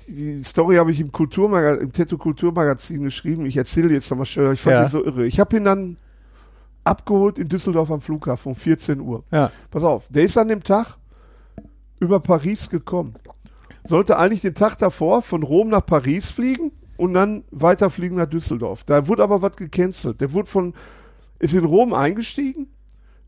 [0.09, 3.47] die Story habe ich im Kulturmagazin, im Tattoo Kulturmagazin geschrieben.
[3.47, 4.85] Ich erzähle jetzt nochmal schön, ich fand Ja.
[4.85, 5.27] die so irre.
[5.27, 5.97] Ich habe ihn dann
[6.85, 9.25] abgeholt in Düsseldorf am Flughafen um 14 Uhr.
[9.33, 9.51] Ja.
[9.71, 10.97] Pass auf, der ist an dem Tag
[11.99, 13.15] über Paris gekommen.
[13.85, 18.85] Sollte eigentlich den Tag davor von Rom nach Paris fliegen und dann weiterfliegen nach Düsseldorf.
[18.85, 20.21] Da wurde aber was gecancelt.
[20.21, 20.75] Der wurde von,
[21.39, 22.69] ist in Rom eingestiegen,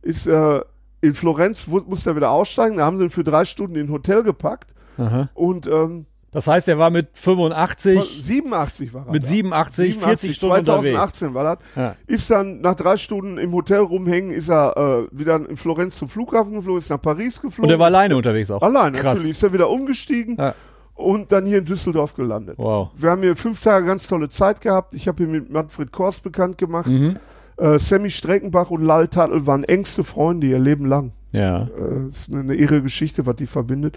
[0.03, 0.61] ist äh,
[1.01, 3.87] in Florenz, wurde, musste er wieder aussteigen, da haben sie ihn für drei Stunden in
[3.87, 5.29] ein Hotel gepackt Aha.
[5.35, 9.29] und ähm, Das heißt, er war mit 85, 87 war er mit da.
[9.29, 10.89] 87, 40 Stunden unterwegs.
[10.95, 11.59] 2018 war das.
[11.77, 11.97] Ja.
[12.07, 14.77] Ist dann nach drei Stunden im Hotel rumhängen, ist er
[15.13, 17.65] äh, wieder in Florenz zum Flughafen geflogen, ist nach Paris geflogen.
[17.65, 18.63] Und er war alleine unterwegs auch.
[18.63, 19.19] Allein, Krass.
[19.19, 19.31] natürlich.
[19.37, 20.55] Ist er wieder umgestiegen Ja.
[20.99, 22.59] Und dann hier in Düsseldorf gelandet.
[22.59, 22.91] Wow.
[22.97, 24.95] Wir haben hier fünf Tage ganz tolle Zeit gehabt.
[24.95, 26.89] Ich habe hier mit Manfred Kors bekannt gemacht.
[26.89, 27.17] Mhm.
[27.57, 31.13] Äh, Sammy Streckenbach und Lal Tattel waren engste Freunde ihr Leben lang.
[31.31, 31.69] Ja.
[31.79, 33.97] Äh, ist eine, eine irre Geschichte, was die verbindet.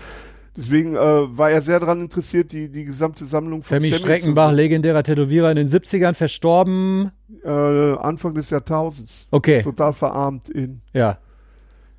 [0.56, 4.52] Deswegen äh, war er sehr daran interessiert, die, die gesamte Sammlung von Sammy zu Streckenbach,
[4.52, 7.12] legendärer Tätowierer in den 70ern, verstorben.
[7.44, 9.28] Äh, Anfang des Jahrtausends.
[9.32, 11.18] Okay, Total verarmt in, ja.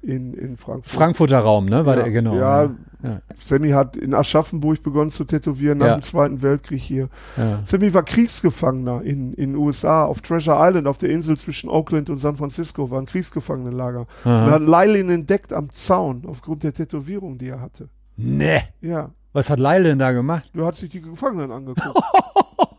[0.02, 0.86] In, in Frankfurt.
[0.94, 1.86] Frankfurter Raum, ne?
[1.86, 2.34] War Ja, der, genau.
[2.34, 2.62] ja.
[3.04, 3.20] ja.
[3.36, 5.94] Sammy hat in Aschaffenburg begonnen zu tätowieren nach Ja.
[5.96, 7.08] dem Zweiten Weltkrieg hier.
[7.36, 7.60] ja.
[7.64, 12.18] Sammy war Kriegsgefangener in in USA auf Treasure Island auf der Insel zwischen Oakland und
[12.18, 14.06] San Francisco war ein Kriegsgefangenenlager.
[14.24, 14.50] Und Aha.
[14.50, 17.88] hat Lyle entdeckt am Zaun aufgrund der Tätowierung, die er hatte.
[18.16, 18.62] Ne.
[18.80, 20.50] Ja, Was hat Lyle denn da gemacht?
[20.52, 21.96] du hast sich die Gefangenen angeguckt.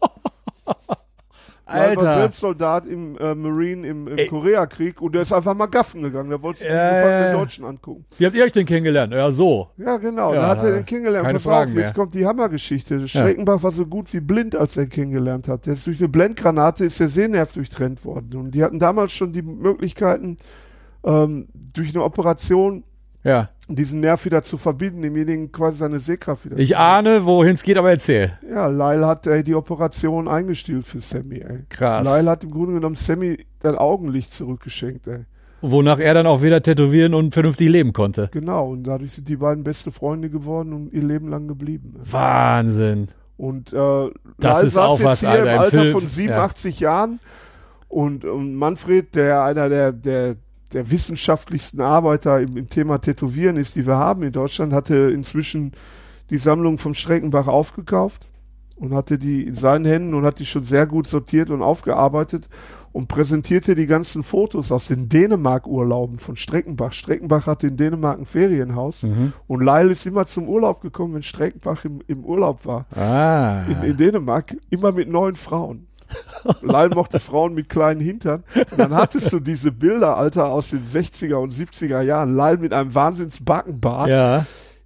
[1.73, 2.21] Lyle war Alter.
[2.21, 4.27] selbst Soldat im äh, Marine im, im.
[4.29, 6.29] Koreakrieg und der ist einfach mal gaffen gegangen.
[6.29, 7.33] Der wollte sich Ja, ja, ja.
[7.33, 8.05] Deutschen angucken.
[8.17, 9.13] Wie habt ihr euch denn kennengelernt?
[9.13, 9.69] Ja, so.
[9.77, 10.33] Ja, genau.
[10.33, 11.25] Ja, da hat er den kennengelernt.
[11.25, 11.93] keine Pass Fragen auf, jetzt mehr.
[11.93, 13.07] kommt die Hammergeschichte.
[13.07, 15.65] Schreckenbach war so gut wie blind, als er ihn kennengelernt hat.
[15.65, 18.35] Der ist durch eine Blendgranate ist der Sehnerv durchtrennt worden.
[18.37, 20.37] Und die hatten damals schon die Möglichkeiten,
[21.05, 22.83] ähm, durch eine Operation
[23.23, 23.49] Ja.
[23.69, 27.77] Diesen Nerv wieder zu verbinden, demjenigen quasi seine Sehkraft wieder Ich ahne, wohin es geht,
[27.77, 28.37] aber erzähl.
[28.49, 31.59] Ja, Lyle hat ey, die Operation eingestielt für Sammy, ey.
[31.69, 32.05] Krass.
[32.05, 35.25] Lyle hat im Grunde genommen Sammy dein Augenlicht zurückgeschenkt, ey.
[35.61, 38.29] Wonach er dann auch wieder tätowieren und vernünftig leben konnte.
[38.33, 41.93] Genau, und dadurch sind die beiden beste Freunde geworden und ihr Leben lang geblieben.
[41.97, 42.11] ey.
[42.11, 43.07] Wahnsinn.
[43.37, 44.09] Und äh,
[44.39, 47.19] Das Lyle ist saß auch jetzt was, hier Alter, im Alter Film, von 87 Jahren
[47.87, 50.35] und, und Manfred, der einer der, der,
[50.73, 55.71] der wissenschaftlichsten Arbeiter im, im Thema Tätowieren ist, die wir haben in Deutschland, hatte inzwischen
[56.29, 58.27] die Sammlung vom Streckenbach aufgekauft
[58.75, 62.49] und hatte die in seinen Händen und hat die schon sehr gut sortiert und aufgearbeitet
[62.91, 66.93] und präsentierte die ganzen Fotos aus den Dänemark-Urlauben von Streckenbach.
[66.93, 69.33] Streckenbach hatte in Dänemark ein Ferienhaus Mhm.
[69.47, 73.63] und Lyle ist immer zum Urlaub gekommen, wenn Streckenbach im, im Urlaub war Ah.
[73.67, 75.87] in, in Dänemark immer mit neuen Frauen.
[76.61, 78.43] Lyle mochte Frauen mit kleinen Hintern.
[78.71, 82.35] Und dann hattest du diese Bilder, Alter, aus den 60er und 70er Jahren.
[82.35, 84.09] Lyle mit einem Wahnsinns-Backenbart.
[84.09, 84.45] ja.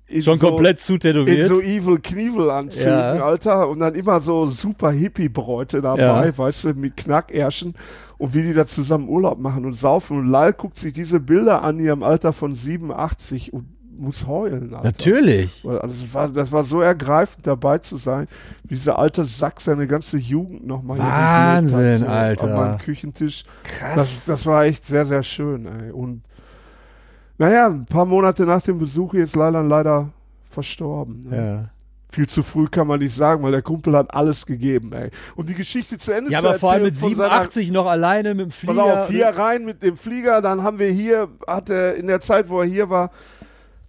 [0.10, 1.48] in Schon so, komplett In zutätowiert.
[1.50, 3.26] so Evil Knievel-Anzügen, Ja.
[3.26, 3.68] Alter.
[3.70, 6.38] Und dann immer so super Hippie-Bräute dabei, Ja.
[6.38, 7.76] weißt du, mit Knackärschen.
[8.18, 10.18] Und wie die da zusammen Urlaub machen und saufen.
[10.20, 13.66] Und Lyle guckt sich diese Bilder an, hier im Alter von 87 und
[14.00, 14.86] muss heulen, Alter.
[14.86, 15.64] Natürlich.
[15.66, 18.28] Weil, Also das, war, das war so ergreifend dabei zu sein,
[18.64, 22.46] wie dieser alte Sack seine ganze Jugend nochmal Wahnsinn, so Alter.
[22.48, 23.44] An meinem Küchentisch.
[23.64, 23.96] Krass.
[23.96, 25.66] Das, das war echt sehr, sehr schön.
[25.66, 25.92] Ey.
[25.92, 26.22] Und
[27.38, 30.10] naja, ein paar Monate nach dem Besuch jetzt leider leider
[30.50, 31.22] verstorben.
[31.30, 31.38] Ne?
[31.38, 31.70] ja.
[32.10, 34.94] Viel zu früh kann man nicht sagen, weil der Kumpel hat alles gegeben.
[34.94, 35.12] Ey.
[35.36, 37.72] Und die Geschichte zu Ende ja, zu aber vor allem mit erzählen von seiner- 87
[37.72, 38.84] noch alleine mit dem Pass Flieger.
[39.04, 42.50] auf, hier rein mit dem Flieger, dann haben wir hier, hat er in der Zeit,
[42.50, 43.12] wo er hier war,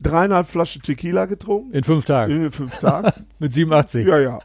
[0.01, 1.73] dreieinhalb Flaschen Tequila getrunken.
[1.73, 2.44] in fünf Tagen.
[2.44, 3.12] In fünf Tagen.
[3.39, 4.07] Mit 87.
[4.07, 4.39] Ja, ja.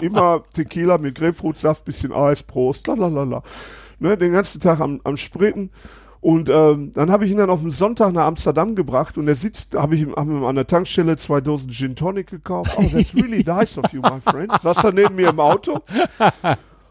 [0.00, 3.42] Immer Tequila mit Grapefruitsaft, bisschen Eis, Prost, lalalala.
[3.98, 5.70] Ne, den ganzen Tag am, am Spritten.
[6.20, 9.36] Und ähm, dann habe ich ihn dann auf dem Sonntag nach Amsterdam gebracht und er
[9.36, 12.72] sitzt, habe ich ihm, hab ihm an der Tankstelle zwei Dosen Gin Tonic gekauft.
[12.76, 14.50] Oh, that's really nice of you, my friend.
[14.60, 15.82] Saß da neben mir im Auto.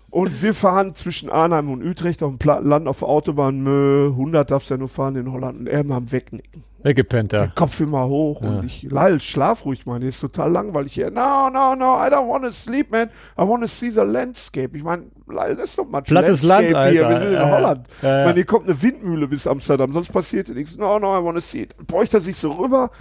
[0.09, 3.61] Und wir fahren zwischen Arnhem und Utrecht auf dem Plattenland auf der Autobahn.
[3.61, 5.59] Mö, 100 darfst du ja nur fahren in Holland.
[5.59, 6.63] Und er immer am Wegnicken.
[6.85, 7.47] Weggepennt da.
[7.47, 11.09] Kopf immer hoch und ich, Lyle, schlaf ruhig, Mann, ist total langweilig hier.
[11.09, 13.07] No, no, no, I don't wanna sleep, man.
[13.39, 14.77] I wanna see the landscape.
[14.77, 16.77] Ich meine, Lyle, das ist doch mal Plattes Land, hier.
[16.77, 17.09] Alter.
[17.09, 17.55] Wir sind in Ja, ja.
[17.55, 17.87] Holland.
[18.03, 18.19] Ja, ja.
[18.19, 20.77] Ich meine, hier kommt eine Windmühle bis Amsterdam, sonst passiert hier nichts.
[20.77, 21.75] No, no, I wanna see it.
[21.87, 22.91] Bräucht er sich so rüber,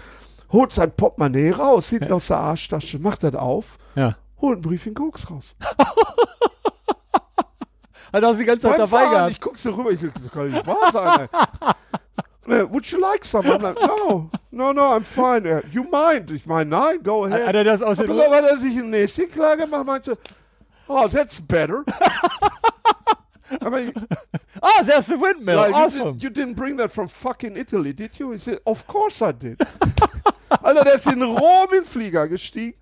[0.50, 4.16] holt sein Portemonnaie raus, hinten aus der Arschtasche, macht das auf, Ja.
[4.40, 5.54] holt einen Brief in Koks raus.
[8.12, 9.30] Hat er auch die ganze Zeit dabei Fahren, gehabt.
[9.32, 11.28] Ich guck so rüber, ich das kann nicht wahr sein.
[12.46, 13.46] Ne, Would you like some?
[13.46, 15.46] I'm like, no, no, no, I'm fine.
[15.46, 16.30] Er, You mind?
[16.30, 17.46] Ich meine, nein, go ahead.
[17.46, 20.18] Hat er das aus den Aber hat er sich im nächsten klar gemacht, meinte,
[20.88, 21.84] oh, that's better.
[23.62, 23.92] I mean,
[24.62, 25.56] Ah, there's the windmill.
[25.56, 26.12] like, you, awesome.
[26.14, 28.32] did, you didn't bring that from fucking Italy, did you?
[28.32, 29.58] He said, of course I did.
[30.62, 32.74] Alter, der ist in Rom in den Flieger gestiegen,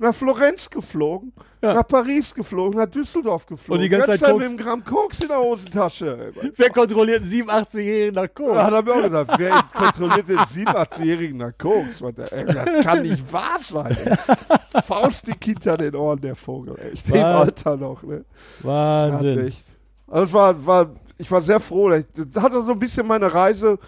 [0.00, 3.82] nach Florenz geflogen, nach Paris geflogen, nach Düsseldorf geflogen.
[3.82, 6.30] Und die ganze Zeit mit einem Gramm Koks in der Hosentasche.
[6.56, 8.58] Wer kontrolliert einen 87-Jährigen nach Da Koks?
[8.62, 12.00] hat er mir auch gesagt, wer kontrolliert den 87-Jährigen nach Koks?
[12.30, 13.96] Ey, das kann nicht wahr sein.
[14.72, 14.82] Ey.
[14.82, 16.76] Faustdick hinter den Ohren, der Vogel.
[16.92, 17.20] Ich Was?
[17.22, 18.02] Alter noch.
[18.04, 18.24] Ne?
[18.62, 19.46] Ja, Wahnsinn.
[19.48, 19.64] echt.
[20.06, 21.90] Also war, war, ich war sehr froh.
[21.90, 22.04] Das
[22.42, 23.78] hat so ein bisschen meine Reise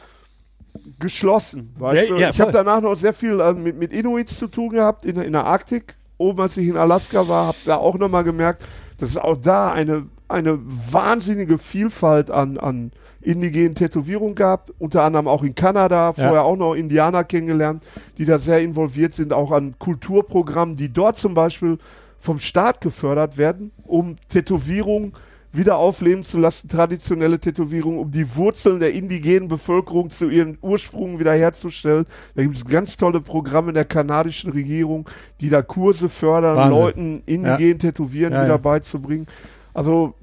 [0.98, 1.74] geschlossen.
[1.78, 2.20] Weißt Ja, du?
[2.20, 5.20] ja, ich habe danach noch sehr viel äh, mit, mit Inuits zu tun gehabt in,
[5.20, 5.94] in der Arktik.
[6.20, 8.62] Oben, als ich in Alaska war, habe da auch nochmal gemerkt,
[8.98, 12.92] dass es auch da eine, eine wahnsinnige Vielfalt an, an
[13.22, 14.70] indigenen Tätowierungen gab.
[14.78, 17.84] Unter anderem auch in Kanada, vorher auch noch Indianer kennengelernt,
[18.18, 21.78] die da sehr involviert sind, auch an Kulturprogrammen, die dort zum Beispiel
[22.18, 25.14] vom Staat gefördert werden, um Tätowierungen
[25.52, 31.18] wieder aufleben zu lassen, traditionelle Tätowierungen, um die Wurzeln der indigenen Bevölkerung zu ihren Ursprüngen
[31.18, 32.06] wiederherzustellen.
[32.36, 35.08] Da gibt es ganz tolle Programme der kanadischen Regierung,
[35.40, 36.80] die da Kurse fördern, Wahnsinn.
[36.80, 38.58] Leuten indigen Tätowieren Ja, wieder ja.
[38.58, 39.26] beizubringen.
[39.74, 40.14] Also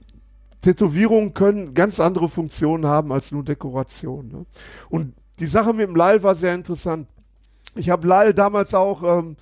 [0.61, 4.27] Tätowierungen können ganz andere Funktionen haben als nur Dekoration.
[4.29, 4.45] Ne?
[4.89, 7.07] Und die Sache mit dem Lyle war sehr interessant.
[7.75, 9.35] Ich habe Lyle damals auch ähm,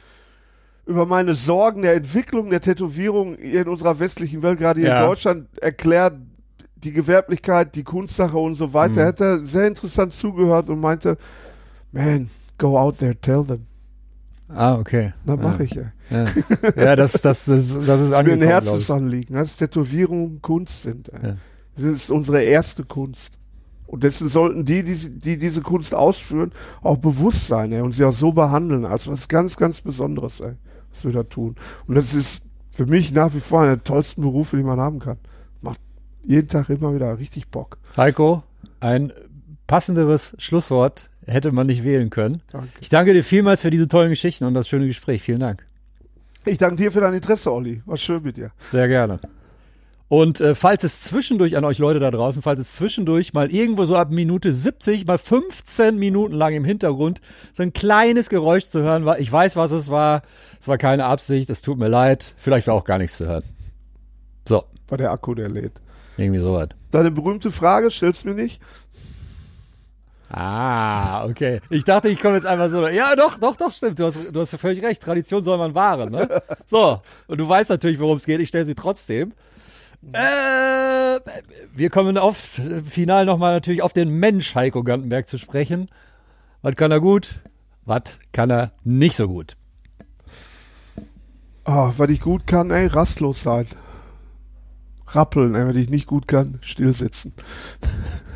[0.85, 5.01] über meine Sorgen der Entwicklung der Tätowierung in unserer westlichen Welt, gerade hier Ja.
[5.01, 6.15] in Deutschland, erklärt,
[6.75, 9.11] die Gewerblichkeit, die Kunstsache und so weiter.
[9.11, 9.15] Mhm.
[9.17, 11.17] Er sehr interessant zugehört und meinte,
[11.91, 13.65] man, go out there, tell them.
[14.47, 15.14] Ah, okay.
[15.25, 15.41] Na, ja.
[15.41, 15.91] mach ich ja.
[16.11, 16.25] Ja,
[16.75, 18.43] ja das, das, das, das ist Das ist mir ein angekommen.
[18.43, 21.07] Herzensanliegen, dass Tätowierungen Kunst sind.
[21.07, 21.38] Ja.
[21.75, 23.39] Das ist unsere erste Kunst.
[23.88, 28.03] Und dessen sollten die, die, die diese Kunst ausführen, auch bewusst sein ey, und sie
[28.03, 30.53] auch so behandeln, als was ganz, ganz Besonderes, ey,
[30.95, 31.56] was wir da tun.
[31.88, 34.99] Und das ist für mich nach wie vor einer der tollsten Berufe, die man haben
[34.99, 35.17] kann.
[35.61, 35.80] Macht
[36.24, 37.77] jeden Tag immer wieder richtig Bock.
[37.98, 38.43] Heiko,
[38.80, 39.14] ein
[39.67, 42.41] passenderes Schlusswort hätte man nicht wählen können.
[42.51, 42.69] Danke.
[42.82, 45.22] Ich danke dir vielmals für diese tollen Geschichten und das schöne Gespräch.
[45.22, 45.65] Vielen Dank.
[46.45, 47.82] Ich danke dir für dein Interesse, Olli.
[47.85, 48.51] War schön mit dir.
[48.72, 49.19] Sehr gerne.
[50.08, 53.85] Und äh, falls es zwischendurch an euch Leute da draußen, falls es zwischendurch mal irgendwo
[53.85, 57.22] so ab Minute 70, mal 15 Minuten lang im Hintergrund
[57.53, 60.22] so ein kleines Geräusch zu hören war, ich weiß, was es war,
[60.61, 63.43] es war keine Absicht, es tut mir leid, vielleicht war auch gar nichts zu hören.
[64.48, 65.82] So, War der Akku, der lädt.
[66.17, 66.69] irgendwie sowas.
[66.92, 68.61] Deine berühmte Frage stellst du mir nicht?
[70.30, 71.61] Ah, okay.
[71.69, 72.88] Ich dachte, ich komme jetzt einfach so.
[72.88, 74.00] Ja, doch, doch, doch, stimmt.
[74.00, 75.01] Du hast, du hast völlig recht.
[75.01, 76.27] Tradition soll man wahren, ne?
[76.67, 78.40] So, und du weißt natürlich, worum es geht.
[78.42, 79.34] Ich stelle sie trotzdem.
[80.14, 81.19] Äh,
[81.74, 85.90] wir kommen oft final nochmal natürlich auf den Mensch Heiko Gantenberg zu sprechen.
[86.61, 87.40] Was kann er gut?
[87.85, 89.58] Was kann er nicht so gut?
[91.64, 93.67] Ah, was ich gut kann, ey, rastlos sein.
[95.08, 97.34] Rappeln, ey, was ich nicht gut kann, still sitzen.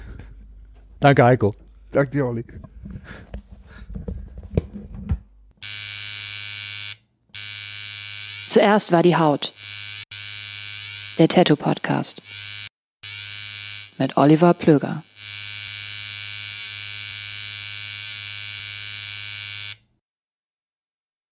[0.99, 1.53] Danke, Heiko.
[1.91, 2.43] Danke dir, Olli.
[8.47, 9.53] Zuerst war die Haut.
[11.19, 12.21] Der Tattoo Podcast.
[13.97, 15.03] Mit Oliver Plöger.